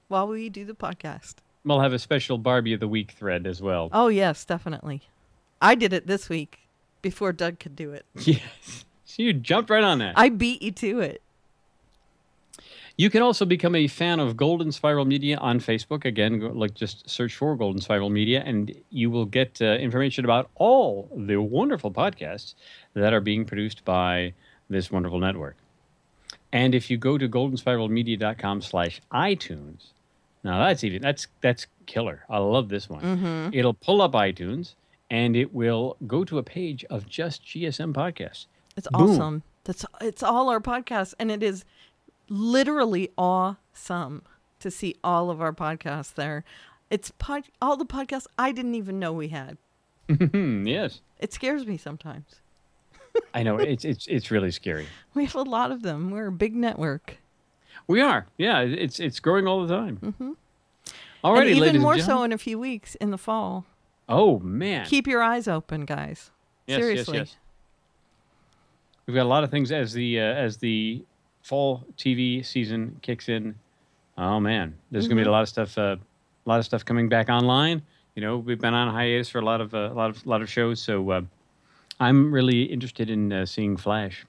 while 0.08 0.28
we 0.28 0.50
do 0.50 0.66
the 0.66 0.74
podcast. 0.74 1.36
We'll 1.64 1.80
have 1.80 1.94
a 1.94 2.00
special 2.00 2.38
Barbie 2.38 2.74
of 2.74 2.80
the 2.80 2.88
Week 2.88 3.12
thread 3.12 3.48
as 3.48 3.62
well. 3.62 3.90
Oh 3.94 4.08
yes, 4.08 4.44
definitely. 4.44 5.04
I 5.62 5.76
did 5.76 5.94
it 5.94 6.06
this 6.08 6.30
week 6.30 6.60
before 7.02 7.32
Doug 7.32 7.60
could 7.60 7.76
do 7.76 7.92
it. 7.94 8.06
Yes. 8.26 8.86
So 9.08 9.24
you 9.24 9.32
jumped 9.34 9.70
right 9.70 9.84
on 9.84 10.00
that. 10.00 10.14
I 10.18 10.28
beat 10.30 10.62
you 10.62 10.72
to 10.72 11.00
it. 11.00 11.22
You 12.98 13.10
can 13.10 13.22
also 13.22 13.44
become 13.46 13.76
a 13.76 13.88
fan 13.88 14.20
of 14.22 14.38
Golden 14.38 14.72
Spiral 14.72 15.04
Media 15.06 15.38
on 15.38 15.60
Facebook. 15.60 16.06
Again, 16.06 16.40
go, 16.40 16.48
like 16.48 16.74
just 16.74 17.10
search 17.10 17.36
for 17.36 17.56
Golden 17.58 17.82
Spiral 17.82 18.10
Media, 18.10 18.42
and 18.46 18.74
you 18.90 19.12
will 19.12 19.26
get 19.26 19.62
uh, 19.62 19.66
information 19.66 20.24
about 20.24 20.50
all 20.56 21.10
the 21.16 21.38
wonderful 21.42 21.92
podcasts 21.92 22.54
that 22.94 23.14
are 23.14 23.20
being 23.20 23.44
produced 23.44 23.84
by 23.84 24.34
this 24.70 24.92
wonderful 24.92 25.20
network. 25.20 25.58
And 26.54 26.74
if 26.74 26.90
you 26.90 26.96
go 26.98 27.18
to 27.18 27.28
goldenspiralmedia.com 27.28 28.62
slash 28.62 29.02
iTunes, 29.12 29.88
now 30.44 30.66
that's 30.66 30.84
even 30.86 31.02
that's 31.02 31.28
that's 31.42 31.68
killer. 31.88 32.24
I 32.30 32.38
love 32.38 32.70
this 32.70 32.90
one. 32.90 33.02
Mhm. 33.02 33.54
It'll 33.54 33.74
pull 33.74 34.02
up 34.02 34.14
iTunes 34.14 34.76
and 35.10 35.36
it 35.36 35.54
will 35.54 35.98
go 36.08 36.24
to 36.24 36.38
a 36.38 36.44
page 36.44 36.86
of 36.90 37.10
just 37.10 37.44
GSM 37.46 37.94
podcasts. 37.94 38.46
It's 38.78 38.88
Boom. 38.88 39.12
awesome. 39.12 39.44
That's 39.66 39.86
it's 40.00 40.24
all 40.24 40.50
our 40.50 40.60
podcasts, 40.62 41.14
and 41.20 41.32
it 41.32 41.42
is 41.44 41.66
literally 42.30 43.10
awesome 43.18 44.24
to 44.60 44.72
see 44.72 44.96
all 45.04 45.30
of 45.30 45.42
our 45.42 45.54
podcasts 45.54 46.14
there. 46.14 46.44
It's 46.90 47.12
pod, 47.12 47.44
all 47.62 47.78
the 47.78 47.86
podcasts 47.86 48.28
I 48.38 48.52
didn't 48.52 48.76
even 48.76 49.00
know 49.00 49.12
we 49.14 49.30
had. 49.30 49.58
yes, 50.08 51.02
It 51.20 51.34
scares 51.34 51.66
me 51.66 51.78
sometimes. 51.78 52.42
I 53.34 53.44
know 53.44 53.58
it's 53.58 53.86
it's 53.86 54.08
it's 54.08 54.30
really 54.30 54.52
scary. 54.52 54.88
We 55.14 55.24
have 55.26 55.36
a 55.36 55.42
lot 55.44 55.72
of 55.72 55.82
them. 55.82 56.12
We're 56.12 56.28
a 56.28 56.32
big 56.32 56.54
network. 56.56 57.18
We 57.88 58.02
are. 58.02 58.28
Yeah, 58.38 58.60
it's 58.60 59.00
it's 59.00 59.20
growing 59.20 59.48
all 59.48 59.66
the 59.66 59.74
time. 59.74 59.98
Mm-hmm. 60.04 60.32
Alrighty, 61.24 61.56
and 61.56 61.66
even 61.66 61.82
more 61.82 61.98
so 61.98 62.24
in 62.24 62.32
a 62.34 62.38
few 62.38 62.60
weeks 62.60 62.96
in 62.96 63.12
the 63.12 63.18
fall. 63.18 63.66
Oh 64.10 64.40
man. 64.40 64.86
Keep 64.86 65.08
your 65.08 65.24
eyes 65.24 65.48
open, 65.48 65.86
guys. 65.86 66.30
Yes, 66.68 66.78
yes, 66.78 66.80
Seriously. 66.80 67.18
yes. 67.20 67.36
We've 69.08 69.16
got 69.16 69.24
a 69.24 69.30
lot 69.30 69.44
of 69.44 69.50
things 69.52 69.72
as 69.72 69.94
the 69.94 70.20
uh, 70.20 70.24
as 70.24 70.58
the 70.58 71.04
fall 71.46 71.86
TV 71.96 72.44
season 72.44 72.98
kicks 73.04 73.30
in. 73.30 73.54
Oh 74.18 74.40
man, 74.40 74.74
there's 74.90 75.08
gonna 75.08 75.22
be 75.22 75.28
a 75.28 75.32
lot 75.32 75.44
of 75.44 75.50
stuff. 75.50 75.78
Uh, 75.78 75.98
a 76.46 76.50
lot 76.50 76.60
of 76.60 76.66
stuff 76.66 76.84
coming 76.84 77.08
back 77.08 77.30
online. 77.30 77.84
You 78.16 78.22
know, 78.22 78.38
we've 78.38 78.60
been 78.60 78.74
on 78.74 78.92
hiatus 78.92 79.30
for 79.30 79.40
a 79.40 79.46
lot 79.46 79.62
of 79.62 79.74
uh, 79.74 79.90
a 79.92 79.94
lot 79.94 80.10
of 80.10 80.26
lot 80.26 80.42
of 80.42 80.50
shows, 80.50 80.82
so 80.82 81.10
uh, 81.12 81.22
I'm 82.00 82.32
really 82.32 82.64
interested 82.64 83.10
in 83.10 83.32
uh, 83.32 83.46
seeing 83.46 83.78
Flash. 83.78 84.26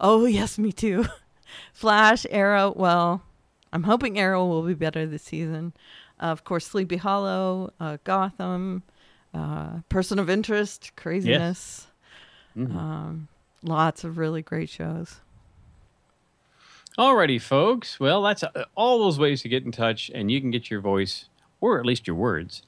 Oh 0.00 0.26
yes, 0.26 0.58
me 0.58 0.70
too. 0.70 1.06
Flash, 1.72 2.26
Arrow. 2.28 2.74
Well, 2.76 3.22
I'm 3.72 3.84
hoping 3.84 4.18
Arrow 4.18 4.46
will 4.46 4.62
be 4.62 4.74
better 4.74 5.06
this 5.06 5.22
season. 5.22 5.72
Uh, 6.20 6.26
of 6.26 6.44
course, 6.44 6.66
Sleepy 6.66 6.98
Hollow, 6.98 7.72
uh, 7.80 7.96
Gotham, 8.04 8.82
uh, 9.32 9.78
Person 9.88 10.18
of 10.18 10.28
Interest, 10.28 10.92
Craziness. 10.96 11.86
Mhm. 12.56 12.76
Um, 12.76 13.28
lots 13.62 14.04
of 14.04 14.18
really 14.18 14.42
great 14.42 14.68
shows. 14.68 15.20
Alrighty, 16.98 17.40
folks. 17.40 17.98
Well, 18.00 18.22
that's 18.22 18.42
uh, 18.42 18.64
all 18.74 18.98
those 18.98 19.18
ways 19.18 19.42
to 19.42 19.48
get 19.48 19.64
in 19.64 19.72
touch, 19.72 20.10
and 20.14 20.30
you 20.30 20.40
can 20.40 20.50
get 20.50 20.70
your 20.70 20.80
voice, 20.80 21.26
or 21.60 21.78
at 21.78 21.86
least 21.86 22.06
your 22.06 22.16
words, 22.16 22.62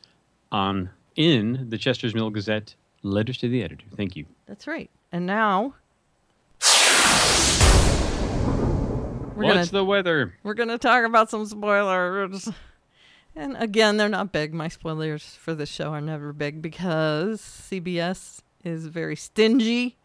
on 0.50 0.90
in 1.16 1.66
the 1.68 1.76
Chester's 1.78 2.14
Mill 2.14 2.30
Gazette. 2.30 2.74
Letters 3.02 3.36
to 3.38 3.48
the 3.48 3.62
editor. 3.64 3.84
Thank 3.96 4.14
you. 4.14 4.26
That's 4.46 4.66
right. 4.68 4.88
And 5.10 5.26
now 5.26 5.74
we're 9.34 9.44
What's 9.44 9.54
gonna 9.54 9.66
the 9.66 9.84
weather? 9.84 10.34
we're 10.44 10.54
gonna 10.54 10.78
talk 10.78 11.04
about 11.04 11.28
some 11.30 11.44
spoilers. 11.46 12.48
And 13.34 13.56
again, 13.56 13.96
they're 13.96 14.08
not 14.10 14.30
big. 14.30 14.52
My 14.54 14.68
spoilers 14.68 15.24
for 15.36 15.54
this 15.54 15.70
show 15.70 15.90
are 15.92 16.00
never 16.02 16.32
big 16.34 16.60
because 16.62 17.40
CBS 17.40 18.40
is 18.62 18.86
very 18.86 19.16
stingy. 19.16 19.96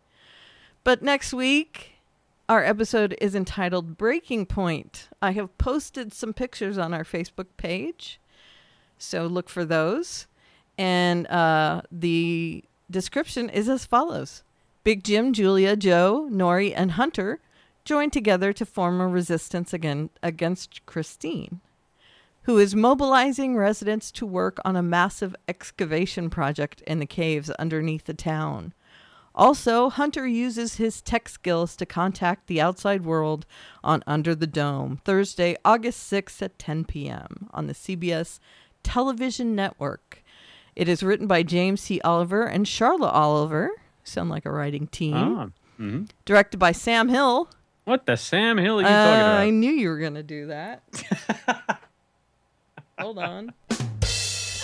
But 0.85 1.03
next 1.03 1.33
week, 1.33 1.96
our 2.49 2.63
episode 2.63 3.15
is 3.19 3.35
entitled 3.35 3.97
Breaking 3.97 4.45
Point. 4.45 5.09
I 5.21 5.31
have 5.31 5.57
posted 5.57 6.13
some 6.13 6.33
pictures 6.33 6.77
on 6.77 6.93
our 6.93 7.03
Facebook 7.03 7.47
page, 7.57 8.19
so 8.97 9.25
look 9.25 9.49
for 9.49 9.65
those. 9.65 10.27
And 10.77 11.27
uh, 11.27 11.81
the 11.91 12.63
description 12.89 13.49
is 13.49 13.67
as 13.67 13.85
follows 13.85 14.43
Big 14.83 15.03
Jim, 15.03 15.33
Julia, 15.33 15.75
Joe, 15.75 16.27
Norrie, 16.31 16.73
and 16.73 16.91
Hunter 16.91 17.39
join 17.83 18.09
together 18.09 18.53
to 18.53 18.65
form 18.65 19.01
a 19.01 19.07
resistance 19.07 19.73
again, 19.73 20.09
against 20.21 20.85
Christine 20.85 21.61
who 22.47 22.57
is 22.57 22.73
mobilizing 22.73 23.57
residents 23.57 24.09
to 24.09 24.25
work 24.25 24.57
on 24.63 24.77
a 24.77 24.81
massive 24.81 25.35
excavation 25.49 26.29
project 26.29 26.79
in 26.87 26.99
the 26.99 27.05
caves 27.05 27.49
underneath 27.51 28.05
the 28.05 28.13
town. 28.13 28.73
Also, 29.37 29.89
Hunter 29.91 30.25
uses 30.27 30.75
his 30.77 30.99
tech 31.01 31.29
skills 31.29 31.75
to 31.77 31.85
contact 31.85 32.47
the 32.47 32.59
outside 32.59 33.05
world 33.05 33.45
on 33.83 34.03
Under 34.07 34.33
the 34.33 34.47
Dome, 34.47 34.99
Thursday, 35.05 35.55
August 35.63 36.11
6th 36.11 36.41
at 36.41 36.57
10 36.57 36.85
p.m. 36.85 37.47
on 37.53 37.67
the 37.67 37.73
CBS 37.73 38.39
television 38.81 39.55
network. 39.55 40.23
It 40.75 40.89
is 40.89 41.03
written 41.03 41.27
by 41.27 41.43
James 41.43 41.81
C. 41.81 42.01
Oliver 42.01 42.45
and 42.45 42.67
Charlotte 42.67 43.11
Oliver. 43.11 43.69
Sound 44.03 44.29
like 44.31 44.45
a 44.45 44.51
writing 44.51 44.87
team. 44.87 45.13
Ah, 45.15 45.47
mhm. 45.79 46.09
Directed 46.25 46.57
by 46.57 46.71
Sam 46.71 47.07
Hill. 47.09 47.47
What 47.83 48.05
the 48.07 48.17
Sam 48.17 48.57
Hill 48.57 48.79
are 48.79 48.81
you 48.81 48.87
Uh, 48.87 49.05
talking 49.05 49.21
about? 49.21 49.39
I 49.41 49.49
knew 49.51 49.71
you 49.71 49.89
were 49.89 49.99
going 49.99 50.15
to 50.15 50.23
do 50.23 50.47
that. 50.47 50.81
Hold 52.99 53.19
on. 53.19 53.53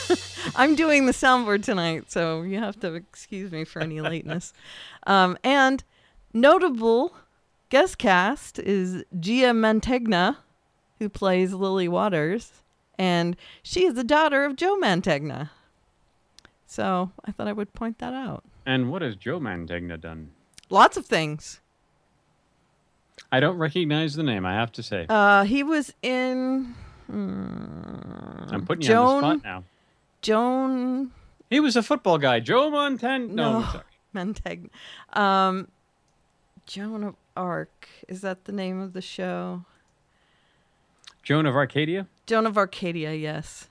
I'm 0.55 0.75
doing 0.75 1.05
the 1.05 1.11
soundboard 1.11 1.63
tonight, 1.63 2.11
so 2.11 2.41
you 2.41 2.59
have 2.59 2.79
to 2.81 2.93
excuse 2.93 3.51
me 3.51 3.63
for 3.63 3.81
any 3.81 4.01
lateness. 4.01 4.53
Um, 5.07 5.37
and 5.43 5.83
notable 6.33 7.15
guest 7.69 7.97
cast 7.97 8.59
is 8.59 9.03
Gia 9.19 9.51
Mantegna, 9.51 10.37
who 10.99 11.09
plays 11.09 11.53
Lily 11.53 11.87
Waters, 11.87 12.51
and 12.97 13.35
she 13.61 13.85
is 13.85 13.95
the 13.95 14.03
daughter 14.03 14.45
of 14.45 14.55
Joe 14.55 14.77
Mantegna. 14.77 15.49
So 16.65 17.11
I 17.25 17.31
thought 17.31 17.47
I 17.47 17.53
would 17.53 17.73
point 17.73 17.99
that 17.99 18.13
out. 18.13 18.43
And 18.65 18.91
what 18.91 19.01
has 19.01 19.15
Joe 19.15 19.39
Mantegna 19.39 19.99
done? 19.99 20.31
Lots 20.69 20.97
of 20.97 21.05
things. 21.05 21.59
I 23.31 23.39
don't 23.39 23.57
recognize 23.57 24.15
the 24.15 24.23
name. 24.23 24.45
I 24.45 24.53
have 24.53 24.71
to 24.73 24.83
say. 24.83 25.05
Uh, 25.09 25.43
he 25.43 25.63
was 25.63 25.93
in. 26.01 26.75
mm, 27.11 28.51
I'm 28.51 28.65
putting 28.65 28.89
you 28.89 28.95
on 28.95 29.21
the 29.21 29.37
spot 29.37 29.43
now. 29.43 29.63
Joan 30.23 31.11
He 31.49 31.59
was 31.59 31.75
a 31.75 31.83
football 31.83 32.17
guy. 32.17 32.39
Joe 32.39 32.71
Montana. 32.71 33.27
No, 33.27 33.59
No. 33.59 33.65
sorry. 34.15 34.69
Um, 35.13 35.67
Joan 36.65 37.03
of 37.03 37.15
Arc. 37.37 37.87
Is 38.07 38.21
that 38.21 38.45
the 38.45 38.51
name 38.51 38.79
of 38.79 38.93
the 38.93 39.01
show? 39.01 39.65
Joan 41.23 41.45
of 41.45 41.55
Arcadia. 41.55 42.07
Joan 42.25 42.45
of 42.45 42.57
Arcadia, 42.57 43.13
yes. 43.13 43.69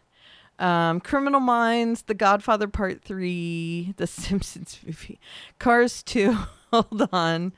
Um, 0.59 1.01
Criminal 1.01 1.41
Minds, 1.41 2.03
The 2.03 2.15
Godfather 2.15 2.69
Part 2.69 3.03
3, 3.03 3.95
The 3.97 4.07
Simpsons 4.07 4.79
movie, 4.85 5.19
Cars 5.59 6.03
2. 6.05 6.37
Hold 6.73 7.09
on. 7.13 7.53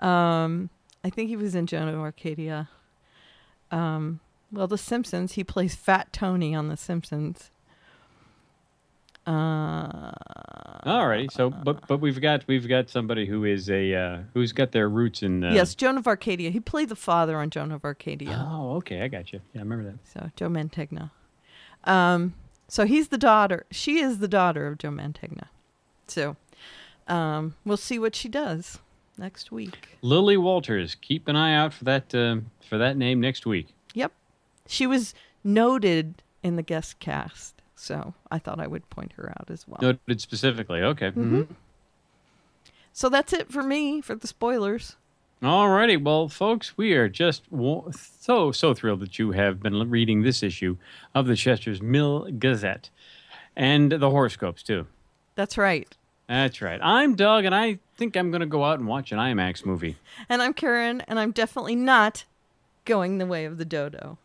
Um, 0.00 0.70
I 1.04 1.10
think 1.10 1.28
he 1.28 1.36
was 1.36 1.54
in 1.54 1.66
Joan 1.66 1.88
of 1.88 1.94
Arcadia. 1.98 2.68
Um, 3.70 4.20
well, 4.52 4.66
The 4.66 4.78
Simpsons, 4.78 5.32
he 5.32 5.44
plays 5.44 5.74
Fat 5.74 6.12
Tony 6.12 6.54
on 6.54 6.68
The 6.68 6.76
Simpsons. 6.76 7.50
Uh, 9.26 10.12
Alrighty. 10.84 11.30
So, 11.30 11.50
but 11.50 11.86
but 11.86 11.98
we've 11.98 12.20
got 12.20 12.44
we've 12.46 12.66
got 12.66 12.88
somebody 12.88 13.26
who 13.26 13.44
is 13.44 13.68
a 13.68 13.94
uh, 13.94 14.18
who's 14.34 14.52
got 14.52 14.72
their 14.72 14.88
roots 14.88 15.22
in. 15.22 15.44
Uh, 15.44 15.52
yes, 15.52 15.74
Joan 15.74 15.98
of 15.98 16.06
Arcadia. 16.06 16.50
He 16.50 16.60
played 16.60 16.88
the 16.88 16.96
father 16.96 17.36
on 17.38 17.50
Joan 17.50 17.70
of 17.70 17.84
Arcadia. 17.84 18.46
Oh, 18.48 18.76
okay, 18.76 19.02
I 19.02 19.08
got 19.08 19.32
you. 19.32 19.40
Yeah, 19.52 19.60
I 19.60 19.64
remember 19.64 19.90
that. 19.90 19.98
So 20.04 20.30
Joe 20.36 20.48
Mantegna. 20.48 21.10
Um, 21.84 22.34
so 22.68 22.86
he's 22.86 23.08
the 23.08 23.18
daughter. 23.18 23.66
She 23.70 23.98
is 23.98 24.18
the 24.18 24.28
daughter 24.28 24.66
of 24.66 24.78
Joe 24.78 24.90
Mantegna. 24.90 25.48
So, 26.06 26.36
um, 27.08 27.56
we'll 27.64 27.76
see 27.76 27.98
what 27.98 28.16
she 28.16 28.28
does 28.28 28.78
next 29.18 29.52
week. 29.52 29.98
Lily 30.02 30.36
Walters. 30.36 30.96
Keep 31.00 31.28
an 31.28 31.36
eye 31.36 31.54
out 31.54 31.74
for 31.74 31.84
that 31.84 32.14
uh, 32.14 32.36
for 32.68 32.78
that 32.78 32.96
name 32.96 33.20
next 33.20 33.44
week. 33.44 33.74
Yep, 33.94 34.12
she 34.66 34.86
was 34.86 35.14
noted 35.44 36.22
in 36.42 36.56
the 36.56 36.62
guest 36.62 36.98
cast. 37.00 37.59
So 37.80 38.12
I 38.30 38.38
thought 38.38 38.60
I 38.60 38.66
would 38.66 38.88
point 38.90 39.12
her 39.12 39.30
out 39.30 39.50
as 39.50 39.66
well. 39.66 39.78
Noted 39.80 40.20
specifically. 40.20 40.80
Okay. 40.82 41.10
Mhm. 41.12 41.48
So 42.92 43.08
that's 43.08 43.32
it 43.32 43.50
for 43.50 43.62
me 43.62 44.00
for 44.00 44.14
the 44.14 44.26
spoilers. 44.26 44.96
Alrighty, 45.42 46.02
well, 46.02 46.28
folks, 46.28 46.76
we 46.76 46.92
are 46.92 47.08
just 47.08 47.44
so 47.50 48.52
so 48.52 48.74
thrilled 48.74 49.00
that 49.00 49.18
you 49.18 49.30
have 49.32 49.62
been 49.62 49.88
reading 49.88 50.22
this 50.22 50.42
issue 50.42 50.76
of 51.14 51.26
the 51.26 51.34
Chester's 51.36 51.80
Mill 51.80 52.30
Gazette, 52.38 52.90
and 53.56 53.90
the 53.92 54.10
horoscopes 54.10 54.62
too. 54.62 54.86
That's 55.36 55.56
right. 55.56 55.88
That's 56.28 56.60
right. 56.60 56.78
I'm 56.82 57.14
Doug, 57.14 57.46
and 57.46 57.54
I 57.54 57.78
think 57.96 58.14
I'm 58.16 58.30
going 58.30 58.42
to 58.42 58.46
go 58.46 58.64
out 58.64 58.78
and 58.78 58.86
watch 58.86 59.10
an 59.12 59.18
IMAX 59.18 59.64
movie. 59.64 59.96
And 60.28 60.42
I'm 60.42 60.52
Karen, 60.52 61.00
and 61.08 61.18
I'm 61.18 61.30
definitely 61.32 61.74
not 61.76 62.24
going 62.84 63.16
the 63.16 63.26
way 63.26 63.46
of 63.46 63.56
the 63.56 63.64
dodo. 63.64 64.18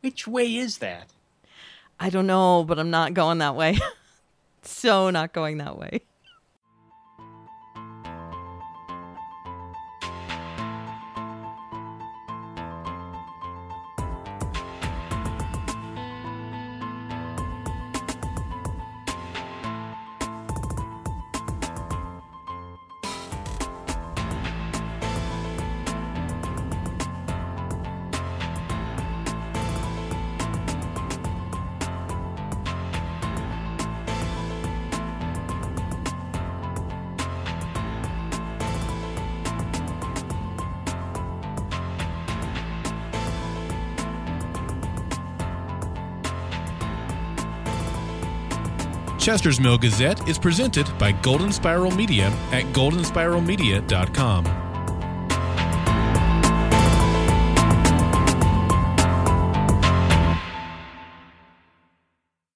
Which 0.00 0.26
way 0.26 0.56
is 0.56 0.78
that? 0.78 1.06
I 2.00 2.10
don't 2.10 2.26
know, 2.26 2.64
but 2.64 2.78
I'm 2.78 2.90
not 2.90 3.14
going 3.14 3.38
that 3.38 3.56
way. 3.56 3.78
so 4.62 5.10
not 5.10 5.32
going 5.32 5.58
that 5.58 5.78
way. 5.78 6.02
Chester's 49.28 49.60
Mill 49.60 49.76
Gazette 49.76 50.26
is 50.26 50.38
presented 50.38 50.86
by 50.98 51.12
Golden 51.12 51.52
Spiral 51.52 51.90
Media 51.90 52.28
at 52.50 52.64
goldenspiralmedia.com. 52.72 54.67